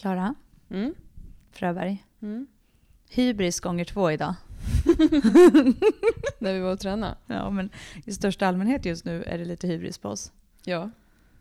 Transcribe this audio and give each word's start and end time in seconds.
Klara 0.00 0.34
Mm. 0.70 0.94
Fröberg. 1.52 2.04
Mm. 2.22 2.46
Hybris 3.10 3.60
gånger 3.60 3.84
två 3.84 4.10
idag. 4.10 4.34
När 6.38 6.52
vi 6.54 6.60
var 6.60 6.72
och 6.72 6.80
tränade. 6.80 7.14
Ja, 7.26 7.50
men 7.50 7.70
i 8.06 8.12
största 8.12 8.46
allmänhet 8.46 8.84
just 8.84 9.04
nu 9.04 9.22
är 9.22 9.38
det 9.38 9.44
lite 9.44 9.66
hybris 9.66 9.98
på 9.98 10.08
oss. 10.08 10.32
Ja, 10.64 10.90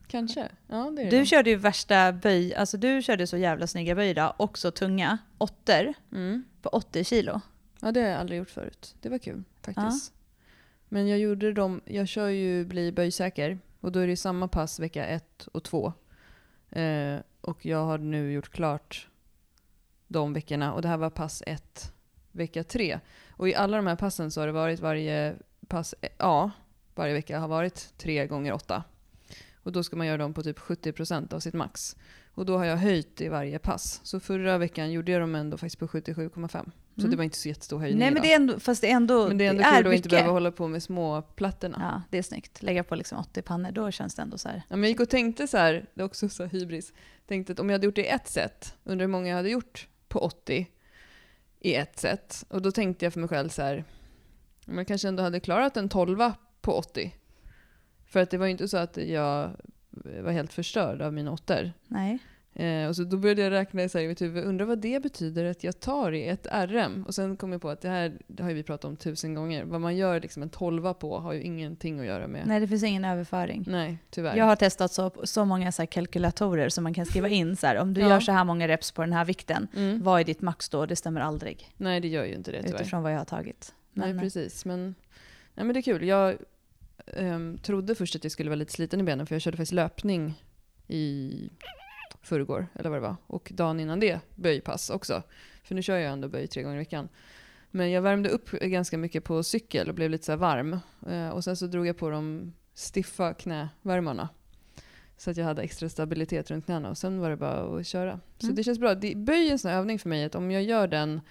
kanske. 0.07 0.47
Ja, 0.67 0.75
det 0.95 1.01
är 1.01 1.05
det. 1.05 1.11
Du 1.11 1.17
nog. 1.17 1.27
körde 1.27 1.49
ju 1.49 1.55
värsta 1.55 2.11
böj, 2.11 2.55
alltså 2.55 2.77
du 2.77 3.01
körde 3.01 3.27
så 3.27 3.37
jävla 3.37 3.67
snygga 3.67 3.95
böj 3.95 4.09
idag, 4.09 4.33
också 4.37 4.71
tunga, 4.71 5.17
åttor 5.37 5.93
Mm. 6.11 6.43
på 6.61 6.69
80 6.69 7.03
kilo. 7.03 7.41
Ja, 7.81 7.91
det 7.91 8.01
har 8.01 8.07
jag 8.07 8.19
aldrig 8.19 8.39
gjort 8.39 8.49
förut. 8.49 8.95
Det 9.01 9.09
var 9.09 9.17
kul 9.17 9.43
faktiskt. 9.61 10.13
Men 10.89 11.07
jag 11.07 11.19
gjorde 11.19 11.53
dem, 11.53 11.81
jag 11.85 12.07
kör 12.07 12.27
ju 12.29 12.65
bli 12.65 12.91
böjsäker 12.91 13.59
och 13.79 13.91
då 13.91 13.99
är 13.99 14.07
det 14.07 14.17
samma 14.17 14.47
pass 14.47 14.79
vecka 14.79 15.05
ett 15.05 15.47
och 15.53 15.63
två. 15.63 15.93
Eh, 16.69 17.17
och 17.47 17.65
jag 17.65 17.85
har 17.85 17.97
nu 17.97 18.31
gjort 18.31 18.49
klart 18.49 19.07
de 20.07 20.33
veckorna 20.33 20.73
och 20.73 20.81
det 20.81 20.87
här 20.87 20.97
var 20.97 21.09
pass 21.09 21.43
ett 21.47 21.93
vecka 22.31 22.63
tre. 22.63 22.99
Och 23.29 23.49
i 23.49 23.55
alla 23.55 23.77
de 23.77 23.87
här 23.87 23.95
passen 23.95 24.31
så 24.31 24.41
har 24.41 24.47
det 24.47 24.53
varit 24.53 24.79
varje 24.79 25.35
pass 25.67 25.95
eh, 26.01 26.09
ja, 26.17 26.51
varje 26.95 27.13
vecka 27.13 27.39
har 27.39 27.47
varit 27.47 27.93
tre 27.97 28.27
gånger 28.27 28.53
åtta. 28.53 28.83
Och 29.53 29.71
då 29.71 29.83
ska 29.83 29.95
man 29.95 30.07
göra 30.07 30.17
dem 30.17 30.33
på 30.33 30.43
typ 30.43 30.59
70% 30.59 31.33
av 31.33 31.39
sitt 31.39 31.53
max. 31.53 31.95
Och 32.31 32.45
då 32.45 32.57
har 32.57 32.65
jag 32.65 32.77
höjt 32.77 33.21
i 33.21 33.27
varje 33.27 33.59
pass. 33.59 33.99
Så 34.03 34.19
förra 34.19 34.57
veckan 34.57 34.91
gjorde 34.91 35.11
jag 35.11 35.21
dem 35.21 35.35
ändå 35.35 35.57
faktiskt 35.57 35.79
på 35.79 35.87
77,5. 35.87 36.71
Så 36.97 37.01
Mm. 37.01 37.11
det 37.11 37.17
var 37.17 37.23
inte 37.23 37.37
så 37.37 37.47
jättestor 37.47 37.79
höjning 37.79 37.99
Nej 37.99 38.11
men 38.11 38.21
det 38.21 38.31
är 38.31 38.35
ändå, 38.35 38.59
fast 38.59 38.81
det 38.81 38.87
är 38.91 38.95
ändå, 38.95 39.27
Men 39.27 39.37
det 39.37 39.45
är 39.45 39.49
ändå 39.49 39.63
det 39.63 39.69
kul 39.69 39.77
att 39.77 39.83
mycket. 39.85 39.95
inte 40.05 40.09
behöva 40.09 40.31
hålla 40.31 40.51
på 40.51 40.67
med 40.67 40.83
små 40.83 41.21
plattorna. 41.21 41.77
Ja, 41.93 42.01
det 42.11 42.17
är 42.17 42.21
snyggt. 42.21 42.63
Lägga 42.63 42.83
på 42.83 42.95
liksom 42.95 43.17
80 43.17 43.41
pannor, 43.41 43.71
då 43.71 43.91
känns 43.91 44.15
det 44.15 44.21
ändå 44.21 44.37
så 44.37 44.49
här. 44.49 44.55
Ja, 44.69 44.75
men 44.75 44.79
jag 44.83 44.89
gick 44.89 44.99
och 44.99 45.09
tänkte 45.09 45.47
så 45.47 45.57
här, 45.57 45.85
det 45.93 46.01
är 46.01 46.05
också 46.05 46.29
så 46.29 46.45
hybris, 46.45 46.93
tänkte 47.27 47.53
att 47.53 47.59
om 47.59 47.69
jag 47.69 47.73
hade 47.73 47.85
gjort 47.85 47.95
det 47.95 48.05
i 48.05 48.07
ett 48.07 48.27
set, 48.27 48.75
undrar 48.83 49.05
hur 49.05 49.11
många 49.11 49.27
jag 49.29 49.35
hade 49.35 49.49
gjort 49.49 49.87
på 50.07 50.19
80 50.19 50.67
i 51.59 51.75
ett 51.75 51.99
set. 51.99 52.45
Och 52.49 52.61
då 52.61 52.71
tänkte 52.71 53.05
jag 53.05 53.13
för 53.13 53.19
mig 53.19 53.29
själv 53.29 53.49
så 53.49 53.61
här, 53.61 53.83
om 54.67 54.77
jag 54.77 54.87
kanske 54.87 55.07
ändå 55.07 55.23
hade 55.23 55.39
klarat 55.39 55.77
en 55.77 55.89
12 55.89 56.31
på 56.61 56.71
80. 56.73 57.15
För 58.05 58.19
att 58.19 58.29
det 58.29 58.37
var 58.37 58.45
ju 58.45 58.51
inte 58.51 58.67
så 58.67 58.77
att 58.77 58.97
jag 58.97 59.51
var 60.21 60.31
helt 60.31 60.53
förstörd 60.53 61.01
av 61.01 61.13
mina 61.13 61.31
åttor. 61.31 61.71
Nej. 61.87 62.19
Eh, 62.59 62.87
och 62.87 62.95
så 62.95 63.03
då 63.03 63.17
började 63.17 63.41
jag 63.41 63.51
räkna 63.51 63.89
så 63.89 63.97
här 63.97 64.05
i 64.05 64.07
mitt 64.07 64.21
huvud, 64.21 64.43
undrar 64.43 64.65
vad 64.65 64.77
det 64.79 65.03
betyder 65.03 65.45
att 65.45 65.63
jag 65.63 65.79
tar 65.79 66.11
i 66.11 66.27
ett 66.27 66.47
RM? 66.51 67.03
Och 67.07 67.15
sen 67.15 67.37
kom 67.37 67.51
jag 67.51 67.61
på 67.61 67.69
att 67.69 67.81
det 67.81 67.89
här 67.89 68.17
det 68.27 68.43
har 68.43 68.49
ju 68.49 68.55
vi 68.55 68.63
pratat 68.63 68.85
om 68.85 68.95
tusen 68.97 69.33
gånger. 69.33 69.63
Vad 69.63 69.81
man 69.81 69.97
gör 69.97 70.21
liksom 70.21 70.43
en 70.43 70.49
12 70.49 70.93
på 70.93 71.19
har 71.19 71.33
ju 71.33 71.41
ingenting 71.41 71.99
att 71.99 72.05
göra 72.05 72.27
med. 72.27 72.43
Nej, 72.47 72.59
det 72.59 72.67
finns 72.67 72.83
ingen 72.83 73.05
överföring. 73.05 73.63
Nej, 73.67 73.97
tyvärr. 74.09 74.35
Jag 74.37 74.45
har 74.45 74.55
testat 74.55 74.91
så, 74.91 75.11
så 75.23 75.45
många 75.45 75.71
så 75.71 75.87
kalkylatorer 75.87 76.69
som 76.69 76.83
man 76.83 76.93
kan 76.93 77.05
skriva 77.05 77.29
in 77.29 77.55
så 77.55 77.67
här, 77.67 77.77
om 77.77 77.93
du 77.93 78.01
Ja. 78.01 78.09
gör 78.09 78.19
så 78.19 78.31
här 78.31 78.43
många 78.43 78.67
reps 78.67 78.91
på 78.91 79.01
den 79.01 79.13
här 79.13 79.25
vikten, 79.25 79.67
Mm. 79.75 80.03
vad 80.03 80.19
är 80.19 80.23
ditt 80.25 80.41
max 80.41 80.69
då? 80.69 80.85
Det 80.85 80.95
stämmer 80.95 81.21
aldrig. 81.21 81.69
Nej, 81.77 81.99
det 81.99 82.07
gör 82.07 82.25
ju 82.25 82.33
inte 82.33 82.51
det 82.51 82.63
tyvärr. 82.63 82.79
Utifrån 82.81 83.03
vad 83.03 83.13
jag 83.13 83.17
har 83.17 83.25
tagit. 83.25 83.73
Nej, 83.93 84.13
Men, 84.13 84.23
precis. 84.23 84.65
Men, 84.65 84.95
nej, 85.53 85.65
men 85.65 85.73
det 85.73 85.79
är 85.79 85.81
kul. 85.81 86.07
Jag 86.07 86.35
ehm, 87.17 87.57
trodde 87.57 87.95
först 87.95 88.15
att 88.15 88.23
jag 88.23 88.31
skulle 88.31 88.49
vara 88.49 88.55
lite 88.59 88.71
sliten 88.73 88.99
i 88.99 89.03
benen 89.03 89.25
för 89.27 89.35
jag 89.35 89.41
körde 89.41 89.57
faktiskt 89.57 89.73
löpning 89.73 90.33
i 90.87 91.49
förrgår, 92.27 92.67
eller 92.75 92.89
vad 92.89 92.97
det 92.97 93.07
var. 93.07 93.15
Och 93.27 93.51
dagen 93.55 93.79
innan 93.79 93.99
det 93.99 94.19
böjpass 94.35 94.89
också. 94.89 95.23
För 95.63 95.75
nu 95.75 95.81
kör 95.81 95.97
jag 95.97 96.11
ändå 96.13 96.27
böj 96.27 96.47
tre 96.47 96.63
gånger 96.63 96.75
i 96.75 96.79
veckan. 96.79 97.09
Men 97.71 97.91
jag 97.91 98.01
värmde 98.01 98.29
upp 98.29 98.51
ganska 98.51 98.97
mycket 98.97 99.23
på 99.23 99.43
cykel 99.43 99.89
och 99.89 99.95
blev 99.95 100.09
lite 100.09 100.25
så 100.25 100.35
varm. 100.35 100.79
Eh, 101.07 101.29
och 101.29 101.43
sen 101.43 101.57
så 101.57 101.67
drog 101.67 101.87
jag 101.87 101.97
på 101.97 102.09
de 102.09 102.53
stiffa 102.73 103.33
knävärmarna. 103.33 104.29
Så 105.17 105.31
att 105.31 105.37
jag 105.37 105.45
hade 105.45 105.61
extra 105.61 105.89
stabilitet 105.89 106.51
runt 106.51 106.65
knäna 106.65 106.89
och 106.89 106.97
sen 106.97 107.19
var 107.19 107.29
det 107.29 107.37
bara 107.37 107.77
att 107.79 107.87
köra. 107.87 108.19
Så 108.37 108.45
Mm. 108.47 108.55
det 108.55 108.63
känns 108.63 108.79
bra. 108.79 108.95
Det, 108.95 109.15
böj 109.15 109.47
är 109.47 109.51
en 109.51 109.59
sån 109.59 109.71
här 109.71 109.77
övning 109.77 109.99
för 109.99 110.09
mig 110.09 110.23
att 110.25 110.35
om 110.35 110.51
jag 110.51 110.63
gör 110.63 110.87
den 110.87 111.21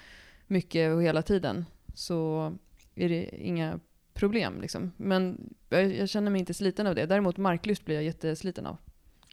mycket 0.46 0.92
och 0.94 1.02
hela 1.02 1.22
tiden 1.22 1.64
så 1.94 2.52
är 2.94 3.08
det 3.08 3.28
inga 3.46 3.80
problem. 4.14 4.60
Liksom. 4.60 4.92
Men 4.96 5.54
jag, 5.68 5.94
jag 5.96 6.08
känner 6.08 6.30
mig 6.30 6.38
inte 6.38 6.54
sliten 6.54 6.86
av 6.86 6.94
det. 6.94 7.06
Däremot 7.06 7.36
marklyft 7.36 7.84
blir 7.84 7.94
jag 7.94 8.04
jättesliten 8.04 8.66
av. 8.66 8.76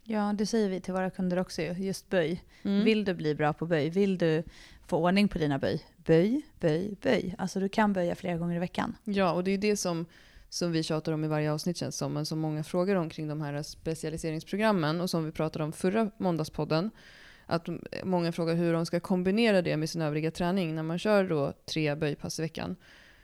Ja, 0.04 0.34
det 0.38 0.46
säger 0.46 0.70
vi 0.70 0.80
till 0.82 0.94
våra 0.94 1.10
kunder 1.10 1.40
också 1.40 1.62
ju, 1.62 1.74
just 1.74 2.10
böj. 2.10 2.44
Mm. 2.64 2.84
Vill 2.84 3.06
du 3.06 3.14
bli 3.14 3.36
bra 3.36 3.54
på 3.54 3.66
böj, 3.66 3.90
vill 3.90 4.18
du 4.18 4.44
få 4.88 4.98
ordning 4.98 5.28
på 5.28 5.38
dina 5.38 5.60
böj, 5.60 5.86
böj, 6.06 6.42
böj, 6.60 6.96
böj. 7.02 7.36
Alltså 7.38 7.60
du 7.60 7.70
kan 7.70 7.94
böja 7.94 8.16
flera 8.16 8.38
gånger 8.38 8.56
i 8.56 8.60
veckan. 8.60 8.96
Ja, 9.04 9.32
och 9.32 9.44
det 9.44 9.52
är 9.52 9.58
det 9.58 9.78
som, 9.78 10.06
som 10.50 10.72
vi 10.72 10.84
tjatar 10.84 11.12
om 11.12 11.24
i 11.24 11.28
varje 11.28 11.52
avsnitt 11.52 11.78
känns 11.78 11.98
som, 11.98 12.14
men 12.14 12.26
som 12.26 12.40
många 12.40 12.64
frågar 12.64 12.96
om 12.96 13.10
kring 13.10 13.28
de 13.28 13.42
här 13.42 13.64
specialiseringsprogrammen 13.64 15.02
och 15.02 15.10
som 15.10 15.26
vi 15.26 15.32
pratade 15.32 15.66
om 15.66 15.72
förra 15.72 16.12
måndagspodden. 16.18 16.92
Att 17.46 17.68
många 18.04 18.32
frågar 18.32 18.56
hur 18.56 18.74
de 18.74 18.86
ska 18.86 19.00
kombinera 19.00 19.62
det 19.62 19.78
med 19.78 19.90
sin 19.90 20.02
övriga 20.02 20.32
träning 20.32 20.76
när 20.76 20.84
man 20.84 21.00
kör 21.00 21.24
då 21.24 21.54
tre 21.66 21.96
böjpass 21.96 22.40
i 22.40 22.42
veckan. 22.42 22.76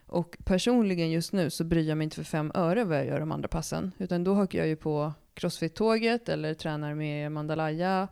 Och 0.06 0.38
personligen 0.44 1.12
just 1.12 1.34
nu 1.34 1.50
så 1.50 1.64
bryr 1.64 1.90
jag 1.90 1.98
mig 1.98 2.04
inte 2.04 2.16
för 2.16 2.24
fem 2.24 2.52
öre 2.56 2.84
vad 2.84 2.98
jag 2.98 3.06
gör 3.06 3.20
de 3.20 3.32
andra 3.32 3.48
passen. 3.48 3.92
Utan 3.98 4.24
då 4.24 4.34
hakar 4.34 4.60
jag 4.60 4.68
ju 4.68 4.76
på 4.76 5.14
crossfit-tåget 5.40 6.30
eller 6.30 6.54
tränar 6.54 6.94
med 6.94 7.32
Mandalaya 7.32 8.08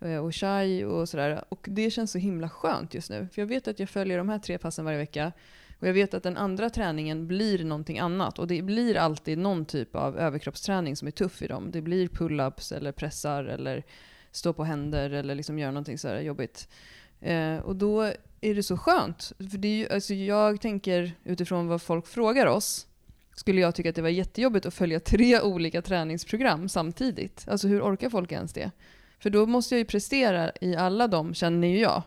eh, 0.00 0.16
och 0.16 0.34
Shai 0.34 0.84
och 0.84 1.08
sådär. 1.08 1.44
Och 1.48 1.66
det 1.70 1.90
känns 1.90 2.12
så 2.12 2.18
himla 2.18 2.48
skönt 2.48 2.94
just 2.94 3.10
nu. 3.10 3.28
För 3.32 3.42
jag 3.42 3.46
vet 3.46 3.68
att 3.68 3.80
jag 3.80 3.88
följer 3.88 4.18
de 4.18 4.28
här 4.28 4.38
tre 4.38 4.58
passen 4.58 4.84
varje 4.84 4.98
vecka. 4.98 5.32
Och 5.80 5.88
jag 5.88 5.92
vet 5.92 6.14
att 6.14 6.22
den 6.22 6.36
andra 6.36 6.70
träningen 6.70 7.26
blir 7.26 7.64
någonting 7.64 7.98
annat. 7.98 8.38
Och 8.38 8.46
det 8.46 8.62
blir 8.62 8.96
alltid 8.96 9.38
någon 9.38 9.64
typ 9.64 9.96
av 9.96 10.18
överkroppsträning 10.18 10.96
som 10.96 11.08
är 11.08 11.12
tuff 11.12 11.42
i 11.42 11.46
dem. 11.46 11.70
Det 11.70 11.82
blir 11.82 12.08
pull-ups 12.08 12.76
eller 12.76 12.92
pressar 12.92 13.44
eller 13.44 13.84
stå 14.30 14.52
på 14.52 14.64
händer 14.64 15.10
eller 15.10 15.34
liksom 15.34 15.58
göra 15.58 15.70
någonting 15.70 15.98
sådär 15.98 16.20
jobbigt. 16.20 16.68
Eh, 17.20 17.56
och 17.56 17.76
då 17.76 18.02
är 18.40 18.54
det 18.54 18.62
så 18.62 18.76
skönt. 18.76 19.32
För 19.38 19.58
det 19.58 19.68
är 19.68 19.76
ju, 19.76 19.88
alltså 19.88 20.14
jag 20.14 20.60
tänker 20.60 21.12
utifrån 21.24 21.68
vad 21.68 21.82
folk 21.82 22.06
frågar 22.06 22.46
oss 22.46 22.86
skulle 23.36 23.60
jag 23.60 23.74
tycka 23.74 23.88
att 23.88 23.94
det 23.94 24.02
var 24.02 24.08
jättejobbigt 24.08 24.66
att 24.66 24.74
följa 24.74 25.00
tre 25.00 25.40
olika 25.40 25.82
träningsprogram 25.82 26.68
samtidigt. 26.68 27.44
Alltså 27.48 27.68
hur 27.68 27.82
orkar 27.82 28.10
folk 28.10 28.32
ens 28.32 28.52
det? 28.52 28.70
För 29.18 29.30
då 29.30 29.46
måste 29.46 29.74
jag 29.74 29.78
ju 29.78 29.84
prestera 29.84 30.52
i 30.60 30.76
alla 30.76 31.08
dem, 31.08 31.34
känner 31.34 31.68
ju 31.68 31.78
jag. 31.78 32.02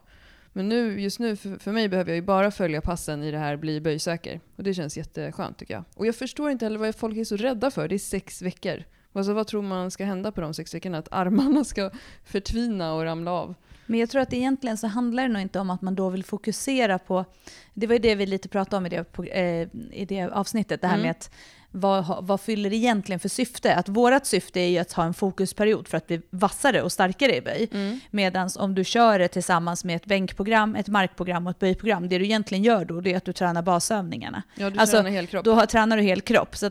Men 0.53 0.69
nu, 0.69 1.01
just 1.01 1.19
nu, 1.19 1.35
för, 1.35 1.57
för 1.57 1.71
mig 1.71 1.89
behöver 1.89 2.11
jag 2.11 2.15
ju 2.15 2.21
bara 2.21 2.51
följa 2.51 2.81
passen 2.81 3.23
i 3.23 3.31
det 3.31 3.37
här 3.37 3.57
bli 3.57 3.81
böjsäker. 3.81 4.39
Och 4.55 4.63
det 4.63 4.73
känns 4.73 4.97
jätteskönt 4.97 5.57
tycker 5.57 5.73
jag. 5.73 5.83
Och 5.95 6.07
jag 6.07 6.15
förstår 6.15 6.51
inte 6.51 6.65
heller 6.65 6.79
vad 6.79 6.95
folk 6.95 7.17
är 7.17 7.23
så 7.23 7.35
rädda 7.35 7.71
för. 7.71 7.87
Det 7.87 7.95
är 7.95 7.99
sex 7.99 8.41
veckor. 8.41 8.83
Alltså 9.13 9.33
vad 9.33 9.47
tror 9.47 9.61
man 9.61 9.91
ska 9.91 10.05
hända 10.05 10.31
på 10.31 10.41
de 10.41 10.53
sex 10.53 10.73
veckorna? 10.73 10.97
Att 10.97 11.07
armarna 11.11 11.63
ska 11.63 11.91
förtvina 12.23 12.93
och 12.93 13.03
ramla 13.03 13.31
av? 13.31 13.55
Men 13.89 13.99
jag 13.99 14.09
tror 14.09 14.21
att 14.21 14.33
egentligen 14.33 14.77
så 14.77 14.87
handlar 14.87 15.23
det 15.23 15.29
nog 15.29 15.41
inte 15.41 15.59
om 15.59 15.69
att 15.69 15.81
man 15.81 15.95
då 15.95 16.09
vill 16.09 16.23
fokusera 16.23 16.99
på, 16.99 17.25
det 17.73 17.87
var 17.87 17.93
ju 17.93 17.99
det 17.99 18.15
vi 18.15 18.25
lite 18.25 18.49
pratade 18.49 18.77
om 18.77 18.85
i 18.85 18.89
det, 18.89 19.17
eh, 19.31 19.67
i 19.91 20.05
det 20.05 20.21
avsnittet, 20.21 20.81
det 20.81 20.87
här 20.87 20.93
Mm. 20.95 21.01
med 21.03 21.11
att 21.11 21.31
vad, 21.71 22.25
vad 22.25 22.41
fyller 22.41 22.69
det 22.69 22.75
egentligen 22.75 23.19
för 23.19 23.29
syfte? 23.29 23.75
Att 23.75 23.89
vårt 23.89 24.25
syfte 24.25 24.59
är 24.59 24.67
ju 24.67 24.77
att 24.77 24.91
ha 24.93 25.03
en 25.03 25.13
fokusperiod 25.13 25.87
för 25.87 25.97
att 25.97 26.07
bli 26.07 26.21
vassare 26.29 26.81
och 26.81 26.91
starkare 26.91 27.35
i 27.35 27.41
böj. 27.41 27.69
Medan 28.11 28.49
om 28.59 28.75
du 28.75 28.83
kör 28.83 29.19
det 29.19 29.27
tillsammans 29.27 29.83
med 29.83 29.95
ett 29.95 30.05
bänkprogram, 30.05 30.75
ett 30.75 30.87
markprogram 30.87 31.47
och 31.47 31.51
ett 31.51 31.59
böjprogram, 31.59 32.09
det 32.09 32.17
du 32.17 32.25
egentligen 32.25 32.63
gör 32.63 32.85
då 32.85 33.01
det 33.01 33.13
är 33.13 33.17
att 33.17 33.25
du 33.25 33.33
tränar 33.33 33.61
basövningarna. 33.61 34.43
Ja, 34.55 34.69
du 34.69 34.79
Alltså, 34.79 34.95
tränar 34.97 35.09
helkropp. 35.09 35.45
Då 35.45 35.53
har, 35.53 35.65
tränar 35.65 35.97
du 35.97 36.03
hel 36.03 36.21
kropp. 36.21 36.55
Så 36.55 36.69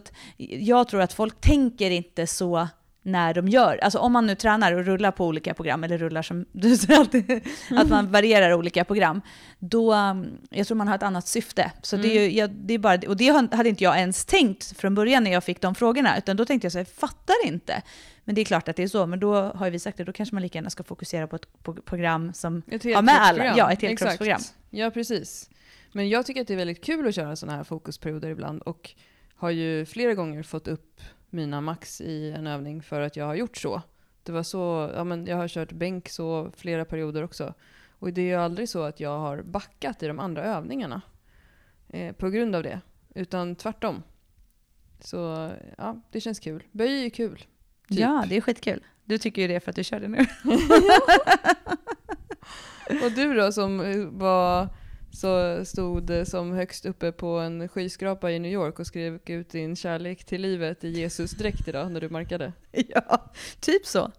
jag 0.61 0.89
tror 0.89 1.00
att 1.00 1.12
folk 1.12 1.41
tänker 1.41 1.91
inte 1.91 2.27
så 2.27 2.69
när 3.09 3.35
de 3.35 3.49
gör, 3.49 3.79
alltså 3.79 3.99
om 3.99 4.13
man 4.13 4.27
nu 4.27 4.35
tränar 4.35 4.73
och 4.73 4.85
rullar 4.85 5.11
på 5.11 5.27
olika 5.27 5.55
program, 5.55 5.85
eller 5.85 5.99
rullar 5.99 6.23
som 6.23 6.47
du 6.53 6.77
säger 6.77 7.01
alltid, 7.01 7.41
att 7.71 7.89
man 7.89 8.13
varierar 8.13 8.53
olika 8.53 8.85
program, 8.85 9.21
då, 9.59 9.95
um, 9.95 10.39
jag 10.51 10.67
tror 10.67 10.77
man 10.77 10.89
har 10.89 10.95
ett 10.95 11.03
annat 11.03 11.29
syfte. 11.29 11.73
Så 11.83 11.97
det 11.97 12.17
är 12.17 12.23
ju, 12.23 12.37
jag, 12.37 12.51
det 12.51 12.75
är 12.75 12.79
bara, 12.79 13.01
och 13.09 13.17
det 13.17 13.29
hade 13.53 13.69
inte 13.69 13.85
jag 13.85 13.99
ens 13.99 14.25
tänkt 14.25 14.77
från 14.79 14.95
början 14.95 15.25
när 15.25 15.33
jag 15.33 15.45
fick 15.45 15.61
de 15.61 15.75
frågorna, 15.75 16.19
utan 16.19 16.37
då 16.37 16.45
tänkte 16.45 16.65
jag 16.65 16.73
så 16.73 16.79
här, 16.79 16.85
jag 16.85 17.11
fattar 17.11 17.37
inte. 17.45 17.83
Men 18.25 18.35
det 18.35 18.41
är 18.41 18.45
klart 18.45 18.69
att 18.69 18.77
det 18.77 18.83
är 18.83 18.89
så, 18.89 19.07
men 19.07 19.21
då 19.21 19.35
har 19.35 19.71
vi 19.71 19.79
sagt 19.79 19.99
det, 19.99 20.05
då 20.05 20.13
kanske 20.13 20.35
man 20.35 20.43
lika 20.43 20.59
gärna 20.59 20.71
ska 20.71 20.83
fokusera 20.83 21.27
på 21.27 21.37
ett 21.37 21.47
program 21.85 22.32
som 22.32 22.62
har 22.94 23.03
med 23.03 23.21
alla, 23.21 23.56
ja 23.56 23.73
ett 23.73 23.82
helkroppsprogram. 23.82 24.41
Ja, 24.71 24.91
precis. 24.91 25.50
Men 25.93 26.09
jag 26.09 26.27
tycker 26.27 26.41
att 26.41 26.47
det 26.47 26.55
är 26.55 26.59
väldigt 26.59 26.85
kul 26.85 27.09
att 27.09 27.15
köra 27.15 27.37
sådana 27.37 27.56
här 27.56 27.65
fokusperioder 27.65 28.29
ibland 28.29 28.62
och 28.62 28.94
har 29.37 29.50
ju 29.50 29.87
flera 29.87 30.15
gånger 30.15 30.43
fått 30.43 30.69
upp 30.69 31.00
mina 31.31 31.61
max 31.61 32.01
i 32.01 32.31
en 32.31 32.47
övning 32.47 32.83
för 32.83 33.01
att 33.01 33.17
jag 33.17 33.25
har 33.25 33.35
gjort 33.35 33.57
så. 33.57 33.83
Det 34.23 34.33
var 34.33 34.43
så, 34.43 34.91
ja 34.95 35.05
men 35.05 35.27
jag 35.27 35.37
har 35.37 35.49
kört 35.49 35.73
bänk 35.73 36.09
så 36.09 36.51
flera 36.57 36.85
perioder 36.85 37.23
också. 37.23 37.55
Och 37.91 38.13
det 38.13 38.23
är 38.23 38.27
ju 38.27 38.35
aldrig 38.35 38.69
så 38.69 38.83
att 38.83 39.01
jag 39.01 39.19
har 39.19 39.43
backat 39.43 40.03
i 40.03 40.07
de 40.07 40.19
andra 40.19 40.45
övningarna 40.45 41.01
eh, 41.89 42.13
på 42.13 42.31
grund 42.31 42.57
av 42.57 42.63
det. 42.63 42.81
Utan 43.15 43.57
tvärtom. 43.57 44.03
Så 45.01 45.51
ja, 45.79 46.01
det 46.11 46.21
känns 46.21 46.41
kul. 46.41 46.65
Böj 46.73 47.05
är 47.05 47.11
kul. 47.11 47.39
Typ. 47.39 47.99
Ja, 47.99 48.25
det 48.29 48.37
är 48.37 48.41
skitkul. 48.41 48.85
Du 49.05 49.19
tycker 49.19 49.43
ju 49.43 49.49
det 49.49 49.61
för 49.61 49.71
att 49.71 49.77
du 49.77 49.85
kör 49.85 50.01
det 50.01 50.09
nu. 50.09 50.19
Och 53.05 53.13
du 53.13 53.35
då 53.35 53.53
som 53.53 53.81
eh, 53.81 54.07
var 54.07 54.69
så 55.10 55.64
stod 55.64 56.12
som 56.26 56.52
högst 56.52 56.87
uppe 56.87 57.12
på 57.12 57.26
en 57.26 57.69
skyskrapa 57.69 58.31
i 58.31 58.38
New 58.38 58.52
York 58.52 58.78
och 58.78 58.87
skrev 58.87 59.19
ut 59.26 59.50
din 59.50 59.76
kärlek 59.76 60.25
till 60.25 60.40
livet 60.40 60.84
i 60.84 60.88
Jesus 60.88 61.31
dräkt 61.31 61.69
idag 61.69 61.93
när 61.93 62.00
du 62.00 62.08
markade. 62.08 62.52
Ja, 62.88 63.32
typ 63.60 63.87
så. 63.87 64.12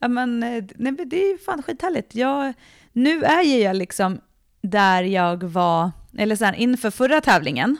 Ja, 0.00 0.08
men, 0.08 0.42
eh, 0.42 0.64
nej, 0.74 0.92
men 0.92 1.08
det 1.08 1.16
är 1.16 1.44
fan 1.44 1.62
skithärligt. 1.62 2.14
Jag, 2.14 2.52
nu 2.92 3.22
är 3.22 3.42
ju 3.42 3.58
jag 3.58 3.76
liksom 3.76 4.20
där 4.60 5.02
jag 5.02 5.42
var, 5.42 5.90
eller 6.18 6.36
så 6.36 6.44
här, 6.44 6.54
inför 6.54 6.90
förra 6.90 7.20
tävlingen, 7.20 7.76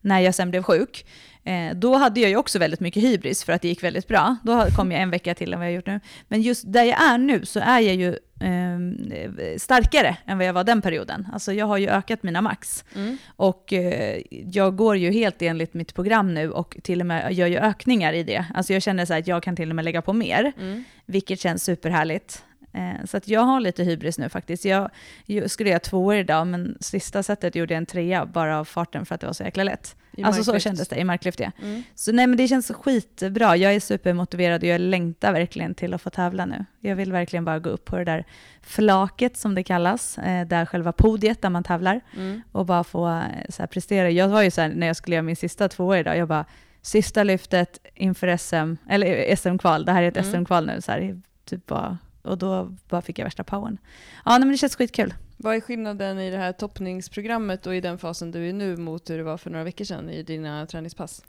när 0.00 0.20
jag 0.20 0.34
sen 0.34 0.50
blev 0.50 0.62
sjuk, 0.62 1.06
eh, 1.46 1.74
då 1.74 1.94
hade 1.96 2.20
jag 2.20 2.30
ju 2.30 2.36
också 2.36 2.58
väldigt 2.58 2.80
mycket 2.80 3.02
hybris 3.02 3.44
för 3.44 3.52
att 3.52 3.62
det 3.62 3.68
gick 3.68 3.82
väldigt 3.82 4.08
bra. 4.08 4.36
Då 4.42 4.66
kom 4.76 4.92
jag 4.92 5.02
en 5.02 5.10
vecka 5.10 5.34
till 5.34 5.52
än 5.52 5.58
vad 5.58 5.68
jag 5.68 5.74
gjort 5.74 5.86
nu. 5.86 6.00
Men 6.28 6.42
just 6.42 6.72
där 6.72 6.84
jag 6.84 7.02
är 7.02 7.18
nu 7.18 7.46
så 7.46 7.60
är 7.60 7.80
jag 7.80 7.94
ju 7.94 8.08
eh, 8.40 9.58
starkare 9.58 10.16
än 10.26 10.38
vad 10.38 10.46
jag 10.46 10.52
var 10.52 10.64
den 10.64 10.82
perioden. 10.82 11.28
Alltså 11.32 11.52
jag 11.52 11.66
har 11.66 11.76
ju 11.78 11.88
ökat 11.88 12.22
mina 12.22 12.40
max. 12.42 12.84
Mm. 12.94 13.18
Och 13.36 13.72
eh, 13.72 14.22
jag 14.30 14.76
går 14.76 14.96
ju 14.96 15.10
helt 15.12 15.42
enligt 15.42 15.74
mitt 15.74 15.94
program 15.94 16.34
nu 16.34 16.50
och 16.50 16.76
till 16.82 17.00
och 17.00 17.06
med 17.06 17.32
gör 17.32 17.46
ju 17.46 17.56
ökningar 17.58 18.12
i 18.12 18.22
det. 18.22 18.44
Alltså 18.54 18.72
jag 18.72 18.82
känner 18.82 19.04
så 19.04 19.12
här 19.12 19.20
att 19.20 19.26
jag 19.26 19.42
kan 19.42 19.56
till 19.56 19.70
och 19.70 19.76
med 19.76 19.84
lägga 19.84 20.02
på 20.02 20.12
mer, 20.12 20.52
Mm. 20.58 20.84
vilket 21.06 21.40
känns 21.40 21.64
superhärligt. 21.64 22.42
Eh, 22.76 23.04
så 23.04 23.16
att 23.16 23.28
jag 23.28 23.40
har 23.40 23.60
lite 23.60 23.84
hybris 23.84 24.18
nu 24.18 24.28
faktiskt. 24.28 24.64
Jag, 24.64 24.90
jag 25.26 25.50
skulle 25.50 25.70
göra 25.70 25.80
tvåor 25.80 26.14
idag, 26.16 26.46
men 26.46 26.76
sista 26.80 27.22
setet 27.22 27.54
gjorde 27.54 27.74
jag 27.74 27.78
en 27.78 27.86
trea 27.86 28.26
bara 28.26 28.58
av 28.58 28.64
farten 28.64 29.06
för 29.06 29.14
att 29.14 29.20
det 29.20 29.26
var 29.26 29.34
så 29.34 29.44
jäkla 29.44 29.64
lätt. 29.64 29.96
I 30.16 30.22
alltså 30.22 30.44
så 30.44 30.50
marklyft. 30.50 30.64
kändes 30.64 30.88
det 30.88 30.96
i 30.96 31.04
marklyft, 31.04 31.40
ja. 31.40 31.50
Mm. 31.62 31.82
Så 31.94 32.12
nej 32.12 32.26
men 32.26 32.36
det 32.36 32.48
känns 32.48 32.70
skitbra. 32.70 33.56
Jag 33.56 33.74
är 33.74 33.80
supermotiverad 33.80 34.62
och 34.62 34.68
jag 34.68 34.80
längtar 34.80 35.32
verkligen 35.32 35.74
till 35.74 35.94
att 35.94 36.02
få 36.02 36.10
tävla 36.10 36.46
nu. 36.46 36.64
Jag 36.80 36.96
vill 36.96 37.12
verkligen 37.12 37.44
bara 37.44 37.58
gå 37.58 37.70
upp 37.70 37.84
på 37.84 37.96
det 37.96 38.04
där 38.04 38.24
flaket 38.62 39.36
som 39.36 39.54
det 39.54 39.62
kallas, 39.62 40.18
eh, 40.18 40.46
där 40.46 40.66
själva 40.66 40.92
podiet 40.92 41.42
där 41.42 41.50
man 41.50 41.64
tävlar 41.64 42.00
Mm. 42.16 42.42
och 42.52 42.66
bara 42.66 42.84
få 42.84 43.08
eh, 43.08 43.22
så 43.48 43.62
här, 43.62 43.66
prestera. 43.66 44.10
Jag 44.10 44.28
var 44.28 44.42
ju 44.42 44.50
så 44.50 44.60
här, 44.60 44.68
när 44.68 44.86
jag 44.86 44.96
skulle 44.96 45.16
göra 45.16 45.22
min 45.22 45.36
sista 45.36 45.68
tvåa 45.68 45.98
idag, 45.98 46.16
jag 46.16 46.28
bara 46.28 46.44
sista 46.82 47.22
lyftet 47.22 47.78
inför 47.94 48.36
SM, 48.36 48.76
eller 48.90 49.36
SM-kval, 49.36 49.84
det 49.84 49.92
här 49.92 50.02
är 50.02 50.08
ett 50.08 50.16
Mm. 50.16 50.30
SM-kval 50.32 50.66
nu, 50.66 50.80
så 50.80 50.92
här, 50.92 51.20
typ 51.44 51.66
bara, 51.66 51.98
och 52.26 52.38
då 52.38 52.76
bara 52.88 53.02
fick 53.02 53.18
jag 53.18 53.24
värsta 53.24 53.44
powern. 53.44 53.78
Ja, 54.24 54.30
nej, 54.30 54.40
men 54.40 54.48
det 54.48 54.56
känns 54.58 54.76
skitkul. 54.76 55.14
Vad 55.36 55.56
är 55.56 55.60
skillnaden 55.60 56.18
i 56.18 56.30
det 56.30 56.36
här 56.36 56.52
toppningsprogrammet 56.52 57.66
och 57.66 57.74
i 57.76 57.80
den 57.80 57.98
fasen 57.98 58.30
du 58.30 58.48
är 58.48 58.52
nu 58.52 58.76
mot 58.76 59.10
hur 59.10 59.18
det 59.18 59.24
var 59.24 59.36
för 59.38 59.50
några 59.50 59.64
veckor 59.64 59.84
sedan 59.84 60.10
i 60.10 60.22
dina 60.22 60.66
träningspass? 60.66 61.22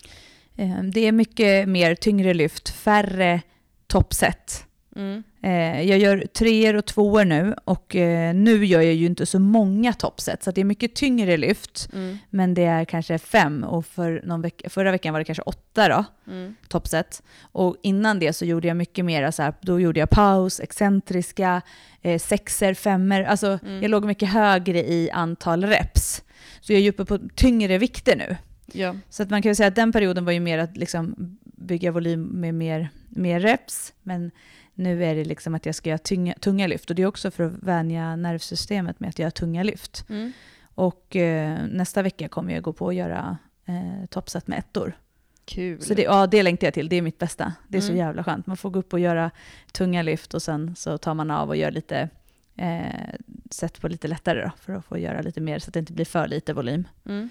Eh, 0.56 0.84
Det 0.84 1.00
är 1.02 1.12
mycket 1.12 1.70
mer 1.70 1.96
tyngre 1.96 2.34
lyft, 2.34 2.70
färre 2.70 3.42
toppset. 3.88 4.67
Mm. 4.98 5.24
Eh, 5.42 5.82
Jag 5.90 6.00
gör 6.00 6.26
treor 6.34 6.76
och 6.76 6.86
tvåor 6.86 7.26
nu 7.26 7.56
och 7.66 7.96
eh, 7.96 8.34
nu 8.36 8.66
gör 8.66 8.82
jag 8.82 8.94
ju 8.94 9.06
inte 9.06 9.26
så 9.26 9.40
många 9.40 9.94
toppset, 9.94 10.44
så 10.44 10.52
det 10.52 10.62
är 10.62 10.66
mycket 10.66 10.96
tyngre 10.96 11.38
lyft, 11.38 11.90
Mm. 11.94 12.18
men 12.30 12.54
det 12.54 12.64
är 12.64 12.86
kanske 12.86 13.18
fem 13.20 13.64
och 13.64 13.86
för 13.86 14.22
någon 14.26 14.42
veck- 14.42 14.70
förra 14.70 14.92
veckan 14.92 15.14
var 15.14 15.20
det 15.20 15.26
kanske 15.26 15.42
åtta 15.42 15.90
då. 15.90 16.06
Mm. 16.32 16.56
toppset. 16.68 17.24
Och 17.42 17.76
innan 17.84 18.20
det 18.20 18.34
så 18.34 18.46
gjorde 18.46 18.68
jag 18.68 18.78
mycket 18.78 19.06
mer 19.06 19.32
så 19.32 19.44
här, 19.44 19.54
då 19.62 19.80
gjorde 19.80 20.00
jag 20.00 20.10
paus, 20.10 20.60
excentriska, 20.60 21.62
eh, 22.02 22.20
sexer, 22.20 22.74
femmer. 22.74 23.24
Alltså 23.24 23.60
Mm. 23.66 23.82
jag 23.82 23.92
låg 23.92 24.06
mycket 24.06 24.30
högre 24.30 24.80
i 24.80 25.10
antal 25.12 25.66
reps. 25.66 26.24
Så 26.62 26.74
jag 26.74 26.82
är 26.82 26.90
uppe 26.90 27.06
på 27.06 27.20
tyngre 27.36 27.78
vikter 27.78 28.16
nu. 28.16 28.38
Ja. 28.74 28.96
Så 29.10 29.24
att 29.24 29.30
man 29.30 29.42
kan 29.42 29.50
ju 29.52 29.56
säga 29.56 29.68
att 29.68 29.76
den 29.76 29.92
perioden 29.92 30.26
var 30.26 30.32
ju 30.32 30.40
mer 30.40 30.58
att 30.58 30.78
liksom 30.78 31.16
bygga 31.44 31.92
volym 31.92 32.24
med 32.24 32.54
mer, 32.54 32.90
mer 33.10 33.40
reps. 33.40 33.94
Men 34.04 34.32
nu 34.78 35.04
är 35.06 35.16
det 35.16 35.24
liksom 35.26 35.56
att 35.56 35.66
jag 35.66 35.76
ska 35.76 35.90
göra 35.90 35.98
tunga, 35.98 36.34
tunga 36.34 36.68
lyft. 36.68 36.90
Och 36.90 36.96
det 36.96 37.02
är 37.02 37.06
också 37.08 37.32
för 37.32 37.44
att 37.44 37.54
vänja 37.54 38.16
nervsystemet 38.16 39.00
med 39.00 39.10
att 39.10 39.20
göra 39.20 39.32
tunga 39.32 39.64
lyft. 39.64 40.06
Mm. 40.10 40.32
Och 40.76 41.16
eh, 41.16 41.58
nästa 41.72 42.02
vecka 42.02 42.28
kommer 42.28 42.54
jag 42.54 42.64
gå 42.64 42.74
på 42.74 42.90
att 42.90 42.96
göra 42.96 43.38
eh, 43.66 44.06
toppset 44.10 44.48
med 44.48 44.60
ettor. 44.60 44.98
Kul. 45.46 45.82
Så 45.82 45.94
det, 45.94 46.02
ja, 46.02 46.28
det 46.28 46.44
längtar 46.44 46.68
jag 46.68 46.74
till. 46.74 46.90
Det 46.90 46.96
är 46.96 47.02
mitt 47.02 47.18
bästa. 47.20 47.54
Det 47.68 47.78
är 47.78 47.82
så 47.82 47.88
Mm. 47.92 47.98
jävla 47.98 48.24
skönt. 48.24 48.48
Man 48.48 48.58
får 48.58 48.70
gå 48.70 48.80
upp 48.80 48.94
och 48.94 49.00
göra 49.00 49.32
tunga 49.72 50.02
lyft 50.02 50.34
och 50.34 50.42
sen 50.42 50.76
så 50.76 50.98
tar 50.98 51.14
man 51.14 51.32
av 51.32 51.50
och 51.50 51.56
gör 51.56 51.72
lite, 51.72 52.10
eh, 52.56 53.14
sätt 53.52 53.82
på 53.82 53.88
lite 53.88 54.08
lättare 54.08 54.42
då, 54.42 54.52
för 54.60 54.74
att 54.74 54.86
få 54.86 54.98
göra 54.98 55.22
lite 55.22 55.42
mer 55.42 55.60
så 55.60 55.70
att 55.70 55.74
det 55.74 55.80
inte 55.80 55.94
blir 55.94 56.06
för 56.06 56.28
lite 56.28 56.54
volym. 56.54 56.88
Mm. 57.06 57.30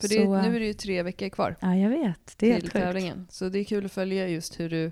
För 0.00 0.08
det, 0.08 0.14
Så, 0.14 0.34
eh, 0.34 0.42
nu 0.42 0.56
är 0.56 0.60
det 0.60 0.66
ju 0.66 0.72
tre 0.74 1.02
veckor 1.02 1.28
kvar 1.28 1.56
Ja, 1.60 1.76
jag 1.76 1.90
vet. 1.90 2.34
Det 2.38 2.52
är 2.52 2.54
till 2.54 2.62
helt 2.62 2.72
tävlingen. 2.72 3.26
Så 3.30 3.48
det 3.48 3.58
är 3.58 3.64
kul 3.64 3.86
att 3.86 3.92
följa 3.92 4.28
just 4.28 4.60
hur 4.60 4.70
du 4.70 4.90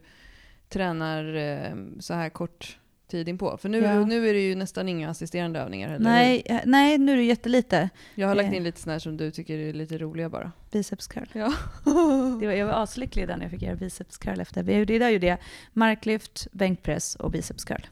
tränar 0.69 1.35
eh, 1.35 1.75
så 2.01 2.15
här 2.15 2.29
kort 2.29 2.79
tid 3.07 3.29
inpå. 3.29 3.57
För 3.57 3.69
nu, 3.69 3.79
Ja. 3.79 4.05
nu 4.05 4.29
är 4.29 4.35
det 4.35 4.41
ju 4.41 4.55
nästan 4.55 4.89
inga 4.89 5.11
assisterande 5.11 5.61
övningar 5.61 5.89
heller. 5.89 6.05
Nej, 6.05 6.63
nej, 6.65 6.99
nu 6.99 7.13
är 7.13 7.17
det 7.17 7.23
jättelite. 7.23 7.91
Jag 8.15 8.29
har 8.29 8.35
lagt 8.35 8.49
eh. 8.49 8.57
in 8.57 8.65
lite 8.65 8.81
sådana 8.81 9.01
som 9.01 9.17
du 9.17 9.31
tycker 9.31 9.59
är 9.59 9.73
lite 9.73 9.99
roliga 9.99 10.29
bara. 10.29 10.53
Biceps 10.71 11.07
curl. 11.07 11.27
Ja. 11.33 11.53
Det 12.41 12.47
var, 12.47 12.53
jag 12.53 12.67
var 12.67 12.83
aslycklig 12.83 13.29
när 13.29 13.43
jag 13.43 13.51
fick 13.51 13.63
göra 13.63 13.77
biceps 13.77 14.19
curl 14.19 14.41
efter. 14.41 14.63
Det 14.63 14.85
det 14.85 14.99
där 14.99 15.11
gjorde 15.11 15.27
jag 15.27 15.39
marklyft, 15.73 16.47
bänkpress 16.53 17.15
och 17.15 17.31
biceps 17.31 17.65
curl. 17.65 17.87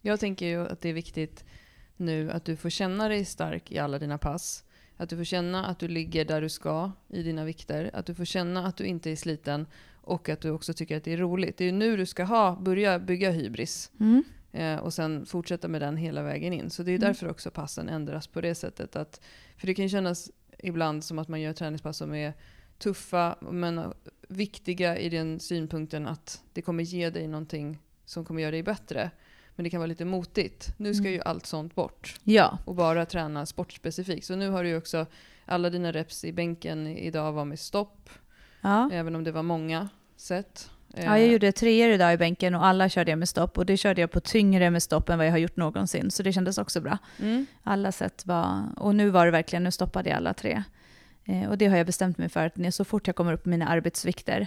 Jag 0.00 0.20
tänker 0.20 0.46
ju 0.46 0.66
att 0.68 0.80
det 0.80 0.88
är 0.88 0.92
viktigt 0.92 1.44
nu 1.96 2.30
att 2.30 2.44
du 2.44 2.56
får 2.56 2.70
känna 2.70 3.08
dig 3.08 3.24
stark 3.24 3.72
i 3.72 3.78
alla 3.78 3.98
dina 3.98 4.18
pass. 4.18 4.64
Att 4.96 5.08
du 5.08 5.16
får 5.16 5.24
känna 5.24 5.66
att 5.66 5.78
du 5.78 5.88
ligger 5.88 6.24
där 6.24 6.40
du 6.40 6.48
ska 6.48 6.92
i 7.08 7.22
dina 7.22 7.44
vikter. 7.44 7.90
Att 7.92 8.06
du 8.06 8.14
får 8.14 8.24
känna 8.24 8.66
att 8.66 8.76
du 8.76 8.84
inte 8.84 9.10
är 9.10 9.16
sliten. 9.16 9.66
Och 10.06 10.28
att 10.28 10.40
du 10.40 10.50
också 10.50 10.72
tycker 10.74 10.96
att 10.96 11.04
det 11.04 11.12
är 11.12 11.16
roligt. 11.16 11.56
Det 11.56 11.64
är 11.64 11.66
ju 11.66 11.72
nu 11.72 11.96
du 11.96 12.06
ska 12.06 12.24
ha, 12.24 12.56
börja 12.60 12.98
bygga 12.98 13.30
hybris. 13.30 13.90
Mm. 14.00 14.24
Eh, 14.52 14.76
och 14.76 14.94
sen 14.94 15.26
fortsätta 15.26 15.68
med 15.68 15.80
den 15.82 15.96
hela 15.96 16.22
vägen 16.22 16.52
in. 16.52 16.70
Så 16.70 16.82
det 16.82 16.90
är 16.90 16.96
Mm. 16.96 17.06
därför 17.06 17.28
också 17.30 17.50
passen 17.50 17.88
ändras 17.88 18.26
på 18.26 18.40
det 18.40 18.54
sättet. 18.54 18.96
Att, 18.96 19.20
för 19.56 19.66
det 19.66 19.74
kan 19.74 19.88
kännas 19.88 20.30
ibland 20.58 21.04
som 21.04 21.18
att 21.18 21.28
man 21.28 21.40
gör 21.40 21.52
träningspass 21.52 21.96
som 21.96 22.14
är 22.14 22.32
tuffa 22.78 23.36
men 23.40 23.92
viktiga 24.28 24.98
i 24.98 25.08
den 25.08 25.40
synpunkten 25.40 26.06
att 26.06 26.42
det 26.52 26.62
kommer 26.62 26.84
ge 26.84 27.10
dig 27.10 27.28
någonting 27.28 27.78
som 28.04 28.24
kommer 28.24 28.42
göra 28.42 28.50
dig 28.50 28.62
bättre. 28.62 29.10
Men 29.56 29.64
det 29.64 29.70
kan 29.70 29.80
vara 29.80 29.86
lite 29.86 30.04
motigt. 30.04 30.68
Nu 30.76 30.94
ska 30.94 31.02
Mm. 31.02 31.12
ju 31.12 31.20
allt 31.20 31.46
sånt 31.46 31.74
bort 31.74 32.20
Ja, 32.24 32.58
och 32.64 32.74
bara 32.74 33.06
träna 33.06 33.46
sportspecifikt. 33.46 34.26
Så 34.26 34.36
nu 34.36 34.48
har 34.50 34.62
du 34.62 34.68
ju 34.68 34.76
också 34.76 35.06
alla 35.44 35.70
dina 35.70 35.92
reps 35.92 36.24
i 36.24 36.32
bänken 36.32 36.86
idag 36.86 37.32
var 37.32 37.44
med 37.44 37.58
stopp, 37.58 38.10
ja. 38.66 38.90
även 38.92 39.14
om 39.16 39.24
det 39.24 39.32
var 39.32 39.42
många 39.42 39.88
set. 40.16 40.70
ja, 40.94 41.18
jag 41.18 41.28
gjorde 41.28 41.52
treor 41.52 41.90
idag 41.90 42.14
i 42.14 42.16
bänken 42.16 42.54
och 42.54 42.66
alla 42.66 42.88
körde 42.88 43.10
jag 43.10 43.18
med 43.18 43.28
stopp. 43.28 43.58
Och 43.58 43.66
det 43.66 43.76
körde 43.76 44.00
jag 44.00 44.10
på 44.10 44.20
tyngre 44.20 44.70
med 44.70 44.82
stopp 44.82 45.08
än 45.08 45.18
vad 45.18 45.26
jag 45.26 45.32
har 45.32 45.38
gjort 45.38 45.56
någonsin. 45.56 46.10
Så 46.10 46.22
det 46.22 46.32
kändes 46.32 46.58
också 46.58 46.80
bra. 46.80 46.98
Mm. 47.20 47.46
Alla 47.62 47.92
sätt 47.92 48.26
var, 48.26 48.62
och 48.76 48.94
nu 48.94 49.10
var 49.10 49.26
det 49.26 49.32
verkligen, 49.32 49.64
nu 49.64 49.70
stoppade 49.70 50.10
jag 50.10 50.16
alla 50.16 50.34
tre. 50.34 50.62
Eh, 51.24 51.48
och 51.48 51.58
det 51.58 51.66
har 51.66 51.76
jag 51.76 51.86
bestämt 51.86 52.18
mig 52.18 52.28
för 52.28 52.46
att 52.46 52.74
så 52.74 52.84
fort 52.84 53.06
jag 53.06 53.16
kommer 53.16 53.32
upp 53.32 53.46
i 53.46 53.50
mina 53.50 53.68
arbetsvikter 53.68 54.46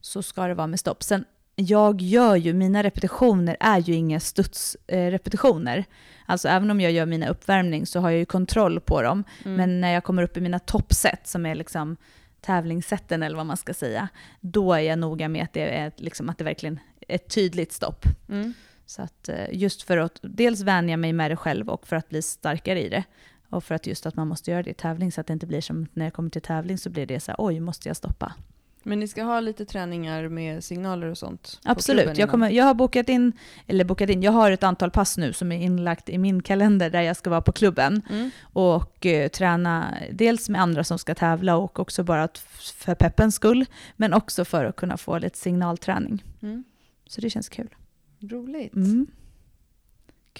så 0.00 0.22
ska 0.22 0.46
det 0.46 0.54
vara 0.54 0.66
med 0.66 0.80
stopp. 0.80 1.02
Sen, 1.02 1.24
jag 1.56 2.00
gör 2.00 2.36
ju, 2.36 2.52
mina 2.52 2.82
repetitioner 2.82 3.56
är 3.60 3.78
ju 3.78 3.94
inga 3.94 4.20
studsrepetitioner. 4.20 5.78
Eh, 5.78 5.84
alltså 6.26 6.48
även 6.48 6.70
om 6.70 6.80
jag 6.80 6.92
gör 6.92 7.06
mina 7.06 7.28
uppvärmning 7.28 7.86
så 7.86 8.00
har 8.00 8.10
jag 8.10 8.18
ju 8.18 8.24
kontroll 8.24 8.80
på 8.80 9.02
dem. 9.02 9.24
Mm. 9.44 9.56
Men 9.56 9.80
när 9.80 9.92
jag 9.92 10.04
kommer 10.04 10.22
upp 10.22 10.36
i 10.36 10.40
mina 10.40 10.58
toppset 10.58 11.26
som 11.26 11.46
är 11.46 11.54
liksom 11.54 11.96
tävlingssätten 12.40 13.22
eller 13.22 13.36
vad 13.36 13.46
man 13.46 13.56
ska 13.56 13.74
säga, 13.74 14.08
då 14.40 14.72
är 14.72 14.80
jag 14.80 14.98
noga 14.98 15.28
med 15.28 15.44
att 15.44 15.52
det 15.52 15.62
är 15.62 15.92
liksom 15.96 16.28
att 16.28 16.38
det 16.38 16.44
verkligen 16.44 16.80
är 17.08 17.14
ett 17.14 17.28
tydligt 17.28 17.72
stopp. 17.72 18.04
Mm. 18.28 18.54
Så 18.86 19.02
att 19.02 19.28
eh, 19.28 19.46
just 19.52 19.82
för 19.82 19.96
att 19.96 20.18
dels 20.22 20.60
vänja 20.60 20.96
mig 20.96 21.12
med 21.12 21.30
det 21.30 21.36
själv 21.36 21.68
och 21.68 21.86
för 21.86 21.96
att 21.96 22.08
bli 22.08 22.22
starkare 22.22 22.82
i 22.82 22.88
det. 22.88 23.04
Och 23.48 23.64
för 23.64 23.74
att 23.74 23.86
just 23.86 24.06
att 24.06 24.16
man 24.16 24.28
måste 24.28 24.50
göra 24.50 24.62
det 24.62 24.70
i 24.70 24.74
tävling 24.74 25.12
så 25.12 25.20
att 25.20 25.26
det 25.26 25.32
inte 25.32 25.46
blir 25.46 25.60
som 25.60 25.86
när 25.92 26.06
jag 26.06 26.12
kommer 26.12 26.30
till 26.30 26.42
tävling 26.42 26.78
så 26.78 26.90
blir 26.90 27.06
det 27.06 27.20
så 27.20 27.30
här, 27.30 27.36
oj, 27.38 27.60
måste 27.60 27.88
jag 27.88 27.96
stoppa? 27.96 28.34
Men 28.82 29.00
ni 29.00 29.08
ska 29.08 29.22
ha 29.22 29.40
lite 29.40 29.64
träningar 29.64 30.28
med 30.28 30.64
signaler 30.64 31.06
och 31.06 31.18
sånt? 31.18 31.60
Absolut, 31.64 32.18
jag, 32.18 32.30
kommer, 32.30 32.50
jag 32.50 32.64
har 32.64 32.74
bokat 32.74 33.08
in, 33.08 33.32
eller 33.66 33.84
bokat 33.84 34.10
in, 34.10 34.22
jag 34.22 34.32
har 34.32 34.50
ett 34.50 34.62
antal 34.62 34.90
pass 34.90 35.18
nu 35.18 35.32
som 35.32 35.52
är 35.52 35.56
inlagt 35.56 36.08
i 36.08 36.18
min 36.18 36.42
kalender 36.42 36.90
där 36.90 37.02
jag 37.02 37.16
ska 37.16 37.30
vara 37.30 37.42
på 37.42 37.52
klubben 37.52 38.02
Mm. 38.10 38.30
och 38.42 39.06
eh, 39.06 39.28
träna 39.28 39.94
dels 40.12 40.48
med 40.48 40.60
andra 40.60 40.84
som 40.84 40.98
ska 40.98 41.14
tävla 41.14 41.56
och 41.56 41.80
också 41.80 42.04
bara 42.04 42.28
för 42.76 42.94
peppens 42.94 43.34
skull, 43.34 43.66
men 43.96 44.12
också 44.12 44.44
för 44.44 44.64
att 44.64 44.76
kunna 44.76 44.96
få 44.96 45.18
lite 45.18 45.38
signalträning. 45.38 46.24
Mm. 46.42 46.64
Så 47.06 47.20
det 47.20 47.30
känns 47.30 47.48
kul. 47.48 47.74
Roligt. 48.20 48.74
Mm. 48.74 49.06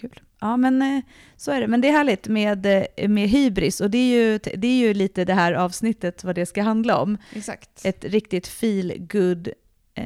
Kul. 0.00 0.20
Ja, 0.40 0.56
men 0.56 0.82
eh, 0.82 1.02
så 1.36 1.50
är 1.50 1.60
det. 1.60 1.66
Men 1.66 1.80
det 1.80 1.88
är 1.88 1.92
härligt 1.92 2.28
med, 2.28 2.66
eh, 2.96 3.08
med 3.08 3.28
hybris 3.28 3.80
och 3.80 3.90
det 3.90 3.98
är, 3.98 4.22
ju, 4.22 4.38
det 4.38 4.66
är 4.66 4.78
ju 4.78 4.94
lite 4.94 5.24
det 5.24 5.34
här 5.34 5.52
avsnittet 5.52 6.24
vad 6.24 6.34
det 6.34 6.46
ska 6.46 6.62
handla 6.62 6.98
om. 6.98 7.18
Exakt. 7.34 7.84
Ett 7.84 8.04
riktigt 8.04 8.46
feel 8.46 8.92
good 8.98 9.48
eh, 9.94 10.04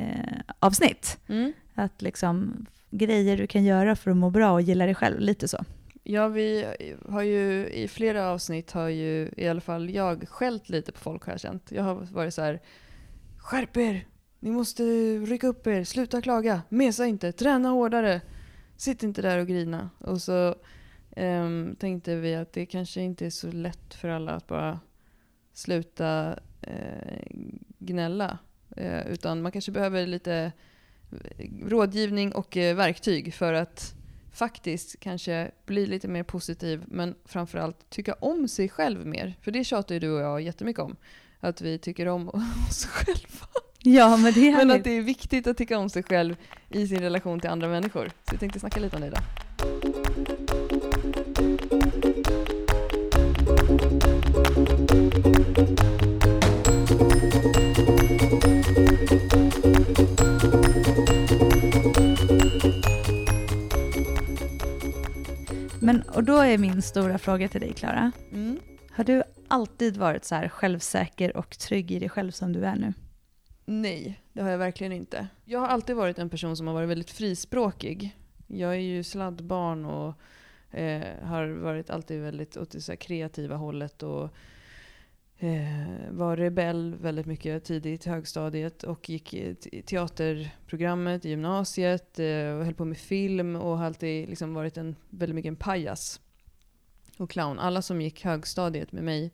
avsnitt. 0.58 1.18
Mm. 1.28 1.52
Att 1.74 2.02
liksom 2.02 2.66
grejer 2.90 3.36
du 3.36 3.46
kan 3.46 3.64
göra 3.64 3.96
för 3.96 4.10
att 4.10 4.16
må 4.16 4.30
bra 4.30 4.52
och 4.52 4.62
gilla 4.62 4.86
dig 4.86 4.94
själv, 4.94 5.20
lite 5.20 5.48
så. 5.48 5.64
Ja, 6.02 6.28
vi 6.28 6.66
har 7.08 7.22
ju 7.22 7.68
i 7.68 7.88
flera 7.88 8.30
avsnitt 8.30 8.72
har 8.72 8.88
ju 8.88 9.30
i 9.36 9.48
alla 9.48 9.60
fall 9.60 9.90
jag 9.90 10.28
skällt 10.28 10.68
lite 10.68 10.92
på 10.92 10.98
folk 10.98 11.24
har 11.24 11.32
jag 11.32 11.40
känt. 11.40 11.72
Jag 11.72 11.82
har 11.82 11.94
varit 11.94 12.34
så 12.34 12.42
här, 12.42 12.60
skärp 13.38 13.76
er! 13.76 14.06
Ni 14.40 14.50
måste 14.50 14.82
rycka 15.18 15.46
upp 15.46 15.66
er, 15.66 15.84
sluta 15.84 16.22
klaga, 16.22 16.62
mesa 16.68 17.06
inte, 17.06 17.32
träna 17.32 17.68
hårdare, 17.68 18.20
sitt 18.76 19.02
inte 19.02 19.22
där 19.22 19.38
och 19.38 19.46
grina. 19.46 19.90
Och 19.98 20.22
så 20.22 20.54
um, 21.16 21.76
tänkte 21.76 22.16
vi 22.16 22.34
att 22.34 22.52
det 22.52 22.66
kanske 22.66 23.00
inte 23.00 23.26
är 23.26 23.30
så 23.30 23.50
lätt 23.50 23.94
för 23.94 24.08
alla 24.08 24.32
att 24.32 24.46
bara 24.46 24.80
sluta 25.52 26.38
uh, 26.68 27.42
gnälla. 27.78 28.38
Uh, 28.80 29.06
utan 29.06 29.42
man 29.42 29.52
kanske 29.52 29.72
behöver 29.72 30.06
lite 30.06 30.52
eh, 31.38 31.48
rådgivning 31.66 32.32
och 32.32 32.56
uh, 32.56 32.74
verktyg 32.74 33.34
för 33.34 33.52
att 33.52 33.94
faktiskt 34.32 35.00
kanske 35.00 35.50
bli 35.66 35.86
lite 35.86 36.08
mer 36.08 36.22
positiv 36.22 36.84
men 36.86 37.14
framförallt 37.24 37.90
tycka 37.90 38.14
om 38.14 38.48
sig 38.48 38.68
själv 38.68 39.06
mer. 39.06 39.34
För 39.40 39.50
det 39.50 39.64
tjatar 39.64 39.94
ju 39.94 39.98
du 39.98 40.10
och 40.10 40.20
jag 40.20 40.40
jättemycket 40.40 40.82
om. 40.82 40.96
Att 41.40 41.60
vi 41.60 41.78
tycker 41.78 42.08
om 42.08 42.28
oss 42.68 42.86
själva. 42.86 43.46
Ja, 43.86 44.16
men 44.16 44.32
det 44.32 44.48
är 44.48 44.56
Men 44.56 44.70
att 44.70 44.84
det 44.84 44.90
är 44.90 45.02
viktigt 45.02 45.46
att 45.46 45.56
tycka 45.56 45.78
om 45.78 45.88
sig 45.88 46.02
själv 46.02 46.36
i 46.70 46.86
sin 46.86 47.00
relation 47.00 47.40
till 47.40 47.50
andra 47.50 47.68
människor. 47.68 48.08
Så 48.08 48.34
jag 48.34 48.40
tänkte 48.40 48.60
snacka 48.60 48.80
lite 48.80 48.96
om 48.96 49.02
det 49.02 49.08
idag. 49.08 49.22
Men, 65.80 66.02
och 66.02 66.24
då 66.24 66.36
är 66.36 66.58
min 66.58 66.82
stora 66.82 67.18
fråga 67.18 67.48
till 67.48 67.60
dig, 67.60 67.72
Klara. 67.72 68.12
Mm. 68.32 68.58
Har 68.90 69.04
du 69.04 69.22
alltid 69.48 69.96
varit 69.96 70.24
så 70.24 70.34
här 70.34 70.48
självsäker 70.48 71.36
och 71.36 71.58
trygg 71.58 71.90
i 71.90 71.98
dig 71.98 72.08
själv 72.08 72.30
som 72.30 72.52
du 72.52 72.64
är 72.64 72.76
nu? 72.76 72.92
Nej, 73.64 74.20
det 74.32 74.42
har 74.42 74.50
jag 74.50 74.58
verkligen 74.58 74.92
inte. 74.92 75.28
Jag 75.44 75.60
har 75.60 75.66
alltid 75.66 75.96
varit 75.96 76.18
en 76.18 76.30
person 76.30 76.56
som 76.56 76.66
har 76.66 76.74
varit 76.74 76.88
väldigt 76.88 77.10
frispråkig. 77.10 78.16
Jag 78.46 78.70
är 78.74 78.78
ju 78.78 79.02
sladdbarn 79.02 79.84
och 79.84 80.14
eh, 80.78 81.02
har 81.22 81.46
varit 81.46 81.90
alltid 81.90 82.20
väldigt 82.20 82.56
åt 82.56 82.70
det 82.70 82.80
så 82.80 82.92
här 82.92 82.96
kreativa 82.96 83.56
hållet 83.56 84.02
och 84.02 84.30
eh, 85.38 86.10
var 86.10 86.36
rebell 86.36 86.96
väldigt 87.00 87.26
mycket 87.26 87.64
tidigt 87.64 88.06
i 88.06 88.10
högstadiet 88.10 88.82
och 88.82 89.10
gick 89.10 89.34
i 89.34 89.54
teaterprogrammet 89.86 91.24
i 91.24 91.28
gymnasiet 91.28 92.18
eh, 92.18 92.48
och 92.56 92.64
höll 92.64 92.74
på 92.74 92.84
med 92.84 92.98
film 92.98 93.56
och 93.56 93.78
har 93.78 93.86
alltid 93.86 94.28
liksom 94.28 94.54
varit 94.54 94.76
en, 94.76 94.96
väldigt 95.10 95.34
mycket 95.34 95.48
en 95.48 95.56
pajas 95.56 96.20
och 97.16 97.30
clown. 97.30 97.58
Alla 97.58 97.82
som 97.82 98.00
gick 98.00 98.24
högstadiet 98.24 98.92
med 98.92 99.04
mig 99.04 99.32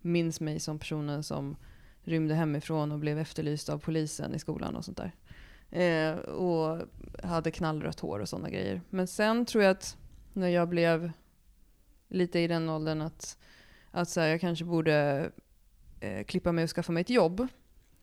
minns 0.00 0.40
mig 0.40 0.60
som 0.60 0.78
personen 0.78 1.22
som 1.22 1.56
rymde 2.04 2.34
hemifrån 2.34 2.92
och 2.92 2.98
blev 2.98 3.18
efterlyst 3.18 3.68
av 3.68 3.78
polisen 3.78 4.34
i 4.34 4.38
skolan 4.38 4.76
och 4.76 4.84
sånt 4.84 4.96
där. 4.96 5.12
Eh, 5.70 6.18
och 6.18 6.88
hade 7.22 7.50
knallrött 7.50 8.00
hår 8.00 8.18
och 8.18 8.28
sådana 8.28 8.50
grejer. 8.50 8.80
Men 8.90 9.06
sen 9.06 9.46
tror 9.46 9.64
jag 9.64 9.70
att 9.70 9.96
när 10.32 10.48
jag 10.48 10.68
blev 10.68 11.12
lite 12.08 12.38
i 12.38 12.46
den 12.46 12.68
åldern 12.68 13.00
att, 13.00 13.38
att 13.90 14.08
så 14.08 14.20
här, 14.20 14.28
jag 14.28 14.40
kanske 14.40 14.64
borde 14.64 15.30
eh, 16.00 16.24
klippa 16.24 16.52
mig 16.52 16.64
och 16.64 16.70
skaffa 16.70 16.92
mig 16.92 17.00
ett 17.00 17.10
jobb. 17.10 17.48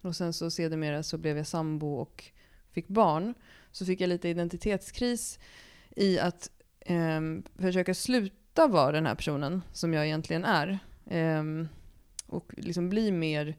Och 0.01 0.15
sen 0.15 0.33
så 0.33 0.51
sedermera 0.51 1.03
så 1.03 1.17
blev 1.17 1.37
jag 1.37 1.47
sambo 1.47 1.93
och 1.93 2.31
fick 2.71 2.87
barn. 2.87 3.33
Så 3.71 3.85
fick 3.85 4.01
jag 4.01 4.07
lite 4.07 4.29
identitetskris 4.29 5.39
i 5.95 6.19
att 6.19 6.51
eh, 6.79 7.21
försöka 7.55 7.93
sluta 7.93 8.67
vara 8.67 8.91
den 8.91 9.05
här 9.05 9.15
personen 9.15 9.61
som 9.73 9.93
jag 9.93 10.05
egentligen 10.05 10.45
är. 10.45 10.79
Ehm, 11.09 11.67
och 12.27 12.53
liksom 12.57 12.89
bli 12.89 13.11
mer 13.11 13.55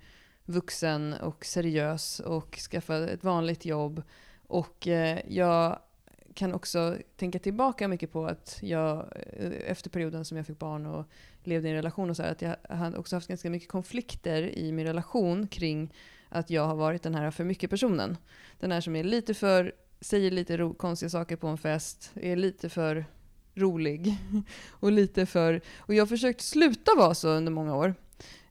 vuxen 0.51 1.13
och 1.13 1.45
seriös 1.45 2.21
och 2.21 2.57
skaffa 2.57 3.11
ett 3.11 3.25
vanligt 3.25 3.65
jobb. 3.65 4.03
Och 4.47 4.89
eh, 4.89 5.19
jag 5.29 5.79
kan 6.35 6.55
också 6.55 6.97
tänka 7.17 7.39
tillbaka 7.39 7.89
mycket 7.89 8.13
på 8.13 8.27
att 8.27 8.59
jag 8.63 8.99
eh, 9.37 9.53
efter 9.67 9.91
perioden 9.91 10.25
som 10.25 10.37
jag 10.37 10.47
fick 10.47 10.59
barn 10.59 10.87
och 10.87 11.07
levde 11.45 11.69
i 11.69 11.71
en 11.71 11.77
relation 11.77 12.11
och 12.11 12.17
så 12.17 12.23
här, 12.23 12.33
att 12.33 12.43
jag 12.43 12.57
har 12.69 12.99
också 12.99 13.17
haft 13.17 13.29
ganska 13.29 13.51
mycket 13.51 13.69
konflikter 13.69 14.43
i 14.43 14.73
min 14.73 14.87
relation 14.87 15.47
kring 15.47 15.93
att 16.29 16.51
jag 16.51 16.67
har 16.67 16.75
varit 16.75 17.03
den 17.03 17.15
här 17.15 17.31
för 17.31 17.45
mycket 17.45 17.71
personen. 17.71 18.17
Den 18.61 18.73
här 18.73 18.81
som 18.81 18.97
är 18.97 19.05
lite 19.05 19.35
för, 19.35 19.73
säger 20.01 20.31
lite 20.31 20.57
ro, 20.57 20.75
konstiga 20.75 21.11
saker 21.11 21.37
på 21.37 21.47
en 21.47 21.59
fest, 21.59 22.13
är 22.15 22.37
lite 22.37 22.69
för 22.69 23.05
rolig 23.55 24.17
och 24.71 24.93
lite 24.93 25.27
för, 25.27 25.61
och 25.79 25.95
jag 25.95 26.03
har 26.03 26.07
försökt 26.07 26.41
sluta 26.41 26.91
vara 26.97 27.15
så 27.15 27.29
under 27.29 27.53
många 27.53 27.77
år. 27.77 27.95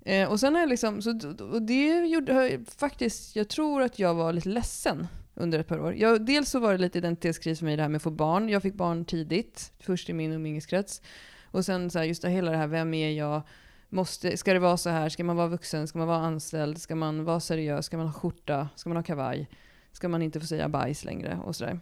Eh, 0.09 0.29
och 0.29 0.39
sen 0.39 0.53
har 0.53 0.61
jag 0.61 0.69
liksom, 0.69 1.01
så, 1.01 1.11
och 1.51 1.61
det 1.61 2.07
gjorde 2.07 2.33
jag 2.33 2.67
faktiskt, 2.77 3.35
jag 3.35 3.47
tror 3.47 3.81
att 3.81 3.99
jag 3.99 4.13
var 4.13 4.33
lite 4.33 4.49
ledsen 4.49 5.07
under 5.35 5.59
ett 5.59 5.67
par 5.67 5.79
år. 5.79 5.95
Jag, 5.95 6.25
dels 6.25 6.49
så 6.49 6.59
var 6.59 6.71
det 6.71 6.77
lite 6.77 6.97
identitetskris 6.97 7.59
för 7.59 7.65
mig 7.65 7.75
det 7.75 7.81
här 7.81 7.89
med 7.89 7.95
att 7.95 8.03
få 8.03 8.11
barn. 8.11 8.49
Jag 8.49 8.61
fick 8.61 8.73
barn 8.73 9.05
tidigt, 9.05 9.71
först 9.79 10.09
i 10.09 10.13
min 10.13 10.33
umgängeskrets. 10.33 11.01
Och 11.43 11.65
sen 11.65 11.89
så 11.89 11.99
här, 11.99 12.05
just 12.05 12.21
det, 12.21 12.29
hela 12.29 12.51
det 12.51 12.57
här, 12.57 12.67
vem 12.67 12.93
är 12.93 13.11
jag? 13.11 13.41
Måste, 13.89 14.37
ska 14.37 14.53
det 14.53 14.59
vara 14.59 14.77
så 14.77 14.89
här? 14.89 15.09
Ska 15.09 15.23
man 15.23 15.35
vara 15.35 15.47
vuxen? 15.47 15.87
Ska 15.87 15.97
man 15.97 16.07
vara 16.07 16.25
anställd? 16.25 16.81
Ska 16.81 16.95
man 16.95 17.23
vara 17.23 17.39
seriös? 17.39 17.85
Ska 17.85 17.97
man 17.97 18.07
ha 18.07 18.13
skjorta? 18.13 18.69
Ska 18.75 18.89
man 18.89 18.97
ha 18.97 19.03
kavaj? 19.03 19.49
Ska 19.91 20.09
man 20.09 20.21
inte 20.21 20.39
få 20.39 20.45
säga 20.45 20.69
bajs 20.69 21.05
längre? 21.05 21.39
Och 21.43 21.55
sådär. 21.55 21.79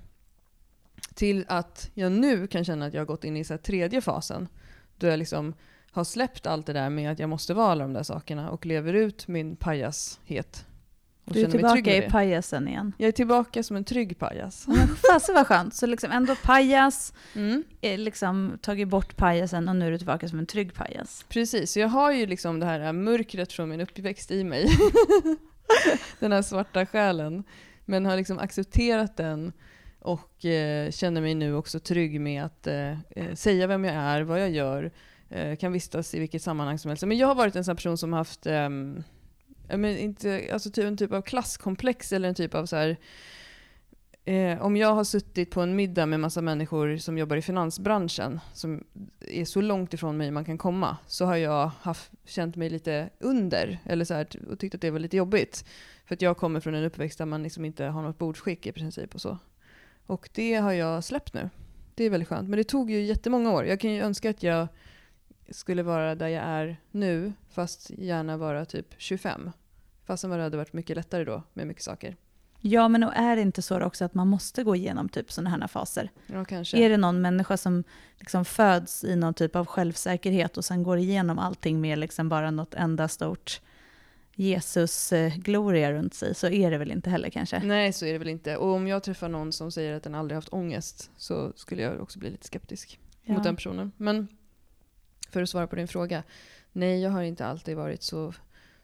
Till 1.13 1.46
att 1.48 1.91
jag 1.93 2.12
nu 2.12 2.48
kan 2.48 2.65
känna 2.65 2.86
att 2.86 2.93
jag 2.93 3.01
har 3.01 3.05
gått 3.05 3.24
in 3.24 3.38
i 3.38 3.43
så 3.43 3.53
här 3.53 3.57
tredje 3.57 4.01
fasen. 4.01 4.48
Då 4.98 5.07
jag 5.07 5.19
liksom 5.19 5.53
har 5.91 6.03
släppt 6.03 6.48
allt 6.48 6.65
det 6.65 6.74
där 6.74 6.89
med 6.89 7.12
att 7.12 7.20
jag 7.20 7.29
måste 7.29 7.53
vara 7.53 7.72
alla 7.72 7.84
de 7.84 7.94
där 7.94 8.03
sakerna 8.03 8.50
och 8.50 8.65
lever 8.65 8.94
ut 8.94 9.27
min 9.27 9.56
pajashet. 9.56 10.65
Och 11.25 11.34
Du 11.34 11.41
är 11.41 11.51
tillbaka 11.51 11.96
i 11.96 12.01
pajasen 12.10 12.67
igen. 12.67 12.94
Jag 12.98 13.08
är 13.08 13.12
tillbaka 13.12 13.63
som 13.63 13.75
en 13.77 13.84
trygg 13.84 14.20
pajas. 14.20 14.65
Fasen 15.12 15.36
vad 15.36 15.48
skönt. 15.48 15.74
Så 15.74 15.86
liksom 15.86 16.12
ändå 16.12 16.36
pajas, 16.44 17.13
Mm. 17.36 17.63
eh, 17.82 17.98
liksom 17.98 18.58
tagit 18.62 18.88
bort 18.88 19.15
pajasen 19.17 19.70
och 19.70 19.75
nu 19.75 19.88
är 19.88 19.91
du 19.91 19.98
tillbaka 19.98 20.27
som 20.29 20.39
en 20.39 20.46
trygg 20.46 20.74
pajas. 20.74 21.25
Precis, 21.29 21.72
så 21.72 21.79
jag 21.79 21.88
har 21.88 22.12
ju 22.12 22.25
liksom 22.27 22.60
det 22.60 22.65
här 22.65 22.94
mörkret 22.94 23.53
från 23.53 23.70
min 23.70 23.82
uppväxt 23.82 24.32
i 24.32 24.44
mig. 24.44 24.67
den 26.20 26.32
här 26.32 26.41
svarta 26.41 26.86
själen. 26.86 27.44
Men 27.86 28.06
har 28.06 28.17
liksom 28.17 28.39
accepterat 28.39 29.17
den 29.17 29.53
och 30.00 30.46
eh, 30.46 30.91
känner 30.91 31.22
mig 31.22 31.36
nu 31.36 31.56
också 31.56 31.79
trygg 31.79 32.22
med 32.22 32.44
att 32.46 32.67
eh, 32.67 32.91
eh, 32.91 33.34
säga 33.36 33.67
vem 33.67 33.84
jag 33.86 33.96
är, 33.96 34.22
vad 34.22 34.41
jag 34.41 34.50
gör, 34.50 34.84
eh, 34.84 34.91
Eh, 35.29 35.55
kan 35.55 35.72
vistas 35.72 36.15
i 36.15 36.19
vilket 36.19 36.41
sammanhang 36.41 36.79
som 36.79 36.89
helst. 36.89 37.03
Men 37.05 37.17
jag 37.17 37.27
har 37.27 37.36
varit 37.36 37.55
en 37.55 37.63
sån 37.63 37.72
här 37.72 37.75
person 37.75 37.98
som 37.98 38.13
haft 38.13 38.48
um, 38.48 39.03
men 39.69 39.98
inte, 39.98 40.50
alltså 40.53 40.72
typ 40.72 40.86
en 40.86 40.98
typ 40.98 41.12
av 41.12 41.22
klasskomplex 41.22 42.12
eller 42.12 42.29
en 42.29 42.36
typ 42.36 42.55
av 42.55 42.65
så 42.65 42.75
här 42.75 42.98
Eh, 44.27 44.62
om 44.62 44.77
jag 44.77 44.96
har 44.96 45.03
suttit 45.03 45.51
på 45.51 45.62
en 45.62 45.75
middag 45.75 46.05
med 46.05 46.19
massa 46.19 46.41
människor 46.41 46.98
som 46.98 47.17
jobbar 47.17 47.38
i 47.38 47.41
finansbranschen, 47.41 48.39
som 48.53 48.84
är 49.19 49.46
så 49.46 49.62
långt 49.62 49.93
ifrån 49.93 50.17
mig 50.17 50.31
man 50.31 50.46
kan 50.46 50.57
komma, 50.57 50.98
så 51.07 51.25
har 51.25 51.36
jag 51.36 51.72
haft, 51.81 52.12
känt 52.25 52.55
mig 52.55 52.69
lite 52.69 53.10
under, 53.19 53.79
eller 53.86 54.05
så 54.05 54.13
här, 54.13 54.27
och 54.50 54.60
tyckt 54.60 54.75
att 54.75 54.81
det 54.81 54.91
var 54.91 55.00
lite 55.00 55.17
jobbigt. 55.17 55.65
För 56.05 56.15
att 56.15 56.22
jag 56.22 56.38
kommer 56.38 56.60
från 56.60 56.75
en 56.75 56.84
uppväxt 56.84 57.17
där 57.17 57.25
man 57.25 57.43
liksom 57.43 57.65
inte 57.65 57.86
har 57.86 58.01
något 58.01 58.17
bordsskick 58.17 58.67
i 58.67 58.72
princip 58.72 59.15
och 59.15 59.22
så. 59.22 59.38
Och 60.05 60.29
det 60.34 60.55
har 60.55 60.72
jag 60.72 61.03
släppt 61.03 61.34
nu. 61.34 61.50
Det 61.96 62.03
är 62.03 62.10
väldigt 62.10 62.29
skönt. 62.29 62.50
Men 62.50 62.57
det 62.57 62.63
tog 62.63 62.91
ju 62.91 63.01
jättemånga 63.01 63.51
år. 63.51 63.65
Jag 63.65 63.79
kan 63.79 63.91
ju 63.91 64.01
önska 64.01 64.29
att 64.29 64.43
jag 64.43 64.67
skulle 65.50 65.84
vara 65.84 66.16
där 66.16 66.27
jag 66.27 66.44
är 66.44 66.77
nu, 66.92 67.34
fast 67.50 67.89
gärna 67.89 68.38
vara 68.38 68.66
typ 68.66 68.86
25. 68.98 69.51
Fastän 70.06 70.30
det 70.30 70.44
hade 70.44 70.58
varit 70.58 70.74
mycket 70.74 70.96
lättare 70.96 71.24
då 71.24 71.44
med 71.54 71.68
mycket 71.68 71.84
saker. 71.84 72.16
Ja, 72.62 72.88
men 72.88 73.04
och 73.04 73.16
är 73.16 73.36
det 73.36 73.42
inte 73.42 73.62
så 73.62 73.82
också 73.82 74.06
att 74.06 74.13
man 74.13 74.27
måste 74.27 74.63
gå 74.63 74.75
igenom 74.75 75.10
typ 75.10 75.32
sådana 75.32 75.50
här 75.50 75.68
faser? 75.68 76.12
Ja, 76.27 76.46
kanske. 76.46 76.77
Är 76.77 76.89
det 76.89 76.98
någon 76.98 77.22
människa 77.22 77.58
som 77.58 77.84
liksom 78.20 78.46
föds 78.46 79.04
i 79.04 79.16
någon 79.16 79.34
typ 79.34 79.56
av 79.56 79.66
självsäkerhet 79.66 80.58
och 80.58 80.66
sen 80.66 80.84
går 80.84 80.98
igenom 80.98 81.39
allting 81.39 81.82
med 81.82 81.98
liksom 82.00 82.30
bara 82.30 82.51
något 82.51 82.74
enda 82.74 83.08
stort 83.08 83.62
Jesus-gloria 84.36 85.92
runt 85.92 86.13
sig 86.13 86.36
så 86.36 86.48
är 86.48 86.72
det 86.72 86.77
väl 86.77 86.92
inte 86.92 87.10
heller 87.10 87.30
kanske? 87.30 87.60
Nej, 87.63 87.94
så 87.94 88.06
är 88.06 88.13
det 88.13 88.20
väl 88.20 88.27
inte. 88.27 88.58
Och 88.58 88.74
om 88.74 88.88
jag 88.88 89.04
träffar 89.04 89.30
någon 89.30 89.51
som 89.54 89.72
säger 89.72 89.94
att 89.94 90.04
den 90.04 90.16
aldrig 90.16 90.36
haft 90.36 90.54
ångest 90.54 91.12
så 91.18 91.54
skulle 91.56 91.82
jag 91.82 92.01
också 92.01 92.20
bli 92.20 92.30
lite 92.30 92.48
skeptisk 92.48 93.00
Ja. 93.24 93.34
mot 93.34 93.44
den 93.44 93.56
personen. 93.56 93.92
Men 93.98 94.27
för 95.29 95.41
att 95.41 95.50
svara 95.50 95.67
på 95.67 95.75
din 95.75 95.88
fråga. 95.88 96.24
Nej, 96.72 97.01
jag 97.01 97.12
har 97.12 97.24
inte 97.24 97.46
alltid 97.46 97.77
varit 97.77 98.03
så, 98.03 98.34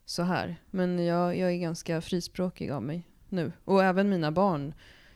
så 0.05 0.23
här. 0.23 0.55
Men 0.71 1.05
jag, 1.05 1.38
jag 1.38 1.51
är 1.51 1.57
ganska 1.57 2.01
frispråkig 2.01 2.69
av 2.69 2.83
mig 2.83 3.07
nu. 3.29 3.51
Och 3.65 3.83
även 3.83 4.09
mina 4.09 4.31
barn 4.31 4.73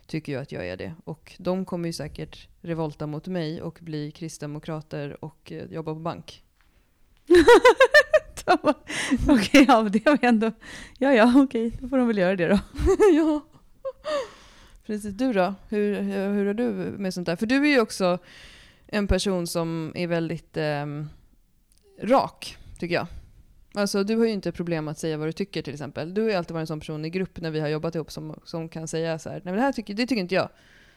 tycker 0.08 0.32
ju 0.32 0.40
att 0.40 0.52
jag 0.52 0.68
är 0.68 0.78
det. 0.78 0.94
Och 1.04 1.36
de 1.38 1.66
kommer 1.66 1.90
ju 1.90 1.94
säkert 1.94 2.48
revolta 2.62 3.08
mot 3.08 3.28
mig 3.28 3.62
och 3.62 3.80
bli 3.82 4.12
kristdemokrater 4.12 5.26
och 5.26 5.52
eh, 5.52 5.72
jobba 5.72 5.94
på 5.94 6.00
bank. 6.00 6.44
okej, 9.30 9.66
ja, 9.68 9.84
men 9.84 9.92
det 9.92 10.06
har 10.06 10.18
vi 10.18 10.28
ändå... 10.28 10.52
Ja, 10.98 11.14
ja, 11.14 11.44
okej, 11.44 11.78
då 11.82 11.88
får 11.88 11.98
de 11.98 12.08
väl 12.08 12.18
göra 12.18 12.36
det 12.36 12.48
då. 12.48 12.60
ja. 13.14 13.42
Precis. 14.86 15.14
Du 15.14 15.34
då? 15.34 15.54
Hur, 15.70 16.02
hur, 16.02 16.34
hur 16.34 16.48
är 16.48 16.54
du 16.54 16.64
med 16.98 17.14
sånt 17.14 17.26
där? 17.26 17.36
För 17.36 17.46
du 17.46 17.56
är 17.56 17.70
ju 17.70 17.80
också 17.80 18.20
en 18.88 19.08
person 19.08 19.48
som 19.48 19.92
är 19.96 20.08
väldigt 20.08 20.58
ehm, 20.58 21.10
rak, 22.02 22.58
tycker 22.80 22.96
jag. 22.96 23.08
Alltså 23.74 24.04
du 24.04 24.16
har 24.18 24.26
ju 24.26 24.32
inte 24.32 24.52
problem 24.52 24.88
att 24.88 25.00
säga 25.00 25.18
vad 25.18 25.28
du 25.28 25.32
tycker 25.32 25.62
till 25.62 25.74
exempel. 25.74 26.14
Du 26.14 26.22
har 26.22 26.30
ju 26.30 26.36
alltid 26.36 26.54
varit 26.54 26.62
en 26.62 26.68
sån 26.68 26.80
person 26.80 27.06
i 27.06 27.10
grupp 27.10 27.42
när 27.42 27.52
vi 27.52 27.60
har 27.60 27.68
jobbat 27.68 27.96
ihop 27.96 28.12
som, 28.12 28.40
som 28.44 28.70
kan 28.70 28.88
säga 28.88 29.20
så 29.20 29.30
här, 29.30 29.36
nej 29.36 29.42
men 29.46 29.56
det 29.56 29.62
här 29.62 29.72
tycker, 29.72 29.94
det 29.94 30.08
tycker 30.08 30.22
inte 30.22 30.36
jag. 30.36 30.50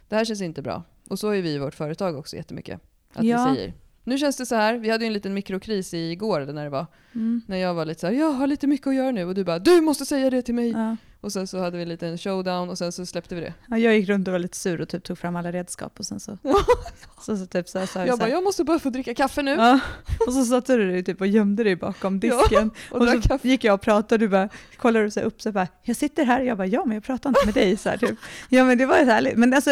Det 0.09 0.16
här 0.16 0.25
känns 0.25 0.40
inte 0.42 0.62
bra. 0.62 0.83
Och 1.09 1.19
så 1.19 1.28
är 1.30 1.42
vi 1.42 1.50
i 1.50 1.59
vårt 1.59 1.75
företag 1.75 2.16
också 2.19 2.37
jättemycket. 2.37 2.80
Att 3.14 3.25
Ja. 3.25 3.49
vi 3.49 3.54
säger. 3.54 3.75
Nu 4.04 4.19
känns 4.19 4.37
det 4.37 4.47
så 4.47 4.54
här, 4.54 4.75
vi 4.78 4.90
hade 4.90 5.04
ju 5.04 5.07
en 5.07 5.12
liten 5.12 5.35
mikrokris 5.35 5.95
igår 5.95 6.40
när 6.40 6.64
det 6.64 6.71
var. 6.71 6.87
Mm. 7.14 7.42
När 7.47 7.57
jag 7.57 7.75
var 7.75 7.85
lite 7.85 8.00
så 8.00 8.07
här, 8.07 8.14
jag 8.14 8.30
har 8.33 8.47
lite 8.47 8.66
mycket 8.66 8.87
att 8.87 8.95
göra 8.95 9.11
nu 9.11 9.25
och 9.25 9.35
du 9.35 9.45
bara, 9.45 9.59
du 9.59 9.80
måste 9.80 10.07
säga 10.07 10.30
det 10.30 10.42
till 10.42 10.54
mig. 10.54 10.71
Ja. 10.71 10.97
Och 11.20 11.32
sen 11.32 11.46
så 11.46 11.58
hade 11.58 11.76
vi 11.76 11.82
en 11.82 11.88
liten 11.88 12.18
showdown 12.18 12.70
och 12.70 12.78
sen 12.78 12.92
så 12.92 13.06
släppte 13.06 13.34
vi 13.34 13.40
det. 13.40 13.54
Ja, 13.68 13.78
jag 13.78 13.98
gick 13.98 14.08
runt 14.08 14.28
och 14.28 14.32
var 14.32 14.38
lite 14.38 14.56
sur 14.56 14.80
och 14.80 14.88
typ 14.88 15.04
tog 15.04 15.18
fram 15.18 15.36
alla 15.36 15.52
redskap 15.52 15.98
och 15.98 16.06
sen 16.06 16.20
så... 16.20 16.38
så, 17.20 17.36
så 17.36 17.46
typ 17.46 17.68
så 17.68 17.78
här, 17.78 17.86
sa 17.86 17.98
jag 17.98 18.08
Jag 18.08 18.14
så 18.14 18.18
bara, 18.18 18.24
här, 18.24 18.32
jag 18.32 18.44
måste 18.44 18.64
bara 18.64 18.78
få 18.78 18.90
dricka 18.90 19.14
kaffe 19.14 19.42
nu. 19.42 19.50
Ja, 19.50 19.80
och 20.26 20.32
så 20.32 20.44
satte 20.44 20.76
du 20.76 20.90
dig 20.90 21.04
typ 21.04 21.20
och 21.20 21.26
gömde 21.26 21.64
dig 21.64 21.76
bakom 21.76 22.20
disken. 22.20 22.70
och 22.90 22.96
och 22.96 23.06
drack 23.06 23.22
så 23.22 23.28
kaffe. 23.28 23.48
gick 23.48 23.64
jag 23.64 23.74
och 23.74 23.80
pratade 23.80 24.14
och 24.14 24.18
du 24.18 24.28
bara 24.28 24.48
kollade 24.76 25.04
du 25.04 25.10
så 25.10 25.20
här 25.20 25.26
upp 25.26 25.42
så 25.42 25.52
bara, 25.52 25.68
jag 25.82 25.96
sitter 25.96 26.24
här. 26.24 26.40
Jag 26.40 26.56
bara, 26.56 26.66
ja 26.66 26.84
men 26.84 26.94
jag 26.94 27.04
pratar 27.04 27.30
inte 27.30 27.40
med 27.44 27.54
dig. 27.54 27.76
Så 27.76 27.88
här, 27.88 27.96
typ. 27.96 28.18
Ja 28.48 28.64
men 28.64 28.78
det 28.78 28.86
var 28.86 28.98
ju 28.98 29.04
härligt. 29.04 29.36
Men 29.36 29.54
alltså, 29.54 29.70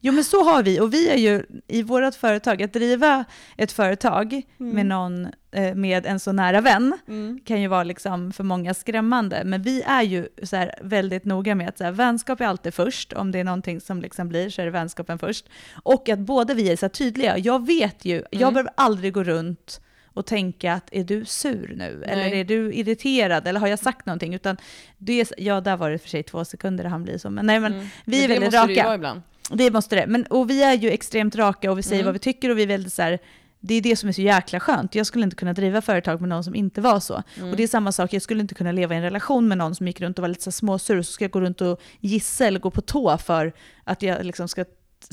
jo 0.00 0.12
men 0.12 0.24
så 0.24 0.44
har 0.44 0.62
vi 0.62 0.80
och 0.80 0.94
vi 0.94 1.08
är 1.08 1.16
ju 1.16 1.46
i 1.68 1.82
vårt 1.82 2.14
företag, 2.14 2.62
att 2.62 2.72
driva 2.72 3.24
ett 3.56 3.72
företag 3.72 4.42
med 4.58 4.86
någon, 4.86 5.28
med 5.74 6.06
en 6.06 6.20
så 6.20 6.32
nära 6.32 6.60
vän 6.60 6.98
Mm. 7.08 7.40
kan 7.44 7.60
ju 7.60 7.68
vara 7.68 7.82
liksom 7.84 8.32
för 8.32 8.44
många 8.44 8.74
skrämmande. 8.74 9.42
Men 9.44 9.62
vi 9.62 9.82
är 9.82 10.02
ju 10.02 10.28
så 10.42 10.66
väldigt 10.82 11.24
noga 11.24 11.54
med 11.54 11.68
att 11.68 11.78
så 11.78 11.84
här, 11.84 11.92
vänskap 11.92 12.40
är 12.40 12.44
alltid 12.44 12.74
först. 12.74 13.12
Om 13.12 13.32
det 13.32 13.38
är 13.38 13.44
någonting 13.44 13.80
som 13.80 14.00
liksom 14.00 14.28
blir 14.28 14.50
så 14.50 14.60
är 14.60 14.64
det 14.64 14.70
vänskapen 14.70 15.18
först. 15.18 15.46
Och 15.82 16.08
att 16.08 16.18
båda 16.18 16.54
vi 16.54 16.72
är 16.72 16.76
så 16.76 16.88
tydliga. 16.88 17.38
Jag 17.38 17.66
vet 17.66 18.04
ju, 18.04 18.14
jag 18.30 18.42
Mm. 18.42 18.54
behöver 18.54 18.72
aldrig 18.74 19.12
gå 19.12 19.24
runt 19.24 19.80
och 20.14 20.26
tänka 20.26 20.72
att 20.72 20.88
är 20.92 21.04
du 21.04 21.24
sur 21.24 21.74
nu? 21.76 22.04
Eller 22.06 22.30
Nej. 22.30 22.40
är 22.40 22.44
du 22.44 22.72
irriterad? 22.74 23.48
Eller 23.48 23.60
har 23.60 23.66
jag 23.68 23.78
sagt 23.78 24.06
någonting? 24.06 24.34
Utan 24.34 24.56
det 24.98 25.20
är, 25.20 25.28
ja, 25.38 25.60
där 25.60 25.76
var 25.76 25.90
det 25.90 25.98
för 25.98 26.08
sig 26.08 26.22
två 26.22 26.44
sekunder 26.44 26.84
han 26.84 27.02
blir 27.04 27.18
så. 27.18 27.30
Men 27.30 27.46
nej, 27.46 27.60
men 27.60 27.72
Mm. 27.72 27.86
vi 28.04 28.24
är 28.24 28.28
Men 28.28 28.34
det 28.34 28.40
väldigt 28.40 28.60
måste 28.60 28.66
det 28.66 28.72
ju 28.72 28.78
raka. 28.78 28.86
vara 28.86 28.94
ibland. 28.94 29.22
Det 29.50 29.70
måste 29.70 29.96
det. 29.96 30.06
Men, 30.06 30.24
och 30.26 30.50
vi 30.50 30.62
är 30.62 30.74
ju 30.74 30.90
extremt 30.90 31.36
raka 31.36 31.70
och 31.70 31.78
vi 31.78 31.82
säger 31.82 32.02
Mm. 32.02 32.06
vad 32.06 32.12
vi 32.12 32.18
tycker 32.18 32.50
och 32.50 32.58
vi 32.58 32.62
är 32.62 32.66
väldigt 32.66 32.92
så 32.92 33.02
här, 33.02 33.18
det 33.64 33.74
är 33.74 33.80
det 33.80 33.96
som 33.96 34.08
är 34.08 34.12
så 34.12 34.22
jäkla 34.22 34.60
skönt. 34.60 34.94
Jag 34.94 35.06
skulle 35.06 35.24
inte 35.24 35.36
kunna 35.36 35.52
driva 35.52 35.80
företag 35.80 36.20
med 36.20 36.28
någon 36.28 36.44
som 36.44 36.54
inte 36.54 36.80
var 36.80 37.00
så. 37.00 37.22
Mm. 37.36 37.50
Och 37.50 37.56
det 37.56 37.62
är 37.62 37.68
samma 37.68 37.92
sak, 37.92 38.12
jag 38.12 38.22
skulle 38.22 38.40
inte 38.40 38.54
kunna 38.54 38.72
leva 38.72 38.94
i 38.94 38.96
en 38.96 39.02
relation 39.02 39.48
med 39.48 39.58
någon 39.58 39.74
som 39.74 39.86
gick 39.86 40.00
runt 40.00 40.18
och 40.18 40.22
var 40.22 40.28
lite 40.28 40.42
så 40.42 40.52
småsur, 40.52 41.02
så 41.02 41.12
ska 41.12 41.24
jag 41.24 41.30
gå 41.30 41.40
runt 41.40 41.60
och 41.60 41.80
gissa 42.00 42.46
eller 42.46 42.60
gå 42.60 42.70
på 42.70 42.80
tå 42.80 43.18
för 43.18 43.52
att 43.84 44.02
jag 44.02 44.24
liksom 44.24 44.48
ska 44.48 44.64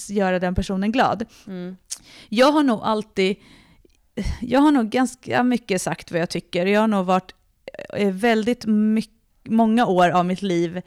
göra 0.10 0.40
den 0.40 0.56
personen 0.56 0.92
glad. 0.92 1.26
Mm. 1.48 1.78
Jag 2.30 2.52
har 2.52 2.64
nog 2.64 2.80
alltid, 2.84 3.36
jag 4.42 4.60
har 4.60 4.72
nog 4.72 4.90
ganska 4.90 5.44
mycket 5.44 5.82
sagt 5.82 6.12
vad 6.12 6.22
jag 6.22 6.30
tycker. 6.30 6.66
Jag 6.66 6.82
har 6.82 6.88
nog 6.88 7.06
varit 7.06 7.32
eh, 7.94 8.12
väldigt 8.12 8.66
mycket, 8.66 9.14
många 9.48 9.86
år 9.86 10.10
av 10.10 10.26
mitt 10.26 10.42
liv 10.42 10.82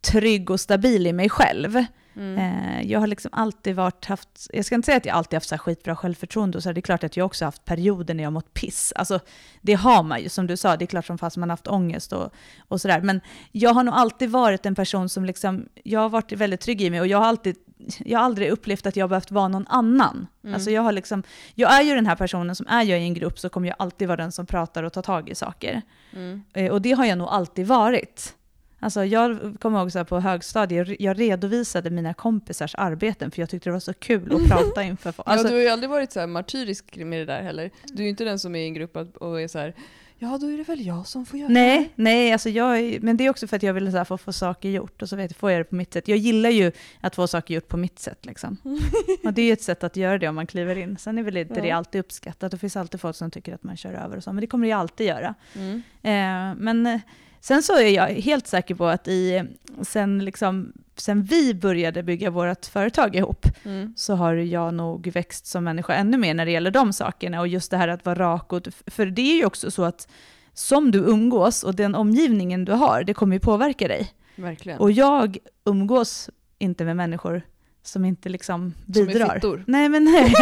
trygg 0.00 0.50
och 0.50 0.60
stabil 0.60 1.06
i 1.06 1.12
mig 1.12 1.28
själv. 1.28 1.84
Mm. 2.20 2.38
Eh, 2.38 2.90
jag 2.90 3.00
har 3.00 3.06
liksom 3.06 3.30
alltid 3.34 3.76
varit 3.76 4.04
haft, 4.04 4.48
jag 4.52 4.64
ska 4.64 4.74
inte 4.74 4.86
säga 4.86 4.96
att 4.96 5.06
jag 5.06 5.16
alltid 5.16 5.36
haft 5.36 5.48
så 5.48 5.54
här 5.54 5.58
skitbra 5.58 5.96
självförtroende 5.96 6.58
och 6.58 6.62
så 6.62 6.68
här, 6.68 6.74
det 6.74 6.78
är 6.80 6.82
klart 6.82 7.04
att 7.04 7.16
jag 7.16 7.26
också 7.26 7.44
haft 7.44 7.64
perioder 7.64 8.14
när 8.14 8.24
jag 8.24 8.32
mått 8.32 8.54
piss. 8.54 8.92
Alltså 8.96 9.20
det 9.60 9.74
har 9.74 10.02
man 10.02 10.22
ju, 10.22 10.28
som 10.28 10.46
du 10.46 10.56
sa, 10.56 10.76
det 10.76 10.84
är 10.84 10.86
klart 10.86 11.06
som 11.06 11.18
fast 11.18 11.36
man 11.36 11.48
har 11.50 11.52
haft 11.52 11.66
ångest 11.68 12.12
och, 12.12 12.32
och 12.68 12.80
sådär. 12.80 13.00
Men 13.00 13.20
jag 13.52 13.74
har 13.74 13.84
nog 13.84 13.94
alltid 13.94 14.30
varit 14.30 14.66
en 14.66 14.74
person 14.74 15.08
som 15.08 15.24
liksom, 15.24 15.68
jag 15.84 16.00
har 16.00 16.08
varit 16.08 16.32
väldigt 16.32 16.60
trygg 16.60 16.82
i 16.82 16.90
mig 16.90 17.00
och 17.00 17.06
jag 17.06 17.18
har 17.18 17.26
alltid, 17.26 17.56
jag 17.98 18.18
har 18.18 18.24
aldrig 18.24 18.50
upplevt 18.50 18.86
att 18.86 18.96
jag 18.96 19.04
har 19.04 19.08
behövt 19.08 19.30
vara 19.30 19.48
någon 19.48 19.66
annan. 19.68 20.26
Mm. 20.44 20.54
Alltså 20.54 20.70
jag 20.70 20.82
har 20.82 20.92
liksom, 20.92 21.22
jag 21.54 21.72
är 21.78 21.82
ju 21.82 21.94
den 21.94 22.06
här 22.06 22.16
personen 22.16 22.56
som 22.56 22.66
är 22.68 22.82
jag 22.82 23.00
i 23.00 23.02
en 23.02 23.14
grupp 23.14 23.38
så 23.38 23.48
kommer 23.48 23.68
jag 23.68 23.76
alltid 23.78 24.08
vara 24.08 24.16
den 24.16 24.32
som 24.32 24.46
pratar 24.46 24.82
och 24.82 24.92
tar 24.92 25.02
tag 25.02 25.28
i 25.28 25.34
saker. 25.34 25.82
Mm. 26.12 26.42
Eh, 26.52 26.70
Och 26.72 26.82
det 26.82 26.92
har 26.92 27.04
jag 27.04 27.18
nog 27.18 27.28
alltid 27.28 27.66
varit. 27.66 28.34
Alltså 28.82 29.04
jag 29.04 29.56
kommer 29.60 29.78
ihåg 29.80 29.92
så 29.92 29.98
här 29.98 30.04
på 30.04 30.20
högstadiet, 30.20 31.00
jag 31.00 31.20
redovisade 31.20 31.90
mina 31.90 32.14
kompisars 32.14 32.74
arbeten 32.74 33.30
för 33.30 33.42
jag 33.42 33.50
tyckte 33.50 33.68
det 33.68 33.72
var 33.72 33.80
så 33.80 33.94
kul 33.94 34.34
att 34.34 34.48
prata 34.48 34.82
inför 34.82 35.12
folk. 35.12 35.28
Alltså, 35.28 35.46
ja, 35.46 35.50
du 35.50 35.56
har 35.56 35.62
ju 35.62 35.68
aldrig 35.68 35.90
varit 35.90 36.12
så 36.12 36.20
här 36.20 36.26
martyrisk 36.26 36.96
med 36.96 37.18
det 37.20 37.24
där 37.24 37.42
heller. 37.42 37.70
Du 37.84 38.02
är 38.02 38.04
ju 38.04 38.08
inte 38.10 38.24
den 38.24 38.38
som 38.38 38.54
är 38.54 38.60
i 38.60 38.64
en 38.64 38.74
grupp 38.74 38.96
och 39.20 39.40
är 39.40 39.48
så 39.48 39.58
här. 39.58 39.74
ja 40.18 40.38
då 40.40 40.46
är 40.46 40.56
det 40.58 40.62
väl 40.64 40.86
jag 40.86 41.06
som 41.06 41.26
får 41.26 41.38
göra 41.38 41.48
nej, 41.48 41.90
nej 41.94 42.32
alltså 42.32 42.48
jag, 42.48 42.78
är- 42.78 43.00
men 43.00 43.16
det 43.16 43.24
är 43.26 43.30
också 43.30 43.46
för 43.46 43.56
att 43.56 43.62
jag 43.62 43.74
vill 43.74 43.90
så 43.92 43.96
här 43.98 44.04
få, 44.04 44.18
få 44.18 44.32
saker 44.32 44.68
gjort 44.68 45.02
och 45.02 45.08
så 45.08 45.16
vet, 45.16 45.36
får 45.36 45.50
jag 45.50 45.60
det 45.60 45.64
på 45.64 45.74
mitt 45.74 45.92
sätt. 45.92 46.08
Jag 46.08 46.18
gillar 46.18 46.50
ju 46.50 46.72
att 47.00 47.14
få 47.14 47.26
saker 47.26 47.54
gjort 47.54 47.68
på 47.68 47.76
mitt 47.76 47.98
sätt. 47.98 48.26
Liksom. 48.26 48.56
Och 49.24 49.32
det 49.32 49.42
är 49.42 49.46
ju 49.46 49.52
ett 49.52 49.62
sätt 49.62 49.84
att 49.84 49.96
göra 49.96 50.18
det 50.18 50.28
om 50.28 50.34
man 50.34 50.46
kliver 50.46 50.78
in. 50.78 50.96
Sen 50.98 51.18
är 51.18 51.22
väl 51.22 51.36
inte 51.36 51.60
det 51.60 51.68
Ja. 51.68 51.76
alltid 51.76 51.98
uppskattat. 52.00 52.50
Det 52.50 52.58
finns 52.58 52.76
alltid 52.76 53.00
folk 53.00 53.16
som 53.16 53.30
tycker 53.30 53.54
att 53.54 53.62
man 53.62 53.76
kör 53.76 53.92
över 53.92 54.16
och 54.16 54.24
så, 54.24 54.32
men 54.32 54.40
det 54.40 54.46
kommer 54.46 54.64
det 54.66 54.68
ju 54.68 54.74
alltid 54.76 55.06
göra. 55.06 55.34
Mm. 55.54 55.82
Eh, 56.02 56.62
men 56.62 56.86
eh, 56.86 57.00
sen 57.40 57.62
så 57.62 57.78
är 57.78 57.88
jag 57.90 58.06
helt 58.06 58.46
säker 58.46 58.74
på 58.74 58.86
att 58.86 59.08
i, 59.08 59.44
sen, 59.82 60.24
liksom, 60.24 60.72
sen 60.96 61.22
vi 61.22 61.54
började 61.54 62.02
bygga 62.02 62.30
vårt 62.30 62.66
företag 62.66 63.16
ihop 63.16 63.46
Mm. 63.64 63.94
så 63.96 64.14
har 64.14 64.34
jag 64.34 64.74
nog 64.74 65.06
växt 65.08 65.46
som 65.46 65.64
människa 65.64 65.94
ännu 65.94 66.16
mer 66.16 66.34
när 66.34 66.44
det 66.44 66.50
gäller 66.52 66.70
de 66.70 66.92
sakerna. 66.92 67.40
Och 67.40 67.48
just 67.48 67.70
det 67.70 67.76
här 67.76 67.88
att 67.88 68.04
vara 68.06 68.18
rak. 68.18 68.52
Och, 68.52 68.68
för 68.86 69.06
det 69.06 69.22
är 69.32 69.36
ju 69.36 69.44
också 69.44 69.70
så 69.70 69.84
att 69.84 70.08
som 70.54 70.90
du 70.90 70.98
umgås 70.98 71.62
och 71.62 71.74
den 71.74 71.94
omgivningen 71.94 72.64
du 72.64 72.72
har, 72.72 73.02
det 73.04 73.14
kommer 73.14 73.36
ju 73.36 73.40
påverka 73.40 73.88
dig. 73.88 74.12
Verkligen. 74.36 74.78
Och 74.78 74.92
jag 74.92 75.38
umgås 75.64 76.30
inte 76.58 76.84
med 76.84 76.96
människor 76.96 77.42
som 77.82 78.04
inte 78.04 78.28
liksom 78.28 78.74
Som 78.94 79.02
är 79.02 79.06
bidrar. 79.06 79.34
fittor. 79.34 79.64
Nej 79.66 79.88
men 79.88 80.04
nej. 80.14 80.32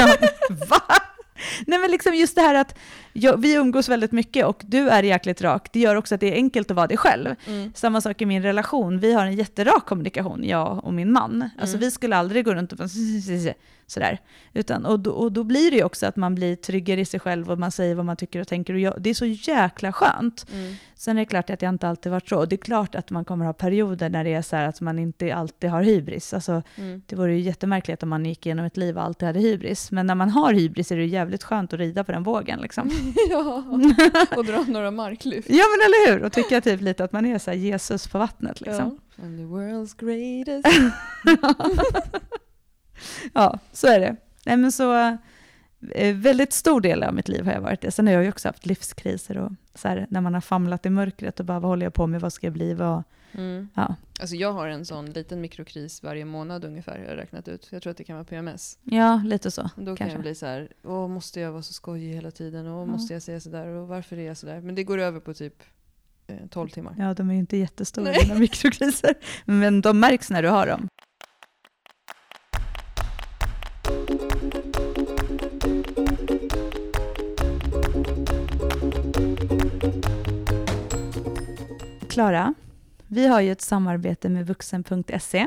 Va? 0.71 0.83
Nej 1.67 1.79
men 1.79 1.91
liksom 1.91 2.15
just 2.15 2.35
det 2.35 2.41
här 2.41 2.55
att 2.55 2.79
jag, 3.13 3.41
vi 3.41 3.55
umgås 3.55 3.89
väldigt 3.89 4.13
mycket 4.13 4.47
och 4.47 4.63
du 4.67 4.89
är 4.89 5.03
jäkligt 5.03 5.43
rak. 5.43 5.69
Det 5.73 5.81
gör 5.81 5.95
också 5.97 6.15
att 6.15 6.21
det 6.21 6.27
är 6.33 6.35
enkelt 6.35 6.71
att 6.71 6.77
vara 6.77 6.87
dig 6.87 6.97
själv. 6.97 7.35
Mm. 7.47 7.73
Samma 7.75 8.01
sak 8.01 8.23
i 8.23 8.27
min 8.27 8.43
relation. 8.43 8.99
Vi 9.01 9.13
har 9.13 9.27
en 9.27 9.35
jätterak 9.37 9.87
kommunikation, 9.87 10.45
jag 10.45 10.85
och 10.85 10.95
min 10.95 11.13
man. 11.13 11.51
Alltså 11.59 11.77
Mm. 11.77 11.81
vi 11.87 11.91
skulle 11.91 12.17
aldrig 12.17 12.45
gå 12.45 12.55
runt 12.55 12.73
och 12.73 12.79
bara 12.79 12.89
sådär. 13.91 14.19
Utan, 14.55 14.87
och, 14.87 15.01
då, 15.01 15.11
och 15.11 15.33
då 15.33 15.45
blir 15.45 15.71
det 15.71 15.77
ju 15.77 15.85
också 15.85 16.07
att 16.07 16.17
man 16.17 16.35
blir 16.35 16.57
tryggare 16.57 17.01
i 17.01 17.05
sig 17.05 17.21
själv 17.21 17.51
och 17.51 17.59
man 17.59 17.71
säger 17.73 17.95
vad 17.95 18.05
man 18.05 18.17
tycker 18.17 18.41
och 18.41 18.49
tänker. 18.49 18.75
Och 18.75 18.81
jag, 18.81 18.95
det 19.03 19.11
är 19.11 19.15
så 19.15 19.27
jäkla 19.27 19.93
skönt. 19.93 20.47
Mm. 20.53 20.75
Sen 20.95 21.17
är 21.19 21.21
det 21.23 21.27
klart 21.27 21.51
att 21.51 21.63
jag 21.63 21.69
inte 21.69 21.89
alltid 21.89 22.13
varit 22.13 22.29
så. 22.29 22.37
Och 22.39 22.49
det 22.49 22.55
är 22.55 22.59
klart 22.59 22.95
att 22.95 23.11
man 23.11 23.25
kommer 23.25 23.45
ha 23.45 23.53
perioder 23.53 24.11
när 24.11 24.25
det 24.25 24.35
är 24.35 24.43
så 24.43 24.57
här 24.57 24.69
att 24.69 24.81
man 24.81 24.99
inte 24.99 25.35
alltid 25.35 25.71
har 25.71 25.83
hybris. 25.83 26.35
Alltså, 26.35 26.63
Mm. 26.77 27.03
det 27.07 27.17
vore 27.17 27.35
ju 27.35 27.41
jättemärkligt 27.41 28.03
om 28.03 28.09
man 28.09 28.25
gick 28.27 28.47
igenom 28.47 28.65
ett 28.65 28.77
liv 28.77 28.97
och 28.99 29.03
alltid 29.05 29.27
hade 29.27 29.41
hybris. 29.41 29.91
Men 29.91 30.07
när 30.07 30.15
man 30.15 30.31
har 30.31 30.53
hybris 30.53 30.93
är 30.93 30.97
det 30.97 31.05
jävligt 31.07 31.45
skönt 31.45 31.73
att 31.73 31.79
rida 31.79 32.05
på 32.05 32.13
den 32.13 32.23
vågen. 32.23 32.61
Liksom. 32.61 32.91
ja, 33.31 33.65
och 34.37 34.45
dra 34.45 34.65
några 34.69 34.91
marklyft. 34.91 35.49
Ja 35.51 35.65
men 35.71 35.87
eller 35.87 36.13
hur! 36.13 36.25
Och 36.25 36.33
tycka 36.33 36.61
typ 36.61 36.81
lite 36.81 37.05
att 37.05 37.13
man 37.13 37.27
är 37.27 37.39
så 37.39 37.51
här 37.51 37.59
Jesus 37.59 38.09
på 38.09 38.19
vattnet. 38.19 38.61
Liksom. 38.61 38.99
Ja. 39.17 39.25
And 39.25 39.39
the 39.39 39.45
world's 39.45 39.95
greatest. 39.99 40.69
Ja, 43.35 43.59
så 43.73 43.87
är 43.87 44.01
det. 44.01 44.17
Nej, 44.47 44.57
men 44.57 44.73
så, 44.73 44.99
eh, 45.95 46.15
väldigt 46.15 46.53
stor 46.53 46.81
del 46.81 47.03
av 47.03 47.15
mitt 47.15 47.29
liv 47.29 47.45
har 47.45 47.53
jag 47.53 47.61
varit 47.61 47.81
det. 47.81 47.91
Sen 47.91 48.07
har 48.07 48.15
jag 48.15 48.23
ju 48.23 48.29
också 48.29 48.49
haft 48.49 48.67
livskriser 48.67 49.39
och 49.39 49.53
så 49.75 49.89
här, 49.89 50.07
när 50.11 50.21
man 50.21 50.35
har 50.35 50.41
famlat 50.41 50.87
i 50.87 50.91
mörkret 50.91 51.41
och 51.41 51.47
bara 51.47 51.61
vad 51.61 51.71
håller 51.71 51.87
jag 51.87 51.95
på 51.95 52.07
med, 52.07 52.21
vad 52.21 52.33
ska 52.33 52.47
jag 52.47 52.55
bli, 52.55 52.75
vad... 52.75 53.03
Mm. 53.33 53.69
Ja. 53.75 53.95
Alltså 54.21 54.37
jag 54.37 54.53
har 54.53 54.69
en 54.69 54.85
sån 54.85 55.11
liten 55.11 55.41
mikrokris 55.41 56.03
varje 56.03 56.25
månad 56.25 56.65
ungefär, 56.65 56.99
jag 56.99 57.09
har 57.09 57.17
räknat 57.17 57.49
ut. 57.49 57.69
Jag 57.71 57.83
tror 57.83 57.91
att 57.91 57.97
det 57.97 58.05
kan 58.05 58.17
vara 58.17 58.25
PMS. 58.25 58.79
Ja, 58.83 59.23
lite 59.25 59.51
så. 59.51 59.63
Då 59.77 59.85
kan 59.85 59.97
Kanske. 59.97 60.15
jag 60.15 60.21
bli 60.21 60.35
så 60.35 60.47
här, 60.47 60.69
åh 60.85 61.09
måste 61.09 61.41
jag 61.41 61.53
vara 61.53 61.63
så 61.63 61.73
skojig 61.73 62.15
hela 62.15 62.31
tiden? 62.31 62.67
Åh 62.67 62.79
Ja. 62.81 62.87
måste 62.87 63.13
jag 63.13 63.23
säga 63.23 63.41
sådär? 63.41 63.67
Och 63.67 63.89
varför 63.89 64.17
är 64.17 64.27
jag 64.27 64.37
sådär? 64.37 64.61
Men 64.61 64.75
det 64.75 64.85
går 64.85 64.99
över 64.99 65.21
på 65.21 65.35
typ 65.35 65.63
eh, 66.27 66.37
12 66.51 66.69
timmar. 66.69 66.95
Ja, 66.99 67.15
de 67.15 67.31
är 67.31 67.35
ju 67.35 67.41
inte 67.41 67.57
jättestora, 67.57 68.13
dina 68.13 68.35
mikrokriser. 68.35 69.15
Men 69.45 69.81
de 69.81 70.01
märks 70.01 70.31
när 70.31 70.43
du 70.43 70.49
har 70.49 70.67
dem. 70.67 70.89
Klara, 82.19 82.55
vi 83.07 83.27
har 83.27 83.41
ju 83.41 83.53
ett 83.53 83.61
samarbete 83.61 84.29
med 84.29 84.47
vuxen.se. 84.47 85.47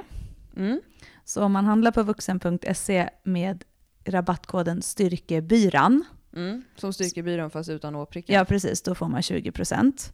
Mm. 0.57 0.81
Så 1.25 1.43
om 1.43 1.51
man 1.51 1.65
handlar 1.65 1.91
på 1.91 2.03
vuxen.se 2.03 3.09
med 3.23 3.63
rabattkoden 4.05 4.81
styrkebyran, 4.81 6.03
Mm. 6.35 6.63
Som 6.75 6.93
styrkebyrån 6.93 7.49
fast 7.51 7.69
utan 7.69 7.95
åprickar. 7.95 8.33
ja 8.33 8.45
precis, 8.45 8.81
då 8.81 8.95
får 8.95 9.07
man 9.07 9.21
20%. 9.21 10.11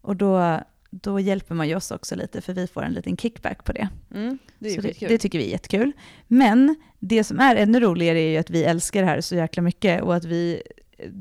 Och 0.00 0.16
då, 0.16 0.60
då 0.90 1.20
hjälper 1.20 1.54
man 1.54 1.68
ju 1.68 1.74
oss 1.74 1.90
också 1.90 2.14
lite, 2.16 2.40
för 2.40 2.54
vi 2.54 2.66
får 2.66 2.82
en 2.82 2.92
liten 2.92 3.16
kickback 3.16 3.64
på 3.64 3.72
det. 3.72 3.88
Mm. 4.14 4.38
Det 4.58 4.76
det, 4.76 5.08
det 5.08 5.18
tycker 5.18 5.38
vi 5.38 5.46
är 5.46 5.50
jättekul. 5.50 5.92
Men 6.26 6.76
det 6.98 7.24
som 7.24 7.40
är 7.40 7.56
ännu 7.56 7.80
roligare 7.80 8.20
är 8.20 8.30
ju 8.30 8.36
att 8.36 8.50
vi 8.50 8.64
älskar 8.64 9.00
det 9.00 9.08
här 9.08 9.20
så 9.20 9.34
jäkla 9.34 9.62
mycket 9.62 10.02
och 10.02 10.14
att 10.14 10.24
vi, 10.24 10.62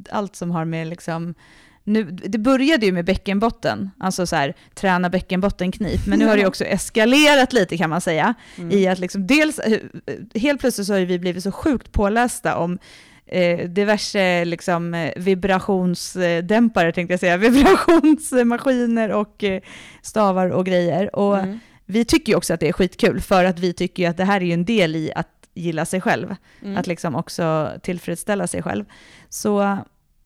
allt 0.09 0.35
som 0.35 0.51
har 0.51 0.65
med 0.65 0.87
liksom, 0.87 1.33
nu, 1.83 2.03
det 2.03 2.37
började 2.37 2.85
ju 2.85 2.91
med 2.91 3.05
bäckenbotten, 3.05 3.89
alltså 3.99 4.25
så 4.25 4.35
här, 4.35 4.53
träna 4.73 5.09
bäckenbottenknip, 5.09 6.07
men 6.07 6.19
nu 6.19 6.25
har 6.25 6.35
det 6.35 6.41
ju 6.41 6.47
också 6.53 6.65
eskalerat 6.65 7.53
lite 7.53 7.77
kan 7.77 7.89
man 7.89 8.01
säga, 8.01 8.33
Mm. 8.57 8.71
i 8.71 8.87
att 8.87 8.99
liksom 8.99 9.27
dels, 9.27 9.59
eh, 9.59 9.79
helt 10.35 10.59
plötsligt 10.61 10.87
så 10.87 10.93
har 10.93 10.99
vi 10.99 11.19
blivit 11.19 11.43
så 11.43 11.51
sjukt 11.51 11.91
pålästa 11.91 12.57
om 12.57 12.79
eh, 13.25 13.69
diverse 13.69 14.45
liksom, 14.45 14.93
eh, 14.93 15.11
vibrationsdämpare, 15.15 16.91
tänkte 16.91 17.13
jag 17.13 17.19
säga, 17.19 17.37
vibrationsmaskiner 18.11 19.11
och 19.11 19.43
eh, 19.43 19.61
stavar 20.01 20.49
och 20.49 20.65
grejer. 20.65 21.15
Och 21.15 21.37
Mm. 21.39 21.59
vi 21.85 22.05
tycker 22.05 22.31
ju 22.31 22.37
också 22.37 22.53
att 22.53 22.59
det 22.59 22.67
är 22.67 22.73
skitkul, 22.73 23.21
för 23.21 23.45
att 23.45 23.59
vi 23.59 23.73
tycker 23.73 24.03
ju 24.03 24.09
att 24.09 24.17
det 24.17 24.25
här 24.25 24.41
är 24.41 24.45
ju 24.45 24.53
en 24.53 24.65
del 24.65 24.95
i 24.95 25.11
att 25.15 25.27
gilla 25.53 25.85
sig 25.85 26.01
själv. 26.01 26.35
Mm. 26.61 26.77
Att 26.77 26.87
liksom 26.87 27.15
också 27.15 27.71
tillfredsställa 27.83 28.47
sig 28.47 28.63
själv. 28.63 28.85
Så, 29.29 29.77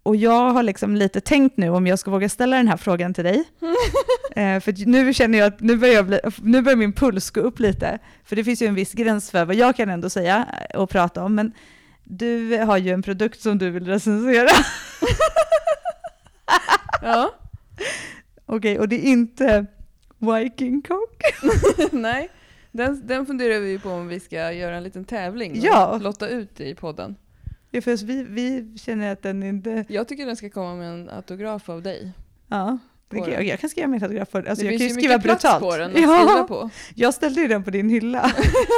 och 0.05 0.15
jag 0.15 0.51
har 0.51 0.63
liksom 0.63 0.95
lite 0.95 1.21
tänkt 1.21 1.57
nu 1.57 1.69
om 1.69 1.87
jag 1.87 1.99
ska 1.99 2.11
våga 2.11 2.29
ställa 2.29 2.57
den 2.57 2.67
här 2.67 2.77
frågan 2.77 3.13
till 3.13 3.23
dig. 3.23 3.35
eh, 4.35 4.59
för 4.59 4.85
nu 4.85 5.13
känner 5.13 5.39
jag 5.39 5.47
att 5.47 5.59
nu 5.59 5.77
börjar, 5.77 5.95
jag 5.95 6.05
bli, 6.05 6.19
nu 6.41 6.61
börjar 6.61 6.77
min 6.77 6.93
puls 6.93 7.31
gå 7.31 7.41
upp 7.41 7.59
lite. 7.59 7.99
För 8.23 8.35
det 8.35 8.43
finns 8.43 8.61
ju 8.61 8.67
en 8.67 8.75
viss 8.75 8.93
gräns 8.93 9.31
för 9.31 9.45
vad 9.45 9.55
jag 9.55 9.75
kan 9.75 9.89
ändå 9.89 10.09
säga 10.09 10.45
och 10.75 10.89
prata 10.89 11.23
om. 11.23 11.35
Men 11.35 11.51
du 12.03 12.57
har 12.57 12.77
ju 12.77 12.91
en 12.91 13.01
produkt 13.01 13.41
som 13.41 13.57
du 13.57 13.69
vill 13.69 13.85
recensera. 13.85 14.49
ja. 17.01 17.31
Okej, 18.45 18.79
och 18.79 18.89
det 18.89 19.07
är 19.07 19.11
inte 19.11 19.65
Viking 20.17 20.81
Coke. 20.81 21.51
Nej, 21.91 22.29
den, 22.71 23.07
den 23.07 23.25
funderar 23.25 23.59
vi 23.59 23.79
på 23.79 23.89
om 23.89 24.07
vi 24.07 24.19
ska 24.19 24.51
göra 24.51 24.75
en 24.75 24.83
liten 24.83 25.05
tävling 25.05 25.51
och 25.51 25.57
Ja. 25.57 25.97
lotta 26.01 26.27
ut 26.27 26.59
i 26.59 26.75
podden. 26.75 27.15
Ja, 27.75 27.81
för 27.81 28.05
vi, 28.05 28.23
vi 28.23 28.77
känner 28.77 29.11
att 29.11 29.21
den 29.21 29.43
inte... 29.43 29.85
Jag 29.89 30.07
tycker 30.07 30.25
den 30.25 30.35
ska 30.35 30.49
komma 30.49 30.75
med 30.75 30.89
en 30.89 31.09
autograf 31.09 31.69
av 31.69 31.81
dig. 31.81 32.11
Ja, 32.47 32.77
jag, 33.09 33.43
jag 33.43 33.59
kan 33.59 33.69
skriva 33.69 33.88
min 33.88 34.03
autograf 34.03 34.31
på 34.31 34.39
den. 34.39 34.47
Alltså, 34.47 34.65
det 34.65 34.71
jag 34.71 34.79
kan 34.79 34.88
ju 34.88 34.93
skriva 34.93 35.17
brutalt. 35.17 35.59
på 35.59 35.77
den 35.77 35.85
att 35.85 35.91
skriva 35.91 36.13
ja, 36.13 36.45
på. 36.47 36.69
jag 36.95 37.13
ställde 37.13 37.41
ju 37.41 37.47
den 37.47 37.63
på 37.63 37.71
din 37.71 37.89
hylla 37.89 38.31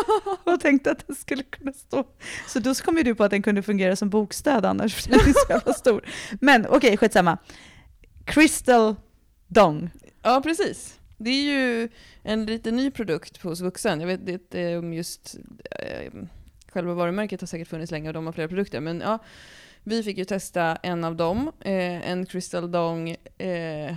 och 0.43 0.59
tänkte 0.59 0.91
att 0.91 1.07
den 1.07 1.15
skulle 1.15 1.43
kunna 1.43 1.73
stå. 1.73 2.07
Så 2.47 2.59
då 2.59 2.73
kom 2.73 2.97
ju 2.97 3.03
du 3.03 3.15
på 3.15 3.23
att 3.23 3.31
den 3.31 3.41
kunde 3.41 3.61
fungera 3.61 3.95
som 3.95 4.09
bokstöd 4.09 4.65
annars, 4.65 4.95
för 4.95 5.09
den 5.09 5.19
är 5.19 5.33
så 5.33 5.49
jävla 5.49 5.73
stor. 5.73 6.05
Men 6.41 6.65
okej, 6.65 6.77
okay, 6.77 6.97
skitsamma. 6.97 7.37
Crystal 8.25 8.95
Dong. 9.47 9.89
Ja, 10.21 10.41
precis. 10.43 10.99
Det 11.17 11.29
är 11.29 11.43
ju 11.43 11.89
en 12.23 12.45
lite 12.45 12.71
ny 12.71 12.91
produkt 12.91 13.41
hos 13.41 13.61
Vuxen. 13.61 13.99
Jag 13.99 14.07
vet 14.07 14.29
inte 14.29 14.77
om 14.77 14.93
just 14.93 15.35
eh, 15.71 16.11
själva 16.71 16.93
varumärket 16.93 17.41
har 17.41 17.47
säkert 17.47 17.67
funnits 17.67 17.91
länge 17.91 18.09
och 18.09 18.13
de 18.13 18.25
har 18.25 18.33
flera 18.33 18.47
produkter. 18.47 18.79
Men 18.79 18.99
ja, 19.01 19.19
vi 19.83 20.03
fick 20.03 20.17
ju 20.17 20.25
testa 20.25 20.75
en 20.75 21.03
av 21.03 21.15
dem, 21.15 21.51
eh, 21.59 22.09
en 22.09 22.25
Crystal 22.25 22.71
Dong. 22.71 23.15
Eh, 23.37 23.95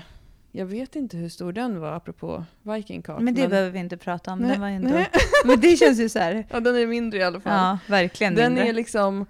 jag 0.53 0.67
vet 0.67 0.97
inte 0.97 1.17
hur 1.17 1.29
stor 1.29 1.53
den 1.53 1.81
var 1.81 1.93
apropå 1.93 2.45
Viking 2.63 3.03
Kak. 3.03 3.21
Men 3.21 3.35
det 3.35 3.49
behöver 3.49 3.71
vi 3.71 3.79
inte 3.79 3.97
prata 3.97 4.33
om. 4.33 4.39
Nej, 4.39 4.51
Den 4.51 4.61
var 4.61 4.69
ändå... 4.69 4.89
nej. 4.89 5.09
Men 5.45 5.61
det 5.61 5.77
känns 5.77 6.01
ju 6.01 6.09
så 6.09 6.19
här... 6.19 6.47
Ja, 6.51 6.61
den 6.61 6.77
är 6.77 6.87
mindre 6.87 7.19
i 7.19 7.23
alla 7.23 7.41
fall. 7.41 7.53
Ja, 7.53 7.79
verkligen 7.87 8.35
den 8.35 8.53
mindre. 8.53 8.69
är 8.69 8.73
liksom, 8.73 9.27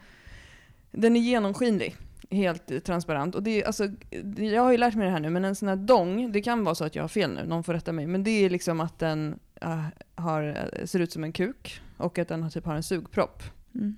den 0.90 1.16
är 1.16 1.20
genomskinlig. 1.20 1.96
Helt 2.31 2.70
eh, 2.70 2.79
transparent. 2.79 3.35
Och 3.35 3.42
det 3.42 3.62
är, 3.62 3.66
alltså, 3.66 3.88
jag 4.37 4.62
har 4.62 4.70
ju 4.70 4.79
lärt 4.79 4.94
mig 4.94 5.07
det 5.07 5.12
här 5.12 5.20
nu, 5.20 5.31
men 5.31 5.44
en 5.44 5.55
sån 5.55 5.68
här 5.68 5.76
dong, 5.76 6.33
det 6.33 6.42
kan 6.42 6.64
vara 6.64 6.74
så 6.74 6.85
att 6.85 6.94
jag 6.94 7.03
har 7.03 7.09
fel 7.09 7.31
nu, 7.35 7.46
någon 7.46 7.64
får 7.64 7.74
rätta 7.74 7.92
mig, 7.92 8.07
men 8.07 8.24
det 8.24 8.44
är 8.44 8.50
liksom 8.50 8.81
att 8.81 8.98
den 8.98 9.38
äh, 9.61 9.85
har, 10.14 10.70
äh, 10.72 10.85
ser 10.85 11.00
ut 11.00 11.12
som 11.12 11.24
en 11.24 11.33
kuk 11.33 11.81
och 12.00 12.18
att 12.18 12.28
den 12.28 12.50
typ 12.50 12.64
har 12.64 12.74
en 12.74 12.82
sugpropp. 12.82 13.42
Mm. 13.74 13.96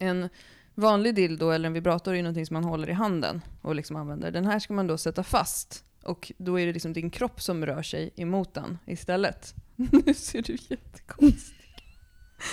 En 0.00 0.28
vanlig 0.74 1.14
dildo 1.14 1.50
eller 1.50 1.66
en 1.66 1.72
vibrator 1.72 2.12
är 2.12 2.16
ju 2.16 2.22
någonting 2.22 2.46
som 2.46 2.54
man 2.54 2.64
håller 2.64 2.90
i 2.90 2.92
handen 2.92 3.42
och 3.62 3.74
liksom 3.74 3.96
använder. 3.96 4.30
Den 4.30 4.46
här 4.46 4.58
ska 4.58 4.74
man 4.74 4.86
då 4.86 4.98
sätta 4.98 5.22
fast 5.22 5.84
och 6.02 6.32
då 6.38 6.60
är 6.60 6.66
det 6.66 6.72
liksom 6.72 6.92
din 6.92 7.10
kropp 7.10 7.42
som 7.42 7.66
rör 7.66 7.82
sig 7.82 8.10
emot 8.16 8.54
den 8.54 8.78
istället. 8.86 9.54
nu 9.76 10.14
ser 10.14 10.42
du 10.42 10.58
jättekonstig 10.68 11.56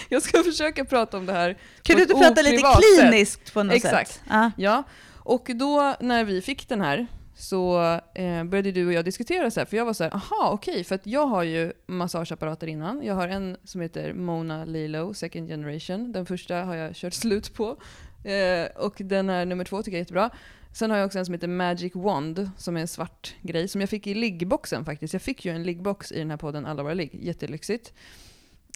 Jag 0.09 0.21
ska 0.21 0.43
försöka 0.43 0.85
prata 0.85 1.17
om 1.17 1.25
det 1.25 1.33
här 1.33 1.57
Kan 1.81 1.95
du 1.95 2.01
inte 2.01 2.13
prata 2.13 2.41
lite 2.41 2.55
oprivat 2.55 2.75
sätt. 2.75 3.09
kliniskt 3.09 3.53
på 3.53 3.63
något 3.63 3.75
Exakt. 3.75 4.11
sätt? 4.11 4.21
Ja. 4.29 4.51
Ja, 4.57 4.83
och 5.27 5.49
då 5.55 5.95
när 5.99 6.23
vi 6.23 6.41
fick 6.41 6.69
den 6.69 6.81
här 6.81 7.07
så 7.37 7.81
eh, 8.13 8.43
började 8.43 8.71
du 8.71 8.87
och 8.87 8.93
jag 8.93 9.05
diskutera 9.05 9.51
så 9.51 9.59
här, 9.59 9.65
för 9.65 9.77
jag 9.77 9.85
var 9.85 9.93
så 9.93 10.03
här, 10.03 10.15
aha 10.15 10.49
okej, 10.51 10.83
för 10.83 10.95
att 10.95 11.07
jag 11.07 11.27
har 11.27 11.43
ju 11.43 11.73
massageapparater 11.87 12.67
innan. 12.67 13.03
Jag 13.03 13.13
har 13.13 13.27
en 13.27 13.57
som 13.63 13.81
heter 13.81 14.13
Mona 14.13 14.65
Lilo 14.65 15.13
second 15.13 15.47
generation. 15.47 16.11
Den 16.11 16.25
första 16.25 16.55
har 16.55 16.75
jag 16.75 16.95
kört 16.95 17.13
slut 17.13 17.53
på. 17.53 17.77
Eh, 18.23 18.65
och 18.75 18.95
den 18.97 19.29
här 19.29 19.45
nummer 19.45 19.65
två 19.65 19.83
tycker 19.83 19.91
jag 19.91 19.99
är 19.99 20.01
jättebra. 20.01 20.29
Sen 20.73 20.91
har 20.91 20.97
jag 20.97 21.05
också 21.05 21.19
en 21.19 21.25
som 21.25 21.33
heter 21.33 21.47
Magic 21.47 21.95
Wand, 21.95 22.49
som 22.57 22.77
är 22.77 22.81
en 22.81 22.87
svart 22.87 23.35
grej, 23.41 23.67
som 23.67 23.81
jag 23.81 23.89
fick 23.89 24.07
i 24.07 24.13
liggboxen 24.13 24.85
faktiskt. 24.85 25.13
Jag 25.13 25.21
fick 25.21 25.45
ju 25.45 25.51
en 25.51 25.63
liggbox 25.63 26.11
i 26.11 26.19
den 26.19 26.29
här 26.29 26.37
podden 26.37 26.65
Alla 26.65 26.83
våra 26.83 26.93
ligg, 26.93 27.25
jättelyxigt. 27.25 27.93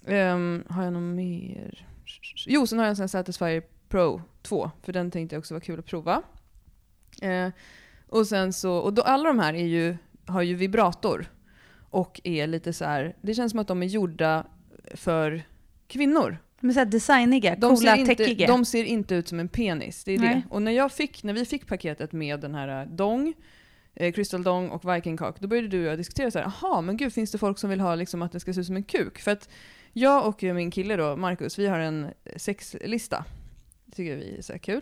Um, 0.05 0.63
har 0.69 0.83
jag 0.83 0.93
någon 0.93 1.15
mer? 1.15 1.87
Jo, 2.47 2.67
sen 2.67 2.77
har 2.77 2.85
jag 2.85 2.89
en 2.89 2.95
sån 2.95 3.03
här 3.03 3.07
Satisfyer 3.07 3.63
Pro 3.89 4.21
2, 4.41 4.71
för 4.83 4.93
den 4.93 5.11
tänkte 5.11 5.35
jag 5.35 5.39
också 5.39 5.53
vara 5.53 5.61
kul 5.61 5.79
att 5.79 5.85
prova. 5.85 6.21
Eh, 7.21 7.49
och 8.11 8.27
sen 8.27 8.53
så, 8.53 8.73
och 8.73 8.93
då, 8.93 9.01
alla 9.01 9.27
de 9.27 9.39
här 9.39 9.53
är 9.53 9.65
ju, 9.65 9.97
har 10.25 10.41
ju 10.41 10.55
vibrator. 10.55 11.25
Och 11.89 12.21
är 12.23 12.47
lite 12.47 12.73
så 12.73 12.85
här, 12.85 13.15
det 13.21 13.33
känns 13.33 13.51
som 13.51 13.59
att 13.59 13.67
de 13.67 13.83
är 13.83 13.87
gjorda 13.87 14.45
för 14.93 15.43
kvinnor. 15.87 16.37
Men 16.59 16.73
så 16.73 16.79
här 16.79 16.85
designiga, 16.85 17.55
De 17.55 17.75
coola, 17.75 17.95
inte, 17.97 18.15
techiga. 18.15 18.47
de 18.47 18.65
ser 18.65 18.83
inte 18.83 19.15
ut 19.15 19.27
som 19.27 19.39
en 19.39 19.47
penis. 19.47 20.03
Det 20.03 20.11
är 20.11 20.19
Nej. 20.19 20.35
det. 20.35 20.41
Och 20.49 20.61
när, 20.61 20.71
jag 20.71 20.91
fick, 20.91 21.23
när 21.23 21.33
vi 21.33 21.45
fick 21.45 21.67
paketet 21.67 22.11
med 22.11 22.39
den 22.39 22.55
här 22.55 22.85
Dong, 22.85 23.33
eh, 23.95 24.13
Crystal 24.13 24.43
Dong 24.43 24.69
och 24.69 24.95
Viking 24.95 25.17
Cock, 25.17 25.39
då 25.39 25.47
började 25.47 25.67
du 25.67 25.85
och 25.85 25.91
jag 25.91 25.97
diskutera 25.99 26.31
så 26.31 26.39
här, 26.39 26.45
aha 26.45 26.81
men 26.81 26.97
gud 26.97 27.13
finns 27.13 27.31
det 27.31 27.37
folk 27.37 27.59
som 27.59 27.69
vill 27.69 27.79
ha 27.79 27.95
liksom 27.95 28.21
att 28.21 28.31
det 28.31 28.39
ska 28.39 28.53
se 28.53 28.59
ut 28.59 28.67
som 28.67 28.75
en 28.75 28.83
kuk? 28.83 29.19
För 29.19 29.31
att 29.31 29.49
jag 29.93 30.27
och 30.27 30.43
min 30.43 30.71
kille 30.71 30.95
då, 30.95 31.15
Marcus, 31.15 31.59
vi 31.59 31.67
har 31.67 31.79
en 31.79 32.07
sexlista. 32.35 33.25
Det 33.85 33.95
tycker 33.95 34.15
vi 34.15 34.37
är 34.37 34.41
så 34.41 34.59
kul. 34.59 34.81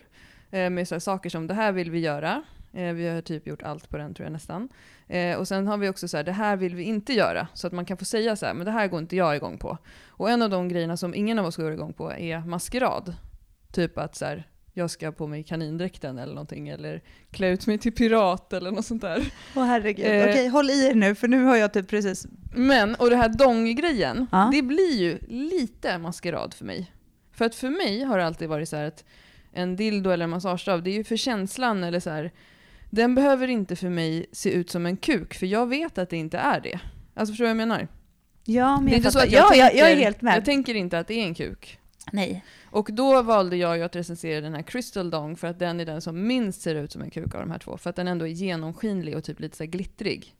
Eh, 0.51 0.69
med 0.69 0.87
så 0.87 0.95
här 0.95 0.99
saker 0.99 1.29
som 1.29 1.47
det 1.47 1.53
här 1.53 1.71
vill 1.71 1.91
vi 1.91 1.99
göra. 1.99 2.43
Eh, 2.73 2.93
vi 2.93 3.07
har 3.07 3.21
typ 3.21 3.47
gjort 3.47 3.61
allt 3.63 3.89
på 3.89 3.97
den 3.97 4.13
tror 4.13 4.25
jag 4.25 4.33
nästan. 4.33 4.69
Eh, 5.07 5.37
och 5.37 5.47
sen 5.47 5.67
har 5.67 5.77
vi 5.77 5.89
också 5.89 6.07
så 6.07 6.17
här, 6.17 6.23
det 6.23 6.31
här 6.31 6.57
vill 6.57 6.75
vi 6.75 6.83
inte 6.83 7.13
göra. 7.13 7.47
Så 7.53 7.67
att 7.67 7.73
man 7.73 7.85
kan 7.85 7.97
få 7.97 8.05
säga 8.05 8.35
så 8.35 8.45
här, 8.45 8.53
men 8.53 8.65
det 8.65 8.71
här 8.71 8.87
går 8.87 8.99
inte 8.99 9.15
jag 9.15 9.35
igång 9.35 9.57
på. 9.57 9.77
Och 10.07 10.29
en 10.29 10.41
av 10.41 10.49
de 10.49 10.69
grejerna 10.69 10.97
som 10.97 11.15
ingen 11.15 11.39
av 11.39 11.45
oss 11.45 11.57
går 11.57 11.71
igång 11.73 11.93
på 11.93 12.11
är 12.13 12.39
maskerad. 12.39 13.15
Typ 13.71 13.97
att 13.97 14.15
så 14.15 14.25
här, 14.25 14.47
jag 14.73 14.89
ska 14.91 15.07
ha 15.07 15.11
på 15.11 15.27
mig 15.27 15.43
kanindräkten 15.43 16.17
eller 16.17 16.33
någonting. 16.33 16.67
Eller 16.69 17.01
klä 17.31 17.49
ut 17.49 17.67
mig 17.67 17.77
till 17.77 17.91
pirat 17.91 18.53
eller 18.53 18.71
något 18.71 18.85
sånt 18.85 19.01
där. 19.01 19.31
Åh 19.55 19.63
herregud. 19.65 20.05
Eh. 20.05 20.29
Okej, 20.29 20.47
håll 20.47 20.69
i 20.69 20.87
er 20.87 20.95
nu 20.95 21.15
för 21.15 21.27
nu 21.27 21.43
har 21.43 21.55
jag 21.55 21.73
typ 21.73 21.87
precis... 21.87 22.27
Men, 22.55 22.95
och 22.95 23.09
det 23.09 23.15
här 23.15 23.29
dong-grejen, 23.29 24.27
Ja. 24.31 24.49
det 24.53 24.61
blir 24.61 24.97
ju 24.97 25.19
lite 25.27 25.97
maskerad 25.97 26.53
för 26.53 26.65
mig. 26.65 26.91
För 27.31 27.45
att 27.45 27.55
för 27.55 27.69
mig 27.69 28.03
har 28.03 28.17
det 28.17 28.25
alltid 28.25 28.49
varit 28.49 28.69
så 28.69 28.75
här 28.75 28.85
att 28.85 29.05
en 29.51 29.75
dildo 29.75 30.09
eller 30.09 30.23
en 30.23 30.29
massagestav, 30.29 30.83
det 30.83 30.89
är 30.89 30.93
ju 30.95 31.03
för 31.03 31.17
känslan 31.17 31.83
eller 31.83 31.99
så 31.99 32.09
här. 32.09 32.31
Den 32.89 33.15
behöver 33.15 33.47
inte 33.47 33.75
för 33.75 33.89
mig 33.89 34.25
se 34.31 34.51
ut 34.51 34.69
som 34.69 34.85
en 34.85 34.97
kuk, 34.97 35.33
för 35.33 35.45
jag 35.45 35.67
vet 35.67 35.97
att 35.97 36.09
det 36.09 36.17
inte 36.17 36.37
är 36.37 36.59
det. 36.59 36.79
Alltså 37.13 37.31
förstår 37.31 37.45
du 37.45 37.53
vad 37.53 37.61
jag 37.61 37.67
menar? 37.67 37.87
Ja, 38.45 38.75
men 38.75 38.85
det 38.85 38.89
är 38.89 38.93
jag 38.93 38.97
inte 38.99 39.11
så 39.11 39.19
fattar. 39.19 39.27
att 39.27 39.33
jag, 39.33 39.43
ja, 39.43 39.49
tänker, 39.49 39.63
jag, 39.63 39.75
jag 39.75 39.91
är 39.91 39.95
helt 39.95 40.21
med. 40.21 40.35
Jag 40.35 40.45
tänker 40.45 40.75
inte 40.75 40.99
att 40.99 41.07
det 41.07 41.13
är 41.13 41.23
en 41.23 41.35
kuk. 41.35 41.79
Nej. 42.11 42.43
Och 42.63 42.89
då 42.91 43.21
valde 43.21 43.57
jag 43.57 43.77
ju 43.77 43.83
att 43.83 43.95
recensera 43.95 44.41
den 44.41 44.53
här 44.53 44.61
Crystal 44.61 45.09
Dong 45.09 45.35
för 45.35 45.47
att 45.47 45.59
den 45.59 45.79
är 45.79 45.85
den 45.85 46.01
som 46.01 46.27
minst 46.27 46.61
ser 46.61 46.75
ut 46.75 46.91
som 46.91 47.01
en 47.01 47.09
kuk 47.09 47.35
av 47.35 47.41
de 47.41 47.51
här 47.51 47.59
två. 47.59 47.77
För 47.77 47.89
att 47.89 47.95
den 47.95 48.07
ändå 48.07 48.27
är 48.27 48.31
genomskinlig 48.31 49.17
och 49.17 49.23
typ 49.23 49.39
lite 49.39 49.57
så 49.57 49.65
glittrig. 49.65 50.35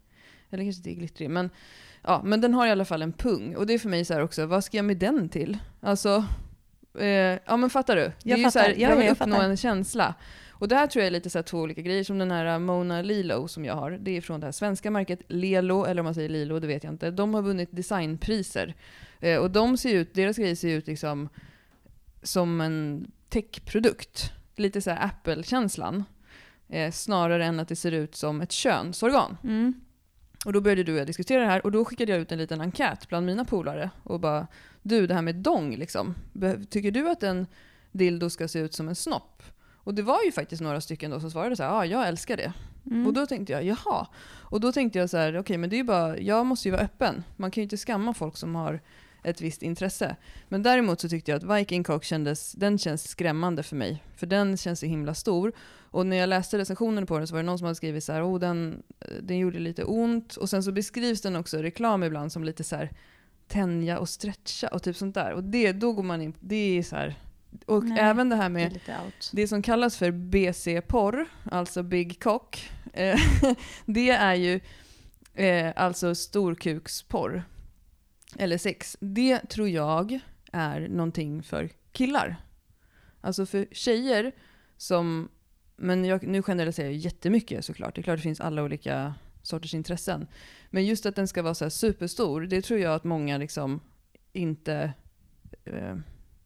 Eller 0.50 0.64
kanske 0.64 0.80
inte 0.80 0.94
glittrig, 0.94 1.30
men, 1.30 1.50
ja, 2.04 2.22
men 2.26 2.42
den 2.42 2.54
har 2.54 2.68
i 2.68 2.72
alla 2.72 2.86
fall 2.86 3.02
en 3.02 3.14
pung. 3.14 3.56
Och 3.56 3.68
det 3.68 3.74
är 3.74 3.80
för 3.80 3.90
mig 3.90 4.06
så 4.06 4.14
här 4.14 4.22
också, 4.22 4.46
vad 4.46 4.64
ska 4.64 4.78
jag 4.78 4.86
med 4.86 4.98
den 4.98 5.30
till? 5.30 5.58
Alltså, 5.82 6.26
eh, 7.00 7.08
ja 7.46 7.58
men 7.58 7.70
fattar 7.70 7.96
du? 7.96 8.02
Det 8.02 8.14
Jag 8.24 8.40
är 8.40 8.44
ju 8.44 8.52
så 8.52 8.60
här, 8.60 8.68
fattar. 8.68 8.82
Ja, 8.82 8.90
jag 8.90 8.96
vill 8.96 9.06
jag 9.06 9.12
uppnå 9.12 9.36
fattar. 9.36 9.50
en 9.50 9.58
känsla. 9.58 10.16
Och 10.60 10.68
det 10.68 10.76
här 10.76 10.88
tror 10.88 11.02
jag 11.02 11.08
är 11.08 11.12
lite 11.12 11.30
så 11.30 11.44
två 11.44 11.58
olika 11.58 11.82
grejer, 11.82 12.04
som 12.04 12.18
den 12.18 12.32
här 12.32 12.60
Mona 12.60 13.02
Lilo 13.02 13.48
som 13.48 13.66
jag 13.66 13.76
har. 13.76 13.92
Det 13.92 14.18
är 14.18 14.22
från 14.22 14.40
det 14.40 14.48
här 14.48 14.52
svenska 14.52 14.92
märket 14.92 15.20
Lelo, 15.28 15.86
eller 15.86 16.02
om 16.02 16.06
man 16.06 16.16
säger 16.16 16.30
Lilo, 16.30 16.60
det 16.60 16.68
vet 16.68 16.84
jag 16.84 16.94
inte. 16.94 17.12
De 17.12 17.34
har 17.34 17.42
vunnit 17.42 17.70
designpriser. 17.72 18.76
Eh, 19.20 19.38
och 19.38 19.52
de 19.52 19.78
ser 19.78 19.94
ut, 19.94 20.14
deras 20.14 20.38
grejer 20.38 20.56
ser 20.56 20.78
ut 20.78 20.88
liksom 20.88 21.30
som 22.24 22.62
en 22.62 23.12
techprodukt. 23.30 24.32
Lite 24.56 24.82
så 24.82 24.90
här 24.90 25.06
Apple-känslan. 25.06 26.04
Eh, 26.70 26.92
snarare 26.92 27.46
än 27.46 27.60
att 27.60 27.68
det 27.68 27.76
ser 27.76 27.92
ut 27.92 28.16
som 28.16 28.42
ett 28.42 28.52
könsorgan. 28.52 29.38
Mm. 29.44 29.74
Och 30.46 30.54
då 30.54 30.62
började 30.62 30.84
du 30.84 30.94
och 30.94 31.00
jag 31.00 31.08
diskutera 31.08 31.42
det 31.42 31.48
här 31.48 31.66
och 31.66 31.72
då 31.72 31.86
skickade 31.86 32.12
jag 32.12 32.22
ut 32.22 32.32
en 32.32 32.38
liten 32.38 32.62
enkät 32.62 33.08
bland 33.08 33.26
mina 33.26 33.46
polare 33.46 33.90
och 34.04 34.20
bara 34.20 34.48
Du, 34.82 35.08
det 35.08 35.14
här 35.14 35.22
med 35.22 35.36
dong 35.36 35.76
liksom. 35.76 36.16
Tycker 36.70 36.92
du 36.92 37.10
att 37.10 37.24
en 37.24 37.48
dildo 37.92 38.30
ska 38.30 38.48
se 38.48 38.60
ut 38.60 38.74
som 38.74 38.88
en 38.88 38.96
snopp? 38.96 39.44
Och 39.84 39.94
det 39.94 40.02
var 40.02 40.24
ju 40.26 40.32
faktiskt 40.32 40.62
några 40.62 40.82
stycken 40.82 41.12
då 41.12 41.20
som 41.20 41.32
svarade 41.32 41.56
så 41.56 41.64
här, 41.64 41.70
ja 41.70 41.76
ah, 41.76 41.86
jag 41.86 42.08
älskar 42.08 42.38
det. 42.38 42.54
Mm. 42.86 43.08
Och 43.08 43.14
då 43.14 43.26
tänkte 43.26 43.54
jag, 43.54 43.64
jaha. 43.64 44.08
Och 44.40 44.60
då 44.60 44.72
tänkte 44.72 45.00
jag 45.00 45.10
så 45.10 45.18
här, 45.18 45.38
okej 45.38 45.58
men 45.58 45.70
det 45.70 45.76
är 45.76 45.78
ju 45.78 45.84
bara, 45.84 46.18
jag 46.18 46.46
måste 46.46 46.68
ju 46.68 46.72
vara 46.72 46.82
öppen. 46.82 47.24
Man 47.36 47.52
kan 47.52 47.62
ju 47.62 47.64
inte 47.64 47.78
skamma 47.78 48.14
folk 48.14 48.38
som 48.38 48.56
har 48.56 48.82
ett 49.24 49.42
visst 49.42 49.64
intresse. 49.64 50.16
Men 50.48 50.64
däremot 50.64 51.02
så 51.02 51.10
tyckte 51.10 51.32
jag 51.32 51.38
att 51.38 51.58
Viking 51.58 51.84
Cock 51.84 52.04
kändes, 52.04 52.52
den 52.52 52.78
känns 52.78 53.08
skrämmande 53.08 53.64
för 53.64 53.76
mig. 53.76 54.04
För 54.16 54.28
den 54.28 54.58
känns 54.58 54.80
så 54.80 54.86
himla 54.86 55.14
stor. 55.14 55.52
Och 55.92 56.06
när 56.06 56.18
jag 56.18 56.30
läste 56.30 56.58
recensionen 56.58 57.06
på 57.06 57.18
den 57.18 57.28
så 57.28 57.34
var 57.34 57.40
det 57.40 57.46
någon 57.46 57.58
som 57.58 57.66
hade 57.66 57.76
skrivit 57.76 58.04
så 58.04 58.14
här, 58.14 58.24
oh, 58.24 58.40
den, 58.40 58.84
den 59.22 59.38
gjorde 59.38 59.60
lite 59.60 59.84
ont. 59.84 60.36
Och 60.36 60.50
sen 60.50 60.64
så 60.64 60.72
beskrivs 60.72 61.22
den 61.22 61.36
också 61.36 61.60
i 61.60 61.64
reklam 61.64 62.04
ibland 62.04 62.32
som 62.32 62.44
lite 62.44 62.64
så 62.64 62.76
här 62.76 62.92
tänja 63.48 64.00
och 64.00 64.10
stretcha 64.10 64.68
och 64.68 64.84
typ 64.84 64.98
sånt 64.98 65.16
där. 65.16 65.34
Och 65.34 65.44
det, 65.44 65.72
då 65.72 65.94
går 65.94 66.04
man 66.04 66.22
in, 66.22 66.34
det 66.40 66.56
är 66.56 66.84
så 66.84 66.96
här. 66.96 67.16
Och 67.66 67.84
Nej, 67.84 68.00
även 68.00 68.30
det 68.30 68.36
här 68.36 68.50
Det 68.50 68.62
är 68.62 68.70
med 68.70 69.06
out. 69.06 69.32
det 69.34 69.48
som 69.48 69.62
kallas 69.62 69.98
för 69.98 70.12
BC-porr, 70.12 71.26
alltså 71.52 71.84
Big 71.84 72.24
Cock, 72.24 72.70
eh, 72.94 73.20
det 73.86 74.10
är 74.10 74.36
ju 74.36 74.60
eh, 75.34 75.74
alltså 75.76 76.16
storkuksporr. 76.16 77.44
Eller 78.38 78.58
sex. 78.58 78.98
Det 79.00 79.40
tror 79.40 79.70
jag 79.70 80.20
är 80.52 80.88
någonting 80.88 81.44
för 81.44 81.70
killar. 81.92 82.36
Alltså 83.22 83.46
för 83.46 83.68
tjejer 83.72 84.32
som, 84.78 85.30
men 85.76 86.06
jag, 86.06 86.28
nu 86.28 86.42
generaliserar 86.42 86.88
jag 86.88 86.96
jättemycket 86.96 87.66
såklart. 87.66 87.96
Det 87.96 88.02
är 88.02 88.04
klart 88.04 88.18
det 88.18 88.24
finns 88.24 88.42
alla 88.42 88.64
olika 88.64 89.14
sorters 89.42 89.74
intressen. 89.74 90.28
Men 90.70 90.86
just 90.86 91.06
att 91.06 91.16
den 91.16 91.28
ska 91.28 91.42
vara 91.42 91.56
så 91.56 91.70
superstor, 91.70 92.42
det 92.42 92.62
tror 92.62 92.80
jag 92.80 92.96
att 92.96 93.04
många 93.04 93.38
liksom 93.38 93.80
inte 94.34 94.94
eh, 95.66 95.96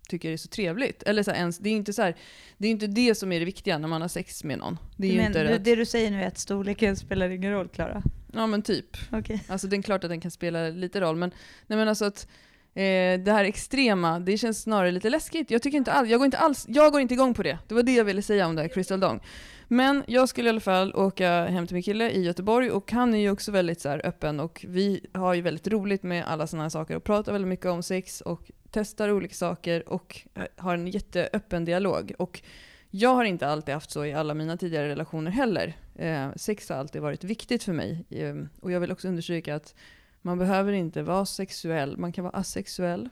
tycker 0.08 0.32
är 0.32 0.38
så 0.38 0.48
trevligt. 0.48 1.04
Eller 1.04 1.24
så 1.24 1.32
här, 1.32 1.38
ens, 1.38 1.58
det, 1.58 1.70
är 1.70 1.74
inte 1.74 1.94
så 1.94 2.02
här, 2.02 2.16
det 2.58 2.68
är 2.68 2.72
inte 2.72 2.88
det 2.88 3.16
som 3.16 3.32
är 3.32 3.40
det 3.40 3.46
viktiga 3.46 3.78
när 3.78 3.88
man 3.88 4.02
har 4.02 4.10
sex 4.10 4.44
med 4.44 4.60
någon. 4.60 4.78
Det, 4.98 5.12
är 5.12 5.18
Men 5.18 5.26
inte 5.26 5.56
att, 5.56 5.64
det 5.64 5.76
du 5.76 5.86
säger 5.86 6.12
nu 6.12 6.24
är 6.24 6.28
att 6.28 6.38
storleken 6.38 6.96
spelar 6.96 7.30
ingen 7.30 7.52
roll, 7.52 7.68
Klara? 7.68 8.04
Ja 8.34 8.48
men 8.48 8.62
typ. 8.62 8.98
Okej. 9.12 9.44
Alltså 9.48 9.68
det 9.68 9.76
är 9.76 9.82
klart 9.82 10.04
att 10.04 10.10
den 10.10 10.22
kan 10.22 10.32
spela 10.32 10.70
lite 10.70 11.02
roll, 11.02 11.16
men, 11.16 11.32
nej, 11.68 11.78
men 11.78 11.88
alltså 11.88 12.06
att 12.06 12.28
eh, 12.74 13.20
det 13.20 13.32
här 13.32 13.46
extrema, 13.46 14.20
det 14.20 14.38
känns 14.38 14.62
snarare 14.62 14.92
lite 14.92 15.10
läskigt. 15.10 15.52
Jag, 15.52 15.62
tycker 15.62 15.78
inte 15.78 15.92
all, 15.92 16.10
jag, 16.10 16.20
går 16.20 16.26
inte 16.26 16.38
alls, 16.38 16.66
jag 16.70 16.92
går 16.92 17.02
inte 17.02 17.14
igång 17.14 17.34
på 17.34 17.44
det. 17.44 17.58
Det 17.68 17.76
var 17.76 17.84
det 17.84 17.96
jag 17.96 18.06
ville 18.06 18.22
säga 18.22 18.48
om 18.48 18.56
det 18.56 18.62
här 18.62 18.70
Crystal 18.70 19.00
Dong. 19.00 19.20
Men 19.68 20.04
jag 20.08 20.30
skulle 20.30 20.48
i 20.48 20.50
alla 20.50 20.60
fall 20.60 20.94
åka 20.96 21.46
hem 21.46 21.68
till 21.68 21.74
min 21.74 21.84
kille 21.84 22.12
i 22.12 22.24
Göteborg 22.24 22.72
och 22.72 22.92
han 22.92 23.14
är 23.14 23.18
ju 23.18 23.32
också 23.32 23.52
väldigt 23.52 23.82
så 23.82 23.90
öppen 23.90 24.40
och 24.40 24.66
vi 24.68 25.06
har 25.14 25.34
ju 25.34 25.42
väldigt 25.42 25.68
roligt 25.68 26.04
med 26.04 26.26
alla 26.26 26.48
sådana 26.48 26.64
här 26.64 26.70
saker 26.70 26.96
och 26.96 27.04
pratar 27.04 27.32
väldigt 27.32 27.50
mycket 27.50 27.66
om 27.66 27.84
sex 27.84 28.22
och 28.22 28.52
testar 28.74 29.12
olika 29.12 29.34
saker 29.34 29.90
och 29.90 30.22
eh, 30.34 30.46
har 30.58 30.74
en 30.74 30.88
jätteöppen 30.88 31.66
dialog. 31.66 32.14
Och 32.18 32.42
jag 32.90 33.16
har 33.16 33.24
inte 33.24 33.48
alltid 33.48 33.74
haft 33.74 33.92
så 33.92 34.06
i 34.06 34.14
alla 34.14 34.34
mina 34.34 34.58
tidigare 34.58 34.90
relationer 34.90 35.32
heller. 35.32 35.74
Eh, 35.96 36.30
sex 36.36 36.70
har 36.70 36.76
alltid 36.76 37.02
varit 37.02 37.24
viktigt 37.24 37.64
för 37.64 37.74
mig. 37.74 38.06
Eh, 38.10 38.36
och 38.62 38.72
jag 38.72 38.80
vill 38.80 38.92
också 38.92 39.08
understryka 39.08 39.56
att 39.56 39.76
man 40.22 40.38
behöver 40.38 40.74
inte 40.74 41.02
vara 41.02 41.26
sexuell, 41.26 41.98
man 41.98 42.12
kan 42.12 42.24
vara 42.24 42.38
asexuell. 42.38 43.10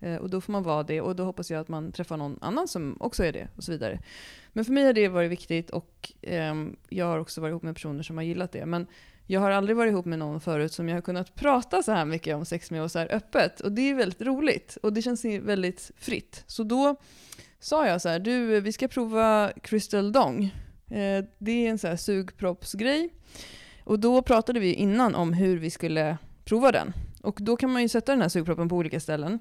Eh, 0.00 0.16
och 0.16 0.30
då 0.30 0.40
får 0.40 0.52
man 0.52 0.62
vara 0.62 0.82
det 0.82 1.00
och 1.00 1.16
då 1.16 1.24
hoppas 1.24 1.50
jag 1.50 1.60
att 1.60 1.68
man 1.68 1.92
träffar 1.92 2.16
någon 2.16 2.38
annan 2.40 2.68
som 2.68 2.96
också 3.00 3.24
är 3.24 3.32
det 3.32 3.48
och 3.56 3.64
så 3.64 3.72
vidare. 3.72 4.00
Men 4.52 4.64
för 4.64 4.72
mig 4.72 4.84
har 4.84 4.92
det 4.92 5.08
varit 5.08 5.30
viktigt 5.30 5.70
och 5.70 6.12
ehm, 6.22 6.76
jag 6.88 7.06
har 7.06 7.18
också 7.18 7.40
varit 7.40 7.50
ihop 7.50 7.62
med 7.62 7.74
personer 7.74 8.02
som 8.02 8.16
har 8.16 8.24
gillat 8.24 8.52
det. 8.52 8.66
Men 8.66 8.86
jag 9.26 9.40
har 9.40 9.50
aldrig 9.50 9.76
varit 9.76 9.90
ihop 9.90 10.06
med 10.06 10.18
någon 10.18 10.40
förut 10.40 10.72
som 10.72 10.88
jag 10.88 10.96
har 10.96 11.02
kunnat 11.02 11.34
prata 11.34 11.82
så 11.82 11.92
här 11.92 12.04
mycket 12.04 12.36
om 12.36 12.44
sex 12.44 12.70
med 12.70 12.82
och 12.82 12.90
så 12.90 12.98
här 12.98 13.12
öppet. 13.14 13.60
Och 13.60 13.72
det 13.72 13.90
är 13.90 13.94
väldigt 13.94 14.20
roligt 14.22 14.78
och 14.82 14.92
det 14.92 15.02
känns 15.02 15.24
väldigt 15.24 15.90
fritt. 15.96 16.44
Så 16.46 16.62
då 16.62 16.96
sa 17.60 17.86
jag 17.86 18.02
så 18.02 18.08
här, 18.08 18.18
du 18.18 18.60
vi 18.60 18.72
ska 18.72 18.88
prova 18.88 19.52
Crystal 19.62 20.12
Dong. 20.12 20.44
Eh, 20.90 21.24
det 21.38 21.66
är 21.66 21.70
en 21.70 21.78
så 21.78 21.88
här 21.88 21.96
sugproppsgrej. 21.96 23.10
Och 23.84 23.98
då 24.00 24.22
pratade 24.22 24.60
vi 24.60 24.74
innan 24.74 25.14
om 25.14 25.32
hur 25.32 25.58
vi 25.58 25.70
skulle 25.70 26.18
prova 26.44 26.72
den. 26.72 26.92
Och 27.22 27.38
då 27.40 27.56
kan 27.56 27.72
man 27.72 27.82
ju 27.82 27.88
sätta 27.88 28.12
den 28.12 28.22
här 28.22 28.28
sugproppen 28.28 28.68
på 28.68 28.76
olika 28.76 29.00
ställen. 29.00 29.38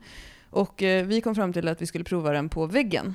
Och 0.49 0.83
eh, 0.83 1.05
vi 1.05 1.21
kom 1.21 1.35
fram 1.35 1.53
till 1.53 1.67
att 1.67 1.81
vi 1.81 1.85
skulle 1.85 2.03
prova 2.03 2.31
den 2.31 2.49
på 2.49 2.65
väggen. 2.65 3.13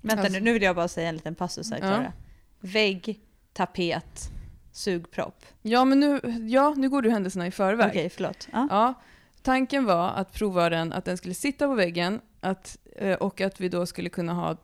Vänta 0.00 0.22
Alltså- 0.22 0.38
nu, 0.38 0.44
nu 0.44 0.52
vill 0.52 0.62
jag 0.62 0.76
bara 0.76 0.88
säga 0.88 1.08
en 1.08 1.14
liten 1.14 1.34
passus 1.34 1.70
här, 1.70 1.78
Ja. 1.78 1.86
Klara. 1.86 2.12
Vägg, 2.60 3.20
tapet, 3.52 4.30
sugpropp. 4.72 5.44
Ja, 5.62 5.84
men 5.84 6.00
nu, 6.00 6.20
ja, 6.48 6.74
nu 6.76 6.90
går 6.90 7.02
du 7.02 7.10
händelserna 7.10 7.46
i 7.46 7.50
förväg. 7.50 7.90
Okej, 7.90 8.10
förlåt. 8.10 8.48
Ja. 8.52 8.66
Ja, 8.70 8.94
tanken 9.42 9.84
var 9.84 10.08
att 10.08 10.32
prova 10.32 10.70
den, 10.70 10.92
att 10.92 11.04
den 11.04 11.16
skulle 11.16 11.34
sitta 11.34 11.66
på 11.66 11.74
väggen 11.74 12.20
att, 12.40 12.78
eh, 12.96 13.14
och 13.14 13.40
att 13.40 13.60
vi 13.60 13.68
då 13.68 13.86
skulle 13.86 14.08
kunna 14.08 14.32
ha 14.32 14.56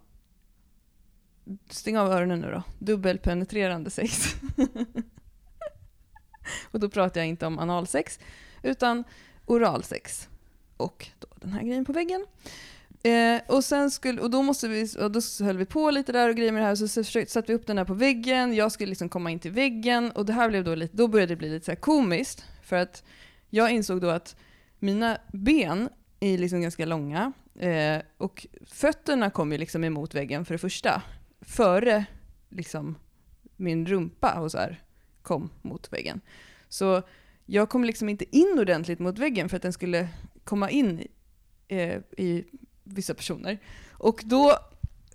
Stäng 1.70 1.98
av 1.98 2.12
öronen 2.12 2.40
nu 2.40 2.50
då. 2.50 2.62
Dubbelpenetrerande 2.78 3.90
sex. 3.90 4.34
och 6.70 6.80
då 6.80 6.88
pratar 6.88 7.20
jag 7.20 7.28
inte 7.28 7.46
om 7.46 7.58
analsex, 7.58 8.18
utan 8.62 9.04
oralsex. 9.46 10.28
Och 10.76 11.06
då 11.18 11.28
den 11.40 11.52
här 11.52 11.62
grejen 11.62 11.84
på 11.84 11.92
väggen. 11.92 12.26
Eh, 13.08 13.40
och, 13.46 13.64
sen 13.64 13.90
skulle, 13.90 14.20
och 14.20 14.30
då, 14.30 14.42
måste 14.42 14.68
vi, 14.68 14.96
och 14.98 15.10
då 15.12 15.20
höll 15.40 15.56
vi 15.56 15.64
på 15.64 15.90
lite 15.90 16.12
där 16.12 16.28
och 16.28 16.36
grejer 16.36 16.52
med 16.52 16.62
det 16.62 16.66
här, 16.66 16.72
och 16.72 16.78
så 16.78 17.04
försökte, 17.04 17.32
satte 17.32 17.52
vi 17.52 17.58
upp 17.58 17.66
den 17.66 17.76
där 17.76 17.84
på 17.84 17.94
väggen, 17.94 18.54
jag 18.54 18.72
skulle 18.72 18.88
liksom 18.88 19.08
komma 19.08 19.30
in 19.30 19.38
till 19.38 19.50
väggen, 19.50 20.10
och 20.10 20.26
det 20.26 20.32
här 20.32 20.48
blev 20.48 20.64
då 20.64 20.74
lite, 20.74 20.96
då 20.96 21.08
började 21.08 21.32
det 21.32 21.36
bli 21.36 21.50
lite 21.50 21.64
så 21.64 21.70
här 21.70 21.76
komiskt, 21.76 22.44
för 22.62 22.76
att 22.76 23.04
jag 23.50 23.70
insåg 23.70 24.00
då 24.00 24.08
att 24.08 24.36
mina 24.78 25.18
ben 25.32 25.88
är 26.20 26.38
liksom 26.38 26.60
ganska 26.60 26.86
långa, 26.86 27.32
eh, 27.58 28.02
och 28.16 28.46
fötterna 28.66 29.30
kom 29.30 29.52
ju 29.52 29.58
liksom 29.58 29.84
emot 29.84 30.14
väggen 30.14 30.44
för 30.44 30.54
det 30.54 30.58
första, 30.58 31.02
före 31.40 32.04
liksom 32.48 32.98
min 33.56 33.86
rumpa 33.86 34.40
och 34.40 34.50
så 34.50 34.58
här 34.58 34.82
kom 35.22 35.50
mot 35.62 35.92
väggen. 35.92 36.20
Så 36.68 37.02
jag 37.46 37.68
kom 37.68 37.84
liksom 37.84 38.08
inte 38.08 38.36
in 38.36 38.56
ordentligt 38.58 38.98
mot 38.98 39.18
väggen 39.18 39.48
för 39.48 39.56
att 39.56 39.62
den 39.62 39.72
skulle 39.72 40.08
komma 40.44 40.70
in 40.70 41.06
eh, 41.68 41.98
i 42.16 42.44
vissa 42.88 43.14
personer. 43.14 43.58
Och 43.92 44.22
då 44.24 44.58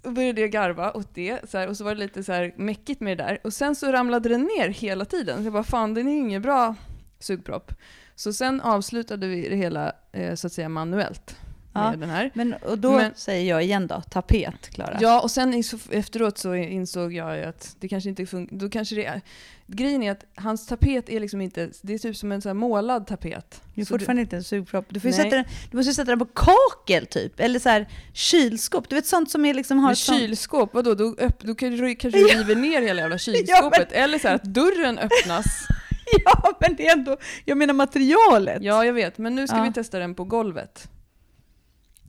började 0.03 0.41
jag 0.41 0.51
garva 0.51 0.91
åt 0.91 1.15
det, 1.15 1.49
så 1.49 1.57
här, 1.57 1.67
och 1.67 1.77
så 1.77 1.83
var 1.83 1.95
det 1.95 1.99
lite 1.99 2.23
så 2.23 2.31
här 2.31 2.53
mäckigt 2.57 3.01
med 3.01 3.17
det 3.17 3.23
där. 3.23 3.39
Och 3.43 3.53
sen 3.53 3.75
så 3.75 3.91
ramlade 3.91 4.29
den 4.29 4.41
ner 4.41 4.69
hela 4.69 5.05
tiden. 5.05 5.37
Så 5.37 5.43
jag 5.43 5.53
bara, 5.53 5.63
fan 5.63 5.93
den 5.93 6.07
är 6.07 6.17
ingen 6.17 6.41
bra 6.41 6.75
sugpropp. 7.19 7.73
Så 8.15 8.33
sen 8.33 8.61
avslutade 8.61 9.27
vi 9.27 9.49
det 9.49 9.55
hela 9.55 9.93
eh, 10.11 10.35
så 10.35 10.47
att 10.47 10.53
säga 10.53 10.69
manuellt 10.69 11.37
med 11.73 11.83
Ja. 11.93 11.95
den 11.97 12.09
här. 12.09 12.31
Men, 12.33 12.53
och 12.53 12.77
då 12.77 12.91
Men- 12.91 13.11
säger 13.15 13.49
jag 13.49 13.63
igen 13.63 13.87
då, 13.87 14.01
tapet, 14.01 14.69
Klara. 14.69 14.97
Ja, 15.01 15.21
och 15.21 15.31
sen 15.31 15.63
efteråt 15.91 16.37
så 16.37 16.55
insåg 16.55 17.13
jag 17.13 17.37
ju 17.37 17.43
att 17.43 17.75
det 17.79 17.87
kanske 17.87 18.09
inte 18.09 18.25
funkar. 18.25 18.55
Då 18.57 18.69
kanske 18.69 18.95
det 18.95 19.05
är... 19.05 19.21
Grejen 19.67 20.03
är 20.03 20.11
att 20.11 20.25
hans 20.35 20.67
tapet 20.67 21.09
är 21.09 21.19
liksom 21.19 21.41
inte... 21.41 21.69
Det 21.81 21.93
är 21.93 21.97
typ 21.97 22.17
som 22.17 22.31
en 22.31 22.41
så 22.41 22.53
målad 22.53 23.07
tapet. 23.07 23.61
Det 23.75 23.81
är 23.81 23.85
Så 23.85 23.93
fortfarande 23.93 24.21
inte 24.21 24.35
en 24.35 24.43
sugpropp. 24.43 24.85
Du, 24.89 24.99
får 24.99 25.11
sätta 25.11 25.35
den, 25.35 25.45
du 25.71 25.77
måste 25.77 25.93
sätta 25.93 26.11
den 26.11 26.19
på 26.19 26.25
kakel 26.25 27.05
typ, 27.05 27.39
eller 27.39 27.59
så 27.59 27.69
här 27.69 27.87
kylskåp. 28.13 28.89
Du 28.89 28.95
vet 28.95 29.05
sånt 29.05 29.31
som 29.31 29.45
är 29.45 29.53
liksom 29.53 29.77
har 29.77 29.85
Men 29.85 29.91
ett 29.91 29.97
sånt... 29.99 30.19
kylskåp, 30.19 30.73
vadå? 30.73 30.93
Då, 30.95 31.15
öpp, 31.19 31.39
då 31.39 31.55
kanske 31.55 31.85
du 31.85 31.95
kanske 31.95 32.19
du 32.19 32.25
river 32.27 32.55
ner 32.55 32.81
hela 32.81 33.01
jävla 33.01 33.17
kylskåpet. 33.17 33.91
Eller 33.91 34.19
så 34.19 34.27
här 34.27 34.35
att 34.35 34.43
dörren 34.43 34.97
öppnas. 34.99 35.45
Ja, 36.25 36.57
men 36.59 36.75
det 36.75 36.87
är 36.87 36.91
ändå... 36.91 37.17
Jag 37.45 37.57
menar 37.57 37.73
materialet. 37.73 38.57
Ja, 38.63 38.85
jag 38.85 38.93
vet. 38.93 39.17
Men 39.17 39.35
nu 39.35 39.47
ska 39.47 39.57
Ja. 39.57 39.63
vi 39.63 39.73
testa 39.73 39.99
den 39.99 40.15
på 40.15 40.23
golvet. 40.23 40.89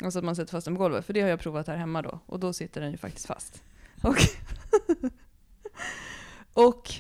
Alltså 0.03 0.19
att 0.19 0.25
man 0.25 0.37
sätter 0.37 0.51
fast 0.51 0.65
den 0.65 0.75
på 0.75 0.83
golvet. 0.83 1.07
För 1.07 1.13
det 1.13 1.21
har 1.21 1.29
jag 1.29 1.41
provat 1.41 1.67
här 1.67 1.77
hemma 1.77 2.03
då. 2.03 2.19
Och 2.27 2.41
då 2.41 2.53
sitter 2.53 2.81
den 2.81 2.91
ju 2.91 2.97
faktiskt 2.97 3.27
fast. 3.27 3.63
Och, 4.03 4.17
och 6.65 6.93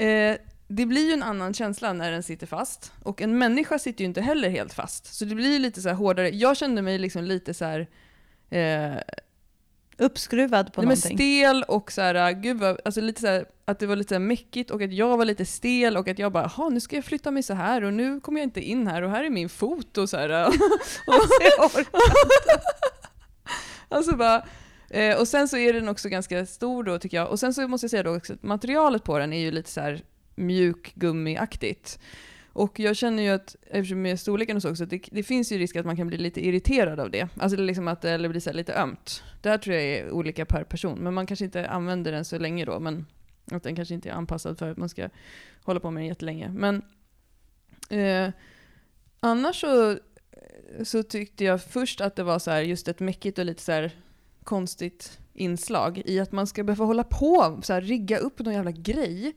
eh, 0.00 0.36
det 0.68 0.86
blir 0.86 1.06
ju 1.06 1.12
en 1.12 1.22
annan 1.22 1.54
känsla 1.54 1.92
när 1.92 2.10
den 2.10 2.22
sitter 2.22 2.46
fast. 2.46 2.92
Och 3.02 3.22
en 3.22 3.38
människa 3.38 3.78
sitter 3.78 4.00
ju 4.00 4.06
inte 4.06 4.20
heller 4.20 4.48
helt 4.48 4.72
fast. 4.74 5.14
Så 5.14 5.24
det 5.24 5.34
blir 5.34 5.52
ju 5.52 5.58
lite 5.58 5.82
så 5.82 5.88
här 5.88 5.96
hårdare. 5.96 6.30
Jag 6.30 6.56
kände 6.56 6.82
mig 6.82 6.98
liksom 6.98 7.24
lite 7.24 7.54
så 7.54 7.64
här... 7.64 7.88
Eh, 8.50 8.96
Uppskruvad 9.98 10.72
på 10.72 10.80
Nej, 10.80 10.88
men 10.88 10.96
någonting. 10.96 11.18
stel 11.18 11.62
och 11.62 11.92
så 11.92 12.00
här, 12.00 12.32
gud 12.32 12.58
vad, 12.58 12.80
alltså 12.84 13.00
lite 13.00 13.20
så 13.20 13.26
här, 13.26 13.46
att 13.68 13.78
det 13.78 13.86
var 13.86 13.96
lite 13.96 14.18
mäckigt 14.18 14.70
och 14.70 14.82
att 14.82 14.92
jag 14.92 15.16
var 15.16 15.24
lite 15.24 15.44
stel 15.44 15.96
och 15.96 16.08
att 16.08 16.18
jag 16.18 16.32
bara, 16.32 16.50
jaha 16.56 16.68
nu 16.68 16.80
ska 16.80 16.96
jag 16.96 17.04
flytta 17.04 17.30
mig 17.30 17.42
så 17.42 17.54
här 17.54 17.84
och 17.84 17.92
nu 17.92 18.20
kommer 18.20 18.40
jag 18.40 18.46
inte 18.46 18.60
in 18.60 18.86
här 18.86 19.02
och 19.02 19.10
här 19.10 19.24
är 19.24 19.30
min 19.30 19.48
fot 19.48 19.98
och 19.98 20.08
så 20.08 20.16
här. 20.16 20.28
Alltså, 20.28 20.60
alltså 23.88 24.16
bara, 24.16 24.46
eh, 24.90 25.20
och 25.20 25.28
sen 25.28 25.48
så 25.48 25.56
är 25.56 25.72
den 25.72 25.88
också 25.88 26.08
ganska 26.08 26.46
stor 26.46 26.84
då 26.84 26.98
tycker 26.98 27.16
jag. 27.16 27.30
Och 27.30 27.40
sen 27.40 27.54
så 27.54 27.68
måste 27.68 27.84
jag 27.84 27.90
säga 27.90 28.02
då 28.02 28.16
också 28.16 28.32
att 28.32 28.42
materialet 28.42 29.04
på 29.04 29.18
den 29.18 29.32
är 29.32 29.40
ju 29.40 29.50
lite 29.50 29.70
så 29.70 29.80
här 29.80 30.02
mjukgummiaktigt. 30.34 31.98
Och 32.52 32.80
jag 32.80 32.96
känner 32.96 33.22
ju 33.22 33.30
att, 33.30 33.56
eftersom 33.70 34.02
med 34.02 34.20
storleken 34.20 34.56
och 34.56 34.62
så 34.62 34.70
också, 34.70 34.84
att 34.84 34.90
det, 34.90 35.08
det 35.10 35.22
finns 35.22 35.52
ju 35.52 35.58
risk 35.58 35.76
att 35.76 35.86
man 35.86 35.96
kan 35.96 36.06
bli 36.06 36.18
lite 36.18 36.46
irriterad 36.46 37.00
av 37.00 37.10
det. 37.10 37.28
Alltså 37.36 37.58
liksom 37.58 37.88
att 37.88 38.02
det 38.02 38.10
eller 38.10 38.28
blir 38.28 38.40
så 38.40 38.52
lite 38.52 38.74
ömt. 38.74 39.22
Det 39.42 39.48
här 39.48 39.58
tror 39.58 39.76
jag 39.76 39.84
är 39.84 40.10
olika 40.10 40.46
per 40.46 40.64
person, 40.64 40.98
men 40.98 41.14
man 41.14 41.26
kanske 41.26 41.44
inte 41.44 41.68
använder 41.68 42.12
den 42.12 42.24
så 42.24 42.38
länge 42.38 42.64
då. 42.64 42.80
Men 42.80 43.06
att 43.52 43.62
den 43.62 43.76
kanske 43.76 43.94
inte 43.94 44.08
är 44.08 44.12
anpassad 44.12 44.58
för 44.58 44.70
att 44.70 44.76
man 44.76 44.88
ska 44.88 45.08
hålla 45.64 45.80
på 45.80 45.90
med 45.90 46.00
den 46.02 46.08
jättelänge. 46.08 46.48
Men 46.48 46.82
eh, 47.90 48.30
annars 49.20 49.60
så, 49.60 49.98
så 50.84 51.02
tyckte 51.02 51.44
jag 51.44 51.62
först 51.62 52.00
att 52.00 52.16
det 52.16 52.22
var 52.22 52.38
så 52.38 52.50
här 52.50 52.60
just 52.62 52.88
ett 52.88 53.00
mäckigt 53.00 53.38
och 53.38 53.44
lite 53.44 53.62
så 53.62 53.72
här 53.72 53.90
konstigt 54.44 55.18
inslag 55.32 56.02
i 56.04 56.20
att 56.20 56.32
man 56.32 56.46
ska 56.46 56.64
behöva 56.64 56.84
hålla 56.84 57.04
på 57.04 57.60
så 57.62 57.72
här 57.72 57.80
rigga 57.80 58.18
upp 58.18 58.38
någon 58.38 58.54
jävla 58.54 58.70
grej. 58.70 59.36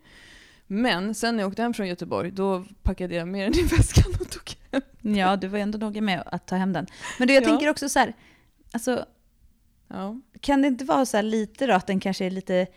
Men 0.68 1.16
sen 1.16 1.36
när 1.36 1.44
jag 1.44 1.50
åkte 1.50 1.62
hem 1.62 1.74
från 1.74 1.88
Göteborg, 1.88 2.32
då 2.32 2.66
packade 2.84 3.16
jag 3.16 3.28
med 3.28 3.52
den 3.52 3.60
i 3.60 3.64
väskan 3.64 4.14
och 4.22 4.30
tog 4.32 4.56
hem. 4.72 5.16
Ja, 5.16 5.36
du 5.36 5.48
var 5.48 5.60
ändå 5.60 5.78
noga 5.78 6.02
med 6.02 6.24
att 6.26 6.48
ta 6.48 6.56
hem 6.56 6.74
den. 6.74 6.88
Men 7.20 7.28
du, 7.28 7.34
jag 7.34 7.44
Ja. 7.44 7.48
tänker 7.48 7.70
också 7.70 7.90
så 7.90 8.00
här, 8.00 8.14
alltså, 8.74 9.06
Ja. 9.94 10.20
kan 10.42 10.62
det 10.62 10.68
inte 10.68 10.86
vara 10.86 11.06
så 11.06 11.18
här 11.18 11.24
lite 11.24 11.68
då, 11.68 11.74
att 11.74 11.88
den 11.88 12.00
kanske 12.00 12.26
är 12.26 12.32
lite, 12.32 12.68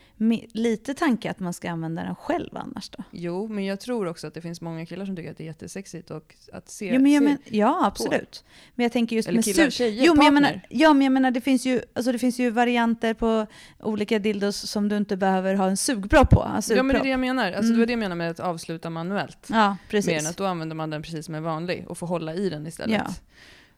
lite 0.53 0.94
tanke 0.94 1.31
att 1.31 1.40
man 1.40 1.53
ska 1.53 1.70
använda 1.70 2.03
den 2.03 2.14
själv 2.14 2.57
annars 2.57 2.90
då? 2.90 3.03
Jo, 3.11 3.48
men 3.48 3.64
jag 3.64 3.81
tror 3.81 4.07
också 4.09 4.27
att 4.27 4.35
det 4.35 4.40
finns 4.40 4.61
många 4.61 4.87
killar 4.87 5.07
som 5.07 5.16
tycker 5.16 5.31
att 5.31 5.37
det 5.38 5.44
är 5.44 5.46
jättesexigt 5.46 6.11
och 6.11 6.35
att 6.53 6.70
se... 6.70 6.92
Ja, 6.92 6.98
men 6.98 7.12
jag 7.12 7.22
men, 7.22 7.38
ja 7.44 7.87
absolut. 7.87 8.44
Men 8.75 8.83
jag 8.85 8.92
tänker 8.92 9.16
just 9.16 9.29
eller 9.29 9.38
med 9.38 9.44
killar, 9.44 9.70
tjejer, 9.70 10.05
Jo, 10.07 10.14
men 10.14 10.25
jag 10.25 10.35
menar, 10.35 10.61
ja, 10.68 10.92
men 10.92 11.03
jag 11.03 11.12
menar 11.12 11.31
det 11.31 11.40
finns, 11.40 11.66
ju, 11.66 11.83
alltså 11.94 12.12
det 12.12 12.18
finns 12.18 12.38
ju 12.38 12.51
varianter 12.51 13.14
på 13.14 13.46
olika 13.81 14.18
dildos 14.18 14.70
som 14.70 14.88
du 14.88 14.96
inte 14.96 15.16
behöver 15.16 15.55
ha 15.55 15.66
en 15.68 15.77
sugpropp 15.77 16.31
på. 16.31 16.42
En 16.42 16.77
Ja, 16.77 16.83
men 16.83 16.94
det 16.94 17.01
är 17.01 17.03
det 17.03 17.09
jag 17.09 17.20
menar. 17.20 17.46
Alltså, 17.53 17.62
Mm. 17.62 17.72
Det 17.72 17.79
var 17.79 17.87
det 17.87 17.92
jag 17.92 17.98
menar 17.98 18.16
med 18.16 18.31
att 18.31 18.40
avsluta 18.40 18.90
manuellt. 18.90 19.48
Ja, 19.51 19.68
Mer 19.68 19.77
precis. 19.88 20.12
än 20.12 20.27
att 20.27 20.37
då 20.37 20.46
använder 20.46 20.77
man 20.77 20.90
den 20.90 21.03
precis 21.03 21.27
som 21.27 21.35
en 21.35 21.42
vanlig 21.42 21.85
och 21.88 21.98
får 21.98 22.07
hålla 22.07 22.35
i 22.35 22.51
den 22.51 22.66
istället. 22.66 23.22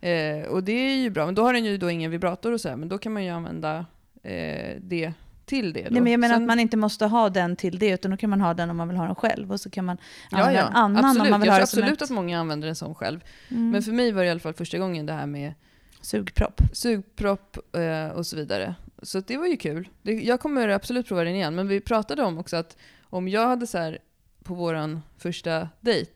Eh, 0.08 0.46
och 0.48 0.64
det 0.64 0.72
är 0.72 0.96
ju 0.96 1.10
bra, 1.10 1.24
men 1.26 1.34
då 1.34 1.42
har 1.42 1.52
den 1.52 1.64
ju 1.64 1.76
då 1.78 1.90
ingen 1.90 2.10
vibrator 2.10 2.52
och 2.52 2.60
så 2.60 2.68
här, 2.68 2.76
men 2.76 2.88
då 2.88 2.98
kan 2.98 3.12
man 3.12 3.24
ju 3.24 3.30
använda 3.30 3.86
eh, 4.22 4.76
det 4.80 5.12
till 5.46 5.72
det. 5.72 5.82
Då. 5.82 5.88
Nej, 5.90 6.02
men 6.02 6.12
jag 6.12 6.20
menar 6.20 6.34
Sen- 6.34 6.42
att 6.42 6.46
man 6.48 6.60
inte 6.60 6.76
måste 6.76 7.06
ha 7.06 7.28
den 7.30 7.56
till 7.56 7.78
det, 7.78 7.90
utan 7.90 8.10
då 8.10 8.16
kan 8.16 8.30
man 8.30 8.40
ha 8.40 8.54
den 8.54 8.70
om 8.70 8.76
man 8.76 8.88
vill 8.88 8.96
ha 8.96 9.06
den 9.06 9.14
själv. 9.14 9.52
Och 9.52 9.60
så 9.60 9.70
kan 9.70 9.84
man 9.84 9.96
Ja, 10.30 10.38
använda 10.38 10.60
ja, 10.60 10.66
en 10.68 10.74
annan 10.76 11.04
absolut. 11.04 11.24
om 11.26 11.30
man 11.30 11.40
vill 11.40 11.46
jag 11.46 11.54
ha 11.54 11.60
det 11.60 11.66
som 11.66 11.78
absolut 11.78 11.96
ett 11.98 12.02
att 12.02 12.10
många 12.10 12.38
använder 12.40 12.66
den 12.66 12.76
som 12.76 12.94
själv. 12.94 13.20
mm, 13.50 13.70
Men 13.70 13.82
för 13.82 13.92
mig 13.92 14.12
var 14.12 14.22
det 14.22 14.28
i 14.28 14.30
alla 14.30 14.40
fall 14.40 14.54
första 14.54 14.78
gången 14.78 15.06
det 15.06 15.12
här 15.12 15.26
med 15.26 15.52
sugpropp. 16.00 16.60
sugpropp 16.72 17.76
eh, 17.76 18.08
och 18.08 18.26
så 18.26 18.36
vidare. 18.36 18.74
Så 19.02 19.20
det 19.20 19.36
var 19.36 19.46
ju 19.46 19.56
kul. 19.56 19.88
Det, 20.02 20.12
jag 20.12 20.40
kommer 20.40 20.68
absolut 20.68 21.08
prova 21.08 21.24
den 21.24 21.34
igen, 21.34 21.54
men 21.54 21.68
vi 21.68 21.80
pratade 21.80 22.22
om 22.22 22.38
också 22.38 22.56
att 22.56 22.76
om 23.02 23.28
jag 23.28 23.48
hade 23.48 23.66
så 23.66 23.78
här 23.78 23.98
på 24.42 24.54
våran 24.54 25.02
första 25.18 25.68
dejt, 25.80 26.12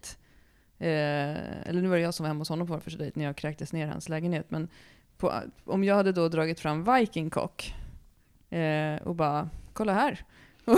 eh, 0.79 1.69
eller 1.69 1.83
nu 1.83 1.89
var 1.89 1.97
det 1.97 2.03
jag 2.03 2.15
som 2.15 2.25
var 2.25 2.29
hemma 2.29 2.41
hos 2.41 2.49
honom 2.49 2.67
på 2.67 2.73
vår 2.73 2.81
första 2.81 2.99
dejt 2.99 3.19
när 3.19 3.27
jag 3.27 3.37
kräktes 3.37 3.73
ner 3.73 3.87
hans 3.87 4.09
lägenhet, 4.09 4.47
men 4.49 4.69
på, 5.17 5.33
om 5.65 5.85
jag 5.85 5.95
hade 5.95 6.13
då 6.13 6.29
dragit 6.29 6.61
fram 6.61 6.85
Viking 6.95 7.31
Cock 7.31 7.75
eh, 8.51 8.97
och 9.03 9.15
bara 9.15 9.51
kolla 9.73 9.93
här. 9.95 10.25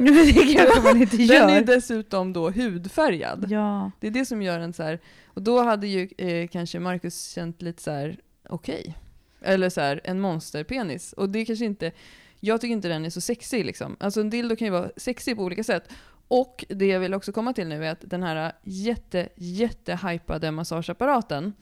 Det 0.00 0.54
kanske 0.54 0.80
man 0.82 1.02
inte 1.02 1.16
Den 1.16 1.26
gör. 1.26 1.48
är 1.48 1.64
dessutom 1.64 2.32
då 2.32 2.50
hudfärgad. 2.50 3.46
Ja. 3.48 3.90
Det 4.00 4.06
är 4.06 4.10
det 4.10 4.26
som 4.26 4.42
gör 4.42 4.60
en 4.60 4.72
så 4.72 4.82
här, 4.82 5.00
och 5.26 5.42
då 5.42 5.62
hade 5.62 5.86
ju 5.86 6.08
eh, 6.18 6.48
kanske 6.48 6.78
Marcus 6.78 7.28
känt 7.28 7.62
lite 7.62 7.82
så 7.82 7.90
här: 7.90 8.16
okej. 8.48 8.98
Eller 9.40 9.70
så 9.70 9.80
här, 9.80 10.00
en 10.04 10.20
monsterpenis. 10.20 11.12
Och 11.12 11.28
det 11.28 11.38
är 11.38 11.44
kanske 11.44 11.64
inte, 11.64 11.92
jag 12.40 12.60
tycker 12.60 12.72
inte 12.72 12.88
den 12.88 13.04
är 13.04 13.10
så 13.10 13.20
sexig 13.20 13.64
liksom. 13.64 13.96
Alltså 14.00 14.20
en 14.20 14.30
dildo 14.30 14.56
kan 14.56 14.66
ju 14.66 14.72
vara 14.72 14.90
sexig 14.96 15.36
på 15.36 15.42
olika 15.42 15.64
sätt. 15.64 15.92
Och 16.28 16.64
det 16.68 16.86
jag 16.86 17.00
vill 17.00 17.14
också 17.14 17.32
komma 17.32 17.52
till 17.52 17.68
nu 17.68 17.84
är 17.86 17.92
att 17.92 18.00
den 18.04 18.22
här 18.22 18.52
jätte, 18.62 19.28
jätte 19.36 19.98
hypade 20.08 20.50
massageapparaten 20.50 21.52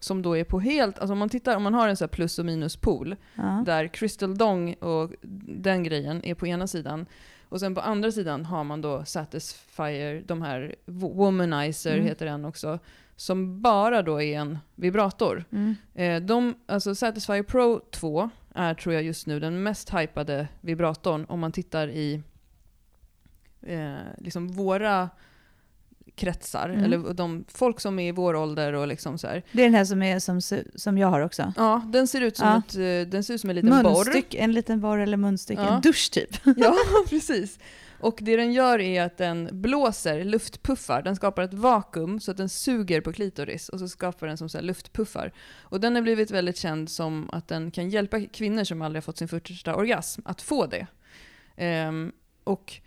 som 0.00 0.22
då 0.22 0.36
är 0.36 0.44
på 0.44 0.60
helt, 0.60 0.98
alltså 0.98 1.12
om 1.12 1.18
man 1.18 1.28
tittar, 1.28 1.56
om 1.56 1.62
man 1.62 1.74
har 1.74 1.88
en 1.88 1.96
så 1.96 2.04
här 2.04 2.08
plus 2.08 2.38
och 2.38 2.46
minus 2.46 2.76
pool 2.76 3.16
Ja. 3.34 3.62
där 3.66 3.86
Crystal 3.88 4.38
Dong 4.38 4.74
och 4.74 5.12
den 5.56 5.82
grejen 5.82 6.24
är 6.24 6.34
på 6.34 6.46
ena 6.46 6.66
sidan. 6.66 7.06
Och 7.48 7.60
sen 7.60 7.74
på 7.74 7.80
andra 7.80 8.10
sidan 8.12 8.44
har 8.44 8.64
man 8.64 8.80
då 8.80 9.04
Satisfyer, 9.04 10.22
de 10.26 10.42
här 10.42 10.74
Wo- 10.86 11.14
Womanizer 11.16 11.92
Mm. 11.94 12.04
heter 12.06 12.26
den 12.26 12.44
också, 12.44 12.78
som 13.16 13.62
bara 13.62 14.02
då 14.02 14.22
är 14.22 14.38
en 14.40 14.58
vibrator. 14.74 15.44
Mm. 15.52 15.74
Eh, 15.94 16.20
de, 16.26 16.54
alltså 16.66 16.94
Satisfyer 16.94 17.42
Pro 17.42 17.80
2 17.90 18.30
är 18.54 18.74
tror 18.74 18.94
jag 18.94 19.02
just 19.04 19.26
nu 19.26 19.40
den 19.40 19.62
mest 19.62 19.94
hypade 19.94 20.48
vibratorn 20.60 21.24
om 21.28 21.40
man 21.40 21.52
tittar 21.52 21.88
i 21.88 22.22
eh, 23.66 23.94
liksom 24.18 24.48
våra 24.52 25.10
kretsar, 26.16 26.68
Mm. 26.68 26.84
eller 26.84 27.14
de 27.14 27.44
folk 27.48 27.80
som 27.80 27.98
är 27.98 28.08
i 28.08 28.12
vår 28.12 28.36
ålder 28.36 28.72
och 28.72 28.88
liksom 28.88 29.18
så 29.18 29.26
här. 29.26 29.42
Det 29.52 29.62
är 29.62 29.64
den 29.64 29.74
här 29.74 29.84
som, 29.84 30.02
är, 30.02 30.18
som, 30.18 30.40
som 30.74 30.98
jag 30.98 31.08
har 31.08 31.20
också. 31.20 31.52
Ja, 31.56 31.82
den 31.92 32.06
ser 32.08 32.20
ut 32.20 32.36
som, 32.36 32.48
Ja. 32.48 32.58
ett, 32.58 32.74
eh, 33.06 33.10
den 33.10 33.24
ser 33.24 33.34
ut 33.34 33.40
som 33.40 33.50
en 33.50 33.56
liten 33.56 33.70
borr. 33.82 33.82
Munstyck, 34.04 34.34
en 34.34 34.52
liten 34.52 34.80
borr 34.80 34.98
eller 34.98 35.16
munstycke. 35.16 35.62
Ja. 35.62 35.74
En 35.76 35.80
dusch 35.80 36.10
typ. 36.12 36.30
Ja, 36.56 36.74
precis. 37.08 37.58
Och 38.00 38.18
det 38.20 38.36
den 38.36 38.52
gör 38.52 38.80
är 38.80 39.02
att 39.02 39.16
den 39.16 39.48
blåser, 39.52 40.24
luftpuffar. 40.24 41.02
Den 41.02 41.16
skapar 41.16 41.42
ett 41.42 41.54
vakuum 41.54 42.20
så 42.20 42.30
att 42.30 42.36
den 42.36 42.48
suger 42.48 43.00
på 43.00 43.12
klitoris 43.12 43.68
och 43.68 43.78
så 43.78 43.88
skapar 43.88 44.26
den 44.26 44.38
som 44.38 44.48
så 44.48 44.60
luftpuffar. 44.60 45.32
Och 45.60 45.80
den 45.80 45.94
har 45.94 46.02
blivit 46.02 46.30
väldigt 46.30 46.56
känd 46.56 46.90
som 46.90 47.30
att 47.32 47.48
den 47.48 47.70
kan 47.70 47.90
hjälpa 47.90 48.20
kvinnor 48.20 48.64
som 48.64 48.82
aldrig 48.82 48.96
har 49.02 49.04
fått 49.04 49.18
sin 49.18 49.28
första 49.28 49.74
orgasm 49.74 50.20
att 50.24 50.42
få 50.42 50.66
det. 50.66 50.86
Ehm, 51.56 52.12
och 52.44 52.80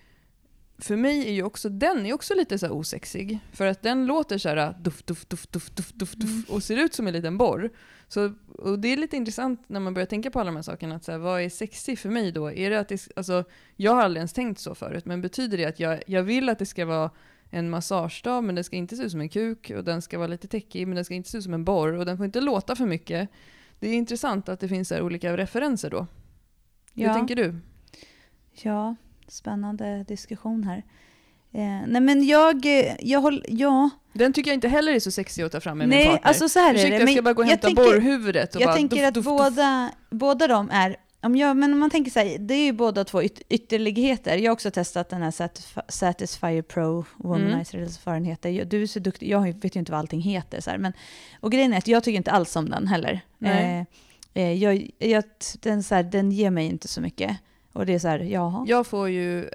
för 0.78 0.96
mig 0.96 1.28
är 1.28 1.32
ju 1.32 1.44
också 1.44 1.70
den 1.70 2.06
är 2.06 2.13
också 2.13 2.34
lite 2.36 2.60
så 2.60 2.70
osexig. 2.70 3.40
För 3.52 3.66
att 3.66 3.82
den 3.82 4.06
låter 4.06 4.38
så 4.38 4.50
här 4.50 4.76
duff, 4.80 5.04
duff, 5.04 5.26
duff, 5.26 5.48
duff, 5.48 5.70
duff, 5.70 5.94
duff, 5.94 6.13
duff 6.13 6.50
och 6.50 6.63
ser 6.63 6.78
ut 6.78 6.94
som 6.94 7.08
en 7.08 7.13
liten 7.13 7.38
borr. 7.38 7.70
Så, 8.08 8.34
och 8.58 8.80
det 8.80 8.88
är 8.88 8.98
lite 8.98 9.18
intressant 9.18 9.70
när 9.70 9.80
man 9.80 9.94
börjar 9.94 10.06
tänka 10.06 10.32
på 10.32 10.40
alla 10.40 10.48
de 10.48 10.56
här 10.56 10.63
sakerna. 10.63 10.96
Att 10.96 11.04
så 11.04 11.12
här, 11.12 11.20
vad 11.20 11.42
är 11.42 11.50
sexy 11.50 11.96
för 11.96 12.10
mig 12.10 12.32
då? 12.32 12.52
Är 12.52 12.70
det 12.70 12.80
att 12.80 12.88
det, 12.88 13.08
alltså, 13.16 13.44
jag 13.76 13.94
har 13.94 14.02
aldrig 14.02 14.20
ens 14.20 14.34
tänkt 14.34 14.60
så 14.60 14.76
förut, 14.76 15.06
men 15.06 15.22
betyder 15.22 15.58
det 15.58 15.66
att 15.66 15.80
jag, 15.80 16.04
jag 16.08 16.24
vill 16.24 16.50
att 16.50 16.60
det 16.60 16.66
ska 16.66 16.86
vara 16.86 17.12
en 17.50 17.70
massagestav, 17.70 18.44
men 18.44 18.56
den 18.56 18.63
ska 18.63 18.76
inte 18.76 18.96
se 18.96 19.04
ut 19.04 19.12
som 19.12 19.22
en 19.22 19.30
kuk 19.30 19.72
och 19.78 19.84
den 19.84 20.02
ska 20.02 20.18
vara 20.18 20.28
lite 20.28 20.48
täckig, 20.48 20.88
men 20.88 20.96
den 20.96 21.06
ska 21.06 21.13
inte 21.13 21.30
se 21.30 21.38
ut 21.38 21.44
som 21.44 21.54
en 21.54 21.63
borr 21.63 21.94
och 21.94 22.06
den 22.06 22.18
får 22.18 22.26
inte 22.26 22.42
låta 22.42 22.76
för 22.76 22.86
mycket. 22.86 23.30
Det 23.80 23.90
är 23.90 23.94
intressant 23.94 24.50
att 24.50 24.60
det 24.60 24.68
finns 24.68 24.88
så 24.88 24.96
här 24.96 25.02
olika 25.02 25.38
referenser 25.38 25.90
då. 25.90 26.08
Hur 26.94 27.13
tänker 27.13 27.36
du? 27.36 27.56
Ja, 28.52 28.96
spännande 29.28 30.04
diskussion 30.08 30.63
här. 30.63 30.84
Eh, 31.54 31.88
nej 31.88 32.02
men 32.02 32.26
jag, 32.28 32.66
eh, 32.66 32.96
jag 33.00 33.20
håller, 33.22 33.46
ja. 33.48 33.90
Den 34.13 34.34
tycker 34.34 34.50
jag 34.52 34.54
inte 34.56 34.68
heller 34.68 34.92
är 34.94 35.00
så 35.00 35.12
sexig 35.12 35.44
att 35.44 35.52
ta 35.52 35.60
fram 35.62 35.78
med 35.78 35.88
min 35.90 35.98
Nej, 35.98 36.06
partner. 36.08 36.28
alltså 36.28 36.50
så 36.50 36.60
här 36.60 36.70
är 36.70 36.74
Ursäkta, 36.76 36.98
det. 36.98 37.04
jag 37.04 37.10
ska 37.12 37.22
bara 37.22 37.34
gå 37.34 37.42
och 37.42 37.48
hämta 37.48 37.68
tänker- 37.68 37.84
borrhuvudet 37.84 38.56
och 38.56 38.62
Jag 38.62 38.68
bara 38.68 38.76
tänker 38.76 39.08
att 39.08 39.13
duff, 39.13 39.26
duff. 39.26 39.38
båda, 39.38 39.92
båda 40.10 40.48
de 40.48 40.70
är, 40.72 40.96
om 41.22 41.36
jag, 41.36 41.58
men 41.58 41.74
om 41.74 41.80
man 41.80 41.90
tänker 41.90 42.12
så 42.12 42.20
här, 42.20 42.38
det 42.40 42.54
är 42.54 42.66
ju 42.66 42.72
båda 42.74 43.04
två 43.06 43.24
yt, 43.24 43.42
ytterligheter. 43.50 44.38
Jag 44.38 44.50
har 44.52 44.54
också 44.54 44.72
testat 44.72 45.10
den 45.10 45.22
här 45.22 45.32
Satisf- 45.32 45.82
Satisfyer 45.90 46.62
Pro 46.62 47.06
Womanizer, 47.18 47.78
eller 47.78 47.92
vad 48.06 48.16
den 48.16 48.26
heter. 48.26 48.50
Jag- 48.50 48.68
Du 48.68 48.82
är 48.84 48.88
så 48.88 49.00
duktig, 49.00 49.30
jag 49.30 49.54
vet 49.62 49.76
ju 49.76 49.80
inte 49.80 49.92
vad 49.92 50.00
allting 50.00 50.22
heter. 50.22 50.62
Så 50.62 50.70
här, 50.70 50.78
men, 50.78 50.94
och 51.40 51.52
grejen 51.52 51.74
är 51.74 51.78
att 51.78 51.88
jag 51.88 52.04
tycker 52.04 52.18
inte 52.18 52.32
alls 52.32 52.56
om 52.56 52.70
den 52.70 52.88
heller. 52.88 53.22
Nej. 53.38 53.86
Eh, 54.34 54.44
eh, 54.44 54.54
jag, 54.54 54.90
jag, 55.00 55.24
den, 55.60 55.84
så 55.84 55.96
här, 55.96 56.04
den 56.04 56.32
ger 56.32 56.52
mig 56.52 56.66
inte 56.66 56.88
så 56.88 57.02
mycket. 57.02 57.38
Och 57.78 57.86
det 57.86 57.94
är 57.94 58.00
så 58.00 58.08
här, 58.08 58.20
jaha. 58.20 58.66
Jag 58.68 58.88
får 58.88 59.10
ju 59.10 59.50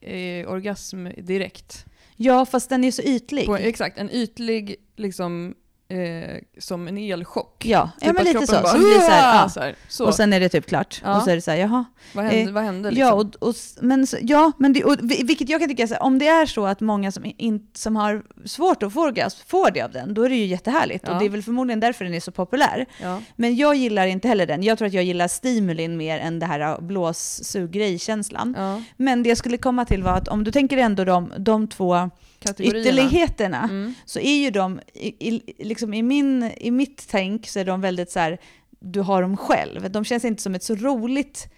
eh, 0.00 0.50
orgasm 0.50 1.06
direkt. 1.16 1.84
Ja, 2.16 2.46
fast 2.46 2.68
den 2.68 2.84
är 2.84 2.90
så 2.90 3.02
ytlig. 3.02 3.46
På, 3.46 3.56
exakt, 3.56 3.98
en 3.98 4.10
ytlig 4.10 4.76
liksom 4.96 5.54
eh, 5.90 6.40
som 6.58 6.88
en 6.88 6.98
elchock. 6.98 7.64
ja, 7.66 7.90
ja 8.00 8.06
Typ 8.08 8.16
men 8.18 8.26
att 8.28 8.34
lite 8.34 8.46
så. 8.46 8.62
bara, 8.62 8.78
blir 8.78 9.00
så 9.00 9.10
här, 9.10 9.42
ja. 9.42 9.48
så 9.48 9.60
här, 9.60 9.74
så. 9.88 10.06
Och 10.06 10.14
sen 10.14 10.32
är 10.32 10.40
det 10.40 10.48
typ 10.48 10.66
klart. 10.66 11.00
Ja. 11.04 11.16
Och 11.16 11.22
så 11.22 11.30
är 11.30 11.34
det 11.34 11.40
så 11.40 11.50
här, 11.50 11.58
jaha. 11.58 11.84
vad 12.14 12.24
hände? 12.24 12.40
eh, 12.40 12.50
vad 12.54 12.62
hände 12.64 12.90
liksom? 12.90 13.06
Ja, 13.08 13.12
och, 13.14 13.48
och, 13.48 13.54
men, 13.80 14.06
så- 14.06 14.16
ja 14.22 14.52
men 14.58 14.72
det, 14.72 14.84
och, 14.84 14.96
vi- 15.02 15.22
vilket 15.22 15.48
jag 15.48 15.60
kan 15.60 15.68
tycka, 15.68 15.86
så 15.88 15.94
här, 15.94 16.02
om 16.02 16.18
det 16.18 16.28
är 16.28 16.46
så 16.46 16.66
att 16.66 16.80
många 16.80 17.12
som, 17.12 17.32
in, 17.36 17.66
som 17.74 17.96
har 17.96 18.22
svårt 18.44 18.82
att 18.82 18.92
få 18.92 19.02
orgasm 19.04 19.38
får 19.46 19.70
det 19.70 19.82
av 19.82 19.90
den, 19.92 20.14
då 20.14 20.22
är 20.22 20.28
det 20.28 20.36
ju 20.36 20.46
jättehärligt. 20.46 21.04
Ja. 21.06 21.12
Och 21.12 21.18
det 21.20 21.24
är 21.26 21.30
väl 21.30 21.42
förmodligen 21.42 21.80
därför 21.80 22.04
den 22.04 22.14
är 22.14 22.20
så 22.20 22.32
populär. 22.32 22.86
ja. 23.02 23.20
Men 23.36 23.56
jag 23.56 23.74
gillar 23.74 24.06
inte 24.06 24.28
heller 24.28 24.46
den. 24.46 24.62
Jag 24.62 24.78
tror 24.78 24.88
att 24.88 24.94
jag 24.94 25.04
gillar 25.04 25.28
stimulin 25.28 25.96
mer 25.96 26.18
än 26.18 26.38
det 26.38 26.46
här 26.46 26.80
blås-suggrej-känslan. 26.80 28.54
Ja. 28.58 28.82
Men 28.96 29.22
det 29.22 29.28
jag 29.28 29.38
skulle 29.38 29.56
komma 29.58 29.84
till 29.84 30.02
var 30.02 30.12
att 30.12 30.28
om 30.28 30.44
du 30.44 30.50
tänker 30.52 30.76
ändå 30.76 31.04
de, 31.04 31.32
de 31.38 31.68
två. 31.68 32.10
Ytterligheterna, 32.58 33.64
Mm. 33.64 33.94
så 34.04 34.18
är 34.20 34.36
ju 34.36 34.50
de, 34.50 34.80
i, 34.94 35.28
i, 35.28 35.42
liksom 35.64 35.94
i, 35.94 36.02
min, 36.02 36.50
i 36.56 36.70
mitt 36.70 37.06
tänk 37.10 37.46
så 37.48 37.58
är 37.58 37.64
de 37.64 37.80
väldigt 37.80 38.10
så 38.10 38.18
här, 38.18 38.38
du 38.80 39.00
har 39.00 39.22
dem 39.22 39.36
själv. 39.36 39.90
De 39.90 40.04
känns 40.04 40.24
inte 40.24 40.42
som 40.42 40.54
ett 40.54 40.62
så 40.62 40.74
roligt, 40.74 41.48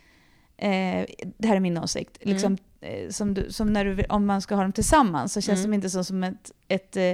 eh, 0.56 1.04
det 1.38 1.48
här 1.48 1.56
är 1.56 1.60
min 1.60 1.78
åsikt, 1.78 2.18
Mm. 2.22 2.32
liksom, 2.34 2.56
eh, 2.80 3.08
som, 3.10 3.34
du, 3.34 3.52
som 3.52 3.72
när 3.72 3.84
du, 3.84 4.04
om 4.08 4.26
man 4.26 4.42
ska 4.42 4.54
ha 4.54 4.62
dem 4.62 4.72
tillsammans 4.72 5.32
så 5.32 5.40
känns 5.40 5.58
Mm. 5.58 5.70
de 5.70 5.74
inte 5.74 5.90
så 5.90 6.04
som 6.04 6.24
ett, 6.24 6.50
ett 6.68 6.96
eh, 6.96 7.12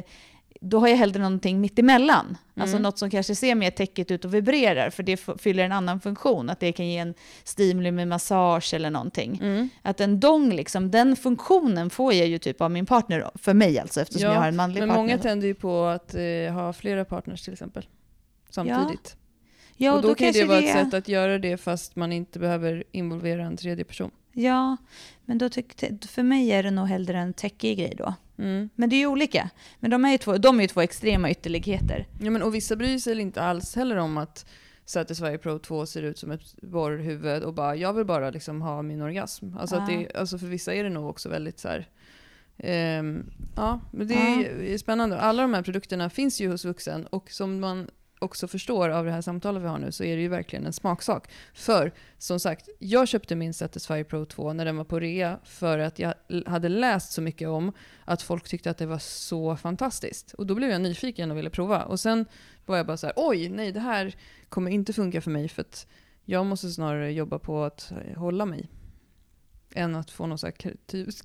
då 0.60 0.78
har 0.78 0.88
jag 0.88 0.96
hellre 0.96 1.18
någonting 1.22 1.60
mitt 1.60 1.78
emellan. 1.78 2.38
Alltså 2.56 2.76
Mm. 2.76 2.82
något 2.82 2.98
som 2.98 3.10
kanske 3.10 3.34
ser 3.34 3.54
mer 3.54 3.70
täckigt 3.70 4.10
ut 4.10 4.24
och 4.24 4.34
vibrerar, 4.34 4.90
för 4.90 5.02
det 5.02 5.16
fyller 5.38 5.64
en 5.64 5.72
annan 5.72 6.00
funktion. 6.00 6.50
Att 6.50 6.60
det 6.60 6.72
kan 6.72 6.86
ge 6.88 6.98
en 6.98 7.14
stimuli 7.44 7.90
med 7.90 8.08
massage 8.08 8.74
eller 8.74 8.90
någonting. 8.90 9.38
Mm. 9.42 9.68
Att 9.82 10.00
en 10.00 10.20
dong, 10.20 10.52
liksom, 10.52 10.90
den 10.90 11.16
funktionen 11.16 11.90
får 11.90 12.12
jag 12.14 12.26
ju 12.26 12.38
typ 12.38 12.60
av 12.60 12.70
min 12.70 12.86
partner, 12.86 13.30
för 13.34 13.54
mig 13.54 13.78
alltså, 13.78 14.00
eftersom 14.00 14.22
Ja, 14.28 14.34
jag 14.34 14.40
har 14.40 14.48
en 14.48 14.56
manlig 14.56 14.80
Men 14.80 14.88
partner. 14.88 15.02
många 15.02 15.18
tänder 15.18 15.46
ju 15.46 15.54
på 15.54 15.84
att 15.84 16.14
eh, 16.14 16.52
ha 16.54 16.72
flera 16.72 17.04
partners 17.04 17.42
till 17.42 17.52
exempel. 17.52 17.86
Samtidigt. 18.50 19.16
ja, 19.76 19.92
och 19.92 20.02
då, 20.02 20.14
kan 20.14 20.26
ju 20.26 20.32
det 20.32 20.44
vara 20.44 20.58
ett 20.58 20.72
sätt 20.72 20.94
att 20.94 21.08
göra 21.08 21.38
det 21.38 21.56
fast 21.56 21.96
man 21.96 22.12
inte 22.12 22.38
behöver 22.38 22.84
involvera 22.92 23.44
en 23.44 23.56
tredje 23.56 23.84
person. 23.84 24.10
Ja, 24.32 24.76
men 25.24 25.38
då 25.38 25.48
tyckte, 25.48 25.98
för 26.08 26.22
mig 26.22 26.52
är 26.52 26.62
det 26.62 26.70
nog 26.70 26.86
hellre 26.88 27.18
en 27.18 27.32
täckig 27.32 27.78
grej 27.78 27.94
då. 27.98 28.14
Mm. 28.38 28.68
Men 28.74 28.88
det 28.90 28.96
är 28.96 28.98
ju 29.00 29.06
olika. 29.06 29.50
Men 29.80 29.90
de 29.90 30.04
är 30.04 30.10
ju 30.10 30.18
två, 30.18 30.36
de 30.36 30.60
är 30.60 30.66
två 30.68 30.80
extrema 30.80 31.30
ytterligheter. 31.30 32.06
Ja, 32.20 32.30
men, 32.30 32.42
och 32.42 32.54
vissa 32.54 32.76
bryr 32.76 32.98
sig 32.98 33.20
inte 33.20 33.42
alls 33.42 33.76
heller 33.76 33.96
om 33.96 34.18
att 34.18 34.46
Satisfyer 34.84 35.38
Pro 35.38 35.58
2 35.58 35.86
ser 35.86 36.02
ut 36.02 36.18
som 36.18 36.30
ett 36.30 36.62
borrhuvud 36.62 37.42
och 37.42 37.54
bara 37.54 37.76
jag 37.76 37.92
vill 37.92 38.04
bara 38.04 38.30
liksom 38.30 38.62
ha 38.62 38.82
min 38.82 39.02
orgasm. 39.02 39.56
Alltså, 39.58 39.76
Ja. 39.76 39.86
det, 39.88 40.18
alltså 40.18 40.38
för 40.38 40.46
vissa 40.46 40.74
är 40.74 40.84
det 40.84 40.90
nog 40.90 41.08
också 41.10 41.28
väldigt 41.28 41.58
så 41.58 41.68
här. 41.68 41.88
ehm, 42.58 43.30
ja, 43.56 43.80
men 43.90 44.06
det 44.08 44.14
är, 44.14 44.62
är 44.62 44.78
spännande. 44.78 45.20
Alla 45.20 45.42
de 45.42 45.54
här 45.54 45.62
produkterna 45.62 46.10
finns 46.10 46.40
ju 46.40 46.48
hos 46.50 46.64
vuxen 46.64 47.06
och 47.06 47.30
som 47.30 47.60
man 47.60 47.90
också 48.18 48.48
förstår 48.48 48.88
av 48.88 49.04
det 49.04 49.12
här 49.12 49.20
samtalet 49.20 49.62
vi 49.62 49.66
har 49.66 49.78
nu 49.78 49.92
så 49.92 50.04
är 50.04 50.16
det 50.16 50.22
ju 50.22 50.28
verkligen 50.28 50.66
en 50.66 50.72
smaksak. 50.72 51.30
För 51.54 51.92
som 52.18 52.40
sagt, 52.40 52.68
jag 52.78 53.08
köpte 53.08 53.36
min 53.36 53.54
Satisfyer 53.54 54.04
Pro 54.04 54.24
2 54.24 54.52
när 54.52 54.64
den 54.64 54.76
var 54.76 54.84
på 54.84 55.00
rea 55.00 55.38
för 55.44 55.78
att 55.78 55.98
jag 55.98 56.14
hade 56.46 56.68
läst 56.68 57.12
så 57.12 57.22
mycket 57.22 57.48
om 57.48 57.72
att 58.04 58.22
folk 58.22 58.48
tyckte 58.48 58.70
att 58.70 58.78
det 58.78 58.86
var 58.86 58.98
så 58.98 59.56
fantastiskt. 59.56 60.34
Och 60.34 60.46
då 60.46 60.54
blev 60.54 60.70
jag 60.70 60.80
nyfiken 60.80 61.30
och 61.30 61.36
ville 61.36 61.50
prova. 61.50 61.82
Och 61.82 62.00
sen 62.00 62.26
var 62.66 62.76
jag 62.76 62.86
bara 62.86 62.96
så 62.96 63.06
här, 63.06 63.14
oj, 63.16 63.48
nej 63.48 63.72
det 63.72 63.80
här 63.80 64.14
kommer 64.48 64.70
inte 64.70 64.92
funka 64.92 65.20
för 65.20 65.30
mig 65.30 65.48
för 65.48 65.62
att 65.62 65.86
jag 66.24 66.46
måste 66.46 66.70
snarare 66.70 67.12
jobba 67.12 67.38
på 67.38 67.64
att 67.64 67.92
hålla 68.16 68.46
mig. 68.46 68.70
Än 69.74 69.94
att 69.94 70.10
få 70.10 70.26
någon 70.26 70.38
så 70.38 70.50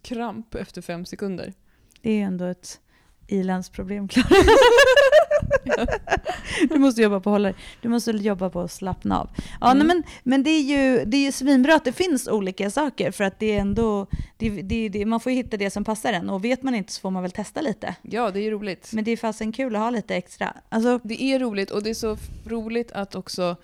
kramp 0.02 0.56
efter 0.56 0.82
fem 0.82 1.06
sekunder. 1.06 1.54
Det 2.02 2.12
är 2.12 2.26
ändå 2.26 2.46
ett 2.46 2.80
ilandsproblem, 3.28 4.08
Klara. 4.08 4.28
du 6.70 6.80
måste 6.80 7.02
jobba 7.02 7.20
på 7.20 7.30
att 7.30 7.34
hålla 7.34 7.48
dig. 7.50 7.58
Du 7.82 7.90
måste 7.90 8.12
jobba 8.12 8.50
på 8.50 8.62
att 8.62 8.72
slappna 8.72 9.20
av. 9.20 9.30
Ja, 9.62 9.72
Mm. 9.72 9.88
nej, 9.88 9.88
men, 9.96 10.04
men 10.24 10.44
det 10.44 10.50
är 10.50 10.62
ju, 10.62 11.06
det 11.06 11.18
är 11.18 11.22
ju 11.26 11.32
svinbra 11.32 11.76
att 11.76 11.86
det 11.86 11.92
finns 11.94 12.28
olika 12.28 12.70
saker 12.70 13.12
för 13.12 13.24
att 13.24 13.40
det 13.40 13.56
är 13.56 13.60
ändå, 13.62 14.08
det, 14.38 14.50
det, 14.62 14.90
det, 14.90 15.06
man 15.06 15.20
får 15.20 15.30
hitta 15.32 15.58
det 15.58 15.70
som 15.70 15.84
passar 15.84 16.14
en 16.14 16.30
och 16.30 16.44
vet 16.46 16.64
man 16.64 16.76
inte 16.76 16.94
så 16.94 17.02
får 17.02 17.12
man 17.12 17.22
väl 17.22 17.32
testa 17.32 17.62
lite. 17.62 17.96
Ja, 18.02 18.32
det 18.32 18.40
är 18.40 18.44
ju 18.44 18.52
roligt. 18.52 18.90
Men 18.94 19.04
det 19.04 19.12
är 19.12 19.18
fasen 19.18 19.52
kul 19.52 19.76
att 19.76 19.82
ha 19.82 19.90
lite 19.90 20.16
extra. 20.16 20.54
Alltså, 20.70 21.00
Det 21.04 21.24
är 21.24 21.40
roligt 21.40 21.72
och 21.72 21.84
det 21.84 21.90
är 21.90 21.94
så 21.94 22.18
roligt 22.46 22.92
att 22.92 23.16
också 23.16 23.56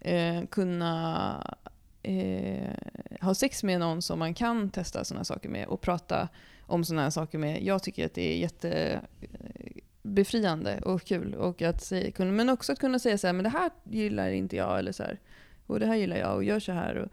eh, 0.00 0.44
kunna 0.50 1.56
eh, 2.02 2.70
ha 3.20 3.34
sex 3.34 3.62
med 3.62 3.80
någon 3.80 4.02
som 4.02 4.18
man 4.18 4.34
kan 4.34 4.70
testa 4.70 5.04
sådana 5.04 5.24
saker 5.24 5.48
med 5.48 5.66
och 5.66 5.80
prata 5.80 6.28
om 6.66 6.84
sådana 6.84 7.02
här 7.02 7.10
saker 7.10 7.38
med. 7.38 7.62
Jag 7.62 7.82
tycker 7.82 8.06
att 8.06 8.14
det 8.14 8.34
är 8.34 8.38
jätte 8.38 9.00
befriande 10.04 10.80
och 10.84 11.04
kul. 11.04 11.34
Och 11.34 11.62
att 11.62 11.84
säga, 11.84 12.24
men 12.24 12.48
också 12.48 12.72
att 12.72 12.78
kunna 12.78 12.98
säga 12.98 13.18
så 13.18 13.26
här, 13.26 13.34
men 13.34 13.44
det 13.44 13.50
här 13.50 13.70
gillar 13.84 14.30
inte 14.30 14.56
jag 14.56 14.78
eller 14.78 14.92
så 14.92 15.02
här. 15.02 15.18
Och 15.66 15.80
det 15.80 15.86
här 15.86 15.94
gillar 15.94 16.16
jag 16.16 16.34
och 16.34 16.44
gör 16.44 16.60
så 16.60 16.72
här 16.72 16.96
och, 16.96 17.08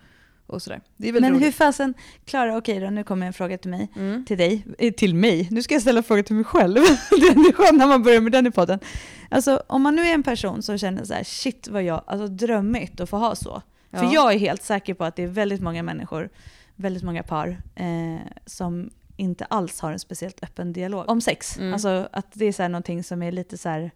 och 0.55 0.61
sådär. 0.61 0.81
Det 0.97 1.07
är 1.07 1.13
väldigt 1.13 1.31
men 1.31 1.39
hur 1.39 1.45
roligt. 1.45 1.55
fasen, 1.55 1.93
Klara, 2.25 2.57
okej 2.57 2.79
då, 2.79 2.89
nu 2.89 3.03
kommer 3.03 3.27
en 3.27 3.33
fråga 3.33 3.57
till 3.57 3.69
mig. 3.69 3.87
Mm. 3.95 4.25
till 4.25 4.37
dig, 4.37 4.65
eh, 4.77 4.93
till 4.93 5.15
mig. 5.15 5.47
Nu 5.51 5.61
ska 5.61 5.75
jag 5.75 5.81
ställa 5.81 6.03
frågor 6.03 6.23
till 6.23 6.35
mig 6.35 6.45
själv. 6.45 6.75
det 7.09 7.27
är 7.27 7.53
skönt 7.53 7.77
när 7.77 7.87
man 7.87 8.03
börjar 8.03 8.21
med 8.21 8.31
den 8.31 8.47
i 8.47 8.51
podden. 8.51 8.79
Alltså 9.29 9.63
om 9.67 9.81
man 9.81 9.95
nu 9.95 10.01
är 10.01 10.13
en 10.13 10.23
person 10.23 10.61
som 10.61 10.77
känner 10.77 11.03
så 11.03 11.13
här, 11.13 11.23
shit 11.23 11.67
vad 11.67 11.83
jag, 11.83 12.03
alltså 12.07 12.27
drömmigt 12.27 12.99
att 12.99 13.09
få 13.09 13.17
ha 13.17 13.35
så. 13.35 13.61
Ja. 13.89 13.99
För 13.99 14.13
jag 14.13 14.33
är 14.33 14.37
helt 14.37 14.63
säker 14.63 14.93
på 14.93 15.03
att 15.03 15.15
det 15.15 15.23
är 15.23 15.27
väldigt 15.27 15.61
många 15.61 15.83
människor, 15.83 16.29
väldigt 16.75 17.03
många 17.03 17.23
par, 17.23 17.57
eh, 17.75 18.27
som 18.45 18.89
inte 19.21 19.45
alls 19.45 19.79
har 19.79 19.91
en 19.91 19.99
speciellt 19.99 20.43
öppen 20.43 20.73
dialog 20.73 21.09
om 21.09 21.21
sex. 21.21 21.57
Mm. 21.57 21.73
Alltså 21.73 22.09
att 22.11 22.27
det 22.33 22.45
är 22.45 22.51
så 22.51 22.61
här 22.61 22.69
någonting 22.69 23.03
som 23.03 23.23
är 23.23 23.31
lite 23.31 23.57
så 23.57 23.69
här, 23.69 23.91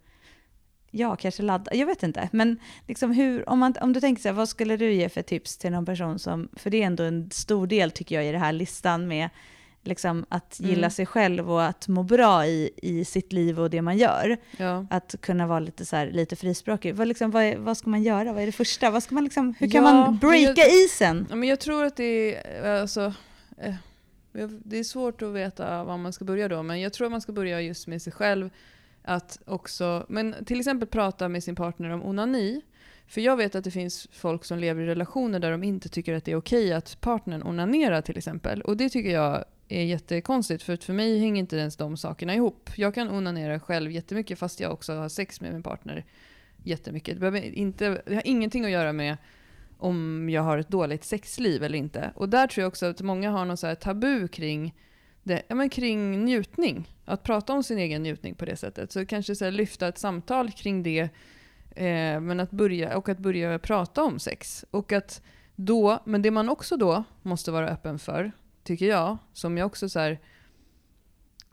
ja 0.92 1.16
kanske 1.16 1.44
laddat, 1.44 1.76
jag 1.76 1.86
vet 1.86 2.04
inte. 2.04 2.30
Men 2.32 2.60
liksom 2.88 3.12
hur, 3.12 3.50
om, 3.50 3.60
man, 3.60 3.74
om 3.82 3.94
du 3.94 4.02
tänker 4.02 4.22
så 4.22 4.28
här, 4.28 4.34
vad 4.34 4.50
skulle 4.50 4.78
du 4.78 4.94
ge 4.94 5.10
för 5.10 5.22
tips 5.22 5.58
till 5.58 5.72
någon 5.72 5.86
person 5.86 6.20
som, 6.20 6.50
för 6.54 6.70
det 6.70 6.82
är 6.82 6.86
ändå 6.86 7.04
en 7.04 7.32
stor 7.32 7.68
del 7.68 7.92
tycker 7.92 8.16
jag 8.16 8.26
i 8.26 8.32
den 8.32 8.42
här 8.42 8.52
listan 8.54 9.08
med 9.08 9.30
liksom 9.84 10.26
att 10.30 10.60
gilla 10.60 10.78
Mm. 10.78 10.92
sig 10.92 11.06
själv 11.06 11.52
och 11.52 11.64
att 11.66 11.88
må 11.88 12.04
bra 12.04 12.46
i, 12.46 12.72
i 12.78 13.06
sitt 13.06 13.34
liv 13.34 13.60
och 13.60 13.70
det 13.70 13.82
man 13.82 13.98
gör. 13.98 14.38
Ja. 14.58 14.86
Att 14.90 15.16
kunna 15.22 15.48
vara 15.48 15.60
lite, 15.60 15.86
så 15.86 15.96
här, 15.96 16.08
lite 16.12 16.36
frispråkig. 16.36 16.96
Vad, 16.96 17.08
liksom, 17.08 17.32
vad, 17.32 17.56
vad 17.56 17.78
ska 17.78 17.90
man 17.90 18.04
göra? 18.04 18.34
Vad 18.34 18.42
är 18.42 18.46
det 18.46 18.52
första? 18.52 18.90
Vad 18.92 19.04
ska 19.04 19.16
man 19.16 19.24
liksom, 19.24 19.54
hur 19.60 19.70
kan 19.70 19.86
Ja, 19.86 19.94
man 19.94 20.18
breaka 20.18 20.62
jag- 20.62 20.74
isen? 20.86 21.28
Men 21.30 21.44
jag 21.44 21.60
tror 21.60 21.86
att 21.86 21.96
det 21.96 22.36
är, 22.36 22.82
alltså, 22.82 23.14
eh, 23.58 23.74
det 24.64 24.78
är 24.78 24.84
svårt 24.84 25.22
att 25.22 25.34
veta 25.34 25.84
var 25.84 25.98
man 25.98 26.14
ska 26.14 26.26
börja 26.26 26.48
då, 26.48 26.64
men 26.64 26.82
jag 26.82 26.94
tror 26.94 27.06
att 27.06 27.12
man 27.12 27.22
ska 27.22 27.32
börja 27.32 27.62
just 27.62 27.88
med 27.88 28.02
sig 28.02 28.14
själv. 28.14 28.50
Att 29.04 29.40
också, 29.46 30.06
men 30.10 30.36
till 30.46 30.60
exempel 30.60 30.88
prata 30.88 31.30
med 31.30 31.44
sin 31.44 31.56
partner 31.56 31.90
om 31.90 32.06
onani. 32.06 32.62
För 33.08 33.22
jag 33.22 33.38
vet 33.38 33.56
att 33.56 33.64
det 33.64 33.72
finns 33.72 34.08
folk 34.12 34.46
som 34.46 34.60
lever 34.60 34.84
i 34.84 34.86
relationer 34.86 35.40
där 35.40 35.52
de 35.52 35.64
inte 35.64 35.90
tycker 35.90 36.14
att 36.14 36.26
det 36.26 36.32
är 36.32 36.36
okej 36.36 36.74
att 36.74 37.02
partnern 37.02 37.44
onanerar 37.44 38.02
till 38.02 38.18
exempel. 38.18 38.62
Och 38.62 38.78
det 38.78 38.90
tycker 38.90 39.12
jag 39.12 39.46
är 39.68 39.84
jättekonstigt, 39.84 40.64
för 40.64 40.78
för 40.78 40.94
mig 40.94 41.20
hänger 41.20 41.40
inte 41.40 41.58
ens 41.58 41.78
de 41.78 41.98
sakerna 41.98 42.36
ihop. 42.36 42.70
Jag 42.76 42.96
kan 42.96 43.12
onanera 43.12 43.60
själv 43.60 43.92
jättemycket 43.92 44.40
fast 44.40 44.60
jag 44.60 44.72
också 44.72 44.94
har 44.94 45.10
sex 45.10 45.42
med 45.42 45.54
min 45.54 45.64
partner 45.64 46.06
jättemycket. 46.64 47.20
Det, 47.20 47.58
inte, 47.58 48.02
det 48.06 48.16
har 48.16 48.28
ingenting 48.28 48.66
att 48.66 48.72
göra 48.72 48.94
med 48.94 49.18
om 49.78 50.30
jag 50.30 50.42
har 50.42 50.58
ett 50.58 50.70
dåligt 50.70 51.04
sexliv 51.04 51.64
eller 51.64 51.78
inte. 51.78 52.12
Och 52.16 52.30
där 52.30 52.48
tror 52.48 52.62
jag 52.62 52.68
också 52.68 52.86
att 52.86 53.02
många 53.02 53.32
har 53.32 53.46
någon 53.46 53.58
så 53.58 53.68
här 53.68 53.76
tabu 53.76 54.28
kring, 54.28 54.76
det, 55.24 55.42
ja, 55.48 55.56
men 55.56 55.70
kring 55.70 56.26
njutning. 56.26 56.90
Att 57.06 57.24
prata 57.24 57.54
om 57.54 57.64
sin 57.64 57.78
egen 57.78 58.04
njutning 58.04 58.36
på 58.36 58.46
det 58.46 58.56
sättet. 58.56 58.92
Så 58.92 59.06
kanske 59.06 59.36
så 59.36 59.46
här 59.46 59.52
lyfta 59.52 59.88
ett 59.88 59.98
samtal 59.98 60.52
kring 60.52 60.84
det. 60.84 61.10
Eh, 61.76 62.20
men 62.22 62.40
att 62.40 62.52
börja, 62.52 62.98
och 62.98 63.10
att 63.10 63.20
börja 63.20 63.60
prata 63.60 64.04
om 64.04 64.20
sex. 64.20 64.66
Och 64.72 64.92
att 64.92 65.22
då, 65.56 66.00
men 66.06 66.22
det 66.22 66.32
man 66.32 66.50
också 66.50 66.78
då 66.78 67.04
måste 67.22 67.52
vara 67.52 67.70
öppen 67.70 68.00
för, 68.00 68.32
tycker 68.64 68.86
jag, 68.86 69.18
som 69.34 69.58
jag 69.58 69.66
också 69.66 69.90
så 69.90 70.00
här, 70.00 70.20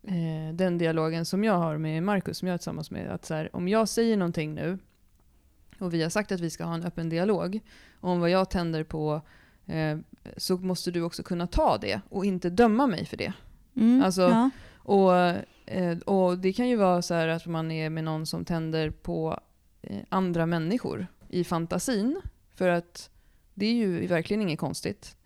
eh, 0.02 0.54
den 0.54 0.78
dialogen 0.78 1.24
som 1.24 1.44
jag 1.44 1.58
har 1.58 1.78
med 1.78 2.02
Markus, 2.02 2.38
som 2.38 2.48
jag 2.48 2.54
är 2.54 2.58
tillsammans 2.58 2.90
med, 2.90 3.10
att 3.10 3.24
så 3.24 3.34
här, 3.34 3.56
om 3.56 3.68
jag 3.68 3.88
säger 3.88 4.16
någonting 4.16 4.54
nu 4.54 4.78
och 5.82 5.94
vi 5.94 6.02
har 6.02 6.10
sagt 6.10 6.32
att 6.32 6.40
vi 6.40 6.50
ska 6.50 6.64
ha 6.64 6.74
en 6.74 6.84
öppen 6.84 7.08
dialog 7.08 7.60
om 8.00 8.20
vad 8.20 8.30
jag 8.30 8.50
tänder 8.50 8.84
på 8.84 9.20
eh, 9.66 9.98
så 10.36 10.56
måste 10.56 10.90
du 10.90 11.02
också 11.02 11.22
kunna 11.22 11.46
ta 11.46 11.78
det 11.78 12.00
och 12.08 12.24
inte 12.24 12.50
döma 12.50 12.86
mig 12.86 13.06
för 13.06 13.16
det. 13.16 13.32
Mm, 13.76 14.02
Alltså- 14.02 14.22
ja. 14.22 14.50
Och, 14.84 15.14
eh, 15.66 15.98
och 15.98 16.38
det 16.38 16.52
kan 16.52 16.68
ju 16.68 16.76
vara 16.76 17.02
så 17.02 17.14
att 17.14 17.46
man 17.46 17.70
är 17.70 17.90
med 17.90 18.04
någon 18.04 18.26
som 18.26 18.44
tänder 18.44 18.90
på 18.90 19.40
eh, 19.82 19.96
andra 20.08 20.46
människor 20.46 21.06
i 21.28 21.44
fantasin. 21.44 22.20
För 22.54 22.68
att 22.68 23.10
det 23.54 23.66
är 23.66 23.72
ju 23.72 24.06
verkligen 24.06 24.42
inget 24.42 24.58
konstigt. 24.60 25.16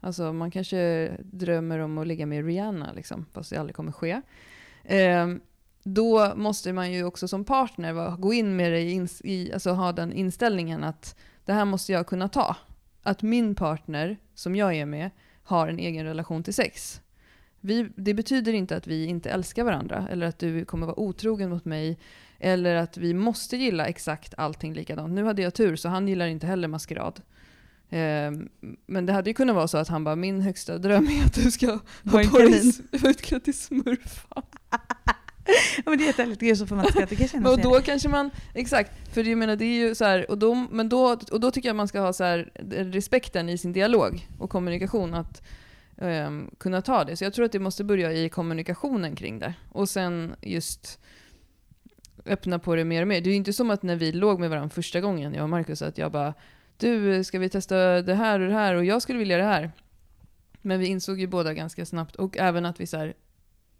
Alltså 0.00 0.32
man 0.32 0.50
kanske 0.50 1.10
drömmer 1.22 1.78
om 1.78 1.98
att 1.98 2.06
ligga 2.06 2.26
med 2.26 2.44
Rihanna, 2.46 2.92
liksom, 2.92 3.26
fast 3.32 3.50
det 3.50 3.56
aldrig 3.56 3.76
kommer 3.76 3.92
ske. 3.92 4.20
Då 5.88 6.32
måste 6.36 6.72
man 6.72 6.92
ju 6.92 7.04
också 7.04 7.28
som 7.28 7.44
partner 7.44 7.92
vara, 7.92 8.16
gå 8.16 8.32
in 8.32 8.56
med 8.56 8.72
det 8.72 8.80
i, 8.80 9.06
i, 9.24 9.52
alltså 9.52 9.70
ha 9.72 9.92
den 9.92 10.12
inställningen 10.12 10.84
att 10.84 11.16
det 11.44 11.52
här 11.52 11.64
måste 11.64 11.92
jag 11.92 12.06
kunna 12.06 12.28
ta. 12.28 12.56
Att 13.02 13.22
min 13.22 13.54
partner, 13.54 14.16
som 14.34 14.56
jag 14.56 14.74
är 14.74 14.86
med, 14.86 15.10
har 15.42 15.68
en 15.68 15.78
egen 15.78 16.04
relation 16.06 16.42
till 16.42 16.54
sex. 16.54 17.00
Vi, 17.60 17.88
det 17.96 18.14
betyder 18.14 18.52
inte 18.52 18.76
att 18.76 18.86
vi 18.86 19.04
inte 19.06 19.30
älskar 19.30 19.64
varandra 19.64 20.08
eller 20.10 20.26
att 20.26 20.38
du 20.38 20.64
kommer 20.64 20.86
vara 20.86 21.00
otrogen 21.00 21.50
mot 21.50 21.64
mig 21.64 21.98
eller 22.38 22.74
att 22.74 22.96
vi 22.96 23.14
måste 23.14 23.56
gilla 23.56 23.86
exakt 23.86 24.34
allting 24.36 24.74
likadant. 24.74 25.12
Nu 25.12 25.24
hade 25.24 25.42
jag 25.42 25.54
tur 25.54 25.76
så 25.76 25.88
han 25.88 26.08
gillar 26.08 26.26
inte 26.26 26.46
heller 26.46 26.68
maskerad. 26.68 27.20
Ehm, 27.90 28.48
men 28.86 29.06
det 29.06 29.12
hade 29.12 29.30
ju 29.30 29.34
kunnat 29.34 29.56
vara 29.56 29.68
så 29.68 29.78
att 29.78 29.88
han 29.88 30.04
bara, 30.04 30.16
min 30.16 30.40
högsta 30.40 30.78
dröm 30.78 31.08
är 31.08 31.24
att 31.24 31.34
du 31.34 31.50
ska 31.50 31.66
ha 31.66 31.78
Var 32.02 32.20
en 32.20 32.28
på 32.30 32.38
dig 32.38 32.46
kanin. 32.52 32.68
s- 32.68 32.80
utklädd 33.04 33.44
till 33.44 33.58
smurfan. 33.58 34.42
Ja, 35.76 35.82
men 35.90 35.98
det 35.98 36.04
är 36.04 36.06
jättehärligt, 36.06 36.40
det 36.40 36.50
är 36.50 36.54
så 36.54 36.74
man 36.74 36.86
skratta. 36.86 37.06
Det 37.06 37.16
kan 37.16 37.28
kännas 37.28 37.52
Och 37.52 37.60
då 37.60 37.80
kanske 37.80 38.08
man, 38.08 38.30
exakt, 38.54 39.14
för 39.14 39.24
jag 39.24 39.38
menar 39.38 39.56
det 39.56 39.64
är 39.64 39.88
ju 39.88 39.94
så 39.94 40.04
här, 40.04 40.30
och 40.30 40.38
då, 40.38 40.54
men 40.54 40.88
då, 40.88 41.16
och 41.32 41.40
då 41.40 41.50
tycker 41.50 41.68
jag 41.68 41.76
man 41.76 41.88
ska 41.88 42.00
ha 42.00 42.12
så 42.12 42.24
här, 42.24 42.50
respekten 42.92 43.48
i 43.48 43.58
sin 43.58 43.72
dialog 43.72 44.28
och 44.38 44.50
kommunikation 44.50 45.14
att 45.14 45.42
ehm, 45.98 46.50
kunna 46.58 46.82
ta 46.82 47.04
det. 47.04 47.16
Så 47.16 47.24
jag 47.24 47.32
tror 47.32 47.44
att 47.44 47.52
det 47.52 47.58
måste 47.58 47.84
börja 47.84 48.12
i 48.12 48.28
kommunikationen 48.28 49.16
kring 49.16 49.38
det. 49.38 49.54
Och 49.72 49.88
sen 49.88 50.34
just 50.42 50.98
öppna 52.26 52.58
på 52.58 52.74
det 52.74 52.84
mer 52.84 53.02
och 53.02 53.08
mer. 53.08 53.20
Det 53.20 53.28
är 53.28 53.30
ju 53.30 53.36
inte 53.36 53.52
som 53.52 53.70
att 53.70 53.82
när 53.82 53.96
vi 53.96 54.12
låg 54.12 54.40
med 54.40 54.50
varandra 54.50 54.70
första 54.70 55.00
gången, 55.00 55.34
jag 55.34 55.42
och 55.42 55.50
Marcus, 55.50 55.82
att 55.82 55.98
jag 55.98 56.12
bara 56.12 56.34
du, 56.76 57.24
ska 57.24 57.38
vi 57.38 57.48
testa 57.48 58.02
det 58.02 58.14
här 58.14 58.40
och 58.40 58.48
det 58.48 58.54
här 58.54 58.74
och 58.74 58.84
jag 58.84 59.02
skulle 59.02 59.18
vilja 59.18 59.36
det 59.36 59.44
här. 59.44 59.72
Men 60.62 60.80
vi 60.80 60.86
insåg 60.86 61.20
ju 61.20 61.26
båda 61.26 61.54
ganska 61.54 61.86
snabbt 61.86 62.16
och 62.16 62.36
även 62.36 62.66
att 62.66 62.80
vi 62.80 62.86
så 62.86 62.96
här, 62.96 63.14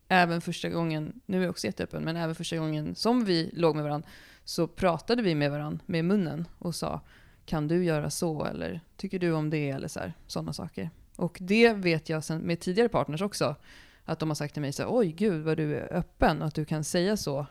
även 0.09 0.41
första 0.41 0.69
gången, 0.69 1.21
nu 1.27 1.39
är 1.39 1.43
jag 1.43 1.51
också 1.51 1.67
jätteöppen, 1.67 2.05
men 2.05 2.17
även 2.17 2.35
första 2.35 2.57
gången 2.57 2.95
som 2.95 3.25
vi 3.25 3.51
låg 3.53 3.75
med 3.75 3.85
varandra 3.85 4.09
så 4.45 4.67
pratade 4.67 5.23
vi 5.23 5.35
med 5.35 5.51
varandra 5.51 5.81
med 5.87 6.05
munnen 6.05 6.49
och 6.59 6.75
sa 6.75 7.01
kan 7.47 7.69
du 7.69 7.85
göra 7.85 8.11
så 8.11 8.45
eller 8.45 8.81
tycker 8.97 9.19
du 9.19 9.33
om 9.33 9.51
det 9.51 9.71
eller 9.71 9.89
så 9.89 10.01
här, 10.01 10.13
sådana 10.27 10.53
saker. 10.53 10.91
Och 11.17 11.39
det 11.41 11.73
vet 11.73 12.09
jag 12.09 12.25
sen 12.25 12.39
med 12.39 12.61
tidigare 12.61 12.89
partners 12.89 13.23
också, 13.23 13.57
att 14.05 14.19
de 14.19 14.31
har 14.31 14.35
sagt 14.35 14.55
till 14.55 14.63
mig 14.63 14.73
så 14.73 14.83
här, 14.83 14.91
oj 14.93 15.13
gud 15.13 15.45
vad 15.45 15.57
du 15.57 15.77
är 15.77 15.93
öppen 15.93 16.43
och 16.43 16.49
att 16.49 16.55
du 16.55 16.65
kan 16.65 16.85
säga 16.85 17.17
så 17.17 17.47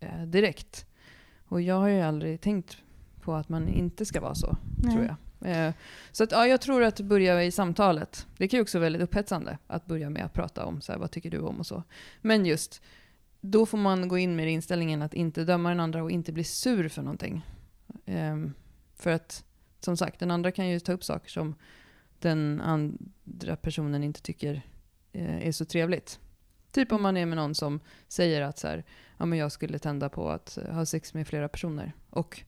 eh, 0.00 0.22
direkt. 0.22 0.86
Och 1.44 1.60
jag 1.60 1.74
har 1.74 1.88
ju 1.88 2.00
aldrig 2.00 2.40
tänkt 2.40 2.76
på 3.20 3.34
att 3.34 3.48
man 3.48 3.68
inte 3.68 4.06
ska 4.06 4.20
vara 4.20 4.34
så, 4.34 4.56
Nej. 4.82 4.94
tror 4.94 5.06
jag. 5.06 5.16
Eh, 5.44 5.74
så 6.12 6.24
att, 6.24 6.32
ja, 6.32 6.46
jag 6.46 6.60
tror 6.60 6.82
att 6.82 7.00
börja 7.00 7.44
i 7.44 7.50
samtalet. 7.50 8.26
Det 8.36 8.48
kan 8.48 8.58
ju 8.58 8.62
också 8.62 8.78
vara 8.78 8.84
väldigt 8.84 9.02
upphetsande 9.02 9.58
att 9.66 9.86
börja 9.86 10.10
med 10.10 10.24
att 10.24 10.32
prata 10.32 10.64
om 10.64 10.80
så 10.80 10.92
här, 10.92 10.98
vad 10.98 11.10
tycker 11.10 11.30
du 11.30 11.38
om 11.38 11.58
och 11.58 11.66
så. 11.66 11.82
Men 12.20 12.46
just, 12.46 12.82
då 13.40 13.66
får 13.66 13.78
man 13.78 14.08
gå 14.08 14.18
in 14.18 14.36
med 14.36 14.52
inställningen 14.52 15.02
att 15.02 15.14
inte 15.14 15.44
döma 15.44 15.68
den 15.68 15.80
andra 15.80 16.02
och 16.02 16.10
inte 16.10 16.32
bli 16.32 16.44
sur 16.44 16.88
för 16.88 17.02
någonting. 17.02 17.46
Eh, 18.06 18.36
för 18.96 19.10
att, 19.10 19.44
som 19.80 19.96
sagt, 19.96 20.20
den 20.20 20.30
andra 20.30 20.52
kan 20.52 20.68
ju 20.68 20.80
ta 20.80 20.92
upp 20.92 21.04
saker 21.04 21.30
som 21.30 21.54
den 22.18 22.60
andra 22.60 23.56
personen 23.56 24.04
inte 24.04 24.22
tycker 24.22 24.62
eh, 25.12 25.46
är 25.46 25.52
så 25.52 25.64
trevligt. 25.64 26.20
Typ 26.72 26.92
om 26.92 27.02
man 27.02 27.16
är 27.16 27.26
med 27.26 27.36
någon 27.36 27.54
som 27.54 27.80
säger 28.08 28.42
att 28.42 28.58
så 28.58 28.68
här, 28.68 28.84
ja, 29.18 29.26
men 29.26 29.38
jag 29.38 29.52
skulle 29.52 29.78
tända 29.78 30.08
på 30.08 30.30
att 30.30 30.58
ha 30.70 30.86
sex 30.86 31.14
med 31.14 31.26
flera 31.26 31.48
personer. 31.48 31.92
Och 32.10 32.42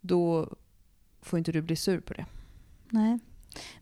då 0.00 0.56
får 1.26 1.38
inte 1.38 1.52
du 1.52 1.62
bli 1.62 1.76
sur 1.76 2.00
på 2.00 2.14
det. 2.14 2.24
Nej. 2.90 3.18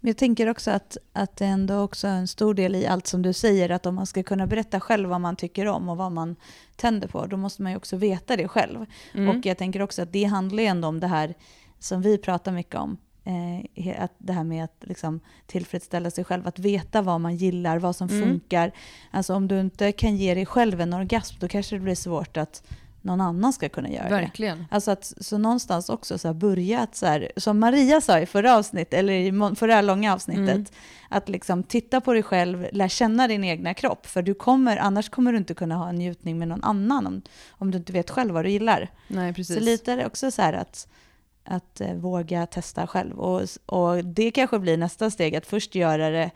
Men 0.00 0.08
jag 0.08 0.16
tänker 0.16 0.48
också 0.48 0.70
att, 0.70 0.96
att 1.12 1.36
det 1.36 1.44
ändå 1.44 1.78
också 1.80 2.08
är 2.08 2.14
en 2.16 2.28
stor 2.28 2.54
del 2.54 2.74
i 2.74 2.86
allt 2.86 3.06
som 3.06 3.22
du 3.22 3.32
säger, 3.32 3.70
att 3.70 3.86
om 3.86 3.94
man 3.94 4.06
ska 4.06 4.22
kunna 4.22 4.46
berätta 4.46 4.80
själv 4.80 5.08
vad 5.08 5.20
man 5.20 5.36
tycker 5.36 5.66
om 5.66 5.88
och 5.88 5.96
vad 5.96 6.12
man 6.12 6.36
tänder 6.76 7.08
på, 7.08 7.26
då 7.26 7.36
måste 7.36 7.62
man 7.62 7.72
ju 7.72 7.76
också 7.76 7.96
veta 7.96 8.36
det 8.36 8.48
själv. 8.48 8.86
Mm. 9.14 9.28
Och 9.38 9.46
jag 9.46 9.58
tänker 9.58 9.82
också 9.82 10.02
att 10.02 10.12
det 10.12 10.24
handlar 10.24 10.62
ju 10.62 10.66
ändå 10.68 10.88
om 10.88 11.00
det 11.00 11.06
här 11.06 11.34
som 11.78 12.02
vi 12.02 12.18
pratar 12.18 12.52
mycket 12.52 12.74
om, 12.74 12.96
eh, 13.24 14.02
att 14.02 14.12
det 14.18 14.32
här 14.32 14.44
med 14.44 14.64
att 14.64 14.76
liksom 14.80 15.20
tillfredsställa 15.46 16.10
sig 16.10 16.24
själv, 16.24 16.46
att 16.46 16.58
veta 16.58 17.02
vad 17.02 17.20
man 17.20 17.36
gillar, 17.36 17.78
vad 17.78 17.96
som 17.96 18.08
Mm. 18.08 18.22
funkar. 18.22 18.72
Alltså 19.10 19.34
om 19.34 19.48
du 19.48 19.60
inte 19.60 19.92
kan 19.92 20.16
ge 20.16 20.34
dig 20.34 20.46
själv 20.46 20.80
en 20.80 20.92
orgasm, 20.94 21.36
då 21.40 21.48
kanske 21.48 21.76
det 21.76 21.80
blir 21.80 21.94
svårt 21.94 22.36
att 22.36 22.62
någon 23.04 23.20
annan 23.20 23.52
ska 23.52 23.68
kunna 23.68 23.88
göra 23.90 24.04
det. 24.08 24.14
Verkligen. 24.14 24.64
Alltså 24.70 24.90
att 24.90 25.12
så 25.20 25.38
någonstans 25.38 25.88
också 25.88 26.18
så 26.18 26.34
börja 26.34 26.80
att 26.80 26.96
så 26.96 27.06
här, 27.06 27.32
som 27.36 27.58
Maria 27.60 28.00
sa 28.00 28.18
i 28.20 28.26
förra 28.26 28.56
avsnittet, 28.56 28.94
eller 28.94 29.12
i 29.12 29.54
förra 29.56 29.80
långa 29.80 30.14
avsnittet, 30.14 30.48
Mm. 30.48 30.64
att 31.08 31.28
liksom 31.28 31.62
titta 31.62 32.00
på 32.00 32.12
dig 32.12 32.22
själv, 32.22 32.66
lär 32.72 32.88
känna 32.88 33.28
din 33.28 33.44
egna 33.44 33.74
kropp, 33.74 34.06
för 34.06 34.22
du 34.22 34.34
kommer, 34.34 34.76
annars 34.76 35.08
kommer 35.10 35.32
du 35.32 35.38
inte 35.38 35.54
kunna 35.54 35.74
ha 35.76 35.88
en 35.88 35.96
njutning 35.96 36.38
med 36.38 36.48
någon 36.48 36.64
annan 36.64 37.06
om, 37.06 37.22
om 37.50 37.70
du 37.70 37.78
inte 37.78 37.92
vet 37.92 38.10
själv 38.10 38.34
vad 38.34 38.44
du 38.44 38.50
gillar. 38.50 38.88
Nej, 39.08 39.34
precis. 39.34 39.56
Så 39.56 39.62
lite 39.64 39.92
är 39.92 39.96
det 39.96 40.06
också 40.06 40.30
så 40.30 40.42
här 40.42 40.52
att, 40.52 40.88
att 41.44 41.80
eh, 41.80 41.94
våga 41.94 42.46
testa 42.46 42.86
själv. 42.86 43.18
Och, 43.20 43.42
och 43.66 44.04
det 44.04 44.30
kanske 44.30 44.58
blir 44.58 44.76
nästa 44.76 45.10
steg, 45.10 45.36
att 45.36 45.46
först 45.46 45.74
göra 45.74 46.10
det 46.10 46.30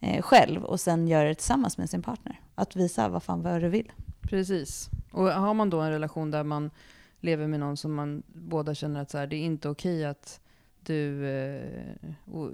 eh, 0.00 0.22
själv 0.22 0.64
och 0.64 0.80
sen 0.80 1.08
göra 1.08 1.28
det 1.28 1.34
tillsammans 1.34 1.78
med 1.78 1.90
sin 1.90 2.02
partner. 2.02 2.40
Att 2.54 2.76
visa 2.76 3.08
vad 3.08 3.22
fan 3.22 3.42
vad 3.42 3.60
du 3.60 3.68
vill. 3.68 3.92
Precis. 4.22 4.88
Och 5.12 5.26
har 5.26 5.54
man 5.54 5.70
då 5.70 5.80
en 5.80 5.90
relation 5.90 6.30
där 6.30 6.44
man 6.44 6.70
lever 7.20 7.46
med 7.46 7.60
någon 7.60 7.76
som 7.76 7.94
man 7.94 8.22
båda 8.26 8.74
känner 8.74 9.00
att 9.02 9.10
så 9.10 9.18
här, 9.18 9.26
det 9.26 9.36
är 9.36 9.44
inte 9.44 9.68
okej 9.68 10.04
att 10.04 10.40
du 10.80 11.28
eh, 11.28 11.68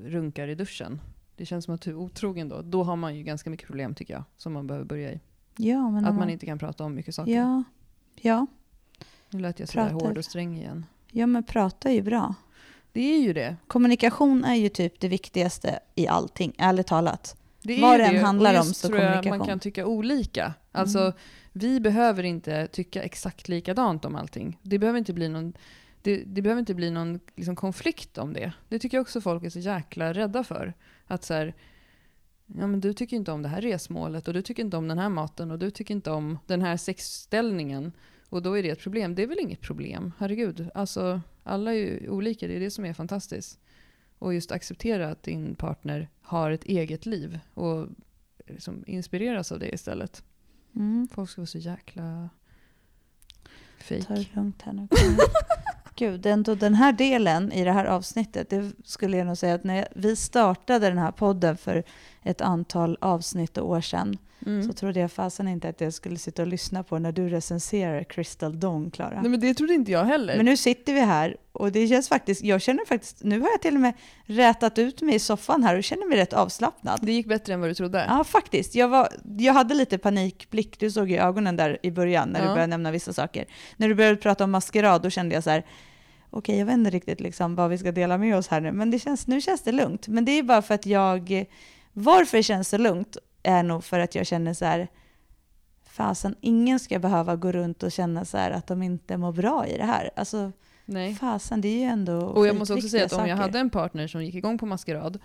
runkar 0.04 0.48
i 0.48 0.54
duschen. 0.54 1.00
Det 1.36 1.46
känns 1.46 1.64
som 1.64 1.74
att 1.74 1.80
du 1.80 1.90
är 1.90 1.94
otrogen 1.94 2.48
då. 2.48 2.62
Då 2.62 2.82
har 2.82 2.96
man 2.96 3.16
ju 3.16 3.22
ganska 3.22 3.50
mycket 3.50 3.66
problem 3.66 3.94
tycker 3.94 4.14
jag, 4.14 4.24
som 4.36 4.52
man 4.52 4.66
behöver 4.66 4.86
börja 4.86 5.12
i. 5.12 5.20
Ja, 5.56 5.90
men 5.90 6.04
Att 6.04 6.14
man 6.14 6.30
inte 6.30 6.46
kan 6.46 6.59
prata 6.59 6.84
om 6.84 6.94
mycket 6.94 7.14
saker. 7.14 7.32
Ja, 7.32 7.62
ja, 8.16 8.46
Nu 9.30 9.40
lät 9.40 9.61
jag 9.61 9.68
sådär 9.68 9.90
hård 9.90 10.18
och 10.18 10.24
sträng 10.24 10.56
igen. 10.56 10.86
ja, 11.11 11.26
men 11.26 11.42
prata 11.42 11.88
är 11.88 11.92
ju 11.94 12.02
bra. 12.02 12.34
Det 12.92 13.00
är 13.00 13.20
ju 13.20 13.32
det. 13.32 13.56
Kommunikation 13.66 14.44
är 14.44 14.54
ju 14.54 14.68
typ 14.68 15.00
det 15.00 15.09
viktigaste 15.09 15.78
i 15.94 16.09
allting, 16.09 16.52
ärligt 16.59 16.86
talat. 16.86 17.36
det 17.62 17.76
är 17.78 17.82
Vad 17.82 18.00
det 18.00 18.04
än 18.06 18.24
handlar 18.24 18.59
om 18.59 18.64
så 18.64 18.88
tror 18.88 19.00
jag 19.00 19.09
kommunikation. 19.12 19.38
Man 19.38 19.46
kan 19.48 19.61
tycka 19.61 19.86
olika. 19.86 20.54
Alltså, 20.72 20.98
Mm 20.98 21.12
vi 21.53 21.80
behöver 21.80 22.22
inte 22.22 22.66
tycka 22.66 23.03
exakt 23.03 23.49
likadant 23.49 24.05
om 24.05 24.16
allting. 24.16 24.59
Det 24.62 24.78
behöver 24.78 24.99
inte 24.99 25.12
bli 25.12 25.28
någon, 25.28 25.53
det, 26.03 26.24
det 26.26 26.42
behöver 26.42 26.61
inte 26.61 26.74
bli 26.74 26.90
någon 26.90 27.20
liksom, 27.36 27.57
konflikt 27.57 28.18
om 28.18 28.32
det. 28.32 28.53
Det 28.68 28.78
tycker 28.78 28.96
jag 28.96 29.03
också 29.03 29.20
folk 29.20 29.44
är 29.44 29.51
så 29.51 29.59
jäkla 29.59 30.12
rädda 30.12 30.44
för. 30.44 30.74
Att 31.07 31.24
så 31.24 31.34
här, 31.34 31.55
ja 32.46 32.66
men 32.66 32.80
du 32.80 32.92
tycker 32.92 33.16
inte 33.16 33.32
om 33.32 33.42
det 33.42 33.49
här 33.49 33.61
resmålet 33.61 34.28
och 34.28 34.34
du 34.34 34.42
tycker 34.42 34.62
inte 34.62 34.76
om 34.76 34.88
den 34.88 34.99
här 34.99 35.09
maten 35.09 35.51
och 35.51 35.59
du 35.59 35.70
tycker 35.70 35.94
inte 35.94 36.11
om 36.11 36.38
den 36.46 36.62
här 36.62 36.76
sexställningen. 36.76 37.92
Och 38.28 38.42
då 38.42 38.59
är 38.59 38.62
det 38.62 38.70
ett 38.70 38.80
problem. 38.80 39.14
Det 39.14 39.22
är 39.22 39.26
väl 39.26 39.38
inget 39.38 39.61
problem, 39.61 40.12
herregud. 40.18 40.70
Alltså, 40.74 41.20
alla 41.42 41.74
är 41.74 41.76
ju 41.76 42.09
olika, 42.09 42.46
det 42.46 42.57
är 42.57 42.61
det 42.61 42.70
som 42.70 42.84
är 42.84 42.92
fantastiskt. 42.92 43.59
Och 44.18 44.34
just 44.34 44.53
acceptera 44.53 45.09
att 45.09 45.22
din 45.22 45.55
partner 45.55 46.09
har 46.20 46.51
ett 46.51 46.64
eget 46.64 47.07
liv 47.07 47.38
och 47.55 47.88
liksom 48.46 48.84
inspireras 48.86 49.53
av 49.53 49.59
det 49.59 49.74
istället. 49.74 50.24
Mm. 50.78 51.08
Folk 51.12 51.30
ska 51.30 51.40
vara 51.40 51.46
så 51.46 51.58
jäkla 51.58 52.28
Ta 53.78 53.84
fake. 53.84 54.14
det 54.14 54.36
lugnt 54.36 54.62
här 54.62 54.72
nu. 54.72 54.88
Gud, 55.96 56.26
ändå 56.26 56.54
den 56.54 56.74
här 56.74 56.92
delen 56.92 57.52
i 57.52 57.64
det 57.64 57.72
här 57.72 57.84
avsnittet, 57.84 58.50
det 58.50 58.72
skulle 58.84 59.16
jag 59.16 59.26
nog 59.26 59.38
säga 59.38 59.54
att 59.54 59.64
när 59.64 59.88
vi 59.94 60.16
startade 60.16 60.88
den 60.88 60.98
här 60.98 61.12
podden 61.12 61.56
för 61.56 61.84
ett 62.22 62.40
antal 62.40 62.98
avsnitt 63.00 63.58
och 63.58 63.70
år 63.70 63.80
sedan, 63.80 64.18
Mm. 64.47 64.62
så 64.62 64.72
trodde 64.72 65.01
jag 65.01 65.12
fasen 65.12 65.49
inte 65.49 65.68
att 65.68 65.80
jag 65.80 65.93
skulle 65.95 66.16
sitta 66.16 66.43
och 66.43 66.49
lyssna 66.49 66.82
på 66.82 66.99
när 66.99 67.12
du 67.12 67.28
recenserar 67.28 68.05
Crystal 68.05 68.61
Dawn, 68.61 68.91
Klara. 68.91 69.20
Nej 69.22 69.30
men 69.30 69.41
det 69.41 69.55
trodde 69.55 69.74
inte 69.74 69.93
jag 69.93 70.05
heller. 70.05 70.36
Men 70.36 70.45
nu 70.45 70.57
sitter 70.57 70.95
vi 70.95 71.01
här 71.01 71.36
och 71.53 71.72
det 71.72 71.89
känns 71.89 72.09
faktiskt, 72.09 72.43
jag 72.45 72.61
känner 72.62 72.84
faktiskt, 72.86 73.24
nu 73.24 73.41
har 73.41 73.49
jag 73.51 73.61
till 73.62 73.74
och 73.74 73.80
med 73.80 73.93
rätat 74.24 74.78
ut 74.78 75.03
mig 75.03 75.14
i 75.14 75.18
soffan 75.18 75.62
här 75.62 75.76
och 75.76 75.84
känner 75.84 76.07
mig 76.09 76.18
rätt 76.18 76.32
avslappnad. 76.32 76.99
det 77.03 77.12
gick 77.12 77.26
bättre 77.26 77.55
än 77.55 77.61
vad 77.61 77.70
du 77.70 77.74
trodde. 77.74 78.05
Ja, 78.09 78.24
faktiskt. 78.24 78.74
Jag, 78.74 78.89
var, 78.89 79.09
jag 79.39 79.53
hade 79.53 79.74
lite 79.74 79.99
panikblick, 79.99 80.80
du 80.80 80.91
såg 80.91 81.11
i 81.11 81.16
ögonen 81.18 81.57
där 81.57 81.78
i 81.82 81.91
början 81.91 82.28
när 82.28 82.41
du 82.41 82.47
Ja. 82.47 82.53
började 82.53 82.70
nämna 82.70 82.91
vissa 82.91 83.12
saker. 83.12 83.45
När 83.76 83.89
du 83.89 83.95
började 83.95 84.16
prata 84.16 84.45
om 84.45 84.51
maskerad, 84.51 85.03
då 85.03 85.11
kände 85.11 85.34
jag 85.34 85.45
så 85.45 85.51
här, 85.51 85.66
okej, 86.30 86.59
jag 86.59 86.66
vet 86.66 86.74
inte 86.74 86.91
riktigt 86.91 87.20
liksom 87.20 87.55
vad 87.55 87.70
vi 87.70 87.78
ska 87.78 87.93
dela 87.93 88.18
med 88.18 88.36
oss 88.36 88.49
här 88.49 88.61
nu, 88.61 88.72
men 88.72 88.91
det 88.91 88.99
känns, 88.99 89.26
nu 89.26 89.41
känns 89.41 89.62
det 89.62 89.72
lugnt. 89.72 90.09
Men 90.09 90.24
det 90.24 90.32
är 90.32 90.43
bara 90.43 90.62
för 90.62 90.74
att 90.74 90.86
jag, 90.86 91.45
varför 91.93 92.36
det 92.36 92.43
känns 92.43 92.68
så 92.68 92.78
lugnt 92.78 93.16
är 93.43 93.62
nog 93.62 93.84
för 93.84 94.01
att 94.01 94.14
jag 94.14 94.26
känner 94.26 94.55
så 94.55 94.64
här, 94.64 94.89
fasen, 95.91 96.34
ingen 96.41 96.78
ska 96.78 96.99
behöva 96.99 97.36
gå 97.36 97.53
runt 97.53 97.82
och 97.82 97.93
känna 97.93 98.24
så 98.24 98.36
här 98.36 98.51
att 98.51 98.66
de 98.66 98.82
inte 98.82 99.16
mår 99.16 99.32
bra 99.32 99.66
i 99.66 99.76
det 99.78 99.84
här. 99.84 100.11
Alltså, 100.16 100.53
Nej. 100.84 101.14
fasen, 101.14 101.61
det 101.61 101.68
är 101.68 101.78
ju 101.78 101.82
ändå 101.84 102.20
Och 102.20 102.47
jag 102.47 102.57
måste 102.57 102.74
också 102.74 102.89
säga 102.89 103.05
att 103.05 103.12
om 103.12 103.26
jag 103.26 103.36
hade 103.36 103.59
en 103.59 103.70
partner 103.70 104.07
som 104.07 104.24
gick 104.24 104.34
igång 104.34 104.59
på 104.59 104.66
maskerad, 104.66 105.18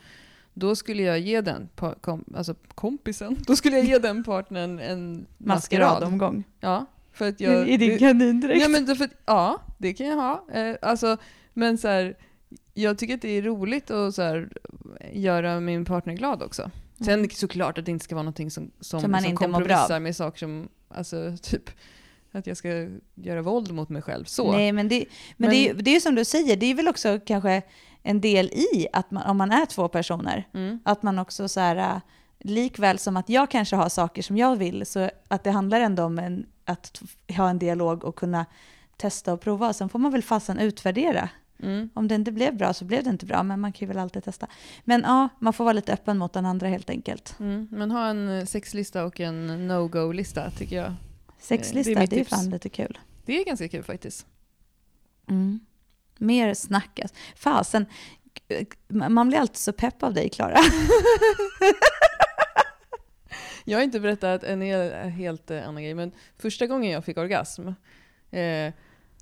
då 0.54 0.76
skulle 0.76 1.04
jag 1.04 1.20
ge 1.20 1.42
den, 1.42 1.70
kom, 2.02 2.24
alltså 2.36 2.56
kompisen, 2.76 3.38
då 3.48 3.56
skulle 3.56 3.78
jag 3.78 3.86
ge 3.86 3.98
den 4.00 4.24
partnern 4.24 4.80
en 4.80 5.26
maskerad. 5.38 5.88
maskeradomgång. 5.88 6.44
Ja, 6.60 6.86
för 7.14 7.30
att 7.30 7.40
jag... 7.40 7.70
I 7.70 7.78
din 7.78 8.00
kanindräkt. 8.00 8.62
Ja, 8.62 8.68
men 8.68 8.86
därför, 8.86 9.06
att- 9.06 9.22
ja, 9.26 9.62
det 9.78 9.94
kan 9.94 10.08
jag 10.08 10.16
ha. 10.16 10.46
Eh, 10.54 10.76
alltså, 10.82 11.18
men 11.54 11.78
så 11.78 11.88
här, 11.88 12.18
jag 12.74 12.98
tycker 12.98 13.14
att 13.16 13.22
det 13.22 13.30
är 13.38 13.42
roligt 13.42 13.92
att 13.92 14.16
så 14.16 14.22
här, 14.22 14.50
göra 15.14 15.60
min 15.60 15.86
partner 15.86 16.14
glad 16.14 16.44
också. 16.44 16.72
Sen 17.00 17.14
Mm. 17.20 17.30
såklart 17.30 17.78
att 17.78 17.86
det 17.86 17.92
inte 17.92 18.04
ska 18.06 18.16
vara 18.16 18.24
någonting 18.24 18.52
som, 18.52 18.72
som, 18.80 19.02
Som 19.02 19.14
som 19.24 19.36
kompromissar 19.36 20.00
med 20.00 20.16
saker 20.16 20.40
som, 20.40 20.68
alltså 20.90 21.36
typ, 21.42 21.70
att 22.32 22.48
jag 22.48 22.58
ska 22.58 22.70
göra 23.16 23.42
våld 23.42 23.72
mot 23.72 23.90
mig 23.90 24.02
själv. 24.02 24.26
Så. 24.26 24.52
Nej, 24.52 24.72
men 24.72 24.88
det, 24.88 24.98
men, 24.98 25.06
Men- 25.38 25.50
det, 25.50 25.70
är, 25.70 25.74
det 25.74 25.90
är 25.92 25.94
ju 25.94 26.02
som 26.02 26.16
du 26.16 26.26
säger, 26.26 26.56
det 26.58 26.66
är 26.66 26.76
väl 26.76 26.88
också 26.88 27.20
kanske 27.26 27.62
en 28.04 28.22
del 28.22 28.46
i 28.46 28.88
att 28.94 29.12
man, 29.12 29.24
om 29.30 29.38
man 29.38 29.52
är 29.52 29.66
två 29.66 29.88
personer, 29.88 30.48
Mm. 30.54 30.80
att 30.86 31.04
man 31.04 31.20
också 31.20 31.48
så 31.48 31.60
här, 31.60 31.76
äh, 31.76 32.02
likväl 32.40 33.00
som 33.00 33.18
att 33.18 33.30
jag 33.30 33.52
kanske 33.52 33.76
har 33.76 33.90
saker 33.90 34.22
som 34.22 34.38
jag 34.38 34.56
vill, 34.56 34.86
så 34.86 35.10
att 35.28 35.44
det 35.44 35.52
handlar 35.52 35.80
ändå 35.82 36.04
om 36.04 36.20
en, 36.20 36.46
att 36.66 37.02
ha 37.38 37.50
en 37.50 37.60
dialog 37.60 38.04
och 38.04 38.16
kunna 38.16 38.46
testa 38.98 39.34
och 39.34 39.42
prova. 39.42 39.74
Sen 39.74 39.90
får 39.90 40.00
man 40.00 40.12
väl 40.12 40.24
fasen 40.24 40.60
utvärdera. 40.60 41.30
Mm. 41.64 41.90
Om 41.94 42.08
det 42.08 42.16
inte 42.16 42.32
blev 42.32 42.58
bra 42.58 42.74
så 42.74 42.86
blev 42.86 43.04
det 43.04 43.10
inte 43.10 43.26
bra, 43.26 43.44
men 43.44 43.60
man 43.60 43.72
kan 43.74 43.80
ju 43.80 43.88
väl 43.94 43.98
alltid 44.02 44.24
testa. 44.24 44.48
Men 44.84 45.02
ja, 45.02 45.30
man 45.40 45.54
får 45.54 45.64
vara 45.64 45.74
lite 45.74 45.94
öppen 45.94 46.18
mot 46.18 46.34
den 46.34 46.46
andra 46.46 46.68
helt 46.68 46.90
enkelt. 46.90 47.36
Mm. 47.40 47.68
Men 47.72 47.92
ha 47.92 48.08
en 48.08 48.30
eh, 48.30 48.46
sexlista 48.46 49.06
och 49.06 49.20
en 49.20 49.68
no-go-lista 49.68 50.52
tycker 50.52 50.76
jag. 50.76 50.94
Sexlista, 51.40 51.90
Det 51.90 51.96
det 51.96 52.00
är 52.00 52.02
är, 52.02 52.02
mitt 52.02 52.10
tips. 52.10 52.30
fan 52.30 52.50
lite 52.50 52.70
kul. 52.70 53.00
Det 53.26 53.40
är 53.42 53.46
ganska 53.46 53.68
kul 53.68 53.84
faktiskt. 53.84 54.26
Mm. 55.30 55.60
Mer 56.18 56.54
snack. 56.54 57.00
alltså. 57.00 57.16
Fasen, 57.36 57.86
man 58.88 59.28
blir 59.30 59.40
alltid 59.40 59.58
så 59.58 59.74
pepp 59.74 60.04
av 60.04 60.14
dig, 60.14 60.30
Klara. 60.30 60.58
Jag 63.66 63.78
har 63.78 63.84
inte 63.84 64.00
berättat 64.00 64.44
en 64.44 64.62
hel, 64.62 64.92
helt 65.10 65.52
eh, 65.52 65.68
annan 65.68 65.84
grej, 65.84 65.94
men 65.94 66.12
första 66.38 66.68
gången 66.68 66.92
jag 66.92 67.06
fick 67.06 67.18
orgasm, 67.18 67.68
eh, 68.32 68.74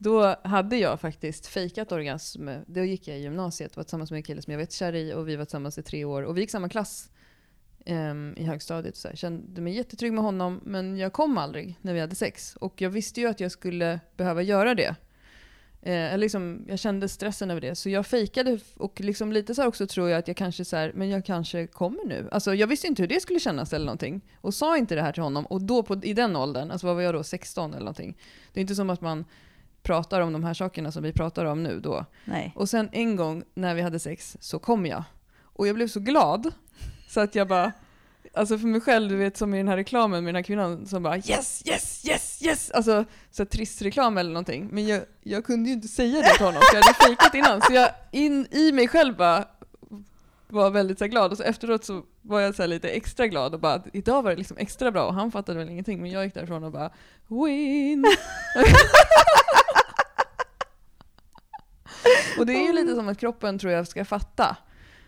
då 0.02 0.36
hade 0.44 0.78
jag 0.78 1.00
faktiskt 1.00 1.48
fejkat 1.48 1.92
orgasm. 1.92 2.50
Då 2.66 2.84
gick 2.84 3.08
jag 3.08 3.18
i 3.18 3.22
gymnasiet, 3.22 3.72
och 3.72 3.78
var 3.78 3.84
tillsammans 3.84 4.12
med 4.12 4.18
en 4.18 4.24
kille 4.24 4.42
som 4.42 4.52
jag 4.52 4.60
var 4.60 4.66
kär 4.66 4.96
i 4.96 5.14
och 5.14 5.28
vi 5.28 5.36
var 5.36 5.46
tillsammans 5.46 5.78
i 5.78 5.84
tre 5.84 6.06
år. 6.06 6.24
Och 6.24 6.38
vi 6.38 6.42
gick 6.42 6.52
samma 6.52 6.70
klass 6.70 7.10
um, 7.86 8.34
i 8.38 8.44
högstadiet. 8.44 8.96
Så 8.96 9.08
här. 9.08 9.16
Kände 9.16 9.62
mig 9.62 9.74
jättetrygg 9.74 10.14
med 10.14 10.24
honom, 10.24 10.60
men 10.64 10.98
jag 10.98 11.14
kom 11.14 11.38
aldrig 11.38 11.78
när 11.82 11.94
vi 11.94 12.00
hade 12.00 12.16
sex. 12.16 12.56
Och 12.56 12.82
jag 12.82 12.90
visste 12.90 13.22
ju 13.22 13.28
att 13.28 13.40
jag 13.40 13.52
skulle 13.52 14.00
behöva 14.18 14.42
göra 14.42 14.76
det. 14.76 14.96
Eh, 15.82 16.18
liksom, 16.18 16.66
jag 16.68 16.80
kände 16.80 17.10
stressen 17.10 17.52
över 17.52 17.62
det, 17.62 17.76
så 17.76 17.90
jag 17.90 18.06
fejkade 18.06 18.60
och 18.78 19.00
liksom 19.00 19.32
lite 19.32 19.56
så 19.56 19.62
här 19.62 19.70
också 19.70 19.88
tror 19.88 20.10
jag 20.10 20.20
att 20.20 20.28
jag 20.28 20.38
kanske 20.38 20.66
så 20.66 20.76
här, 20.76 20.92
men 20.96 21.10
jag 21.10 21.26
kanske 21.26 21.68
kommer 21.68 22.06
nu. 22.06 22.30
Alltså 22.32 22.56
jag 22.56 22.68
visste 22.68 22.88
inte 22.88 23.02
hur 23.02 23.08
det 23.08 23.20
skulle 23.20 23.40
kännas 23.40 23.74
eller 23.74 23.86
någonting. 23.86 24.22
Och 24.42 24.54
sa 24.54 24.78
inte 24.78 24.96
det 24.96 25.02
här 25.02 25.12
till 25.12 25.24
honom. 25.24 25.46
Och 25.46 25.62
då 25.62 25.84
på, 25.84 26.04
i 26.04 26.14
den 26.14 26.36
åldern, 26.36 26.72
alltså 26.72 26.88
vad 26.88 26.96
var 26.96 27.04
jag 27.04 27.14
då, 27.14 27.24
16 27.24 27.72
eller 27.72 27.80
någonting. 27.80 28.18
Det 28.54 28.60
är 28.60 28.62
inte 28.62 28.76
som 28.76 28.90
att 28.90 29.02
man 29.02 29.26
pratar 29.84 30.22
om 30.22 30.34
de 30.34 30.44
här 30.44 30.54
sakerna 30.54 30.92
som 30.92 31.04
vi 31.04 31.14
pratar 31.14 31.46
om 31.46 31.64
nu 31.64 31.80
då. 31.80 32.06
Nej. 32.26 32.54
Och 32.56 32.70
sen 32.70 32.90
en 32.92 33.16
gång 33.16 33.44
när 33.54 33.76
vi 33.76 33.82
hade 33.82 34.00
sex 34.00 34.38
så 34.40 34.60
kom 34.60 34.86
jag. 34.86 35.04
Och 35.44 35.68
jag 35.68 35.76
blev 35.76 35.88
så 35.88 36.00
glad 36.00 36.52
så 37.08 37.20
att 37.20 37.36
jag 37.36 37.48
bara, 37.48 37.72
alltså 38.34 38.58
för 38.58 38.68
mig 38.68 38.82
själv, 38.82 39.10
du 39.10 39.16
vet 39.16 39.38
som 39.38 39.54
i 39.54 39.58
den 39.58 39.68
här 39.68 39.78
reklamen 39.78 40.24
med 40.24 40.34
den 40.34 40.36
här 40.36 40.44
kvinnan 40.44 40.88
som 40.88 41.04
bara 41.04 41.18
yes, 41.18 41.64
yes, 41.66 42.06
yes, 42.06 42.44
yes! 42.44 42.72
Alltså 42.72 43.06
så 43.32 43.46
trist 43.46 43.82
reklam 43.82 44.18
eller 44.18 44.32
någonting. 44.32 44.70
Men 44.72 44.88
jag, 44.88 45.02
jag 45.24 45.46
kunde 45.46 45.70
ju 45.70 45.76
inte 45.76 45.88
säga 45.88 46.22
det 46.22 46.34
till 46.38 46.46
honom 46.46 46.62
för 46.72 46.78
jag 46.78 46.84
hade 46.84 46.98
fejkat 47.06 47.36
innan. 47.36 47.62
Så 47.62 47.74
jag 47.74 47.90
in 48.12 48.48
i 48.52 48.72
mig 48.72 48.88
själv 48.88 49.16
bara 49.18 49.46
var 50.52 50.72
väldigt 50.72 51.00
så 51.00 51.08
glad 51.08 51.32
och 51.32 51.38
så 51.38 51.44
efteråt 51.44 51.84
så 51.84 52.04
var 52.22 52.40
jag 52.40 52.56
så 52.56 52.66
lite 52.66 52.90
extra 52.90 53.28
glad 53.28 53.54
och 53.54 53.60
bara 53.60 53.74
att 53.74 53.88
idag 53.94 54.24
var 54.24 54.32
det 54.32 54.38
liksom 54.38 54.58
extra 54.58 54.92
bra 54.92 55.06
och 55.06 55.14
han 55.14 55.32
fattade 55.32 55.60
väl 55.60 55.70
ingenting 55.70 56.02
men 56.02 56.12
jag 56.12 56.26
gick 56.26 56.34
därifrån 56.34 56.64
och 56.64 56.72
bara 56.72 56.92
win! 57.28 58.06
och 62.40 62.46
det 62.46 62.54
är 62.54 62.68
ju 62.68 62.74
lite 62.74 62.96
som 62.96 63.10
att 63.10 63.20
kroppen 63.20 63.60
tror 63.60 63.74
jag 63.74 63.88
ska 63.88 64.06
fatta 64.06 64.58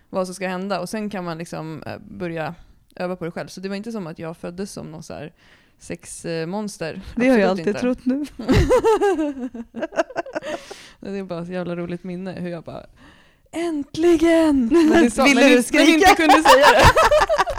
vad 0.10 0.28
som 0.28 0.36
ska 0.36 0.48
hända 0.48 0.80
och 0.80 0.90
sen 0.90 1.10
kan 1.10 1.24
man 1.24 1.38
liksom 1.38 1.84
eh, 1.84 1.98
börja 2.00 2.56
öva 2.96 3.16
på 3.16 3.26
det 3.26 3.32
själv. 3.32 3.48
Så 3.48 3.62
det 3.62 3.70
var 3.70 3.76
inte 3.76 3.92
som 3.92 4.08
att 4.08 4.20
jag 4.20 4.38
föddes 4.38 4.72
som 4.72 4.92
någon 4.92 5.04
så 5.04 5.14
här 5.14 5.34
sexmonster. 5.78 7.02
Det 7.16 7.30
har 7.30 7.38
jag 7.38 7.50
alltid 7.50 7.68
inte. 7.68 7.80
trott 7.80 8.06
nu. 8.06 8.26
Det 11.00 11.18
är 11.18 11.24
bara 11.24 11.42
ett 11.42 11.50
jävla 11.50 11.76
roligt 11.76 12.04
minne 12.04 12.32
hur 12.32 12.50
jag 12.50 12.64
bara 12.64 12.86
Äntligen! 13.54 14.68
Men, 14.90 15.04
det 15.04 15.12
sa, 15.12 15.24
Ville 15.24 15.42
men, 15.42 15.50
du 15.50 15.56
men 15.56 15.64
skrika? 15.64 15.92
inte 15.92 16.16
kunde 16.16 16.34
säga 16.34 16.68
det. 16.72 16.86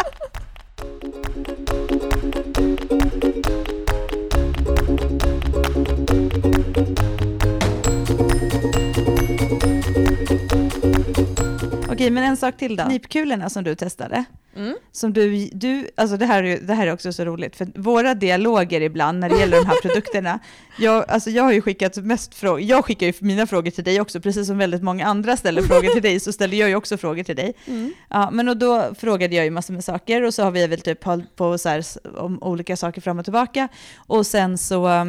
Okej, 12.05 12.11
men 12.11 12.25
en 12.25 12.37
sak 12.37 12.57
till 12.57 12.77
då. 12.77 12.85
Knipkulorna 12.85 13.51
som 13.51 13.65
du 13.65 13.75
testade. 13.75 14.25
Mm. 14.57 14.75
Som 14.93 15.13
du, 15.13 15.49
du, 15.53 15.89
alltså 15.95 16.17
det 16.17 16.27
här, 16.27 16.43
är, 16.43 16.61
det 16.61 16.75
här 16.75 16.87
är 16.87 16.93
också 16.93 17.13
så 17.13 17.25
roligt, 17.25 17.57
för 17.57 17.69
våra 17.75 18.15
dialoger 18.15 18.81
ibland 18.81 19.19
när 19.19 19.29
det 19.29 19.39
gäller 19.39 19.57
de 19.57 19.67
här 19.67 19.81
produkterna, 19.83 20.39
jag, 20.79 21.11
alltså 21.11 21.31
jag 21.31 21.43
har 21.43 21.53
ju 21.53 21.61
skickat 21.61 21.97
mest 21.97 22.35
frågor, 22.35 22.61
jag 22.61 22.85
skickar 22.85 23.07
ju 23.07 23.13
mina 23.19 23.47
frågor 23.47 23.71
till 23.71 23.85
dig 23.85 24.01
också, 24.01 24.21
precis 24.21 24.47
som 24.47 24.59
väldigt 24.59 24.83
många 24.83 25.07
andra 25.07 25.37
ställer 25.37 25.63
frågor 25.69 25.89
till 25.89 26.03
dig, 26.03 26.21
så 26.21 26.33
ställer 26.33 26.57
jag 26.57 26.69
ju 26.69 26.77
också 26.77 26.97
frågor 26.97 27.23
till 27.23 27.37
dig. 27.37 27.55
Mm. 27.67 27.93
Ja, 28.09 28.31
men 28.31 28.49
och 28.49 28.57
då 28.57 28.95
frågade 28.99 29.37
jag 29.37 29.45
ju 29.45 29.51
massor 29.51 29.75
med 29.75 29.85
saker 29.85 30.23
och 30.23 30.35
så 30.35 30.43
har 30.43 30.51
vi 30.51 30.67
väl 30.67 30.81
typ 30.81 31.05
hållit 31.05 31.37
på 31.37 31.59
så 31.59 31.69
här, 31.69 31.85
om 32.17 32.43
olika 32.43 32.77
saker 32.77 33.01
fram 33.01 33.19
och 33.19 33.25
tillbaka. 33.25 33.69
Och 33.97 34.27
sen 34.27 34.59
så, 34.59 34.89
eh, 34.89 35.05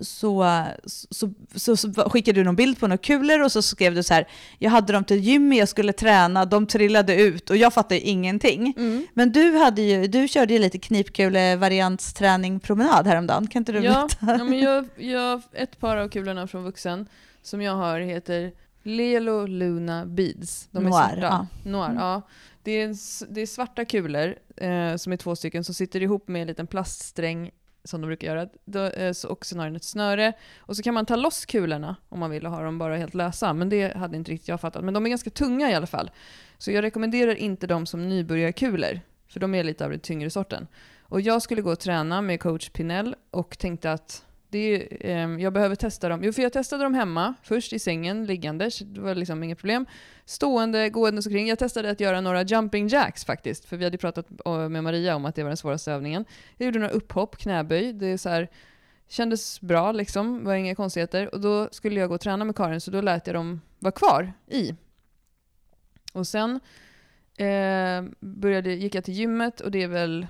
så, 0.00 0.62
så, 1.10 1.30
så, 1.54 1.76
så 1.76 1.92
skickade 1.92 2.40
du 2.40 2.44
någon 2.44 2.56
bild 2.56 2.80
på 2.80 2.86
några 2.86 2.98
kulor 2.98 3.40
och 3.42 3.52
så 3.52 3.62
skrev 3.62 3.94
du 3.94 4.02
så 4.02 4.14
här, 4.14 4.28
jag 4.58 4.70
hade 4.70 4.92
dem 4.92 5.04
till 5.04 5.20
gym, 5.20 5.52
jag 5.52 5.68
skulle 5.68 5.92
träna, 5.92 6.44
de 6.44 6.66
trillade 6.66 7.14
ut 7.22 7.50
och 7.50 7.56
jag 7.56 7.74
fattade 7.74 8.00
ingenting. 8.00 8.74
Mm. 8.76 9.06
Men 9.14 9.32
du, 9.32 9.56
hade 9.56 9.82
ju, 9.82 10.06
du 10.06 10.28
körde 10.28 10.52
ju 10.52 10.58
lite 10.58 10.78
knipkule-variantsträning 10.78 12.60
promenad 12.60 13.06
häromdagen, 13.06 13.46
kan 13.46 13.60
inte 13.60 13.72
du 13.72 13.78
Ja, 13.78 14.08
berätta? 14.20 14.38
ja 14.38 14.44
men 14.44 14.58
jag, 14.58 14.88
jag, 14.96 15.42
ett 15.52 15.78
par 15.80 15.96
av 15.96 16.08
kulorna 16.08 16.46
från 16.46 16.64
vuxen 16.64 17.06
som 17.42 17.62
jag 17.62 17.74
har 17.76 18.00
heter 18.00 18.52
Lelo 18.82 19.46
Luna 19.46 20.06
Beads. 20.06 20.68
De 20.70 20.78
är 20.86 20.90
Noir, 20.90 20.92
svarta. 20.92 21.20
ja. 21.20 21.46
Noir, 21.70 21.84
Mm. 21.90 21.96
ja. 22.02 22.22
Det 22.62 22.82
är, 22.82 22.94
det 23.34 23.40
är 23.40 23.46
svarta 23.46 23.84
kulor 23.84 24.34
eh, 24.56 24.96
som 24.96 25.12
är 25.12 25.16
två 25.16 25.36
stycken 25.36 25.64
som 25.64 25.74
sitter 25.74 26.02
ihop 26.02 26.28
med 26.28 26.42
en 26.42 26.48
liten 26.48 26.66
plaststräng 26.66 27.50
som 27.88 28.00
de 28.00 28.06
brukar 28.06 28.28
göra. 28.28 28.48
Då, 28.64 28.84
eh, 28.84 29.12
så 29.12 29.28
har 29.28 29.64
den 29.64 29.76
ett 29.76 29.84
snöre. 29.84 30.32
Och 30.58 30.76
så 30.76 30.82
kan 30.82 30.94
man 30.94 31.06
ta 31.06 31.16
loss 31.16 31.46
kulorna 31.46 31.96
om 32.08 32.20
man 32.20 32.30
vill 32.30 32.46
och 32.46 32.52
ha 32.52 32.62
dem 32.62 32.78
bara 32.78 32.96
helt 32.96 33.14
lösa. 33.14 33.52
Men 33.52 33.68
det 33.68 33.96
hade 33.96 34.16
inte 34.16 34.30
riktigt 34.32 34.48
jag 34.48 34.60
fattat. 34.60 34.84
Men 34.84 34.94
de 34.94 35.06
är 35.06 35.10
ganska 35.10 35.30
tunga 35.30 35.70
i 35.70 35.74
alla 35.74 35.86
fall. 35.86 36.10
Så 36.58 36.70
jag 36.70 36.82
rekommenderar 36.82 37.34
inte 37.34 37.66
dem 37.66 37.86
som 37.86 38.08
nybörjarkulor. 38.08 39.00
För 39.28 39.40
de 39.40 39.54
är 39.54 39.64
lite 39.64 39.84
av 39.84 39.90
den 39.90 40.00
tyngre 40.00 40.30
sorten. 40.30 40.66
Och 41.02 41.20
jag 41.20 41.42
skulle 41.42 41.62
gå 41.62 41.72
och 41.72 41.80
träna 41.80 42.22
med 42.22 42.40
coach 42.40 42.68
Pinell 42.68 43.14
och 43.30 43.58
tänkte 43.58 43.92
att 43.92 44.24
det 44.48 44.88
eh, 45.00 45.28
jag 45.28 45.52
behöver 45.52 45.74
testa 45.74 46.08
dem. 46.08 46.24
Jo, 46.24 46.32
för 46.32 46.42
jag 46.42 46.52
testade 46.52 46.82
dem 46.82 46.94
hemma, 46.94 47.34
först 47.42 47.72
i 47.72 47.78
sängen, 47.78 48.26
liggande, 48.26 48.70
det 48.80 49.00
var 49.00 49.14
liksom 49.14 49.42
inget 49.42 49.58
problem. 49.58 49.86
Stående, 50.24 50.90
gåendes 50.90 51.26
omkring. 51.26 51.48
Jag 51.48 51.58
testade 51.58 51.90
att 51.90 52.00
göra 52.00 52.20
några 52.20 52.42
jumping 52.42 52.88
jacks 52.88 53.24
faktiskt, 53.24 53.64
för 53.64 53.76
vi 53.76 53.84
hade 53.84 53.98
pratat 53.98 54.26
eh, 54.46 54.68
med 54.68 54.84
Maria 54.84 55.16
om 55.16 55.24
att 55.24 55.34
det 55.34 55.42
var 55.42 55.50
den 55.50 55.56
svåraste 55.56 55.92
övningen. 55.92 56.24
Jag 56.56 56.66
gjorde 56.66 56.78
några 56.78 56.92
upphopp, 56.92 57.36
knäböj, 57.36 57.92
det 57.92 58.06
är 58.06 58.16
så 58.16 58.28
här, 58.28 58.48
kändes 59.08 59.60
bra 59.60 59.92
liksom, 59.92 60.44
var 60.44 60.54
inga 60.54 60.74
konstigheter. 60.74 61.34
Och 61.34 61.40
då 61.40 61.68
skulle 61.72 62.00
jag 62.00 62.08
gå 62.08 62.14
och 62.14 62.20
träna 62.20 62.44
med 62.44 62.56
Karin, 62.56 62.80
så 62.80 62.90
då 62.90 63.00
lät 63.00 63.26
jag 63.26 63.36
dem 63.36 63.60
vara 63.78 63.92
kvar 63.92 64.32
i. 64.46 64.74
Och 66.12 66.26
sen 66.26 66.60
eh, 67.36 68.04
började, 68.20 68.74
gick 68.74 68.94
jag 68.94 69.04
till 69.04 69.14
gymmet 69.14 69.60
och 69.60 69.70
det 69.70 69.82
är 69.82 69.88
väl, 69.88 70.26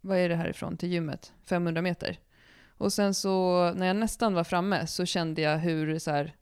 vad 0.00 0.18
är 0.18 0.28
det 0.28 0.36
härifrån 0.36 0.76
till 0.76 0.88
gymmet? 0.88 1.32
500 1.44 1.82
meter. 1.82 2.18
Och 2.78 2.92
sen 2.92 3.14
så 3.14 3.72
när 3.76 3.86
jag 3.86 3.96
nästan 3.96 4.34
var 4.34 4.44
framme 4.44 4.86
så 4.86 5.06
kände 5.06 5.42
jag 5.42 5.58
hur 5.58 5.86
det 5.86 6.00
så 6.00 6.10
här 6.10 6.34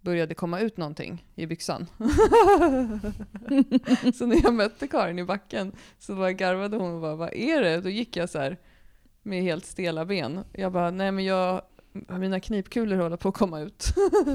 började 0.00 0.34
komma 0.34 0.60
ut 0.60 0.76
någonting 0.76 1.26
i 1.34 1.46
byxan. 1.46 1.86
så 4.14 4.26
när 4.26 4.42
jag 4.42 4.54
mötte 4.54 4.86
Karin 4.86 5.18
i 5.18 5.24
backen 5.24 5.72
så 5.98 6.14
bara 6.14 6.32
garvade 6.32 6.76
hon 6.76 6.94
och 6.94 7.00
bara 7.00 7.14
vad 7.14 7.32
är 7.32 7.62
det? 7.62 7.80
Då 7.80 7.88
gick 7.88 8.16
jag 8.16 8.30
så 8.30 8.38
här 8.38 8.58
med 9.22 9.42
helt 9.42 9.66
stela 9.66 10.04
ben. 10.04 10.44
Jag 10.52 10.72
bara 10.72 10.90
nej 10.90 11.12
men 11.12 11.24
jag, 11.24 11.62
mina 11.92 12.40
knipkulor 12.40 12.96
håller 12.96 13.16
på 13.16 13.28
att 13.28 13.34
komma 13.34 13.60
ut. 13.60 13.86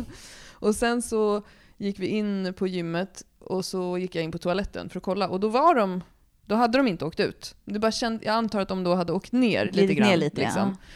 och 0.53 0.75
sen 0.75 1.01
så 1.01 1.41
gick 1.77 1.99
vi 1.99 2.07
in 2.07 2.53
på 2.57 2.67
gymmet 2.67 3.23
och 3.39 3.65
så 3.65 3.97
gick 3.97 4.15
jag 4.15 4.23
in 4.23 4.31
på 4.31 4.37
toaletten 4.37 4.89
för 4.89 4.99
att 4.99 5.03
kolla 5.03 5.27
och 5.27 5.39
då 5.39 5.47
var 5.47 5.75
de 5.75 6.01
då 6.45 6.55
hade 6.55 6.77
de 6.77 6.87
inte 6.87 7.05
åkt 7.05 7.19
ut. 7.19 7.55
Det 7.65 7.79
bara 7.79 7.91
känd, 7.91 8.21
jag 8.23 8.33
antar 8.33 8.59
att 8.59 8.67
de 8.67 8.83
då 8.83 8.95
hade 8.95 9.13
åkt 9.13 9.31
ner 9.31 9.69
lite 9.73 9.93
grann. 9.93 10.09
ner 10.09 10.17
lite, 10.17 10.41
liksom. 10.41 10.69
ja. 10.69 10.87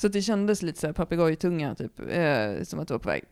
Så 0.00 0.08
det 0.08 0.22
kändes 0.22 0.62
lite 0.62 0.80
så 0.80 0.92
papegojtunga, 0.92 1.74
typ, 1.74 2.00
eh, 2.10 2.62
som 2.62 2.78
att 2.80 2.88
det 2.88 2.94
var 2.94 2.98
på 2.98 3.08
väg. 3.08 3.24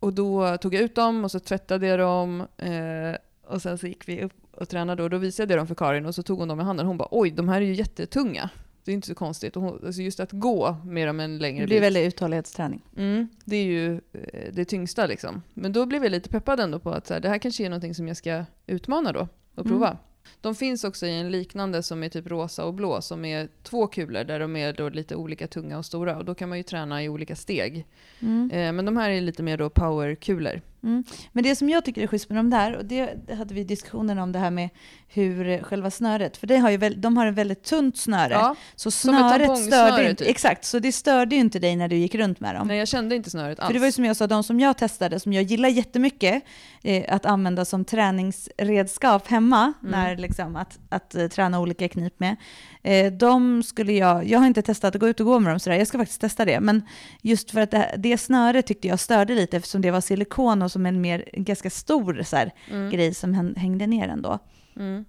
Och 0.00 0.12
då 0.12 0.56
tog 0.56 0.74
jag 0.74 0.82
ut 0.82 0.94
dem 0.94 1.24
och 1.24 1.30
så 1.30 1.40
tvättade 1.40 1.86
jag 1.86 1.98
dem. 1.98 2.40
Eh, 2.56 3.16
och 3.46 3.62
sen 3.62 3.78
så 3.78 3.86
gick 3.86 4.08
vi 4.08 4.22
upp 4.22 4.32
och 4.50 4.68
tränade 4.68 5.02
och 5.02 5.10
då 5.10 5.18
visade 5.18 5.52
jag 5.54 5.60
dem 5.60 5.66
för 5.66 5.74
Karin 5.74 6.06
och 6.06 6.14
så 6.14 6.22
tog 6.22 6.38
hon 6.38 6.48
dem 6.48 6.60
i 6.60 6.62
handen. 6.62 6.86
Hon 6.86 6.96
bara 6.98 7.08
oj, 7.10 7.30
de 7.30 7.48
här 7.48 7.60
är 7.60 7.64
ju 7.66 7.74
jättetunga. 7.74 8.50
Det 8.84 8.92
är 8.92 8.94
inte 8.94 9.08
så 9.08 9.14
konstigt. 9.14 9.56
Och 9.56 9.62
hon, 9.62 9.86
alltså 9.86 10.02
just 10.02 10.20
att 10.20 10.32
gå 10.32 10.76
med 10.84 11.08
dem 11.08 11.20
en 11.20 11.38
längre 11.38 11.60
Det 11.62 11.66
blir 11.66 11.76
bit. 11.76 11.82
väldigt 11.82 12.06
uthållighetsträning. 12.14 12.82
Mm, 12.96 13.28
det 13.44 13.56
är 13.56 13.64
ju 13.64 13.94
eh, 14.12 14.52
det 14.52 14.64
tyngsta 14.64 15.06
liksom. 15.06 15.42
Men 15.54 15.72
då 15.72 15.86
blev 15.86 16.02
jag 16.02 16.10
lite 16.10 16.28
peppad 16.28 16.60
ändå 16.60 16.78
på 16.78 16.90
att 16.90 17.06
så 17.06 17.14
här, 17.14 17.20
det 17.20 17.28
här 17.28 17.38
kanske 17.38 17.64
är 17.64 17.70
någonting 17.70 17.94
som 17.94 18.08
jag 18.08 18.16
ska 18.16 18.44
utmana 18.66 19.12
då 19.12 19.28
och 19.54 19.66
Mm. 19.66 19.96
De 20.40 20.54
finns 20.54 20.84
också 20.84 21.06
i 21.06 21.20
en 21.20 21.30
liknande 21.30 21.82
som 21.82 22.02
är 22.02 22.08
typ 22.08 22.26
rosa 22.26 22.64
och 22.64 22.74
blå 22.74 23.02
som 23.02 23.24
är 23.24 23.48
två 23.62 23.86
kulor 23.86 24.24
där 24.24 24.40
de 24.40 24.56
är 24.56 24.72
då 24.72 24.88
lite 24.88 25.16
olika 25.16 25.46
tunga 25.46 25.78
och 25.78 25.86
stora 25.86 26.16
och 26.16 26.24
då 26.24 26.34
kan 26.34 26.48
man 26.48 26.58
ju 26.58 26.62
träna 26.64 27.02
i 27.02 27.08
olika 27.08 27.36
steg. 27.36 27.86
Mm. 28.20 28.50
Eh, 28.50 28.72
men 28.72 28.84
de 28.84 28.96
här 28.96 29.10
är 29.10 29.20
lite 29.20 29.42
mer 29.42 29.58
då 29.58 29.70
powerkulor. 29.70 30.60
Mm. 30.82 31.04
Men 31.32 31.44
det 31.44 31.56
som 31.56 31.68
jag 31.68 31.84
tycker 31.84 32.02
är 32.02 32.06
schysst 32.06 32.28
med 32.28 32.38
de 32.38 32.50
där, 32.50 32.76
och 32.76 32.84
det, 32.84 33.14
hade 33.38 33.54
vi 33.54 33.64
diskussionen 33.64 34.18
om 34.18 34.32
det 34.32 34.38
här 34.38 34.50
med 34.50 34.68
hur 35.08 35.62
själva 35.62 35.90
snöret, 35.90 36.36
för 36.36 36.46
det 36.46 36.56
har 36.56 36.70
ju 36.70 36.76
väl, 36.76 37.00
de 37.00 37.16
har 37.16 37.26
ett 37.26 37.34
väldigt 37.34 37.62
tunt 37.64 37.96
snöre. 37.98 38.32
Ja, 38.32 38.56
så 38.74 38.90
snöret 38.90 39.58
störde 39.58 40.10
inte, 40.10 40.24
typ. 40.24 40.30
exakt, 40.30 40.64
så 40.64 40.78
det 40.78 40.92
störde 40.92 41.34
ju 41.34 41.40
inte 41.40 41.58
dig 41.58 41.76
när 41.76 41.88
du 41.88 41.96
gick 41.96 42.14
runt 42.14 42.40
med 42.40 42.54
dem. 42.54 42.68
nej 42.68 42.78
jag 42.78 42.88
kände 42.88 43.16
inte 43.16 43.30
snöret 43.30 43.60
alls. 43.60 43.66
För 43.66 43.74
det 43.74 43.78
var 43.80 43.86
ju 43.86 43.92
som 43.92 44.04
jag 44.04 44.16
sa, 44.16 44.26
de 44.26 44.42
som 44.44 44.60
jag 44.60 44.78
testade, 44.78 45.20
som 45.20 45.32
jag 45.32 45.44
gillar 45.44 45.68
jättemycket 45.68 46.42
eh, 46.82 47.14
att 47.14 47.26
använda 47.26 47.64
som 47.64 47.84
träningsredskap 47.84 49.28
hemma, 49.28 49.72
Mm. 49.82 49.90
när 49.90 50.16
liksom 50.16 50.56
att, 50.56 50.78
att 50.88 51.14
eh, 51.14 51.28
träna 51.28 51.60
olika 51.60 51.88
knip 51.88 52.20
med. 52.20 52.36
Eh, 52.82 53.12
de 53.12 53.62
skulle 53.62 53.92
jag, 53.92 54.26
jag 54.26 54.38
har 54.38 54.46
inte 54.46 54.62
testat 54.62 54.94
att 54.94 55.00
gå 55.00 55.08
ut 55.08 55.20
och 55.20 55.26
gå 55.26 55.38
med 55.40 55.52
dem 55.52 55.60
sådär, 55.60 55.76
jag 55.76 55.86
ska 55.86 55.98
faktiskt 55.98 56.20
testa 56.20 56.44
det. 56.44 56.60
Men 56.60 56.82
just 57.22 57.50
för 57.50 57.60
att 57.60 57.70
det, 57.70 57.94
det 57.98 58.18
snöret 58.18 58.66
tyckte 58.66 58.88
jag 58.88 59.00
störde 59.00 59.34
lite 59.34 59.56
eftersom 59.56 59.82
det 59.82 59.90
var 59.90 60.00
silikon 60.00 60.62
och 60.66 60.72
som 60.72 60.86
en 60.86 61.00
mer, 61.00 61.24
en 61.32 61.44
ganska 61.44 61.70
stor 61.70 62.22
så 62.22 62.36
här, 62.36 62.52
mm. 62.70 62.90
grej 62.90 63.14
som 63.14 63.34
hän- 63.34 63.56
hängde 63.56 63.86
ner 63.86 64.08
ändå. 64.08 64.38
Mm. 64.76 65.04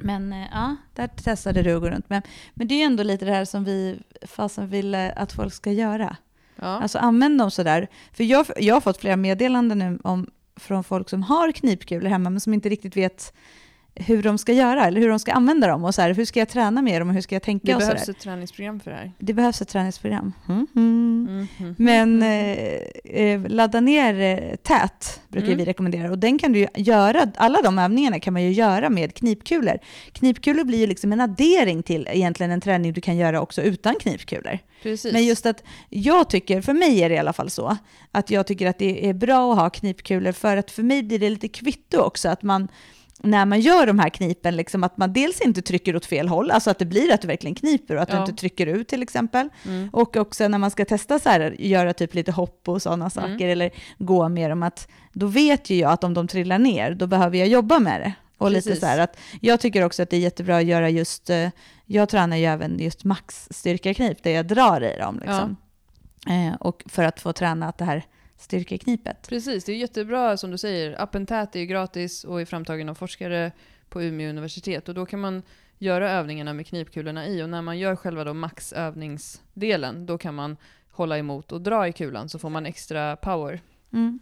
Men 0.00 0.32
eh, 0.32 0.46
ja, 0.52 0.76
där 0.94 1.06
testade 1.06 1.62
du 1.62 1.74
att 1.74 1.82
gå 1.82 1.90
runt 1.90 2.10
med. 2.10 2.26
Men 2.54 2.68
det 2.68 2.74
är 2.74 2.78
ju 2.78 2.84
ändå 2.84 3.02
lite 3.02 3.24
det 3.24 3.32
här 3.32 3.44
som 3.44 3.64
vi 3.64 3.98
fasen 4.22 4.68
vill 4.68 4.94
eh, 4.94 5.08
att 5.16 5.32
folk 5.32 5.54
ska 5.54 5.72
göra. 5.72 6.16
Ja. 6.56 6.66
Alltså 6.66 6.98
använd 6.98 7.38
dem 7.38 7.50
sådär. 7.50 7.88
För 8.12 8.24
jag, 8.24 8.46
jag 8.56 8.74
har 8.74 8.80
fått 8.80 8.98
flera 8.98 9.16
meddelanden 9.16 9.78
nu 9.78 9.98
om, 10.04 10.26
från 10.56 10.84
folk 10.84 11.08
som 11.08 11.22
har 11.22 11.52
knipkulor 11.52 12.08
hemma 12.08 12.30
men 12.30 12.40
som 12.40 12.54
inte 12.54 12.68
riktigt 12.68 12.96
vet 12.96 13.34
hur 13.98 14.22
de 14.22 14.38
ska 14.38 14.52
göra 14.52 14.86
eller 14.86 15.00
hur 15.00 15.08
de 15.08 15.18
ska 15.18 15.32
använda 15.32 15.66
dem 15.66 15.84
och 15.84 15.94
så 15.94 16.02
här, 16.02 16.14
hur 16.14 16.24
ska 16.24 16.38
jag 16.38 16.48
träna 16.48 16.82
med 16.82 17.00
dem 17.00 17.08
och 17.08 17.14
hur 17.14 17.20
ska 17.20 17.34
jag 17.34 17.42
tänka 17.42 17.66
det 17.66 17.74
och 17.74 17.80
behövs 17.80 18.00
sådär. 18.00 18.10
ett 18.12 18.22
träningsprogram 18.22 18.80
för 18.80 18.90
det 18.90 18.96
här. 18.96 19.12
Det 19.18 19.32
behövs 19.32 19.62
ett 19.62 19.68
träningsprogram. 19.68 20.32
Mm, 20.48 20.66
mm. 20.76 21.46
Mhm. 21.58 21.74
Men 21.78 22.22
eh, 22.22 23.22
eh, 23.22 23.40
ladda 23.48 23.80
ner 23.80 24.20
eh, 24.20 24.56
TÄT 24.56 25.20
brukar 25.28 25.46
Mm. 25.46 25.58
vi 25.58 25.64
rekommendera 25.64 26.10
och 26.10 26.18
den 26.18 26.38
kan 26.38 26.52
du 26.52 26.66
göra, 26.76 27.30
alla 27.36 27.62
de 27.62 27.78
övningarna 27.78 28.20
kan 28.20 28.32
man 28.32 28.42
ju 28.42 28.52
göra 28.52 28.90
med 28.90 29.14
knipkulor. 29.14 29.78
Knipkulor 30.12 30.64
blir 30.64 30.78
ju 30.78 30.86
liksom 30.86 31.12
en 31.12 31.20
addering 31.20 31.82
till 31.82 32.08
egentligen 32.10 32.52
en 32.52 32.60
träning 32.60 32.92
du 32.92 33.00
kan 33.00 33.16
göra 33.16 33.40
också 33.40 33.62
utan 33.62 33.94
knipkulor. 34.00 34.58
Precis. 34.82 35.12
Men 35.12 35.24
just 35.26 35.46
att 35.46 35.62
jag 35.88 36.30
tycker, 36.30 36.60
för 36.62 36.72
mig 36.72 37.02
är 37.02 37.08
det 37.08 37.14
i 37.14 37.18
alla 37.18 37.32
fall 37.32 37.50
så, 37.50 37.76
att 38.12 38.30
jag 38.30 38.46
tycker 38.46 38.66
att 38.66 38.78
det 38.78 39.08
är 39.08 39.14
bra 39.14 39.52
att 39.52 39.58
ha 39.58 39.70
knipkulor 39.70 40.32
för 40.32 40.56
att 40.56 40.70
för 40.70 40.82
mig 40.82 41.02
blir 41.02 41.18
det 41.18 41.30
lite 41.30 41.48
kvitto 41.48 41.98
också 42.00 42.28
att 42.28 42.42
man 42.42 42.68
när 43.22 43.46
man 43.46 43.60
gör 43.60 43.86
de 43.86 43.98
här 43.98 44.08
knipen, 44.08 44.56
liksom 44.56 44.84
att 44.84 44.96
man 44.96 45.12
dels 45.12 45.40
inte 45.40 45.62
trycker 45.62 45.96
åt 45.96 46.06
fel 46.06 46.28
håll, 46.28 46.50
alltså 46.50 46.70
att 46.70 46.78
det 46.78 46.84
blir 46.84 47.12
att 47.14 47.20
du 47.22 47.28
verkligen 47.28 47.54
kniper 47.54 47.96
och 47.96 48.02
att 48.02 48.08
Ja. 48.08 48.14
du 48.14 48.20
inte 48.20 48.32
trycker 48.40 48.66
ut 48.66 48.88
till 48.88 49.02
exempel. 49.02 49.48
Mm. 49.66 49.88
Och 49.92 50.16
också 50.16 50.48
när 50.48 50.58
man 50.58 50.70
ska 50.70 50.84
testa 50.84 51.18
så 51.18 51.28
här, 51.28 51.56
göra 51.58 51.92
typ 51.94 52.14
lite 52.14 52.32
hopp 52.32 52.68
och 52.68 52.82
sådana 52.82 53.10
saker, 53.10 53.28
Mm. 53.34 53.50
eller 53.50 53.70
gå 53.98 54.28
med 54.28 54.50
dem, 54.50 54.62
att 54.62 54.88
då 55.12 55.26
vet 55.26 55.70
ju 55.70 55.76
jag 55.76 55.92
att 55.92 56.04
om 56.04 56.14
de 56.14 56.28
trillar 56.28 56.58
ner, 56.58 56.94
då 56.94 57.06
behöver 57.06 57.38
jag 57.38 57.48
jobba 57.48 57.78
med 57.78 58.00
det. 58.00 58.12
Och 58.38 58.50
lite 58.50 58.68
Precis. 58.68 58.80
så 58.80 58.86
här 58.86 58.98
att 58.98 59.16
jag 59.40 59.60
tycker 59.60 59.84
också 59.84 60.02
att 60.02 60.10
det 60.10 60.16
är 60.16 60.20
jättebra 60.20 60.56
att 60.56 60.64
göra 60.64 60.90
just, 60.90 61.30
eh, 61.30 61.48
jag 61.86 62.08
tränar 62.08 62.36
ju 62.36 62.44
även 62.44 62.78
just 62.78 63.04
maxstyrkeknip, 63.04 64.22
där 64.22 64.30
jag 64.30 64.46
drar 64.46 64.80
i 64.84 64.98
dem 64.98 65.18
liksom. 65.26 65.56
Eh, 66.28 66.54
och 66.60 66.84
för 66.86 67.04
att 67.04 67.20
få 67.20 67.32
träna 67.32 67.68
att 67.68 67.78
det 67.78 67.84
här 67.84 68.02
styrkeknipet. 68.38 69.28
Precis, 69.28 69.64
det 69.64 69.72
är 69.72 69.76
jättebra 69.76 70.36
som 70.36 70.50
du 70.50 70.58
säger. 70.58 71.02
Appen 71.02 71.26
TÄT 71.26 71.56
är 71.56 71.60
ju 71.60 71.66
gratis 71.66 72.24
och 72.24 72.40
är 72.40 72.44
framtagen 72.44 72.88
av 72.88 72.94
forskare 72.94 73.52
på 73.88 74.02
Umeå 74.02 74.30
universitet. 74.30 74.88
Och 74.88 74.94
då 74.94 75.06
kan 75.06 75.20
man 75.20 75.42
göra 75.78 76.10
övningarna 76.10 76.52
med 76.52 76.66
knipkulorna 76.66 77.26
i. 77.26 77.42
Och 77.42 77.48
när 77.48 77.62
man 77.62 77.78
gör 77.78 77.96
själva 77.96 78.24
då 78.24 78.34
maxövningsdelen, 78.34 80.06
då 80.06 80.18
kan 80.18 80.34
man 80.34 80.56
hålla 80.90 81.18
emot 81.18 81.52
och 81.52 81.60
dra 81.60 81.88
i 81.88 81.92
kulan 81.92 82.28
så 82.28 82.38
får 82.38 82.50
man 82.50 82.66
extra 82.66 83.16
power. 83.16 83.60
Mm. 83.92 84.18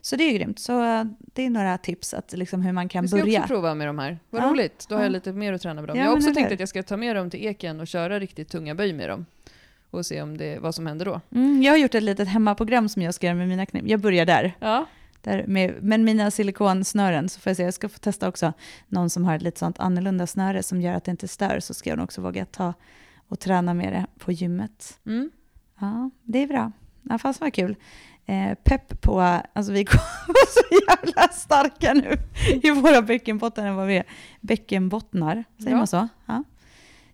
Så 0.00 0.16
det 0.16 0.24
är 0.24 0.32
ju 0.32 0.38
grymt. 0.38 0.58
Så 0.58 0.84
eh, 0.84 1.04
det 1.18 1.42
är 1.42 1.50
några 1.50 1.78
tips 1.78 2.14
att 2.14 2.32
liksom 2.32 2.62
hur 2.62 2.72
man 2.72 2.88
kan 2.88 3.02
Vi 3.02 3.08
ska 3.08 3.16
börja. 3.18 3.40
också 3.40 3.48
prova 3.48 3.74
med 3.74 3.86
de 3.86 3.98
här. 3.98 4.18
Vad 4.30 4.42
Ja, 4.42 4.46
roligt, 4.46 4.86
då 4.88 4.94
har 4.94 5.02
ja. 5.02 5.04
jag 5.04 5.12
lite 5.12 5.32
mer 5.32 5.52
att 5.52 5.62
träna 5.62 5.80
med 5.80 5.88
dem. 5.88 5.96
Ja, 5.96 6.02
jag 6.04 6.10
har 6.10 6.16
också 6.16 6.34
tänkt 6.34 6.52
att 6.52 6.60
jag 6.60 6.68
ska 6.68 6.82
ta 6.82 6.96
med 6.96 7.16
dem 7.16 7.30
till 7.30 7.46
eken 7.46 7.80
och 7.80 7.86
köra 7.86 8.20
riktigt 8.20 8.48
tunga 8.48 8.74
böj 8.74 8.92
med 8.92 9.08
dem. 9.08 9.26
Och 9.96 10.06
se 10.06 10.22
om 10.22 10.36
det, 10.36 10.58
vad 10.58 10.74
som 10.74 10.86
händer 10.86 11.04
då. 11.04 11.20
Mm, 11.34 11.62
jag 11.62 11.72
har 11.72 11.76
gjort 11.78 11.94
ett 11.94 12.02
litet 12.02 12.28
hemmaprogram 12.28 12.88
som 12.88 13.02
jag 13.02 13.14
ska 13.14 13.26
göra 13.26 13.36
med 13.36 13.48
mina 13.48 13.66
knip. 13.66 13.84
Jag 13.86 14.00
börjar 14.00 14.26
där. 14.26 14.56
Ja, 14.60 14.86
Där 15.22 15.44
med, 15.46 15.74
men 15.82 16.04
mina 16.04 16.30
silikonsnören, 16.30 17.28
så 17.28 17.40
får 17.40 17.50
jag 17.50 17.56
se, 17.56 17.62
jag 17.62 17.74
ska 17.74 17.88
få 17.88 17.98
testa 17.98 18.28
också 18.28 18.52
någon 18.88 19.10
som 19.10 19.24
har 19.24 19.36
ett 19.36 19.42
lite 19.42 19.58
sånt 19.58 19.78
annorlunda 19.78 20.26
snöre 20.26 20.62
som 20.62 20.80
gör 20.80 20.94
att 20.94 21.04
det 21.04 21.10
inte 21.10 21.28
stör, 21.28 21.60
så 21.60 21.74
ska 21.74 21.90
jag 21.90 21.96
nog 21.96 22.04
också 22.04 22.20
våga 22.20 22.44
ta 22.44 22.74
och 23.28 23.40
träna 23.40 23.74
med 23.74 23.92
det 23.92 24.06
på 24.18 24.32
gymmet. 24.32 24.98
Mm. 25.06 25.30
Ja, 25.80 26.10
det 26.22 26.42
är 26.42 26.46
bra. 26.46 26.72
Ja, 27.02 27.18
fast 27.18 27.40
vad 27.40 27.52
kul. 27.54 27.76
Eh, 28.26 28.54
pepp 28.64 29.00
på, 29.00 29.20
alltså 29.52 29.72
vi 29.72 29.84
kommer 29.84 30.46
så 30.52 30.60
jävla 30.88 31.28
starka 31.32 31.94
nu 31.94 32.16
i 32.62 32.70
våra 32.70 33.02
bäckenbottnar 33.02 33.66
än 33.66 33.74
vad 33.76 33.86
vi 33.86 33.96
är. 33.96 34.04
Bäckenbottnar, 34.40 35.44
säger 35.58 35.70
Ja. 35.70 35.76
man 35.76 35.86
så? 35.86 36.08
Ja. 36.26 36.44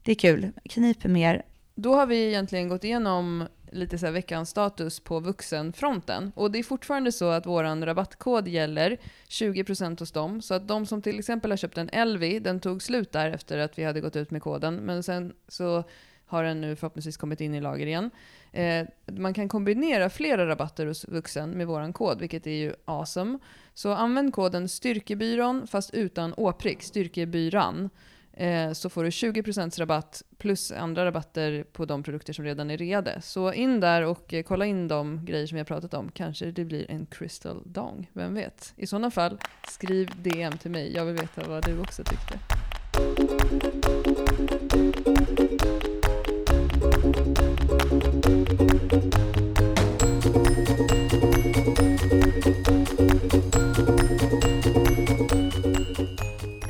Det 0.02 0.10
är 0.12 0.16
kul. 0.16 0.52
Knip 0.70 1.04
mer. 1.04 1.42
Då 1.74 1.94
har 1.94 2.06
vi 2.06 2.26
egentligen 2.28 2.68
gått 2.68 2.84
igenom 2.84 3.46
lite 3.72 3.98
så 3.98 4.06
här 4.06 4.12
veckans 4.12 4.50
status 4.50 5.00
på 5.00 5.20
vuxenfronten. 5.20 6.32
Och 6.34 6.50
det 6.50 6.58
är 6.58 6.62
fortfarande 6.62 7.12
så 7.12 7.30
att 7.30 7.46
vår 7.46 7.86
rabattkod 7.86 8.48
gäller 8.48 8.98
20% 9.28 9.98
hos 9.98 10.12
dem. 10.12 10.42
Så 10.42 10.54
att 10.54 10.68
de 10.68 10.86
som 10.86 11.02
till 11.02 11.18
exempel 11.18 11.50
har 11.50 11.56
köpt 11.56 11.78
en 11.78 11.88
Elvi, 11.88 12.38
den 12.38 12.60
tog 12.60 12.82
slut 12.82 13.12
där 13.12 13.30
efter 13.30 13.58
att 13.58 13.78
vi 13.78 13.84
hade 13.84 14.00
gått 14.00 14.16
ut 14.16 14.30
med 14.30 14.42
koden. 14.42 14.76
Men 14.76 15.02
sen 15.02 15.32
så 15.48 15.84
har 16.26 16.44
den 16.44 16.60
nu 16.60 16.76
förhoppningsvis 16.76 17.16
kommit 17.16 17.40
in 17.40 17.54
i 17.54 17.60
lager 17.60 17.86
igen. 17.86 18.10
Eh, 18.52 18.86
man 19.06 19.34
kan 19.34 19.48
kombinera 19.48 20.10
flera 20.10 20.46
rabatter 20.46 20.86
hos 20.86 21.08
vuxen 21.08 21.50
med 21.50 21.66
vår 21.66 21.92
kod, 21.92 22.20
vilket 22.20 22.46
är 22.46 22.50
ju 22.50 22.74
awesome. 22.84 23.38
Så 23.74 23.92
använd 23.92 24.34
koden 24.34 24.68
Styrkebyrån 24.68 25.66
fast 25.66 25.94
utan 25.94 26.34
åprick, 26.36 26.82
Styrkebyran. 26.82 27.90
Eh, 28.34 28.72
så 28.72 28.88
får 28.88 29.04
du 29.04 29.10
20% 29.10 29.78
rabatt 29.78 30.22
plus 30.38 30.72
andra 30.72 31.04
rabatter 31.04 31.64
på 31.72 31.84
de 31.84 32.02
produkter 32.02 32.32
som 32.32 32.44
redan 32.44 32.70
är 32.70 32.76
reade. 32.76 33.20
Så 33.22 33.52
in 33.52 33.80
där 33.80 34.02
och 34.02 34.34
eh, 34.34 34.42
kolla 34.42 34.66
in 34.66 34.88
de 34.88 35.24
grejer 35.24 35.46
som 35.46 35.56
vi 35.56 35.60
har 35.60 35.64
pratat 35.64 35.94
om. 35.94 36.10
Kanske 36.10 36.50
det 36.50 36.64
blir 36.64 36.90
en 36.90 37.06
crystal 37.06 37.62
dong, 37.64 38.10
vem 38.12 38.34
vet? 38.34 38.72
I 38.76 38.86
sådana 38.86 39.10
fall, 39.10 39.38
skriv 39.68 40.10
DM 40.22 40.58
till 40.58 40.70
mig. 40.70 40.94
Jag 40.94 41.04
vill 41.04 41.14
veta 41.14 41.48
vad 41.48 41.64
du 41.64 41.80
också 41.80 42.04
tyckte. 42.04 42.38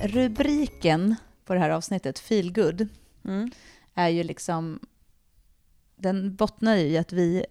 Rubriken 0.02 1.16
på 1.52 1.56
det 1.56 1.60
här 1.60 1.70
avsnittet, 1.70 2.18
Feel 2.18 2.52
Good, 2.52 2.88
Mm. 3.24 3.50
är 3.94 4.08
ju 4.08 4.22
liksom... 4.22 4.80
Den 5.96 6.34
bottnar 6.34 6.76
ju 6.76 6.82
i 6.82 6.98
att 6.98 7.12
vi 7.12 7.44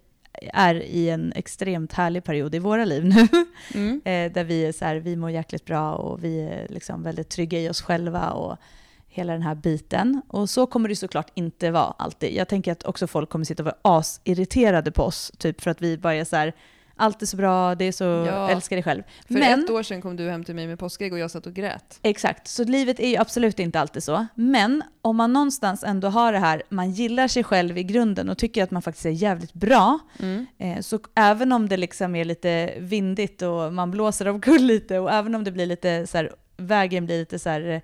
är 0.54 0.76
i 0.76 1.10
en 1.10 1.34
extremt 1.36 1.93
härlig 1.93 2.24
period 2.24 2.56
i 2.56 2.60
våra 2.60 2.86
liv 2.86 3.06
nu. 3.06 3.28
Mm. 3.74 4.02
Eh, 4.06 4.34
där 4.34 4.43
vi 4.43 4.66
är 4.66 4.72
så 4.72 4.86
här, 4.86 4.95
vi 4.95 5.16
mår 5.16 5.32
jäkligt 5.32 5.66
bra 5.66 5.93
och 5.95 6.24
vi 6.24 6.41
är 6.41 6.68
liksom 6.70 7.04
väldigt 7.04 7.30
trygga 7.30 7.60
i 7.60 7.70
oss 7.70 7.82
själva 7.82 8.30
och 8.32 8.58
hela 9.08 9.34
den 9.34 9.41
här 9.41 9.56
biten. 9.56 10.22
Och 10.28 10.49
så 10.49 10.66
kommer 10.66 10.89
det 10.89 10.95
såklart 10.95 11.32
inte 11.34 11.72
vara 11.72 11.93
alltid. 11.97 12.34
Jag 12.34 12.47
tänker 12.47 12.72
att 12.72 12.84
också 12.84 13.08
folk 13.08 13.30
kommer 13.30 13.45
sitta 13.45 13.64
och 13.64 13.66
vara 13.66 13.78
asirriterade 13.97 14.91
på 14.91 15.04
oss, 15.04 15.32
typ 15.38 15.62
för 15.62 15.72
att 15.72 15.82
vi 15.82 15.97
bara 15.97 16.16
är 16.16 16.24
så 16.26 16.36
här, 16.36 16.54
allt 17.02 17.22
är 17.22 17.26
så 17.26 17.38
bra, 17.38 17.76
det 17.76 17.86
är 17.86 17.91
så, 17.91 18.04
Ja. 18.04 18.49
älskar 18.49 18.76
dig 18.76 18.84
själv. 18.84 19.04
För 19.28 19.34
Men, 19.34 19.64
ett 19.64 19.70
år 19.70 19.84
sedan 19.84 20.02
kom 20.02 20.16
du 20.16 20.30
hem 20.30 20.43
till 20.43 20.56
mig 20.56 20.68
med 20.68 20.80
påskägg 20.80 21.14
och 21.14 21.20
jag 21.20 21.32
satt 21.32 21.45
och 21.45 21.54
grät. 21.54 21.99
exakt, 22.02 22.47
så 22.47 22.64
livet 22.64 22.99
är 22.99 23.08
ju 23.10 23.18
absolut 23.18 23.60
inte 23.60 23.80
alltid 23.80 24.04
så. 24.04 24.26
Men 24.36 24.84
om 25.02 25.16
man 25.18 25.34
någonstans 25.34 25.84
ändå 25.84 26.08
har 26.08 26.34
det 26.34 26.39
här, 26.39 26.64
man 26.70 26.91
gillar 26.91 27.28
sig 27.28 27.43
själv 27.43 27.78
i 27.78 27.84
grunden 27.84 28.30
och 28.30 28.38
tycker 28.38 28.64
att 28.64 28.72
man 28.72 28.82
faktiskt 28.82 29.06
är 29.06 29.10
jävligt 29.10 29.54
bra, 29.54 29.99
Mm. 30.20 30.45
Eh, 30.58 30.80
Så 30.82 30.99
även 31.16 31.52
om 31.52 31.70
det 31.70 31.78
liksom 31.78 32.16
är 32.16 32.26
lite 32.26 32.74
vindigt 32.80 33.41
och 33.41 33.74
man 33.74 33.91
blåser 33.91 34.28
omkull 34.28 34.62
lite 34.64 34.99
och 34.99 35.12
även 35.12 35.36
om 35.36 35.43
det 35.43 35.52
blir 35.52 35.66
lite 35.66 36.08
så 36.08 36.18
här, 36.18 36.32
vägen 36.58 37.06
blir 37.06 37.20
lite 37.20 37.39
så 37.39 37.49
här, 37.49 37.62
eh, 37.70 37.82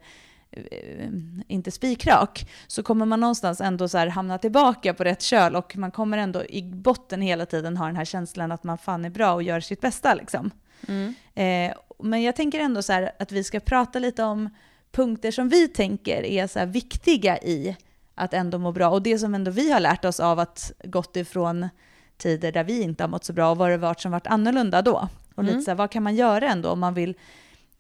inte 1.48 1.72
spikrak, 1.72 2.50
så 2.68 2.84
kommer 2.84 3.06
man 3.06 3.20
någonstans 3.20 3.62
ändå 3.62 3.88
så 3.88 4.10
hamna 4.10 4.38
tillbaka 4.38 4.94
på 4.94 5.04
rätt 5.04 5.22
köl 5.22 5.56
och 5.56 5.78
man 5.78 5.92
kommer 5.92 6.18
ändå 6.18 6.46
i 6.46 6.64
botten 6.64 7.22
hela 7.22 7.46
tiden 7.46 7.78
ha 7.78 7.86
den 7.86 7.96
här 7.96 8.06
känslan 8.06 8.52
att 8.52 8.64
man 8.64 8.78
fan 8.78 9.06
är 9.06 9.10
bra 9.10 9.34
och 9.34 9.44
gör 9.44 9.60
sitt 9.60 9.82
bästa 9.82 10.14
liksom. 10.14 10.52
Mm. 10.88 11.14
Eh, 11.36 11.78
men 12.00 12.24
jag 12.24 12.36
tänker 12.36 12.60
ändå 12.60 12.82
så 12.82 12.94
här 12.94 13.12
att 13.20 13.32
vi 13.32 13.44
ska 13.44 13.60
prata 13.60 14.00
lite 14.00 14.24
om 14.24 14.50
punkter 14.92 15.32
som 15.32 15.50
vi 15.50 15.68
tänker 15.68 16.26
är 16.26 16.48
så 16.48 16.66
viktiga 16.66 17.38
i 17.38 17.76
att 18.16 18.34
ändå 18.34 18.58
må 18.58 18.72
bra. 18.72 18.90
Och 18.90 19.02
det 19.02 19.20
som 19.20 19.36
ändå 19.36 19.52
vi 19.52 19.72
har 19.72 19.80
lärt 19.80 20.06
oss 20.06 20.20
av 20.20 20.40
att 20.40 20.72
gått 20.84 21.16
ifrån 21.16 21.70
tider 22.18 22.52
där 22.52 22.64
vi 22.64 22.82
inte 22.82 23.04
har 23.04 23.10
mått 23.10 23.24
så 23.24 23.34
bra 23.34 23.52
och 23.52 23.58
vad 23.58 23.70
det 23.70 23.78
varit 23.78 24.02
som 24.02 24.12
varit 24.12 24.28
annorlunda 24.28 24.82
då. 24.82 25.08
Och 25.36 25.44
Mm. 25.44 25.54
lite 25.54 25.66
så 25.66 25.72
här, 25.72 25.76
vad 25.76 25.92
kan 25.92 26.04
man 26.04 26.16
göra 26.16 26.50
ändå 26.52 26.70
om 26.70 26.80
man 26.80 26.94
vill 26.94 27.16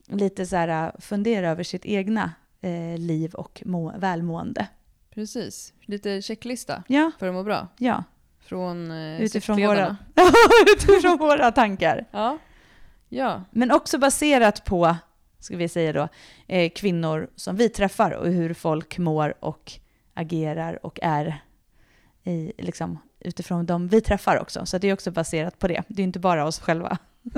lite 0.07 0.45
så 0.45 0.55
här 0.55 0.91
fundera 0.99 1.49
över 1.49 1.63
sitt 1.63 1.85
egna 1.85 2.31
eh, 2.61 2.97
liv 2.97 3.33
och 3.33 3.61
må, 3.65 3.93
välmående. 3.97 4.67
Precis. 5.09 5.73
Lite 5.85 6.21
checklista 6.21 6.83
Ja, 6.87 7.11
för 7.19 7.27
att 7.27 7.33
må 7.33 7.43
bra. 7.43 7.67
ja. 7.77 8.03
Från 8.39 8.91
eh, 8.91 9.21
Utifrån 9.21 9.61
våra, 9.65 9.97
utifrån 10.75 11.17
våra 11.17 11.51
tankar. 11.51 12.05
Ja. 12.11 12.37
Ja. 13.09 13.43
Men 13.51 13.71
också 13.71 13.97
baserat 13.97 14.65
på, 14.65 14.95
ska 15.39 15.57
vi 15.57 15.69
säga 15.69 15.93
då, 15.93 16.07
eh, 16.47 16.69
kvinnor 16.75 17.29
som 17.35 17.55
vi 17.55 17.69
träffar 17.69 18.11
och 18.11 18.27
hur 18.27 18.53
folk 18.53 18.97
mår 18.97 19.33
och 19.39 19.73
agerar 20.13 20.85
och 20.85 20.99
är 21.01 21.43
i, 22.23 22.51
liksom, 22.57 22.99
utifrån 23.19 23.65
de 23.65 23.87
vi 23.87 24.01
träffar 24.01 24.39
också. 24.39 24.65
Så 24.65 24.77
det 24.77 24.87
är 24.87 24.93
också 24.93 25.11
baserat 25.11 25.59
på 25.59 25.67
det. 25.67 25.83
Det 25.87 26.01
är 26.01 26.03
inte 26.03 26.19
bara 26.19 26.45
oss 26.45 26.59
själva. 26.59 26.97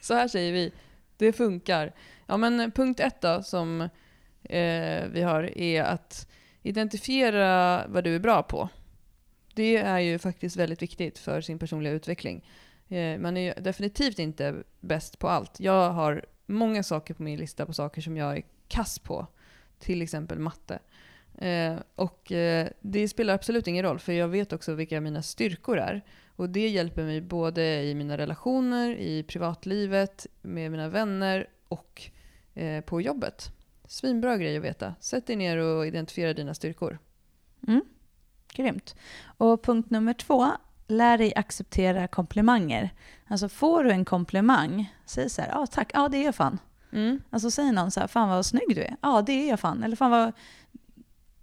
Så 0.00 0.14
här 0.14 0.28
säger 0.28 0.52
vi. 0.52 0.72
Det 1.16 1.32
funkar. 1.32 1.92
Ja, 2.26 2.36
men 2.36 2.70
punkt 2.70 3.00
ett 3.00 3.20
då, 3.20 3.42
som 3.42 3.80
eh, 4.42 5.04
vi 5.12 5.22
har, 5.22 5.58
är 5.58 5.82
att 5.82 6.28
identifiera 6.62 7.84
vad 7.88 8.04
du 8.04 8.14
är 8.14 8.20
bra 8.20 8.42
på. 8.42 8.68
Det 9.54 9.76
är 9.76 9.98
ju 9.98 10.18
faktiskt 10.18 10.56
väldigt 10.56 10.82
viktigt 10.82 11.18
för 11.18 11.40
sin 11.40 11.58
personliga 11.58 11.92
utveckling. 11.92 12.44
Eh, 12.88 13.18
man 13.18 13.36
är 13.36 13.40
ju 13.40 13.62
definitivt 13.62 14.18
inte 14.18 14.54
bäst 14.80 15.18
på 15.18 15.28
allt. 15.28 15.60
Jag 15.60 15.90
har 15.90 16.24
många 16.46 16.82
saker 16.82 17.14
på 17.14 17.22
min 17.22 17.38
lista 17.38 17.66
på 17.66 17.72
saker 17.72 18.02
som 18.02 18.16
jag 18.16 18.36
är 18.36 18.42
kass 18.68 18.98
på. 18.98 19.26
Till 19.78 20.02
exempel 20.02 20.38
matte. 20.38 20.78
Eh, 21.38 21.76
och 21.94 22.32
eh, 22.32 22.68
det 22.80 23.08
spelar 23.08 23.34
absolut 23.34 23.66
ingen 23.66 23.84
roll, 23.84 23.98
för 23.98 24.12
jag 24.12 24.28
vet 24.28 24.52
också 24.52 24.74
vilka 24.74 25.00
mina 25.00 25.22
styrkor 25.22 25.78
är. 25.78 26.04
Och 26.36 26.50
det 26.50 26.68
hjälper 26.68 27.04
mig 27.04 27.20
både 27.20 27.82
i 27.82 27.94
mina 27.94 28.18
relationer, 28.18 28.90
i 28.90 29.22
privatlivet, 29.22 30.26
med 30.42 30.70
mina 30.70 30.88
vänner 30.88 31.46
och 31.68 32.10
eh, 32.54 32.80
på 32.80 33.00
jobbet. 33.00 33.50
Svinbra 33.88 34.36
grej 34.36 34.56
att 34.56 34.64
veta. 34.64 34.94
Sätt 35.00 35.26
dig 35.26 35.36
ner 35.36 35.56
och 35.56 35.86
identifiera 35.86 36.32
dina 36.32 36.54
styrkor. 36.54 36.98
Mm. 37.68 37.82
Grymt. 38.52 38.94
Och 39.36 39.62
punkt 39.62 39.90
nummer 39.90 40.12
två, 40.12 40.46
lär 40.86 41.18
dig 41.18 41.32
acceptera 41.36 42.08
komplimanger. 42.08 42.90
Alltså 43.26 43.48
får 43.48 43.84
du 43.84 43.90
en 43.90 44.04
komplimang, 44.04 44.94
säg 45.06 45.30
så 45.30 45.42
här, 45.42 45.48
ja 45.48 45.66
tack, 45.66 45.90
ja 45.94 46.08
det 46.08 46.18
är 46.18 46.24
jag 46.24 46.34
fan. 46.34 46.58
Mm. 46.92 47.20
Alltså 47.30 47.50
säger 47.50 47.72
någon 47.72 47.90
så 47.90 48.00
här, 48.00 48.06
fan 48.06 48.28
vad 48.28 48.46
snygg 48.46 48.74
du 48.74 48.82
är. 48.82 48.96
Ja, 49.02 49.22
det 49.26 49.32
är 49.32 49.48
jag 49.48 49.60
fan. 49.60 49.82
Eller 49.82 49.96
fan 49.96 50.10
vad 50.10 50.32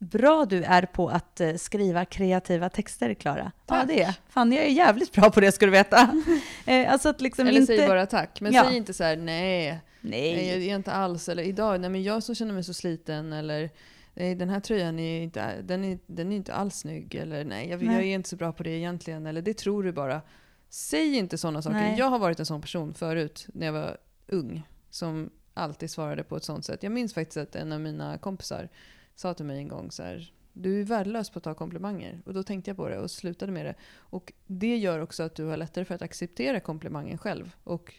bra 0.04 0.46
du 0.46 0.64
är 0.64 0.86
på 0.86 1.10
att 1.10 1.42
eh, 1.42 1.54
skriva 1.56 2.06
kreativa 2.06 2.70
texter, 2.70 3.14
Klara. 3.14 3.52
Ja, 3.68 3.84
det 3.88 4.02
är 4.02 4.06
jag. 4.06 4.14
Fan, 4.30 4.52
jag 4.52 4.66
är 4.66 4.70
jävligt 4.70 5.12
bra 5.12 5.30
på 5.30 5.40
det 5.40 5.52
ska 5.52 5.66
du 5.66 5.72
veta. 5.72 6.22
eh, 6.66 6.92
alltså 6.92 7.10
att 7.10 7.22
liksom 7.22 7.48
Eller 7.48 7.62
inte... 7.62 7.78
säg 7.78 7.88
bara 7.88 8.06
tack. 8.06 8.42
Men 8.42 8.54
Ja. 8.54 8.64
säg 8.64 8.78
inte 8.78 8.94
så 8.94 9.04
här: 9.04 9.16
nej, 9.18 9.80
Nej. 10.02 10.36
nej, 10.36 10.48
jag 10.48 10.58
är 10.58 10.76
inte 10.76 10.92
alls. 10.92 11.30
Eller 11.30 11.44
idag, 11.44 11.82
nej 11.82 11.90
men 11.90 12.04
jag 12.04 12.24
som 12.24 12.36
känner 12.36 12.54
mig 12.54 12.64
så 12.64 12.74
sliten. 12.74 13.34
Eller 13.34 13.70
nej, 14.14 14.36
den 14.36 14.50
här 14.50 14.60
tröjan 14.60 15.00
är 15.00 15.22
inte, 15.22 15.62
den 15.62 15.84
är, 15.84 16.00
den 16.06 16.32
är 16.32 16.36
inte 16.36 16.54
alls 16.54 16.76
snygg. 16.76 17.16
Eller 17.16 17.44
nej, 17.44 17.70
jag, 17.70 17.84
jag 17.84 17.88
Nej. 17.88 18.10
är 18.10 18.16
inte 18.16 18.30
så 18.30 18.36
bra 18.36 18.52
på 18.54 18.64
det 18.64 18.70
egentligen. 18.70 19.26
Eller 19.26 19.42
det 19.42 19.54
tror 19.54 19.84
du 19.84 19.92
bara. 19.92 20.22
Säg 20.70 21.16
inte 21.16 21.38
sådana 21.38 21.62
saker. 21.62 21.76
Nej. 21.76 21.96
Jag 22.00 22.06
har 22.06 22.20
varit 22.20 22.40
en 22.40 22.46
sån 22.46 22.62
person 22.62 22.94
förut 22.94 23.48
när 23.54 23.66
jag 23.66 23.74
var 23.74 23.98
ung. 24.28 24.64
Som 24.90 25.30
alltid 25.54 25.92
svarade 25.92 26.24
på 26.24 26.38
ett 26.38 26.44
sånt 26.44 26.66
sätt. 26.66 26.84
Jag 26.84 26.92
minns 26.92 27.14
faktiskt 27.14 27.38
att 27.38 27.56
en 27.56 27.72
av 27.72 27.80
mina 27.80 28.18
kompisar 28.18 28.70
sa 29.16 29.34
till 29.34 29.46
mig 29.46 29.58
en 29.58 29.68
gång 29.68 29.92
så 29.92 30.04
här. 30.04 30.34
Du 30.54 30.80
är 30.80 30.84
värdelös 30.84 31.30
på 31.30 31.38
att 31.38 31.44
ta 31.44 31.54
komplimanger. 31.54 32.22
Och 32.26 32.34
då 32.34 32.44
tänkte 32.44 32.70
jag 32.70 32.78
på 32.78 32.90
det 32.90 33.00
och 33.00 33.12
slutade 33.12 33.52
med 33.52 33.66
det. 33.66 33.76
Och 33.96 34.34
det 34.48 34.78
gör 34.78 35.00
också 35.00 35.24
att 35.24 35.36
du 35.36 35.46
har 35.46 35.58
lättare 35.58 35.86
för 35.86 35.96
att 35.96 36.02
acceptera 36.02 36.60
komplimangen 36.60 37.18
själv. 37.18 37.56
Och 37.64 37.94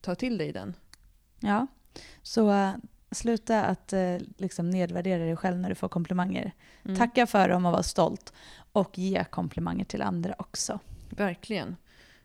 ta 0.00 0.14
till 0.14 0.38
dig 0.38 0.52
den. 0.52 0.76
Ja, 1.40 1.66
så 2.22 2.50
eh, 2.50 2.72
sluta 3.10 3.64
att 3.64 3.92
eh, 3.92 4.16
liksom 4.36 4.70
nedvärdera 4.70 5.24
dig 5.24 5.36
själv 5.36 5.58
när 5.58 5.68
du 5.68 5.74
får 5.74 5.88
komplimanger. 5.88 6.52
Mm. 6.84 6.96
Tacka 6.96 7.26
för 7.26 7.48
dem 7.48 7.66
och 7.66 7.72
var 7.72 7.82
stolt. 7.82 8.32
Och 8.72 8.98
ge 8.98 9.24
komplimanger 9.24 9.84
till 9.84 10.02
andra 10.02 10.34
också. 10.38 10.80
Verkligen. 11.10 11.76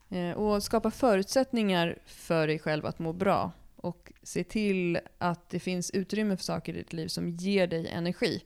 Eh, 0.10 0.32
och 0.32 0.64
skapa 0.64 0.92
förutsättningar 0.92 1.98
för 2.06 2.48
dig 2.48 2.60
själv 2.60 2.86
att 2.86 3.00
må 3.00 3.14
bra. 3.14 3.52
Se 4.24 4.44
till 4.44 5.00
att 5.18 5.50
det 5.50 5.60
finns 5.60 5.92
utrymme 5.92 6.38
för 6.38 6.44
saker 6.44 6.74
i 6.74 6.78
ditt 6.78 6.94
liv 6.94 7.08
som 7.08 7.30
ger 7.30 7.68
dig 7.68 7.88
energi. 7.88 8.44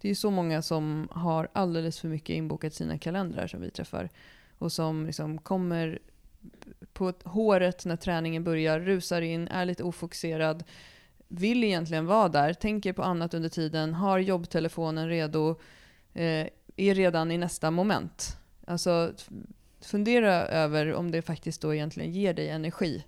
Det 0.00 0.08
är 0.08 0.10
ju 0.10 0.14
så 0.14 0.30
många 0.30 0.62
som 0.62 1.08
har 1.10 1.48
alldeles 1.52 2.00
för 2.00 2.08
mycket 2.08 2.36
inbokat 2.36 2.72
i 2.72 2.76
sina 2.76 2.98
kalendrar 2.98 3.46
som 3.46 3.60
vi 3.60 3.70
träffar. 3.70 4.08
Och 4.58 4.72
som 4.72 5.06
liksom 5.06 5.38
kommer 5.38 5.98
på 6.92 7.12
håret 7.24 7.84
när 7.84 7.96
träningen 7.96 8.44
börjar, 8.44 8.80
rusar 8.80 9.22
in, 9.22 9.48
är 9.48 9.64
lite 9.64 9.84
ofokuserad, 9.84 10.64
vill 11.28 11.64
egentligen 11.64 12.06
vara 12.06 12.28
där, 12.28 12.52
tänker 12.52 12.92
på 12.92 13.02
annat 13.02 13.34
under 13.34 13.48
tiden, 13.48 13.94
har 13.94 14.18
jobbtelefonen 14.18 15.08
redo, 15.08 15.50
eh, 16.14 16.46
är 16.76 16.94
redan 16.94 17.30
i 17.30 17.38
nästa 17.38 17.70
moment. 17.70 18.36
Alltså 18.66 19.12
fundera 19.80 20.32
över 20.46 20.94
om 20.94 21.10
det 21.10 21.22
faktiskt 21.22 21.60
då 21.60 21.74
egentligen 21.74 22.12
ger 22.12 22.34
dig 22.34 22.48
energi. 22.48 23.04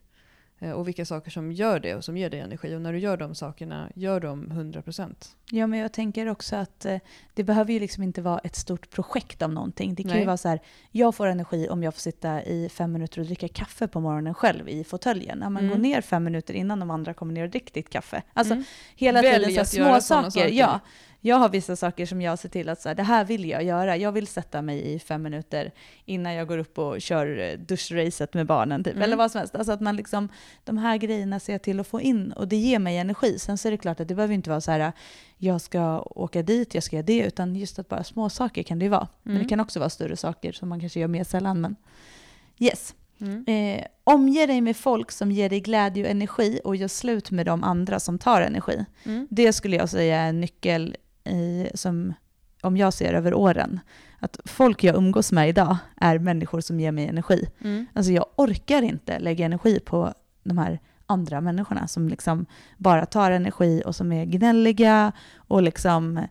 Eh, 0.62 0.70
och 0.72 0.88
vilka 0.88 1.04
saker 1.04 1.30
som 1.30 1.52
gör 1.52 1.80
det 1.80 1.94
och 1.94 2.04
som 2.04 2.16
ger 2.16 2.30
dig 2.30 2.40
energi. 2.40 2.74
Och 2.76 2.80
när 2.80 2.92
du 2.92 2.98
gör 2.98 3.16
de 3.16 3.34
sakerna, 3.34 3.90
gör 3.94 4.20
dem 4.20 4.46
100%. 4.52 5.14
Ja, 5.50 5.66
men 5.66 5.78
jag 5.78 5.92
tänker 5.92 6.26
också 6.28 6.56
att 6.56 6.84
eh, 6.84 6.98
det 7.34 7.44
behöver 7.44 7.72
ju 7.72 7.80
liksom 7.80 8.02
inte 8.02 8.22
vara 8.22 8.38
ett 8.38 8.56
stort 8.56 8.90
projekt 8.90 9.42
av 9.42 9.52
någonting. 9.52 9.94
Det 9.94 10.02
kan 10.02 10.10
Nej. 10.12 10.20
ju 10.20 10.26
vara 10.26 10.36
så 10.36 10.48
här, 10.48 10.60
jag 10.90 11.14
får 11.14 11.26
energi 11.26 11.68
om 11.68 11.82
jag 11.82 11.94
får 11.94 12.00
sitta 12.00 12.42
i 12.42 12.68
fem 12.68 12.92
minuter 12.92 13.20
och 13.20 13.26
dricka 13.26 13.48
kaffe 13.48 13.88
på 13.88 14.00
morgonen 14.00 14.34
själv 14.34 14.68
i 14.68 14.84
fåtöljen. 14.84 15.38
Ja, 15.42 15.50
men 15.50 15.64
Mm. 15.64 15.76
gå 15.76 15.82
ner 15.82 16.00
fem 16.00 16.24
minuter 16.24 16.54
innan 16.54 16.80
de 16.80 16.90
andra 16.90 17.14
kommer 17.14 17.32
ner 17.34 17.44
och 17.44 17.50
drick 17.50 17.74
ditt 17.74 17.90
kaffe. 17.90 18.22
Alltså 18.32 18.54
Mm. 18.54 18.64
hela 18.96 19.22
Välj 19.22 19.44
tiden 19.44 19.66
så 19.66 19.76
små 19.76 20.00
saker. 20.00 20.30
saker. 20.30 20.48
Ja, 20.48 20.80
jag 21.20 21.36
har 21.36 21.48
vissa 21.48 21.76
saker 21.76 22.06
som 22.06 22.22
jag 22.22 22.38
ser 22.38 22.48
till 22.48 22.68
att 22.68 22.80
så 22.80 22.88
här, 22.88 22.94
det 22.96 23.02
här 23.02 23.24
vill 23.24 23.44
jag 23.48 23.62
göra. 23.64 23.96
Jag 23.96 24.12
vill 24.12 24.26
sätta 24.26 24.62
mig 24.62 24.94
i 24.94 24.98
fem 24.98 25.22
minuter 25.22 25.72
innan 26.04 26.34
jag 26.34 26.48
går 26.48 26.58
upp 26.58 26.78
och 26.78 27.00
kör 27.00 27.38
eh, 27.38 27.58
duschracet 27.58 28.34
med 28.34 28.46
barnen. 28.46 28.84
Typ. 28.84 28.92
Mm. 28.92 29.02
Eller 29.02 29.16
vad 29.16 29.30
som 29.30 29.38
helst. 29.38 29.54
Alltså 29.54 29.72
att 29.72 29.80
man 29.80 29.96
liksom, 29.96 30.28
de 30.64 30.78
här 30.78 30.96
grejerna 30.96 31.40
ser 31.40 31.52
jag 31.52 31.62
till 31.62 31.80
att 31.80 31.86
få 31.86 32.00
in 32.00 32.32
och 32.32 32.48
det 32.48 32.56
ger 32.56 32.78
mig 32.78 32.98
energi. 32.98 33.38
Sen 33.38 33.58
så 33.58 33.68
är 33.68 33.72
det 33.72 33.78
klart 33.78 34.00
att 34.00 34.08
det 34.08 34.14
behöver 34.14 34.34
inte 34.34 34.50
vara 34.50 34.60
så 34.60 34.70
här, 34.70 34.92
jag 35.38 35.60
ska 35.60 35.98
åka 36.00 36.42
dit, 36.42 36.74
jag 36.74 36.82
ska 36.82 36.96
göra 36.96 37.06
det, 37.06 37.20
utan 37.22 37.56
just 37.56 37.78
att 37.78 37.88
bara 37.88 38.04
små 38.04 38.30
saker 38.30 38.62
kan 38.62 38.78
det 38.78 38.84
ju 38.84 38.88
vara. 38.88 39.08
Men 39.22 39.32
Mm. 39.32 39.42
det 39.42 39.48
kan 39.48 39.60
också 39.60 39.78
vara 39.78 39.90
större 39.90 40.16
saker 40.16 40.52
som 40.52 40.68
man 40.68 40.80
kanske 40.80 41.00
gör 41.00 41.08
mer 41.08 41.24
sällan. 41.24 41.60
Men 41.60 41.76
yes. 42.58 42.94
Mm. 43.20 43.44
Eh, 43.46 43.84
omge 44.04 44.46
dig 44.46 44.60
med 44.60 44.76
folk 44.76 45.10
som 45.12 45.32
ger 45.32 45.48
dig 45.48 45.60
glädje 45.60 46.04
och 46.04 46.10
energi 46.10 46.60
och 46.64 46.76
gör 46.76 46.88
slut 46.88 47.30
med 47.30 47.46
de 47.46 47.64
andra 47.64 48.00
som 48.00 48.18
tar 48.18 48.42
energi. 48.42 48.84
Mm. 49.04 49.26
Det 49.30 49.52
skulle 49.52 49.76
jag 49.76 49.88
säga 49.88 50.20
är 50.20 50.28
en 50.28 50.40
nyckel 50.40 50.96
i, 51.24 51.70
som, 51.74 52.14
om 52.62 52.76
jag 52.76 52.92
ser 52.94 53.14
över 53.14 53.34
åren. 53.34 53.80
Att 54.18 54.40
folk 54.44 54.84
jag 54.84 54.96
umgås 54.96 55.32
med 55.32 55.48
idag 55.48 55.76
är 55.96 56.18
människor 56.18 56.60
som 56.60 56.80
ger 56.80 56.92
mig 56.92 57.06
energi. 57.08 57.48
Mm. 57.60 57.86
Alltså 57.92 58.12
jag 58.12 58.26
orkar 58.36 58.82
inte 58.82 59.18
lägga 59.18 59.44
energi 59.46 59.80
på 59.80 60.14
de 60.42 60.58
här 60.58 60.78
andra 61.06 61.40
människorna 61.40 61.88
som 61.88 62.08
liksom 62.08 62.46
bara 62.78 63.06
tar 63.06 63.30
energi 63.30 63.82
och 63.86 63.96
som 63.96 64.12
är 64.12 64.24
gnälliga 64.24 65.12
och 65.36 65.62
liksom 65.62 66.26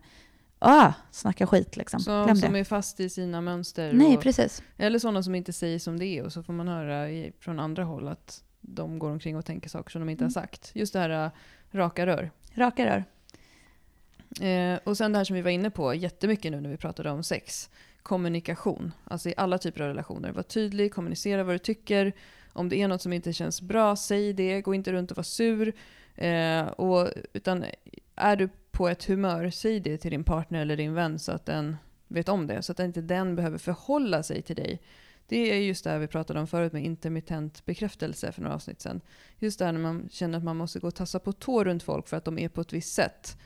ah, 0.58 0.92
snackar 1.10 1.46
skit. 1.46 1.76
Liksom. 1.76 2.00
Så, 2.00 2.24
Glöm 2.24 2.36
som 2.36 2.52
det. 2.52 2.58
är 2.58 2.64
fast 2.64 3.00
i 3.00 3.08
sina 3.08 3.40
mönster. 3.40 3.92
Nej, 3.92 4.16
och, 4.16 4.22
precis. 4.22 4.62
eller 4.76 4.98
sådana 4.98 5.22
som 5.22 5.34
inte 5.34 5.52
säger 5.52 5.78
som 5.78 5.98
det 5.98 6.06
är 6.06 6.24
och 6.24 6.32
så 6.32 6.42
får 6.42 6.52
man 6.52 6.68
höra 6.68 7.10
i, 7.10 7.32
från 7.40 7.60
andra 7.60 7.84
håll 7.84 8.08
att 8.08 8.42
de 8.60 8.98
går 8.98 9.10
omkring 9.10 9.36
och 9.36 9.44
tänker 9.44 9.68
saker 9.68 9.90
som 9.90 10.00
de 10.00 10.08
inte 10.08 10.24
Mm. 10.24 10.32
har 10.34 10.42
sagt. 10.42 10.70
Just 10.74 10.92
det 10.92 10.98
här 10.98 11.24
äh, 11.24 11.30
raka 11.72 12.06
rör. 12.06 12.30
Raka 12.54 12.86
rör. 12.86 13.04
Eh, 14.40 14.78
och 14.84 14.96
sen 14.96 15.12
det 15.12 15.18
här 15.18 15.24
som 15.24 15.36
vi 15.36 15.42
var 15.42 15.50
inne 15.50 15.70
på 15.70 15.94
jättemycket 15.94 16.52
nu 16.52 16.60
när 16.60 16.70
vi 16.70 16.76
pratade 16.76 17.10
om 17.10 17.22
sex. 17.22 17.70
Kommunikation. 18.02 18.92
Alltså 19.04 19.28
i 19.28 19.34
alla 19.36 19.58
typer 19.58 19.80
av 19.80 19.88
relationer. 19.88 20.32
Var 20.32 20.42
tydlig, 20.42 20.94
kommunicera 20.94 21.44
vad 21.44 21.54
du 21.54 21.58
tycker. 21.58 22.12
Om 22.52 22.68
det 22.68 22.76
är 22.76 22.88
något 22.88 23.02
som 23.02 23.12
inte 23.12 23.32
känns 23.32 23.62
bra, 23.62 23.96
säg 23.96 24.32
det. 24.32 24.60
Gå 24.60 24.74
inte 24.74 24.92
runt 24.92 25.10
och 25.10 25.16
var 25.16 25.24
sur. 25.24 25.72
Eh, 26.14 26.62
och, 26.62 27.08
utan 27.32 27.64
är 28.16 28.36
du 28.36 28.48
på 28.70 28.88
ett 28.88 29.04
humör, 29.04 29.50
säg 29.50 29.80
det 29.80 29.98
till 29.98 30.10
din 30.10 30.24
partner 30.24 30.60
eller 30.60 30.76
din 30.76 30.94
vän 30.94 31.18
så 31.18 31.32
att 31.32 31.46
den 31.46 31.76
vet 32.08 32.28
om 32.28 32.46
det. 32.46 32.62
Så 32.62 32.72
att 32.72 32.80
inte 32.80 33.00
den 33.00 33.36
behöver 33.36 33.58
förhålla 33.58 34.22
sig 34.22 34.42
till 34.42 34.56
dig. 34.56 34.80
Det 35.26 35.52
är 35.52 35.56
just 35.56 35.84
det 35.84 35.90
här 35.90 35.98
vi 35.98 36.06
pratade 36.06 36.40
om 36.40 36.46
förut 36.46 36.72
med 36.72 36.84
intermittent 36.84 37.64
bekräftelse 37.64 38.32
för 38.32 38.42
några 38.42 38.54
avsnitt 38.54 38.80
sedan. 38.80 39.00
Just 39.38 39.58
det 39.58 39.64
här 39.64 39.72
när 39.72 39.80
man 39.80 40.08
känner 40.10 40.38
att 40.38 40.44
man 40.44 40.56
måste 40.56 40.78
gå 40.78 40.86
och 40.86 40.94
tassa 40.94 41.18
på 41.18 41.32
tå 41.32 41.64
runt 41.64 41.82
folk 41.82 42.08
för 42.08 42.16
att 42.16 42.24
de 42.24 42.38
är 42.38 42.48
på 42.48 42.60
ett 42.60 42.72
visst 42.72 42.94
sätt. 42.94 43.36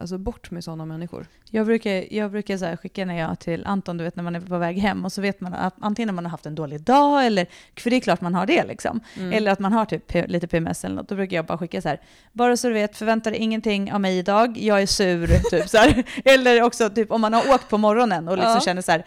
Alltså 0.00 0.18
bort 0.18 0.50
med 0.50 0.64
sådana 0.64 0.84
människor. 0.86 1.26
Jag 1.50 1.66
brukar, 1.66 2.14
jag 2.14 2.30
brukar 2.30 2.56
så 2.56 2.76
skicka 2.76 3.04
när 3.04 3.18
jag 3.18 3.38
till 3.38 3.66
Anton, 3.66 3.96
du 3.96 4.04
vet 4.04 4.16
när 4.16 4.22
man 4.22 4.36
är 4.36 4.40
på 4.40 4.58
väg 4.58 4.78
hem 4.78 5.04
och 5.04 5.12
så 5.12 5.20
vet 5.20 5.40
man 5.40 5.54
att 5.54 5.74
antingen 5.80 6.14
man 6.14 6.24
har 6.24 6.30
haft 6.30 6.46
en 6.46 6.54
dålig 6.54 6.80
dag 6.80 7.26
eller, 7.26 7.46
för 7.76 7.90
det 7.90 7.96
är 7.96 8.00
klart 8.00 8.20
man 8.20 8.34
har 8.34 8.46
det 8.46 8.64
liksom. 8.64 9.00
Mm. 9.16 9.32
Eller 9.32 9.50
att 9.50 9.58
man 9.58 9.72
har 9.72 9.84
typ 9.84 10.14
lite 10.26 10.46
PMS 10.46 10.84
eller 10.84 10.94
något, 10.96 11.08
då 11.08 11.14
brukar 11.14 11.36
jag 11.36 11.46
bara 11.46 11.58
skicka 11.58 11.82
så 11.82 11.88
här. 11.88 12.00
Bara 12.32 12.56
så 12.56 12.68
du 12.68 12.74
vet, 12.74 12.96
förvänta 12.96 13.30
dig 13.30 13.38
ingenting 13.38 13.92
av 13.92 14.00
mig 14.00 14.18
idag, 14.18 14.58
jag 14.58 14.82
är 14.82 14.86
sur, 14.86 15.26
typ 15.50 15.68
så 15.68 15.78
här. 15.78 16.04
Eller 16.24 16.62
också 16.62 16.90
typ 16.90 17.10
om 17.10 17.20
man 17.20 17.32
har 17.34 17.54
åkt 17.54 17.68
på 17.68 17.78
morgonen 17.78 18.28
och 18.28 18.36
liksom 18.36 18.54
Ja. 18.54 18.60
känner 18.60 18.82
så 18.82 18.92
här, 18.92 19.04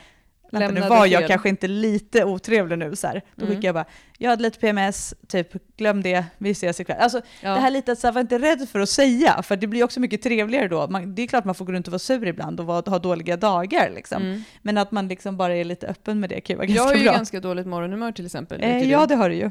vänta 0.60 0.74
nu 0.82 0.88
var 0.90 1.06
jag 1.06 1.20
fel. 1.22 1.28
kanske 1.30 1.50
inte 1.50 1.68
lite 1.68 2.24
otrevlig 2.26 2.78
nu 2.78 2.96
så 2.96 3.08
här. 3.08 3.22
Då 3.36 3.46
Mm. 3.46 3.56
skickar 3.56 3.68
jag 3.68 3.76
bara, 3.76 3.86
jag 4.18 4.30
hade 4.30 4.44
lite 4.44 4.60
PMS, 4.60 5.14
typ 5.28 5.78
glöm 5.78 6.04
det, 6.04 6.26
vi 6.38 6.52
ses 6.52 6.80
ikväll. 6.80 6.98
Alltså 7.00 7.22
ja. 7.42 7.54
det 7.54 7.60
här 7.60 7.72
lite 7.72 7.92
att 7.92 8.00
så 8.00 8.08
här, 8.08 8.14
var 8.14 8.22
inte 8.22 8.40
rädd 8.40 8.70
för 8.72 8.80
att 8.80 8.90
säga, 8.90 9.42
för 9.44 9.56
det 9.56 9.68
blir 9.68 9.84
också 9.84 10.00
mycket 10.00 10.22
trevligare 10.22 10.68
då. 10.68 10.88
Man, 10.88 11.16
det 11.16 11.22
är 11.22 11.28
klart 11.28 11.46
man 11.46 11.56
får 11.56 11.66
gå 11.66 11.72
runt 11.72 11.88
och 11.88 11.92
vara 11.92 12.00
sur 12.00 12.28
ibland 12.28 12.60
och 12.60 12.66
vara, 12.66 12.90
ha 12.90 13.00
dåliga 13.00 13.38
dagar 13.38 13.90
liksom. 13.96 14.22
Mm. 14.24 14.44
Men 14.62 14.78
att 14.78 14.92
man 14.92 15.08
liksom 15.08 15.38
bara 15.38 15.56
är 15.56 15.64
lite 15.64 15.88
öppen 15.88 16.20
med 16.20 16.30
det 16.30 16.42
kan 16.42 16.54
ju 16.54 16.58
vara 16.58 16.68
Jag 16.68 16.76
ganska 16.76 16.90
har 16.94 16.96
ju 16.98 17.04
bra. 17.04 17.14
ganska 17.14 17.40
dåligt 17.40 17.68
morgonhumör 17.68 18.12
till 18.12 18.26
exempel. 18.26 18.64
eh, 18.64 18.90
ja, 18.92 19.06
det 19.06 19.16
har 19.16 19.30
du 19.30 19.36
ju. 19.36 19.50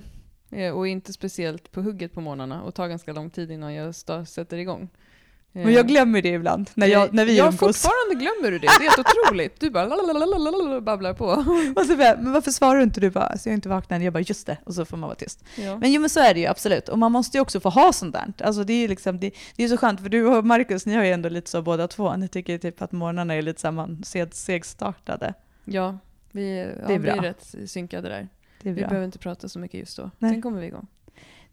Eh, 0.53 0.73
Och 0.73 0.89
inte 0.89 1.13
speciellt 1.13 1.73
på 1.73 1.81
hugget 1.83 2.15
på 2.15 2.21
morgnarna 2.21 2.63
och 2.63 2.75
tar 2.75 2.89
ganska 2.89 3.13
lång 3.13 3.31
tid 3.31 3.51
innan 3.51 3.75
jag 3.75 3.95
sätter 4.27 4.57
igång. 4.59 4.89
Men 5.53 5.73
jag 5.73 5.89
glömmer 5.89 6.23
det 6.23 6.29
ibland 6.29 6.71
när, 6.75 6.87
jag, 6.87 7.15
när 7.15 7.25
vi 7.25 7.39
ja, 7.39 7.45
umgås. 7.45 7.59
fortfarande 7.59 8.15
glömmer 8.15 8.51
du 8.51 8.59
det. 8.59 8.67
Det 8.67 8.85
är 8.85 8.91
helt 8.91 8.99
otroligt. 8.99 9.61
Du 9.61 9.71
bara 9.71 9.85
lalalala, 9.87 10.81
babblar 10.81 11.15
på. 11.15 11.25
Och 11.81 11.87
så 11.87 11.97
bara, 11.97 12.17
men 12.17 12.33
varför 12.33 12.51
svarar 12.51 12.77
du 12.77 12.83
inte? 12.83 13.01
Du 13.01 13.11
bara, 13.11 13.39
så 13.39 13.49
jag 13.49 13.53
är 13.53 13.55
inte 13.55 13.69
vaknad. 13.69 14.03
Jag 14.03 14.13
bara, 14.13 14.21
just 14.21 14.47
det. 14.47 14.57
Och 14.65 14.75
så 14.75 14.85
får 14.85 14.97
man 14.97 15.09
vara 15.09 15.17
tyst. 15.17 15.45
Ja. 15.57 15.79
Men 15.79 15.93
jo 15.93 16.01
men 16.01 16.11
så 16.11 16.21
är 16.21 16.35
det 16.35 16.41
ju 16.41 16.47
absolut. 16.47 16.89
Och 16.89 16.99
man 16.99 17.13
måste 17.13 17.37
ju 17.37 17.41
också 17.41 17.61
få 17.61 17.69
ha 17.69 17.93
sånt 17.93 18.13
där. 18.13 18.33
Alltså 18.47 18.65
det 18.65 18.73
är 18.73 18.81
ju 18.81 18.89
liksom, 18.89 19.21
det, 19.21 19.31
det 19.57 19.65
är 19.65 19.69
så 19.69 19.77
skönt 19.77 20.01
för 20.01 20.09
du 20.09 20.27
och 20.27 20.47
Markus, 20.47 20.87
ni 20.87 20.95
har 20.95 21.05
ju 21.05 21.11
ändå 21.11 21.29
lite 21.29 21.51
så 21.51 21.63
båda 21.63 21.89
två. 21.89 22.17
Ni 22.17 22.29
tycker 22.29 22.59
typ 22.59 22.83
att 22.83 22.93
morgnarna 22.93 23.35
är 23.35 23.43
lite 23.43 23.61
samma 23.61 23.89
seg, 24.05 24.35
segstartade. 24.35 25.35
ja, 25.65 25.99
vi, 26.33 26.59
ja, 26.59 26.87
Det 26.87 26.95
är 26.95 26.99
vi 26.99 27.09
är 27.09 27.23
rätt 27.23 27.55
synkade 27.67 28.09
där. 28.09 28.29
Vi 28.63 28.73
behöver 28.73 29.05
inte 29.05 29.19
prata 29.19 29.49
så 29.49 29.59
mycket 29.59 29.81
just 29.81 29.97
då. 29.97 30.11
Nej. 30.19 30.33
Sen 30.33 30.43
kommer 30.43 30.61
vi 30.61 30.67
igång. 30.67 30.87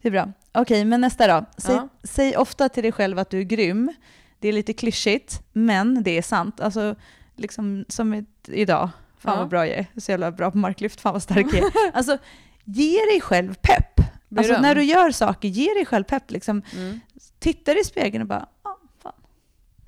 Det 0.07 0.17
är 0.17 0.23
bra. 0.25 0.31
Okej, 0.51 0.85
men 0.85 1.01
nästa 1.01 1.27
då. 1.27 1.45
Säg, 1.57 1.75
Ja. 1.75 1.87
säg 2.03 2.37
ofta 2.37 2.69
till 2.69 2.83
dig 2.83 2.91
själv 2.91 3.19
att 3.19 3.29
du 3.29 3.39
är 3.39 3.43
grym. 3.43 3.93
Det 4.39 4.47
är 4.47 4.53
lite 4.53 4.73
klyschigt, 4.73 5.41
men 5.53 6.03
det 6.03 6.17
är 6.17 6.21
sant. 6.21 6.61
Alltså, 6.61 6.95
liksom 7.35 7.85
som 7.87 8.25
idag. 8.47 8.89
Fan 9.19 9.33
Ja. 9.33 9.39
vad 9.39 9.49
bra 9.49 9.67
jag 9.67 9.77
är. 9.77 9.85
Så 9.97 10.11
jävla 10.11 10.31
bra 10.31 10.51
på 10.51 10.57
marklyft. 10.57 11.01
Fan 11.01 11.13
vad 11.13 11.23
stark 11.23 11.45
jag 11.53 11.57
är. 11.57 11.71
Alltså, 11.93 12.17
ge 12.63 12.97
dig 13.05 13.21
själv 13.21 13.53
pepp. 13.61 13.99
Alltså, 14.37 14.61
när 14.61 14.75
du 14.75 14.83
gör 14.83 15.11
saker, 15.11 15.47
ge 15.47 15.73
dig 15.73 15.85
själv 15.85 16.03
pepp. 16.03 16.31
Liksom, 16.31 16.61
Mm. 16.75 16.99
tittar 17.39 17.81
i 17.81 17.83
spegeln 17.83 18.21
och 18.21 18.27
bara, 18.27 18.45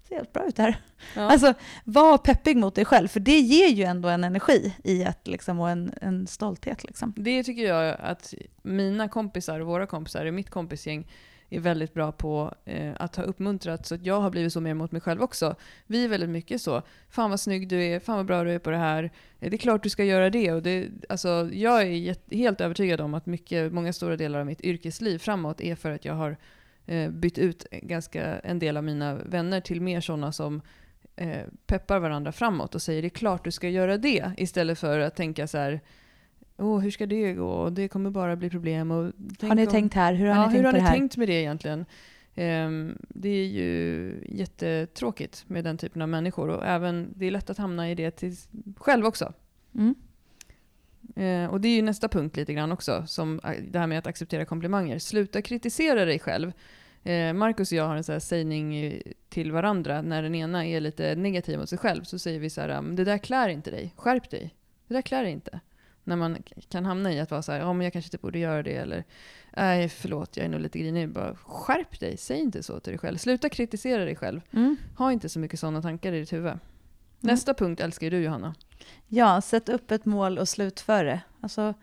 ser 0.10 0.16
helt 0.16 0.34
bra 0.34 0.48
ut 0.48 0.58
här. 0.58 0.78
Ja. 1.16 1.22
Alltså, 1.22 1.54
var 1.84 2.18
peppig 2.18 2.58
mot 2.58 2.76
dig 2.76 2.86
själv, 2.86 3.08
för 3.08 3.20
det 3.20 3.40
ger 3.40 3.68
ju 3.68 3.84
ändå 3.84 4.10
en 4.10 4.24
energi 4.24 4.76
i 4.84 5.04
ett, 5.04 5.28
liksom, 5.28 5.60
och 5.60 5.70
en, 5.70 5.94
en 6.02 6.28
stolthet. 6.28 6.84
Liksom. 6.84 7.14
Det 7.18 7.44
tycker 7.44 7.68
jag 7.68 7.96
att 8.00 8.34
mina 8.62 9.10
kompisar, 9.10 9.60
våra 9.60 9.86
kompisar 9.86 10.26
i 10.26 10.32
mitt 10.32 10.50
kompisgäng 10.50 11.08
är 11.50 11.60
väldigt 11.60 11.94
bra 11.94 12.12
på 12.12 12.54
eh, 12.66 12.94
att 13.00 13.16
ha 13.16 13.24
uppmuntrat 13.24 13.86
så 13.86 13.96
att 13.96 14.06
jag 14.06 14.22
har 14.22 14.30
blivit 14.30 14.54
så 14.54 14.62
mer 14.62 14.74
mot 14.74 14.92
mig 14.92 15.02
själv 15.02 15.22
också. 15.22 15.56
Vi 15.88 16.06
är 16.06 16.10
väldigt 16.10 16.30
mycket 16.30 16.62
så. 16.62 16.82
Fan 17.10 17.30
vad 17.30 17.40
snygg 17.40 17.68
du 17.68 17.84
är, 17.84 18.00
fan 18.00 18.16
vad 18.16 18.26
bra 18.26 18.44
du 18.44 18.52
är 18.52 18.60
på 18.60 18.70
det 18.70 18.78
här. 18.78 19.04
Eh, 19.40 19.50
Det 19.50 19.56
är 19.56 19.58
klart 19.58 19.84
du 19.84 19.90
ska 19.90 20.04
göra 20.04 20.30
det. 20.30 20.52
Och 20.52 20.64
det 20.64 20.88
alltså, 21.10 21.50
jag 21.54 21.82
är 21.82 22.36
helt 22.36 22.62
övertygad 22.62 23.02
om 23.02 23.14
att 23.14 23.26
mycket, 23.26 23.74
många 23.74 23.94
stora 23.94 24.18
delar 24.18 24.40
av 24.40 24.46
mitt 24.46 24.62
yrkesliv 24.62 25.18
framåt 25.20 25.62
är 25.62 25.76
för 25.76 25.92
att 25.92 26.06
jag 26.06 26.14
har 26.14 26.38
eh, 26.90 27.10
bytt 27.10 27.38
ut 27.38 27.66
ganska 27.72 28.40
en 28.40 28.60
del 28.60 28.78
av 28.78 28.84
mina 28.84 29.16
vänner 29.16 29.62
till 29.62 29.82
mer 29.82 30.02
sådana 30.02 30.32
som 30.32 30.62
eh, 31.16 31.46
peppar 31.66 32.00
varandra 32.00 32.32
framåt 32.32 32.76
och 32.76 32.82
säger 32.82 33.02
det 33.02 33.08
är 33.08 33.10
klart 33.10 33.44
du 33.44 33.52
ska 33.52 33.70
göra 33.70 33.98
det. 33.98 34.32
Istället 34.38 34.80
för 34.80 35.00
att 35.00 35.16
tänka 35.16 35.48
så 35.48 35.58
här 35.58 35.82
Åh, 36.58 36.80
hur 36.80 36.92
ska 36.92 37.06
det 37.06 37.34
gå? 37.34 37.70
Det 37.70 37.88
kommer 37.88 38.10
bara 38.10 38.36
bli 38.36 38.50
problem. 38.50 38.92
Och 38.92 39.04
Har 39.42 39.56
ni 39.56 39.66
om- 39.66 39.72
tänkt 39.72 39.94
här? 39.94 40.14
Hur 40.14 40.28
har 40.28 40.36
ja, 40.36 40.48
ni 40.48 40.54
tänkt 40.54 40.60
hur 40.60 40.64
har 40.66 40.74
ni 40.74 40.88
tänkt 40.88 41.18
med 41.18 41.28
det 41.28 41.34
egentligen? 41.34 41.86
Ehm, 42.36 42.98
det 43.10 43.30
är 43.30 43.46
ju 43.46 44.14
jättetråkigt 44.30 45.44
med 45.48 45.64
den 45.64 45.78
typen 45.78 46.02
av 46.02 46.10
människor 46.10 46.50
och 46.50 46.66
även 46.66 47.14
det 47.16 47.26
är 47.26 47.32
lätt 47.32 47.50
att 47.50 47.58
hamna 47.58 47.92
i 47.92 47.96
det 47.96 48.12
till 48.12 48.36
själv 48.78 49.06
också. 49.06 49.34
Mm. 49.76 49.96
Eh, 51.20 51.46
och 51.46 51.62
det 51.62 51.68
är 51.68 51.76
ju 51.76 51.82
nästa 51.82 52.08
punkt 52.08 52.38
lite 52.38 52.54
grann 52.54 52.72
också, 52.72 53.04
som 53.08 53.40
eh, 53.44 53.52
det 53.68 53.80
här 53.80 53.88
med 53.88 54.00
att 54.00 54.08
acceptera 54.08 54.46
komplimanger. 54.46 55.00
Sluta 55.00 55.42
kritisera 55.42 56.06
dig 56.06 56.20
själv. 56.20 56.52
Eh, 57.04 57.34
Marcus 57.34 57.72
och 57.72 57.78
jag 57.78 57.88
har 57.88 57.96
en 57.96 58.04
här 58.08 58.20
sägning 58.20 58.76
eh, 58.76 59.02
till 59.30 59.52
varandra 59.52 60.02
när 60.02 60.24
den 60.24 60.36
ena 60.36 60.66
är 60.66 60.80
lite 60.82 61.16
negativ 61.16 61.60
mot 61.60 61.70
sig 61.70 61.78
själv. 61.78 62.04
Så 62.04 62.20
säger 62.20 62.40
vi 62.40 62.50
så 62.50 62.62
här, 62.62 62.82
"Men 62.82 62.96
det 62.96 63.04
där 63.04 63.18
klär 63.18 63.50
inte 63.50 63.72
dig, 63.72 63.94
skärp 63.98 64.30
dig. 64.30 64.56
Det 64.88 64.94
där 64.94 65.02
klär 65.02 65.24
dig 65.24 65.32
inte. 65.32 65.60
När 66.04 66.16
man 66.16 66.38
kan 66.70 66.86
hamna 66.86 67.14
i 67.14 67.20
att 67.20 67.32
vara 67.32 67.42
så 67.42 67.52
här, 67.52 67.60
ja 67.60 67.74
men 67.74 67.84
jag 67.84 67.94
kanske 67.94 68.08
inte 68.08 68.18
borde 68.18 68.40
göra 68.40 68.64
det 68.64 68.76
eller 68.76 69.04
nej 69.58 69.90
förlåt 69.90 70.38
jag 70.38 70.46
är 70.46 70.50
nog 70.50 70.62
lite 70.62 70.80
grinig. 70.80 71.10
Bara 71.10 71.36
skärp 71.36 72.00
dig, 72.00 72.18
säg 72.18 72.40
inte 72.40 72.64
så 72.64 72.80
till 72.80 72.92
dig 72.92 72.98
själv. 72.98 73.18
Sluta 73.18 73.50
kritisera 73.50 74.06
dig 74.06 74.16
själv. 74.16 74.42
Mm. 74.52 74.78
Ha 74.98 75.12
inte 75.12 75.30
så 75.30 75.40
mycket 75.40 75.60
sådana 75.60 75.82
tankar 75.82 76.14
i 76.14 76.20
ditt 76.20 76.34
huvud. 76.34 76.54
Nästa 77.20 77.54
punkt 77.54 77.80
älskar 77.80 78.08
ju 78.08 78.10
du 78.10 78.24
Johanna. 78.24 78.56
Ja, 79.08 79.42
sätt 79.42 79.70
upp 79.70 79.92
ett 79.92 80.06
mål 80.06 80.38
och 80.38 80.50
slutför 80.50 81.04
det. 81.06 81.22
Alltså, 81.42 81.74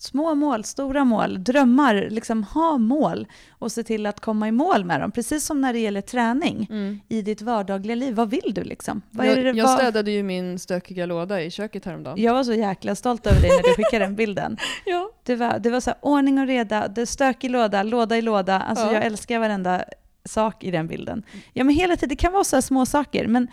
Små 0.00 0.34
mål, 0.34 0.64
stora 0.64 1.04
mål, 1.04 1.44
drömmar, 1.44 2.06
liksom 2.10 2.42
ha 2.44 2.78
mål 2.78 3.26
och 3.50 3.72
se 3.72 3.82
till 3.82 4.06
att 4.06 4.20
komma 4.20 4.48
i 4.48 4.52
mål 4.52 4.84
med 4.84 5.00
dem. 5.00 5.10
Precis 5.12 5.44
som 5.46 5.60
när 5.60 5.72
det 5.72 5.78
gäller 5.78 6.00
träning 6.00 6.66
Mm. 6.70 7.00
i 7.08 7.22
ditt 7.22 7.42
vardagliga 7.42 7.94
liv. 7.94 8.14
Vad 8.14 8.30
vill 8.30 8.54
du 8.54 8.64
liksom? 8.64 9.02
Vad 9.10 9.26
Jag, 9.26 9.36
det, 9.36 9.50
jag 9.50 9.78
städade 9.78 10.10
ju 10.10 10.22
min 10.22 10.58
stökiga 10.58 11.06
låda 11.06 11.42
i 11.42 11.50
köket 11.50 11.84
häromdagen. 11.84 12.22
jag 12.22 12.34
var 12.34 12.44
så 12.44 12.52
jäkla 12.52 12.94
stolt 12.94 13.26
över 13.26 13.40
dig 13.40 13.50
när 13.50 13.62
du 13.62 13.74
skickade 13.74 14.04
den 14.04 14.14
bilden. 14.16 14.56
Ja. 14.86 15.10
Det 15.24 15.36
var, 15.36 15.58
det 15.58 15.70
var 15.70 15.80
så 15.80 15.90
här, 15.90 15.98
ordning 16.02 16.38
och 16.38 16.46
reda, 16.46 16.88
det 16.88 17.06
stökig 17.06 17.50
låda, 17.50 17.82
låda 17.82 18.16
i 18.18 18.22
låda. 18.22 18.60
Alltså 18.60 18.84
Ja. 18.86 18.92
jag 18.92 19.04
älskar 19.04 19.38
varenda 19.38 19.84
sak 20.24 20.64
i 20.64 20.70
den 20.70 20.86
bilden. 20.86 21.22
Ja 21.52 21.64
men 21.64 21.74
hela 21.74 21.96
tiden, 21.96 22.08
det 22.08 22.16
kan 22.16 22.32
vara 22.32 22.44
så 22.44 22.56
här 22.56 22.60
små 22.60 22.86
saker 22.86 23.26
men 23.26 23.48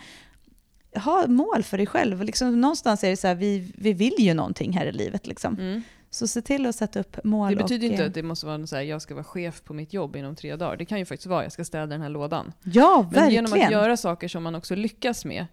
ha 0.96 1.26
mål 1.26 1.62
för 1.62 1.76
dig 1.76 1.86
själv. 1.86 2.22
Liksom, 2.22 2.60
någonstans 2.60 3.04
är 3.04 3.10
det 3.10 3.16
så 3.16 3.26
här, 3.26 3.34
vi, 3.34 3.72
vi 3.78 3.92
vill 3.92 4.14
ju 4.18 4.34
någonting 4.34 4.72
här 4.72 4.86
i 4.86 4.92
livet 4.92 5.26
liksom. 5.26 5.54
Mm. 5.54 5.82
Så 6.10 6.28
se 6.28 6.42
till 6.42 6.66
att 6.66 6.76
sätta 6.76 7.00
upp 7.00 7.24
mål. 7.24 7.50
Det 7.50 7.56
betyder 7.56 7.86
och, 7.86 7.90
inte 7.92 8.02
eh, 8.02 8.08
att 8.08 8.14
det 8.14 8.22
måste 8.22 8.46
vara 8.46 8.66
så 8.66 8.76
här, 8.76 8.82
jag 8.82 9.02
ska 9.02 9.14
vara 9.14 9.24
chef 9.24 9.62
på 9.62 9.74
mitt 9.74 9.92
jobb 9.92 10.16
inom 10.16 10.36
tre 10.36 10.56
dagar. 10.56 10.76
Det 10.76 10.84
kan 10.84 10.98
ju 10.98 11.04
faktiskt 11.04 11.26
vara, 11.26 11.42
jag 11.42 11.52
ska 11.52 11.64
städa 11.64 11.86
den 11.86 12.00
här 12.00 12.08
lådan. 12.08 12.52
Ja, 12.62 12.98
Men 13.02 13.10
verkligen. 13.10 13.44
genom 13.44 13.52
att 13.52 13.70
göra 13.70 13.96
saker 13.96 14.28
som 14.28 14.42
man 14.42 14.54
också 14.54 14.74
lyckas 14.74 15.24
med 15.24 15.46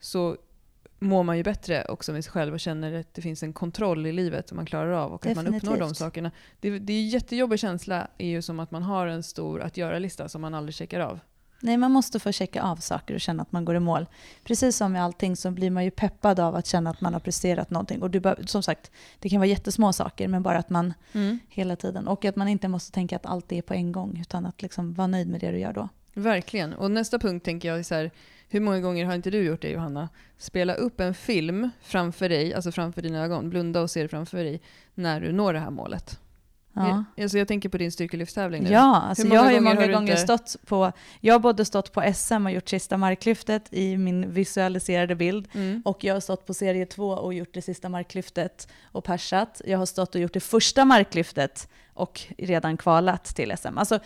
så 0.00 0.36
mår 0.98 1.22
man 1.22 1.36
ju 1.36 1.42
bättre 1.42 1.84
också 1.84 2.12
med 2.12 2.24
sig 2.24 2.32
själv 2.32 2.54
och 2.54 2.60
känner 2.60 3.00
att 3.00 3.14
det 3.14 3.22
finns 3.22 3.42
en 3.42 3.52
kontroll 3.52 4.06
i 4.06 4.12
livet 4.12 4.48
som 4.48 4.56
man 4.56 4.66
klarar 4.66 4.92
av 4.92 5.12
och 5.12 5.26
att 5.26 5.36
man 5.36 5.46
uppnår 5.46 5.60
de 5.60 5.78
Definitivt. 5.78 5.96
sakerna. 5.96 6.30
Det, 6.60 6.78
det 6.78 6.92
är 6.92 6.96
en 6.96 7.08
jättejobbig 7.08 7.58
känsla 7.58 8.08
är 8.18 8.28
ju 8.28 8.42
som 8.42 8.60
att 8.60 8.70
man 8.70 8.82
har 8.82 9.06
en 9.06 9.22
stor 9.22 9.62
att 9.62 9.76
göra-lista 9.76 10.28
som 10.28 10.40
man 10.40 10.54
aldrig 10.54 10.74
checkar 10.74 11.00
av. 11.00 11.20
Nej, 11.64 11.76
man 11.76 11.90
måste 11.90 12.18
få 12.18 12.32
checka 12.32 12.62
av 12.62 12.76
saker 12.76 13.14
och 13.14 13.20
känna 13.20 13.42
att 13.42 13.52
man 13.52 13.64
går 13.64 13.76
i 13.76 13.80
mål. 13.80 14.06
Precis 14.44 14.76
som 14.76 14.92
med 14.92 15.04
allting 15.04 15.36
så 15.36 15.50
blir 15.50 15.70
man 15.70 15.84
ju 15.84 15.90
peppad 15.90 16.40
av 16.40 16.56
att 16.56 16.66
känna 16.66 16.90
att 16.90 17.00
man 17.00 17.12
har 17.12 17.20
presterat 17.20 17.70
någonting. 17.70 18.02
Och 18.02 18.10
du 18.10 18.20
bör, 18.20 18.42
som 18.46 18.62
sagt, 18.62 18.90
det 19.18 19.28
kan 19.28 19.40
vara 19.40 19.48
jättesmå 19.48 19.92
saker, 19.92 20.28
men 20.28 20.42
bara 20.42 20.58
att 20.58 20.70
man 20.70 20.94
hela 21.48 21.76
tiden, 21.76 22.08
och 22.08 22.24
att 22.24 22.36
man 22.36 22.48
inte 22.48 22.68
måste 22.68 22.92
tänka 22.92 23.16
att 23.16 23.26
allt 23.26 23.52
är 23.52 23.62
på 23.62 23.74
en 23.74 23.92
gång, 23.92 24.18
utan 24.20 24.46
att 24.46 24.62
liksom 24.62 24.94
vara 24.94 25.06
nöjd 25.06 25.28
med 25.28 25.40
det 25.40 25.50
du 25.50 25.58
gör 25.58 25.72
då. 25.72 25.88
Verkligen. 26.14 26.72
Och 26.72 26.90
nästa 26.90 27.18
punkt 27.18 27.44
tänker 27.44 27.68
jag 27.68 27.78
är 27.78 27.82
så 27.82 27.94
här, 27.94 28.10
hur 28.48 28.60
många 28.60 28.80
gånger 28.80 29.06
har 29.06 29.14
inte 29.14 29.30
du 29.30 29.42
gjort 29.42 29.62
det 29.62 29.70
Johanna? 29.70 30.08
Spela 30.38 30.74
upp 30.74 31.00
en 31.00 31.14
film 31.14 31.70
framför 31.82 32.28
dig, 32.28 32.54
alltså 32.54 32.72
framför 32.72 33.02
dina 33.02 33.24
ögon, 33.24 33.50
blunda 33.50 33.80
och 33.80 33.90
se 33.90 34.02
det 34.02 34.08
framför 34.08 34.44
dig 34.44 34.60
när 34.94 35.20
du 35.20 35.32
når 35.32 35.52
det 35.52 35.58
här 35.58 35.70
målet. 35.70 36.18
Ja. 36.74 37.04
Jag, 37.16 37.22
alltså 37.24 37.38
jag 37.38 37.48
tänker 37.48 37.68
på 37.68 37.78
din 37.78 37.92
styrkelyftstävling 37.92 38.62
nu. 38.62 38.70
Ja, 38.70 39.00
alltså 39.08 39.26
jag 39.26 39.42
har 39.42 39.50
ju 39.52 39.60
många 39.60 39.80
har 39.80 39.92
gånger 39.92 40.12
inte- 40.12 40.22
stått 40.22 40.56
på, 40.66 40.92
jag 41.20 41.34
har 41.34 41.38
både 41.38 41.64
stått 41.64 41.92
på 41.92 42.12
SM 42.14 42.46
och 42.46 42.52
gjort 42.52 42.68
sista 42.68 42.96
marklyftet 42.96 43.72
i 43.72 43.96
min 43.96 44.30
visualiserade 44.32 45.14
bild, 45.14 45.48
Mm. 45.54 45.82
och 45.84 46.04
jag 46.04 46.14
har 46.14 46.20
stått 46.20 46.46
på 46.46 46.54
serie 46.54 46.86
2 46.86 47.08
och 47.10 47.34
gjort 47.34 47.54
det 47.54 47.62
sista 47.62 47.88
marklyftet 47.88 48.68
och 48.84 49.04
persat. 49.04 49.60
Jag 49.64 49.78
har 49.78 49.86
stått 49.86 50.14
och 50.14 50.20
gjort 50.20 50.32
det 50.34 50.40
första 50.40 50.84
marklyftet 50.84 51.68
och 51.94 52.20
redan 52.38 52.76
kvalat 52.76 53.24
till 53.24 53.54
SM. 53.58 53.78
Alltså, 53.78 53.98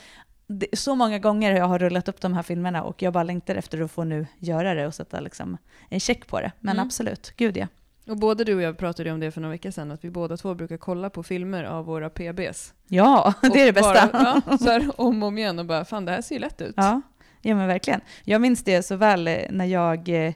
det, 0.48 0.66
så 0.72 0.94
många 0.94 1.18
gånger 1.18 1.52
jag 1.56 1.64
har 1.64 1.78
rullat 1.78 2.08
upp 2.08 2.20
de 2.20 2.34
här 2.34 2.42
filmerna 2.42 2.82
och 2.82 3.02
jag 3.02 3.12
bara 3.12 3.24
längtar 3.24 3.54
efter 3.56 3.80
att 3.80 3.90
få 3.90 4.04
nu 4.04 4.26
göra 4.38 4.74
det 4.74 4.86
och 4.86 4.94
sätta 4.94 5.20
liksom 5.20 5.56
en 5.90 6.00
check 6.00 6.26
på 6.26 6.40
det. 6.40 6.52
Men 6.60 6.76
Mm. 6.76 6.86
absolut, 6.86 7.32
gud 7.36 7.56
ja. 7.56 7.66
Och 8.08 8.16
både 8.16 8.44
du 8.44 8.54
och 8.54 8.62
jag 8.62 8.78
pratade 8.78 9.12
om 9.12 9.20
det 9.20 9.30
för 9.30 9.40
några 9.40 9.52
veckor 9.52 9.70
sedan, 9.70 9.90
att 9.90 10.04
vi 10.04 10.10
båda 10.10 10.36
två 10.36 10.54
brukar 10.54 10.76
kolla 10.76 11.10
på 11.10 11.22
filmer 11.22 11.64
av 11.64 11.84
våra 11.84 12.10
PBs. 12.10 12.74
Ja, 12.88 13.34
det 13.42 13.60
är 13.60 13.66
det 13.66 13.72
bästa. 13.72 14.08
Bara, 14.12 14.42
ja, 14.50 14.58
så 14.58 14.64
här, 14.70 14.90
om 15.00 15.22
och 15.22 15.26
om 15.28 15.38
igen 15.38 15.58
och 15.58 15.66
bara, 15.66 15.84
fan 15.84 16.04
det 16.04 16.12
här 16.12 16.22
ser 16.22 16.34
ju 16.34 16.38
lätt 16.38 16.60
ut. 16.60 16.74
Ja, 16.76 17.00
ja 17.42 17.54
men 17.54 17.66
verkligen. 17.68 18.00
Jag 18.24 18.40
minns 18.40 18.64
det 18.64 18.82
så 18.82 18.96
väl 18.96 19.28
eh, 19.28 19.36
när 19.50 19.64
jag, 19.64 20.08
eh, 20.08 20.32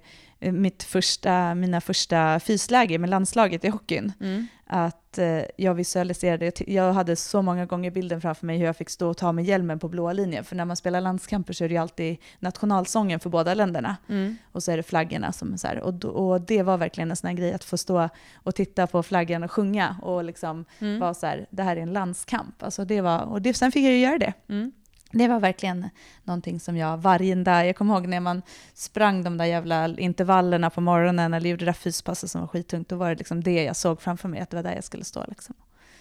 mitt 0.52 0.82
första, 0.82 1.54
mina 1.54 1.80
första 1.80 2.40
fysläger 2.40 2.98
med 2.98 3.10
landslaget 3.10 3.64
i 3.64 3.68
hockeyn, 3.68 4.12
Mm. 4.20 4.46
att 4.66 4.99
eh, 5.18 5.42
jag 5.56 5.74
visualiserade, 5.74 6.52
jag 6.66 6.92
hade 6.92 7.16
så 7.16 7.42
många 7.42 7.66
gånger 7.66 7.90
bilden 7.90 8.20
framför 8.20 8.46
mig 8.46 8.58
hur 8.58 8.66
jag 8.66 8.76
fick 8.76 8.90
stå 8.90 9.10
och 9.10 9.16
ta 9.16 9.32
med 9.32 9.44
hjälmen 9.44 9.78
på 9.78 9.88
blåa 9.88 10.12
linjen, 10.12 10.44
för 10.44 10.56
när 10.56 10.64
man 10.64 10.76
spelar 10.76 11.00
landskamper 11.00 11.52
så 11.52 11.64
är 11.64 11.68
det 11.68 11.74
ju 11.74 11.80
alltid 11.80 12.16
nationalsången 12.38 13.20
för 13.20 13.30
båda 13.30 13.54
länderna, 13.54 13.96
Mm. 14.08 14.36
och 14.52 14.62
så 14.62 14.72
är 14.72 14.76
det 14.76 14.82
flaggorna 14.82 15.32
som 15.32 15.52
är 15.52 15.56
så 15.56 15.66
här, 15.66 15.78
och, 15.80 15.94
då- 15.94 16.08
och 16.08 16.40
det 16.40 16.62
var 16.62 16.76
verkligen 16.78 17.10
en 17.10 17.16
sån 17.16 17.28
här 17.28 17.34
grej 17.36 17.52
att 17.52 17.64
få 17.64 17.76
stå 17.76 18.08
och 18.34 18.54
titta 18.54 18.86
på 18.86 19.02
flaggan 19.02 19.42
och 19.42 19.50
sjunga 19.52 19.96
och 20.02 20.24
liksom 20.24 20.64
Mm. 20.78 20.98
vara 21.00 21.14
så 21.14 21.26
här, 21.26 21.46
det 21.50 21.62
här 21.62 21.76
är 21.76 21.80
en 21.80 21.92
landskamp. 21.92 22.62
Alltså 22.62 22.84
det 22.84 23.00
var, 23.00 23.20
och 23.20 23.42
det, 23.42 23.54
sen 23.54 23.72
fick 23.72 23.84
jag 23.84 23.92
ju 23.92 23.98
göra 23.98 24.18
det. 24.18 24.32
Mm. 24.48 24.72
Det 25.12 25.28
var 25.28 25.40
verkligen 25.40 25.88
någonting 26.24 26.60
som 26.60 26.76
jag 26.76 26.96
varje 26.96 27.34
dag, 27.34 27.66
jag 27.66 27.76
kommer 27.76 27.94
ihåg 27.94 28.06
när 28.06 28.20
man 28.20 28.42
sprang 28.74 29.24
de 29.24 29.38
där 29.38 29.44
jävla 29.44 29.88
intervallerna 29.88 30.70
på 30.70 30.80
morgonen 30.80 31.34
eller 31.34 31.50
gjorde 31.50 31.64
det 31.64 31.68
där 31.68 31.72
fyspasset 31.72 32.30
som 32.30 32.40
var 32.40 32.48
skittungt, 32.48 32.88
då 32.88 32.96
var 32.96 33.08
det 33.08 33.14
liksom 33.14 33.42
det 33.42 33.64
jag 33.64 33.76
såg 33.76 34.02
framför 34.02 34.28
mig, 34.28 34.40
att 34.40 34.50
det 34.50 34.56
var 34.56 34.62
där 34.62 34.74
jag 34.74 34.84
skulle 34.84 35.04
stå. 35.04 35.24
Liksom. 35.28 35.54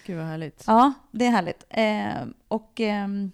Gud 0.06 0.16
vad 0.16 0.26
härligt. 0.26 0.64
Ja, 0.66 0.92
det 1.10 1.26
är 1.26 1.30
härligt. 1.30 1.64
Eh, 1.68 2.28
och 2.48 2.80
ehm, 2.80 3.32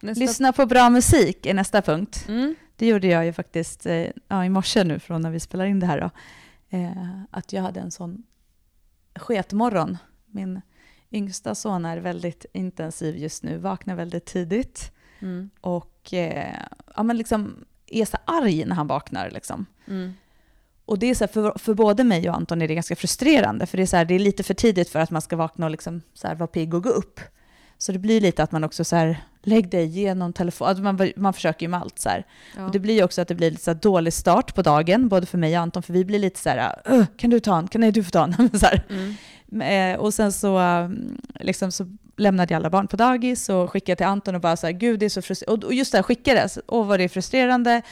Nästa... 0.00 0.20
lyssna 0.20 0.52
på 0.52 0.66
bra 0.66 0.90
musik 0.90 1.46
är 1.46 1.54
nästa 1.54 1.82
punkt. 1.82 2.24
Mm. 2.28 2.54
Det 2.76 2.86
gjorde 2.86 3.06
jag 3.06 3.24
ju 3.24 3.32
faktiskt 3.32 3.86
eh, 3.86 4.06
ja, 4.28 4.44
i 4.44 4.48
morse 4.48 4.84
nu 4.84 4.98
från 4.98 5.22
när 5.22 5.30
vi 5.30 5.40
spelar 5.40 5.66
in 5.66 5.80
det 5.80 5.86
här. 5.86 6.00
Då. 6.00 6.10
Eh, 6.76 7.22
att 7.30 7.52
jag 7.52 7.62
hade 7.62 7.80
en 7.80 7.90
sån 7.90 8.22
sketmorgon. 9.14 9.98
Min 10.26 10.60
yngsta 11.10 11.54
son 11.54 11.84
är 11.84 11.98
väldigt 11.98 12.46
intensiv 12.52 13.16
just 13.16 13.42
nu, 13.42 13.58
vaknar 13.58 13.94
väldigt 13.94 14.24
tidigt 14.24 14.92
Mm. 15.20 15.50
och 15.60 16.14
eh, 16.14 16.54
ja, 16.96 17.02
men 17.02 17.16
liksom 17.16 17.64
är 17.86 18.04
så 18.04 18.16
arg 18.24 18.64
när 18.64 18.76
han 18.76 18.86
vaknar. 18.86 19.30
Liksom. 19.30 19.66
Mm. 19.88 20.12
Och 20.84 20.98
det 20.98 21.10
är 21.10 21.14
så 21.14 21.24
här, 21.24 21.32
för, 21.32 21.58
för 21.58 21.74
både 21.74 22.04
mig 22.04 22.28
och 22.30 22.36
Anton 22.36 22.62
är 22.62 22.68
det 22.68 22.74
ganska 22.74 22.96
frustrerande, 22.96 23.66
för 23.66 23.76
det 23.76 23.82
är, 23.82 23.86
så 23.86 23.96
här, 23.96 24.04
det 24.04 24.14
är 24.14 24.18
lite 24.18 24.42
för 24.42 24.54
tidigt 24.54 24.88
för 24.88 24.98
att 24.98 25.10
man 25.10 25.22
ska 25.22 25.36
vakna 25.36 25.66
och 25.66 25.70
liksom 25.70 26.02
så 26.14 26.28
här, 26.28 26.34
vara 26.34 26.46
pigg 26.46 26.74
och 26.74 26.82
gå 26.82 26.88
upp. 26.90 27.20
Så 27.78 27.92
det 27.92 27.98
blir 27.98 28.20
lite 28.20 28.42
att 28.42 28.52
man 28.52 28.64
också 28.64 28.84
så 28.84 28.96
här, 28.96 29.22
lägg 29.42 29.70
dig, 29.70 29.86
ge 29.86 30.14
någon 30.14 30.32
telefon, 30.32 30.68
alltså 30.68 30.82
man, 30.82 31.12
man 31.16 31.32
försöker 31.32 31.66
ju 31.66 31.70
med 31.70 31.80
allt 31.80 31.98
så. 31.98 32.10
Ja. 32.56 32.64
Och 32.66 32.72
det 32.72 32.78
blir 32.78 32.94
ju 32.94 33.04
också 33.04 33.22
att 33.22 33.28
det 33.28 33.34
blir 33.34 33.50
lite 33.50 33.62
så 33.62 33.74
dålig 33.74 34.12
start 34.12 34.54
på 34.54 34.62
dagen, 34.62 35.08
både 35.08 35.26
för 35.26 35.38
mig 35.38 35.56
och 35.56 35.62
Anton, 35.62 35.82
för 35.82 35.92
vi 35.92 36.04
blir 36.04 36.18
lite 36.18 36.40
så 36.40 36.48
här, 36.48 36.80
"Åh, 36.86 37.04
kan 37.16 37.30
du 37.30 37.40
ta 37.40 37.58
en? 37.58 37.68
Kan 37.68 37.80
nej, 37.80 37.92
du 37.92 38.04
få 38.04 38.10
ta 38.10 38.24
en? 38.24 38.58
så. 38.58 38.66
Mm. 38.88 39.14
Eh, 39.62 39.98
Och 39.98 40.14
sen 40.14 40.32
så, 40.32 40.58
um, 40.58 41.18
liksom, 41.40 41.72
så 41.72 41.86
lämnade 42.16 42.54
jag 42.54 42.56
alla 42.60 42.70
barn 42.70 42.86
på 42.88 42.96
dagis 42.96 43.48
och 43.48 43.70
skickade 43.72 43.96
till 43.96 44.06
Anton 44.06 44.34
och 44.34 44.40
bara 44.40 44.56
så 44.56 44.66
här, 44.66 44.72
gud 44.72 45.00
det 45.00 45.06
är 45.06 45.10
så 45.10 45.22
frustrerande. 45.22 45.66
Och 45.66 45.74
just 45.74 45.92
det 45.92 45.98
här 45.98 46.02
skickades, 46.02 46.58
åh 46.66 46.86
vad 46.86 47.00
det 47.00 47.04
är 47.04 47.08
frustrerande. 47.08 47.82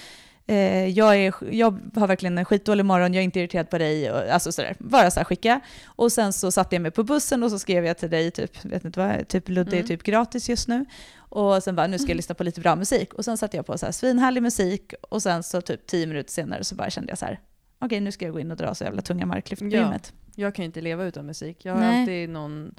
Eh, 0.49 0.87
jag, 0.89 1.17
är, 1.17 1.35
jag 1.51 1.81
har 1.95 2.07
verkligen 2.07 2.39
en 2.39 2.45
skitdålig 2.45 2.85
morgon, 2.85 3.15
jag 3.15 3.21
är 3.21 3.25
inte 3.25 3.41
irriterad 3.41 3.71
på 3.71 3.79
dig. 3.79 4.11
Och, 4.13 4.19
alltså 4.31 4.53
sådär, 4.53 4.77
bara 4.79 5.11
så 5.11 5.21
här 5.21 5.25
skicka. 5.25 5.61
Och 5.87 6.13
sen 6.13 6.33
så 6.33 6.51
satte 6.53 6.75
jag 6.77 6.83
mig 6.83 6.91
på 6.91 7.05
bussen 7.05 7.43
och 7.43 7.51
så 7.51 7.59
skrev 7.59 7.85
jag 7.87 7.99
till 7.99 8.11
dig, 8.11 8.31
typ, 8.31 8.65
vet 8.65 8.85
inte 8.85 9.01
vad, 9.01 9.29
typ 9.29 9.49
Ludde 9.49 9.71
är 9.71 9.81
Mm. 9.81 9.87
typ 9.89 10.03
gratis 10.03 10.49
just 10.49 10.69
nu. 10.69 10.85
Och 11.19 11.63
sen 11.63 11.77
bara, 11.77 11.87
nu 11.87 11.99
ska 11.99 12.09
jag 12.09 12.17
lyssna 12.17 12.35
på 12.35 12.45
lite 12.45 12.61
bra 12.61 12.77
musik. 12.77 13.15
Och 13.15 13.25
sen 13.25 13.37
satte 13.39 13.57
jag 13.57 13.67
på 13.67 13.79
så 13.79 13.87
här 13.87 13.93
svinhärlig 13.93 14.43
musik 14.43 14.93
och 15.11 15.23
sen 15.23 15.43
så 15.43 15.61
typ 15.61 15.87
tio 15.87 16.07
minuter 16.07 16.31
senare 16.33 16.65
så 16.65 16.75
bara 16.75 16.91
kände 16.91 17.11
jag 17.11 17.19
så 17.19 17.25
här, 17.25 17.41
okej 17.79 18.01
nu 18.01 18.13
ska 18.13 18.25
jag 18.25 18.35
gå 18.35 18.41
in 18.41 18.51
och 18.51 18.57
dra 18.57 18.75
så 18.75 18.85
jävla 18.85 19.03
tunga 19.03 19.27
marklyft 19.27 19.61
på 19.63 19.69
Ja. 19.69 19.81
gymmet. 19.81 20.13
Jag 20.39 20.55
kan 20.55 20.63
ju 20.63 20.67
inte 20.67 20.81
leva 20.81 21.05
utan 21.05 21.27
musik. 21.27 21.65
Jag 21.65 21.73
har 21.73 21.81
Nej. 21.81 22.01
alltid 22.01 22.29
någon 22.29 22.75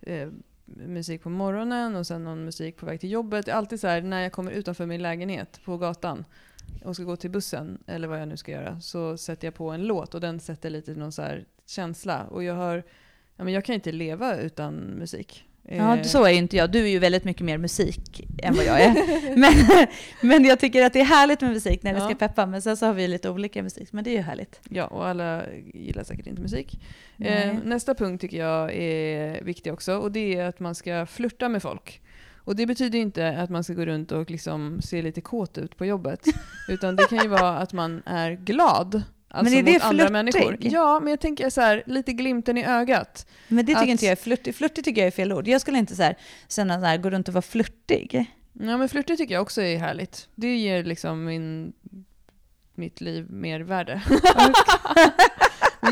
eh, 0.00 0.28
musik 0.64 1.22
på 1.22 1.30
morgonen 1.30 1.96
och 1.96 2.06
sen 2.06 2.24
någon 2.24 2.44
musik 2.44 2.76
på 2.76 2.86
väg 2.86 3.00
till 3.00 3.10
jobbet. 3.10 3.46
Det 3.46 3.52
är 3.52 3.56
alltid 3.56 3.80
så 3.80 3.86
här 3.86 4.02
när 4.02 4.22
jag 4.22 4.32
kommer 4.32 4.52
utanför 4.52 4.86
min 4.86 5.02
lägenhet 5.02 5.60
på 5.64 5.76
gatan 5.76 6.24
och 6.84 6.94
ska 6.94 7.04
gå 7.04 7.16
till 7.16 7.30
bussen 7.30 7.78
eller 7.86 8.08
vad 8.08 8.20
jag 8.20 8.28
nu 8.28 8.36
ska 8.36 8.52
göra 8.52 8.80
så 8.80 9.16
sätter 9.16 9.46
jag 9.46 9.54
på 9.54 9.70
en 9.70 9.86
låt 9.86 10.14
och 10.14 10.20
den 10.20 10.40
sätter 10.40 10.70
lite 10.70 10.94
någon 10.94 11.12
så 11.12 11.22
här 11.22 11.44
känsla. 11.66 12.24
Och 12.24 12.44
jag 12.44 12.54
har, 12.54 12.82
ja 13.36 13.44
men 13.44 13.54
jag 13.54 13.64
kan 13.64 13.74
inte 13.74 13.92
leva 13.92 14.36
utan 14.36 14.74
musik. 14.74 15.47
Ja, 15.70 15.96
Eh, 15.96 16.02
så 16.02 16.24
är 16.24 16.30
ju 16.30 16.36
inte 16.36 16.56
jag. 16.56 16.70
Du 16.70 16.84
är 16.84 16.88
ju 16.88 16.98
väldigt 16.98 17.24
mycket 17.24 17.42
mer 17.42 17.58
musik 17.58 18.26
än 18.42 18.54
vad 18.54 18.64
jag 18.64 18.80
är. 18.80 18.94
men, 19.36 19.52
men 20.20 20.44
jag 20.44 20.58
tycker 20.60 20.86
att 20.86 20.92
det 20.92 21.00
är 21.00 21.04
härligt 21.04 21.40
med 21.40 21.50
musik 21.50 21.82
när 21.82 21.94
det 21.94 22.00
ska 22.00 22.14
peppa. 22.14 22.46
Men 22.46 22.62
sen 22.62 22.76
så 22.76 22.86
har 22.86 22.94
vi 22.94 23.08
lite 23.08 23.30
olika 23.30 23.62
musik, 23.62 23.92
men 23.92 24.04
det 24.04 24.10
är 24.10 24.16
ju 24.16 24.22
härligt. 24.22 24.60
Ja, 24.68 24.86
och 24.86 25.06
alla 25.06 25.42
gillar 25.74 26.04
säkert 26.04 26.26
inte 26.26 26.42
musik. 26.42 26.80
Eh, 27.18 27.54
nästa 27.64 27.94
punkt 27.94 28.20
tycker 28.20 28.38
jag 28.38 28.74
är 28.74 29.44
viktig 29.44 29.72
också 29.72 29.96
och 29.96 30.12
det 30.12 30.34
är 30.34 30.44
att 30.44 30.60
man 30.60 30.74
ska 30.74 31.06
flirta 31.06 31.48
med 31.48 31.62
folk. 31.62 32.00
Och 32.36 32.56
det 32.56 32.66
betyder 32.66 32.98
inte 32.98 33.38
att 33.38 33.50
man 33.50 33.64
ska 33.64 33.74
gå 33.74 33.84
runt 33.84 34.12
och 34.12 34.30
liksom 34.30 34.82
se 34.82 35.02
lite 35.02 35.20
kåt 35.20 35.58
ut 35.58 35.76
på 35.76 35.86
jobbet. 35.86 36.24
Utan 36.68 36.96
det 36.96 37.04
kan 37.04 37.18
ju 37.18 37.28
vara 37.28 37.58
att 37.58 37.72
man 37.72 38.02
är 38.06 38.32
glad. 38.32 39.02
Alltså 39.30 39.54
Men 39.54 39.68
är 39.68 39.72
det 39.72 39.84
andra 39.84 40.08
människor. 40.08 40.56
Ja, 40.60 41.00
men 41.00 41.10
jag 41.10 41.20
tänker 41.20 41.50
så 41.50 41.60
här, 41.60 41.82
lite 41.86 42.12
glimten 42.12 42.58
i 42.58 42.64
ögat. 42.64 43.26
Men 43.48 43.66
det 43.66 43.72
tycker 43.72 43.82
Att- 43.82 43.88
inte 43.88 44.04
jag 44.04 44.12
är 44.12 44.16
flörtig. 44.16 44.54
Flörtig 44.54 44.84
tycker 44.84 45.00
jag 45.00 45.06
är 45.06 45.10
fel 45.10 45.32
ord. 45.32 45.48
Jag 45.48 45.60
skulle 45.60 45.78
inte 45.78 45.96
så 45.96 46.02
här, 46.02 46.16
känna 46.48 46.80
så 46.80 46.86
här, 46.86 46.96
gå 46.96 47.10
runt 47.10 47.28
och 47.28 47.34
vara 47.34 47.42
flörtig. 47.42 48.26
Ja, 48.52 48.76
men 48.76 48.88
flörtig 48.88 49.18
tycker 49.18 49.34
jag 49.34 49.42
också 49.42 49.62
är 49.62 49.78
härligt. 49.78 50.28
Det 50.34 50.56
ger 50.56 50.84
liksom 50.84 51.24
min, 51.24 51.72
mitt 52.74 53.00
liv 53.00 53.30
mer 53.30 53.60
värde. 53.60 54.02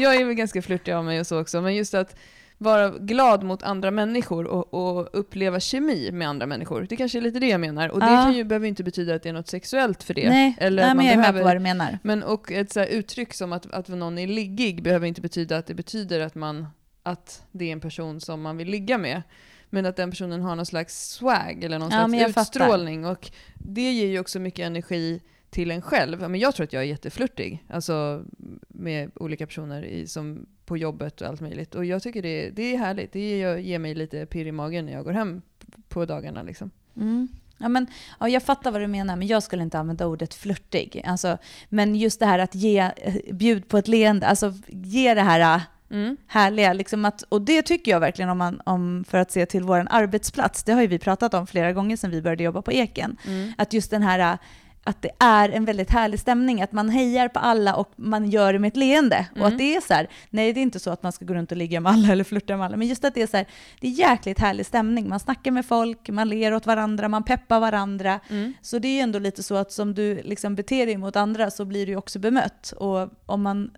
Jag 0.00 0.16
är 0.16 0.24
väl 0.24 0.34
ganska 0.34 0.62
flörtig 0.62 0.92
av 0.92 1.04
mig 1.04 1.20
och 1.20 1.26
så 1.26 1.40
också, 1.40 1.60
men 1.60 1.74
just 1.74 1.94
att 1.94 2.16
vara 2.58 2.90
glad 2.90 3.42
mot 3.42 3.62
andra 3.62 3.90
människor 3.90 4.46
och, 4.46 4.74
och 4.98 5.08
uppleva 5.12 5.60
kemi 5.60 6.10
med 6.12 6.28
andra 6.28 6.46
människor. 6.46 6.86
Det 6.90 6.96
kanske 6.96 7.18
är 7.18 7.22
lite 7.22 7.38
det 7.38 7.48
jag 7.48 7.60
menar. 7.60 7.88
Och 7.88 8.00
det 8.00 8.06
Ja. 8.06 8.22
kan 8.22 8.32
ju, 8.32 8.44
behöver 8.44 8.64
ju 8.66 8.68
inte 8.68 8.84
betyda 8.84 9.14
att 9.14 9.22
det 9.22 9.28
är 9.28 9.32
något 9.32 9.48
sexuellt 9.48 10.02
för 10.02 10.14
det. 10.14 10.28
Nej, 10.28 10.56
Eller 10.60 10.82
nej 10.82 10.90
att 10.90 10.96
men 10.96 10.96
man 10.96 11.06
jag 11.06 11.12
är 11.12 11.16
med 11.16 11.22
behöver- 11.22 11.40
på 11.40 11.44
vad 11.44 11.56
du 11.56 11.60
menar. 11.60 11.98
Men 12.02 12.22
och 12.22 12.52
ett 12.52 12.72
så 12.72 12.84
uttryck 12.84 13.34
som 13.34 13.52
att, 13.52 13.66
att 13.74 13.88
någon 13.88 14.18
är 14.18 14.26
liggig 14.26 14.82
behöver 14.82 15.06
inte 15.06 15.20
betyda 15.20 15.56
att 15.56 15.66
det 15.66 15.74
betyder 15.74 16.20
att 16.20 16.34
man 16.34 16.66
att 17.02 17.42
det 17.52 17.64
är 17.68 17.72
en 17.72 17.80
person 17.80 18.20
som 18.20 18.42
man 18.42 18.56
vill 18.56 18.68
ligga 18.68 18.98
med. 18.98 19.22
Men 19.70 19.86
att 19.86 19.96
den 19.96 20.10
personen 20.10 20.42
har 20.42 20.56
någon 20.56 20.66
slags 20.66 21.08
swag 21.10 21.64
eller 21.64 21.78
någon 21.78 21.90
Ja, 21.90 22.08
slags 22.08 22.34
fattar. 22.34 22.40
utstrålning. 22.60 23.06
Och 23.06 23.30
det 23.54 23.92
ger 23.92 24.06
ju 24.06 24.20
också 24.20 24.38
mycket 24.38 24.66
energi 24.66 25.20
till 25.56 25.70
en 25.70 25.82
själv. 25.82 26.30
Men 26.30 26.40
jag 26.40 26.54
tror 26.54 26.64
att 26.64 26.72
jag 26.72 26.82
är 26.82 26.86
jätteflörtig. 26.86 27.64
Alltså 27.68 28.24
med 28.68 29.10
olika 29.14 29.46
personer 29.46 29.84
i, 29.84 30.06
som 30.06 30.46
på 30.64 30.76
jobbet 30.76 31.20
och 31.20 31.28
allt 31.28 31.40
möjligt. 31.40 31.74
Och 31.74 31.84
jag 31.84 32.02
tycker 32.02 32.22
det, 32.22 32.50
det 32.50 32.74
är 32.74 32.78
härligt. 32.78 33.12
Det 33.12 33.20
ger, 33.20 33.56
ger 33.56 33.78
mig 33.78 33.94
lite 33.94 34.26
pirr 34.26 34.46
i 34.46 34.52
magen 34.52 34.86
när 34.86 34.92
jag 34.92 35.04
går 35.04 35.12
hem 35.12 35.42
på 35.88 36.04
dagarna. 36.04 36.42
Liksom. 36.42 36.70
Mm. 36.96 37.28
Ja, 37.58 37.68
men, 37.68 37.86
ja, 38.20 38.28
jag 38.28 38.42
fattar 38.42 38.70
vad 38.70 38.80
du 38.80 38.86
menar, 38.86 39.16
men 39.16 39.26
jag 39.26 39.42
skulle 39.42 39.62
inte 39.62 39.78
använda 39.78 40.06
ordet 40.06 40.34
flörtig. 40.34 41.02
Alltså, 41.06 41.38
men 41.68 41.94
just 41.96 42.20
det 42.20 42.26
här 42.26 42.38
att 42.38 42.54
ge 42.54 42.78
eh, 42.96 43.14
bjud 43.32 43.68
på 43.68 43.78
ett 43.78 43.88
leende, 43.88 44.26
alltså 44.26 44.52
ge 44.68 45.14
det 45.14 45.22
här 45.22 45.56
eh, 45.56 45.62
Mm. 45.90 46.16
härliga. 46.26 46.72
Liksom 46.72 47.04
att, 47.04 47.22
och 47.22 47.42
det 47.42 47.62
tycker 47.62 47.90
jag 47.90 48.00
verkligen 48.00 48.28
om, 48.28 48.38
man, 48.38 48.60
om 48.64 49.04
för 49.08 49.18
att 49.18 49.30
se 49.30 49.46
till 49.46 49.62
vår 49.62 49.86
arbetsplats. 49.90 50.64
Det 50.64 50.72
har 50.72 50.80
ju 50.80 50.86
vi 50.86 50.98
pratat 50.98 51.34
om 51.34 51.46
flera 51.46 51.72
gånger 51.72 51.96
sedan 51.96 52.10
vi 52.10 52.22
började 52.22 52.44
jobba 52.44 52.62
på 52.62 52.72
Eken. 52.72 53.16
Mm. 53.26 53.52
Att 53.58 53.72
just 53.72 53.90
den 53.90 54.02
här 54.02 54.32
äh, 54.32 54.38
att 54.86 55.02
det 55.02 55.10
är 55.18 55.48
en 55.48 55.64
väldigt 55.64 55.90
härlig 55.90 56.20
stämning, 56.20 56.62
att 56.62 56.72
man 56.72 56.88
hejar 56.90 57.28
på 57.28 57.38
alla 57.38 57.74
och 57.76 57.90
man 57.96 58.30
gör 58.30 58.52
det 58.52 58.58
med 58.58 58.68
ett 58.68 58.76
leende. 58.76 59.26
Och 59.30 59.36
Mm. 59.36 59.48
att 59.52 59.58
det 59.58 59.76
är 59.76 59.80
så 59.80 59.94
här, 59.94 60.08
nej 60.30 60.52
det 60.52 60.60
är 60.60 60.62
inte 60.62 60.80
så 60.80 60.90
att 60.90 61.02
man 61.02 61.12
ska 61.12 61.24
gå 61.24 61.34
runt 61.34 61.50
och 61.50 61.56
ligga 61.56 61.80
med 61.80 61.92
alla 61.92 62.12
eller 62.12 62.24
flirta 62.24 62.56
med 62.56 62.66
alla, 62.66 62.76
men 62.76 62.88
just 62.88 63.04
att 63.04 63.14
det 63.14 63.22
är 63.22 63.26
så 63.26 63.36
här, 63.36 63.46
det 63.80 63.86
är 63.86 63.90
jäkligt 63.90 64.38
härlig 64.38 64.66
stämning. 64.66 65.08
Man 65.08 65.20
snackar 65.20 65.50
med 65.50 65.66
folk, 65.66 66.08
man 66.08 66.28
ler 66.28 66.54
åt 66.54 66.66
varandra, 66.66 67.08
man 67.08 67.22
peppar 67.24 67.60
varandra. 67.60 68.20
Mm. 68.28 68.52
Så 68.62 68.78
det 68.78 68.88
är 68.88 68.92
ju 68.94 69.00
ändå 69.00 69.18
lite 69.18 69.42
så 69.42 69.54
att 69.56 69.72
som 69.72 69.94
du 69.94 70.22
liksom 70.22 70.54
beter 70.54 70.86
dig 70.86 70.96
mot 70.96 71.16
andra 71.16 71.50
så 71.50 71.64
blir 71.64 71.86
du 71.86 71.92
ju 71.92 71.98
också 71.98 72.18
bemött. 72.18 72.72
Och 72.76 73.08
om 73.26 73.42
man 73.42 73.70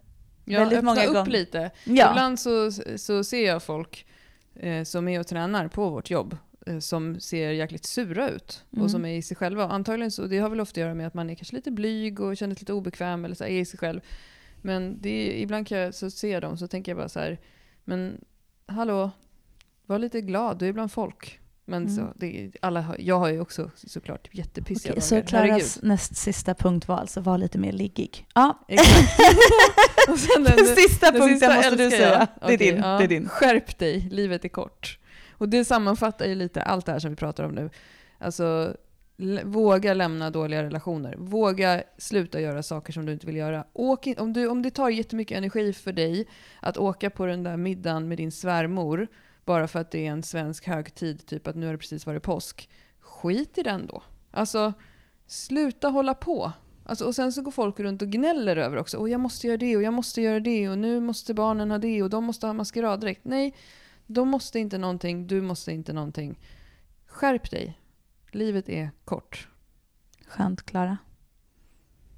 Jag 0.45 0.61
väldigt 0.61 0.85
många 0.85 1.07
upp 1.07 1.15
gånger... 1.15 1.31
lite. 1.31 1.71
Ja. 1.85 2.11
Ibland 2.11 2.41
så, 2.41 2.71
så 2.97 3.25
ser 3.25 3.47
jag 3.47 3.63
folk 3.63 4.07
eh, 4.61 4.85
som 4.85 5.09
är 5.09 5.21
och 5.21 5.27
tränar 5.27 5.69
på 5.69 5.89
vårt 5.91 6.11
jobb 6.11 6.37
som 6.81 7.21
ser 7.21 7.51
jäkligt 7.51 7.87
sura 7.87 8.31
ut 8.31 8.65
Mm. 8.73 8.85
och 8.85 8.91
som 8.91 9.05
är 9.05 9.17
i 9.17 9.23
sig 9.23 9.37
själva. 9.37 9.65
Och 9.65 9.75
antagligen 9.75 10.11
så, 10.11 10.27
det 10.27 10.39
har 10.39 10.49
väl 10.51 10.61
ofta 10.61 10.73
att 10.81 10.83
göra 10.85 10.95
med 10.95 11.07
att 11.07 11.15
man 11.15 11.31
är 11.31 11.35
kanske 11.35 11.57
lite 11.57 11.71
blyg 11.71 12.21
och 12.21 12.37
känner 12.37 12.55
sig 12.55 12.61
lite 12.61 12.73
obekväm 12.73 13.25
eller 13.25 13.35
så 13.35 13.45
är 13.45 13.49
i 13.49 13.65
sig 13.65 13.79
själv. 13.79 14.01
Men 14.63 15.01
det 15.01 15.41
ibland 15.41 15.67
kan 15.69 15.79
jag 15.79 15.95
så 15.95 16.11
ser 16.11 16.33
jag 16.33 16.43
dem 16.43 16.57
så 16.59 16.67
tänker 16.69 16.91
jag 16.93 16.97
bara 16.97 17.09
så 17.09 17.21
här, 17.21 17.39
men 17.85 18.21
hallå, 18.67 19.11
var 19.87 19.99
lite 19.99 20.21
glad, 20.21 20.59
du 20.59 20.67
är 20.69 20.73
bland 20.73 20.93
folk. 20.93 21.41
Men 21.65 21.83
Mm. 21.83 21.97
så, 21.97 22.13
det, 22.17 22.51
alla 22.63 22.81
har, 22.81 22.97
jag 22.99 23.19
har 23.19 23.29
ju 23.29 23.41
också 23.41 23.71
såklart 23.77 24.29
jättepissiga 24.33 24.93
Okej, 24.93 25.03
så. 25.03 25.23
Klaras 25.23 25.79
näst 25.83 26.17
sista 26.17 26.55
punkt 26.55 26.89
var 26.89 26.97
alltså 26.97 27.21
var 27.21 27.39
lite 27.39 27.59
mer 27.59 27.73
liggig. 27.73 28.27
Ja, 28.35 28.65
Exakt. 28.69 29.19
Den- 30.37 30.45
den 30.45 30.67
sista 30.77 31.13
punkten 31.13 31.55
måste 31.57 31.77
du 31.77 31.91
säga. 31.91 32.27
Det 32.47 32.53
är 32.55 32.59
din. 32.59 32.77
ja. 32.77 32.99
Det 32.99 33.05
är 33.05 33.09
din. 33.09 33.29
Skärp 33.29 33.79
dig, 33.79 34.01
livet 34.11 34.45
är 34.45 34.49
kort. 34.49 34.99
Och 35.39 35.49
det 35.49 35.65
sammanfattar 35.65 36.27
ju 36.27 36.35
lite 36.35 36.63
allt 36.63 36.87
det 36.87 36.93
här 36.93 36.99
som 36.99 37.11
vi 37.11 37.17
pratar 37.17 37.45
om 37.45 37.53
nu. 37.53 37.71
Alltså, 38.19 38.77
våga 39.45 39.95
lämna 39.95 40.31
dåliga 40.31 40.63
relationer. 40.63 41.15
Våga 41.19 41.83
sluta 41.99 42.41
göra 42.41 42.63
saker 42.63 42.93
som 42.93 43.07
du 43.07 43.13
inte 43.13 43.27
vill 43.27 43.37
göra. 43.37 43.65
Åk 43.73 44.07
in, 44.07 44.19
om, 44.19 44.33
du, 44.33 44.49
om 44.49 44.63
det 44.63 44.71
tar 44.71 44.89
jättemycket 44.89 45.39
energi 45.39 45.73
för 45.73 45.93
dig 45.93 46.29
att 46.61 46.77
åka 46.77 47.11
på 47.11 47.27
den 47.27 47.43
där 47.43 47.57
middagen 47.57 48.09
med 48.09 48.19
din 48.19 48.33
svärmor 48.33 49.09
bara 49.45 49.69
för 49.69 49.81
att 49.81 49.91
det 49.91 50.07
är 50.07 50.11
en 50.11 50.23
svensk 50.23 50.67
högtid, 50.67 51.27
typ 51.27 51.47
att 51.47 51.57
nu 51.57 51.67
har 51.67 51.73
det 51.73 51.79
precis 51.79 52.07
varit 52.07 52.23
påsk. 52.23 52.71
Skit 53.01 53.59
i 53.59 53.63
den 53.63 53.87
då. 53.87 54.03
Alltså, 54.31 54.73
sluta 55.27 55.89
hålla 55.89 56.15
på. 56.15 56.53
Alltså, 56.85 57.05
och 57.05 57.15
sen 57.15 57.33
så 57.33 57.43
går 57.43 57.51
folk 57.51 57.81
runt 57.81 58.03
och 58.03 58.09
gnäller 58.09 58.57
över 58.57 58.77
också. 58.77 58.97
Och 58.97 59.09
jag 59.09 59.21
måste 59.21 59.47
göra 59.47 59.57
det 59.57 59.77
och 59.77 59.83
jag 59.83 59.95
måste 59.95 60.23
göra 60.23 60.41
det 60.41 60.69
och 60.69 60.79
nu 60.79 61.01
måste 61.01 61.35
barnen 61.35 61.71
ha 61.71 61.79
det 61.79 62.03
och 62.03 62.11
de 62.11 62.25
måste 62.25 62.47
ha 62.47 62.53
maskeraddräkt. 62.53 63.25
Nej, 63.25 63.55
de 64.11 64.29
måste 64.29 64.59
inte 64.59 64.79
någonting, 64.79 65.27
du 65.27 65.41
måste 65.43 65.73
inte 65.73 65.93
någonting. 65.93 66.39
Skärp 67.07 67.51
dig. 67.51 67.79
Livet 68.31 68.69
är 68.69 68.91
kort. 69.05 69.49
Skönt, 70.29 70.67
Klara. 70.67 70.97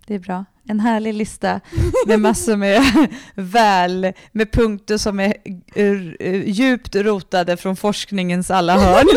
Det 0.07 0.15
är 0.15 0.19
bra. 0.19 0.45
En 0.69 0.81
härlig 0.81 1.15
lista 1.15 1.61
med 2.07 2.21
massor 2.21 2.57
med 2.57 2.83
väl, 3.35 4.13
med 4.33 4.53
punkter 4.53 4.99
som 4.99 5.21
är 5.21 5.35
eh, 5.75 6.49
djupt 6.49 6.95
rotade 6.97 7.57
från 7.57 7.77
forskningens 7.77 8.51
alla 8.51 8.79
hörn. 8.79 9.07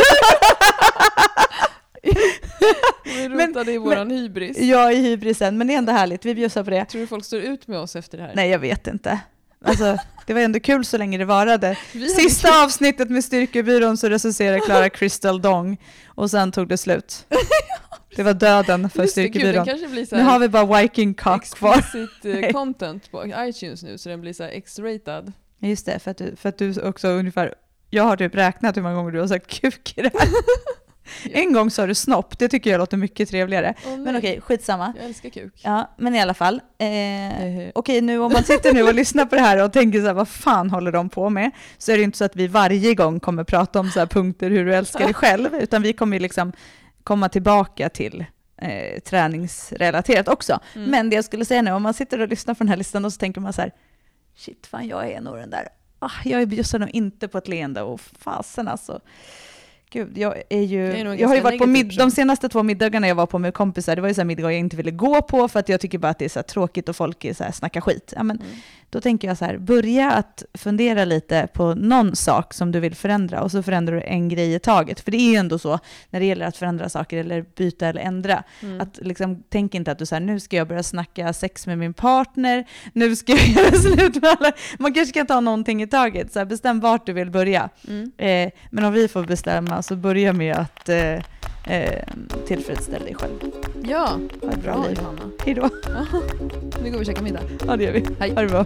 Vi 3.05 3.29
Men- 3.29 3.47
rotade 3.47 3.71
i 3.73 3.77
våran 3.77 4.11
hybris. 4.11 4.57
Jag 4.59 4.91
är 4.93 4.97
hybrisen, 4.97 5.57
men 5.57 5.67
det 5.67 5.73
är 5.73 5.77
ändå 5.77 5.91
härligt. 5.91 6.25
Vi 6.25 6.35
bjussar 6.35 6.63
på 6.63 6.69
det. 6.69 6.85
Tror 6.85 7.01
du 7.01 7.07
folk 7.07 7.25
står 7.25 7.39
ut 7.39 7.67
med 7.67 7.79
oss 7.79 7.95
efter 7.95 8.17
det 8.17 8.23
här? 8.23 8.33
Nej, 8.35 8.49
jag 8.49 8.59
vet 8.59 8.87
inte. 8.87 9.19
Alltså, 9.63 9.97
det 10.25 10.33
var 10.33 10.41
ändå 10.41 10.59
kul 10.59 10.85
så 10.85 10.97
länge 10.97 11.17
det 11.17 11.25
varade. 11.25 11.77
Sista 12.17 12.63
avsnittet 12.63 13.09
med 13.09 13.23
Styrkebyrån 13.23 13.97
så 13.97 14.09
recenserade 14.09 14.59
Klara 14.59 14.89
Crystal 14.89 15.41
Dong 15.41 15.77
och 16.07 16.31
sen 16.31 16.51
tog 16.51 16.67
det 16.67 16.77
slut. 16.77 17.25
Det 18.15 18.23
var 18.23 18.33
döden 18.33 18.89
för 18.89 19.01
Just 19.01 19.15
gud, 19.15 19.31
Styrkebyrån. 19.31 19.67
Nu 20.11 20.21
har 20.21 20.39
vi 20.39 20.49
bara 20.49 20.81
Viking 20.81 21.13
Cock 21.13 21.45
kvar. 21.49 21.85
eh, 22.23 22.51
content 22.51 23.11
på 23.11 23.25
iTunes 23.37 23.83
nu 23.83 23.97
så 23.97 24.09
den 24.09 24.21
blir 24.21 24.33
så 24.33 24.43
här 24.43 24.49
X-ratad. 24.49 25.33
Just 25.59 25.85
det, 25.85 25.99
för 25.99 26.11
att, 26.11 26.17
du, 26.17 26.35
för 26.35 26.49
att 26.49 26.57
du 26.57 26.81
också 26.81 27.07
ungefär, 27.07 27.53
jag 27.89 28.03
har 28.03 28.17
typ 28.17 28.35
räknat 28.35 28.77
hur 28.77 28.81
många 28.81 28.95
gånger 28.95 29.11
du 29.11 29.19
har 29.19 29.27
sagt 29.27 29.47
kuk 29.47 29.93
i 29.97 30.01
det 30.01 30.11
här. 30.19 30.29
En 31.31 31.53
gång 31.53 31.71
sa 31.71 31.85
du 31.85 31.95
snopp, 31.95 32.39
det 32.39 32.49
tycker 32.49 32.69
jag 32.71 32.77
låter 32.79 32.97
mycket 32.97 33.29
trevligare. 33.29 33.73
Åh, 33.87 33.97
Men 33.97 34.15
okej, 34.15 34.41
skitsamma. 34.41 34.93
Jag 34.97 35.05
älskar 35.05 35.29
kuk. 35.29 35.53
Ja, 35.63 35.93
men 35.97 36.15
i 36.15 36.21
alla 36.21 36.33
fall. 36.33 36.61
Eh, 36.77 37.23
Eh, 37.33 37.71
Okej, 37.75 38.01
nu 38.01 38.19
om 38.19 38.33
man 38.33 38.43
sitter 38.43 38.73
nu 38.73 38.83
och 38.83 38.93
lyssnar 38.93 39.25
på 39.25 39.35
det 39.35 39.41
här 39.41 39.63
och 39.63 39.73
tänker 39.73 39.99
så 39.99 40.05
här, 40.05 40.13
vad 40.13 40.27
fan 40.27 40.69
håller 40.69 40.91
de 40.91 41.09
på 41.09 41.29
med? 41.29 41.51
Så 41.77 41.91
är 41.91 41.95
det 41.95 41.99
ju 41.99 42.03
inte 42.03 42.17
så 42.17 42.25
att 42.25 42.35
vi 42.35 42.47
varje 42.47 42.93
gång 42.95 43.19
kommer 43.19 43.43
prata 43.43 43.79
om 43.79 43.91
så 43.91 43.99
här 43.99 44.05
punkter 44.07 44.49
hur 44.49 44.65
du 44.65 44.75
älskar 44.75 44.99
dig 45.05 45.13
själv, 45.13 45.55
utan 45.61 45.81
vi 45.81 45.93
kommer 45.93 46.17
ju 46.17 46.19
liksom 46.21 46.51
komma 47.03 47.29
tillbaka 47.29 47.89
till 47.89 48.25
eh, 48.61 48.99
träningsrelaterat 48.99 50.27
också. 50.27 50.59
mm. 50.75 50.91
Men 50.91 51.09
det 51.09 51.15
jag 51.15 51.25
skulle 51.25 51.45
säga 51.45 51.61
nu, 51.61 51.71
om 51.71 51.83
man 51.83 51.93
sitter 51.93 52.19
och 52.21 52.27
lyssnar 52.27 52.53
på 52.53 52.59
den 52.63 52.69
här 52.69 52.77
listan 52.77 53.05
och 53.05 53.13
så 53.13 53.17
tänker 53.19 53.41
man 53.41 53.53
så 53.53 53.61
här, 53.61 53.71
shit 54.35 54.67
fan 54.67 54.87
jag 54.87 55.11
är 55.11 55.21
nog 55.21 55.35
den 55.37 55.49
där, 55.49 55.67
ah, 55.99 56.11
jag 56.23 56.47
bjussar 56.47 56.79
nog 56.79 56.89
inte 56.89 57.27
på 57.27 57.37
ett 57.37 57.47
leende 57.47 57.81
och 57.81 58.01
fasen 58.19 58.67
alltså. 58.67 58.99
Gud, 59.93 60.17
jag 60.17 60.41
är 60.49 60.61
ju, 60.61 60.91
är 60.91 61.15
jag 61.15 61.27
har 61.27 61.35
ju 61.35 61.41
varit 61.41 61.59
på 61.59 61.67
mid, 61.67 61.97
de 61.97 62.11
senaste 62.11 62.49
två 62.49 62.63
middagarna 62.63 63.07
jag 63.07 63.15
var 63.15 63.25
på 63.25 63.39
med 63.39 63.53
kompisar, 63.53 63.95
det 63.95 64.01
var 64.01 64.09
ju 64.09 64.13
så 64.15 64.23
middagar 64.23 64.49
jag 64.49 64.59
inte 64.59 64.75
ville 64.75 64.91
gå 64.91 65.21
på 65.21 65.47
för 65.47 65.59
att 65.59 65.69
jag 65.69 65.79
tycker 65.79 65.97
bara 65.97 66.09
att 66.09 66.19
det 66.19 66.25
är 66.25 66.29
så 66.29 66.43
tråkigt 66.43 66.89
och 66.89 66.95
folk 66.95 67.25
är 67.25 67.33
så 67.33 67.43
här 67.43 67.51
snackar 67.51 67.81
skit. 67.81 68.13
Ja, 68.15 68.23
men 68.23 68.37
Mm. 68.37 68.47
Då 68.93 69.01
tänker 69.01 69.27
jag 69.27 69.37
så 69.37 69.45
här, 69.45 69.57
börja 69.57 70.11
att 70.11 70.43
fundera 70.53 71.05
lite 71.05 71.47
på 71.53 71.75
någon 71.75 72.15
sak 72.15 72.53
som 72.53 72.71
du 72.71 72.79
vill 72.79 72.95
förändra 72.95 73.41
och 73.41 73.51
så 73.51 73.63
förändrar 73.63 73.95
du 73.95 74.01
en 74.01 74.29
grej 74.29 74.53
i 74.53 74.59
taget. 74.59 74.99
För 74.99 75.11
det 75.11 75.17
är 75.17 75.29
ju 75.31 75.35
ändå 75.35 75.59
så 75.59 75.79
när 76.09 76.19
det 76.19 76.25
gäller 76.25 76.45
att 76.45 76.57
förändra 76.57 76.89
saker 76.89 77.17
eller 77.17 77.45
byta 77.55 77.87
eller 77.87 78.01
ändra. 78.01 78.43
Mm. 78.61 78.81
Att 78.81 78.99
liksom, 79.01 79.43
tänk 79.49 79.75
inte 79.75 79.91
att 79.91 79.99
du 79.99 80.05
så 80.05 80.15
här, 80.15 80.19
nu 80.19 80.39
ska 80.39 80.55
jag 80.55 80.67
börja 80.67 80.83
snacka 80.83 81.33
sex 81.33 81.67
med 81.67 81.77
min 81.77 81.93
partner, 81.93 82.65
nu 82.93 83.15
ska 83.15 83.31
jag 83.31 83.47
göra 83.47 83.71
slut 83.71 84.21
med 84.21 84.35
alla. 84.39 84.51
Man 84.77 84.93
kanske 84.93 85.13
kan 85.13 85.27
ta 85.27 85.39
någonting 85.39 85.83
i 85.83 85.87
taget, 85.87 86.33
så 86.33 86.39
här, 86.39 86.45
bestäm 86.45 86.79
vart 86.79 87.05
du 87.05 87.13
vill 87.13 87.31
börja. 87.31 87.69
Mm. 87.87 88.11
Eh, 88.17 88.53
men 88.69 88.83
om 88.83 88.93
vi 88.93 89.07
får 89.07 89.23
bestämma 89.23 89.81
så 89.81 89.95
börja 89.95 90.33
med 90.33 90.55
att 90.55 90.89
eh, 90.89 91.19
eh, 91.67 92.03
tillfredsställa 92.47 93.05
dig 93.05 93.15
själv. 93.15 93.33
Ja, 93.83 94.19
Ha 94.41 94.51
ett 94.51 94.63
bra 94.63 94.73
bra 94.73 94.87
liv. 94.87 94.97
Johanna. 95.01 95.21
Hej 95.45 95.53
då. 95.53 95.69
Nu 96.83 96.91
går 96.91 96.97
vi 96.97 97.01
och 97.01 97.05
käkar 97.05 97.23
middag. 97.23 97.41
Ja, 97.67 97.75
det 97.75 97.83
gör 97.83 97.91
vi. 97.93 98.05
Hej. 98.19 98.33
Ha 98.35 98.41
det 98.41 98.47
bra. 98.47 98.65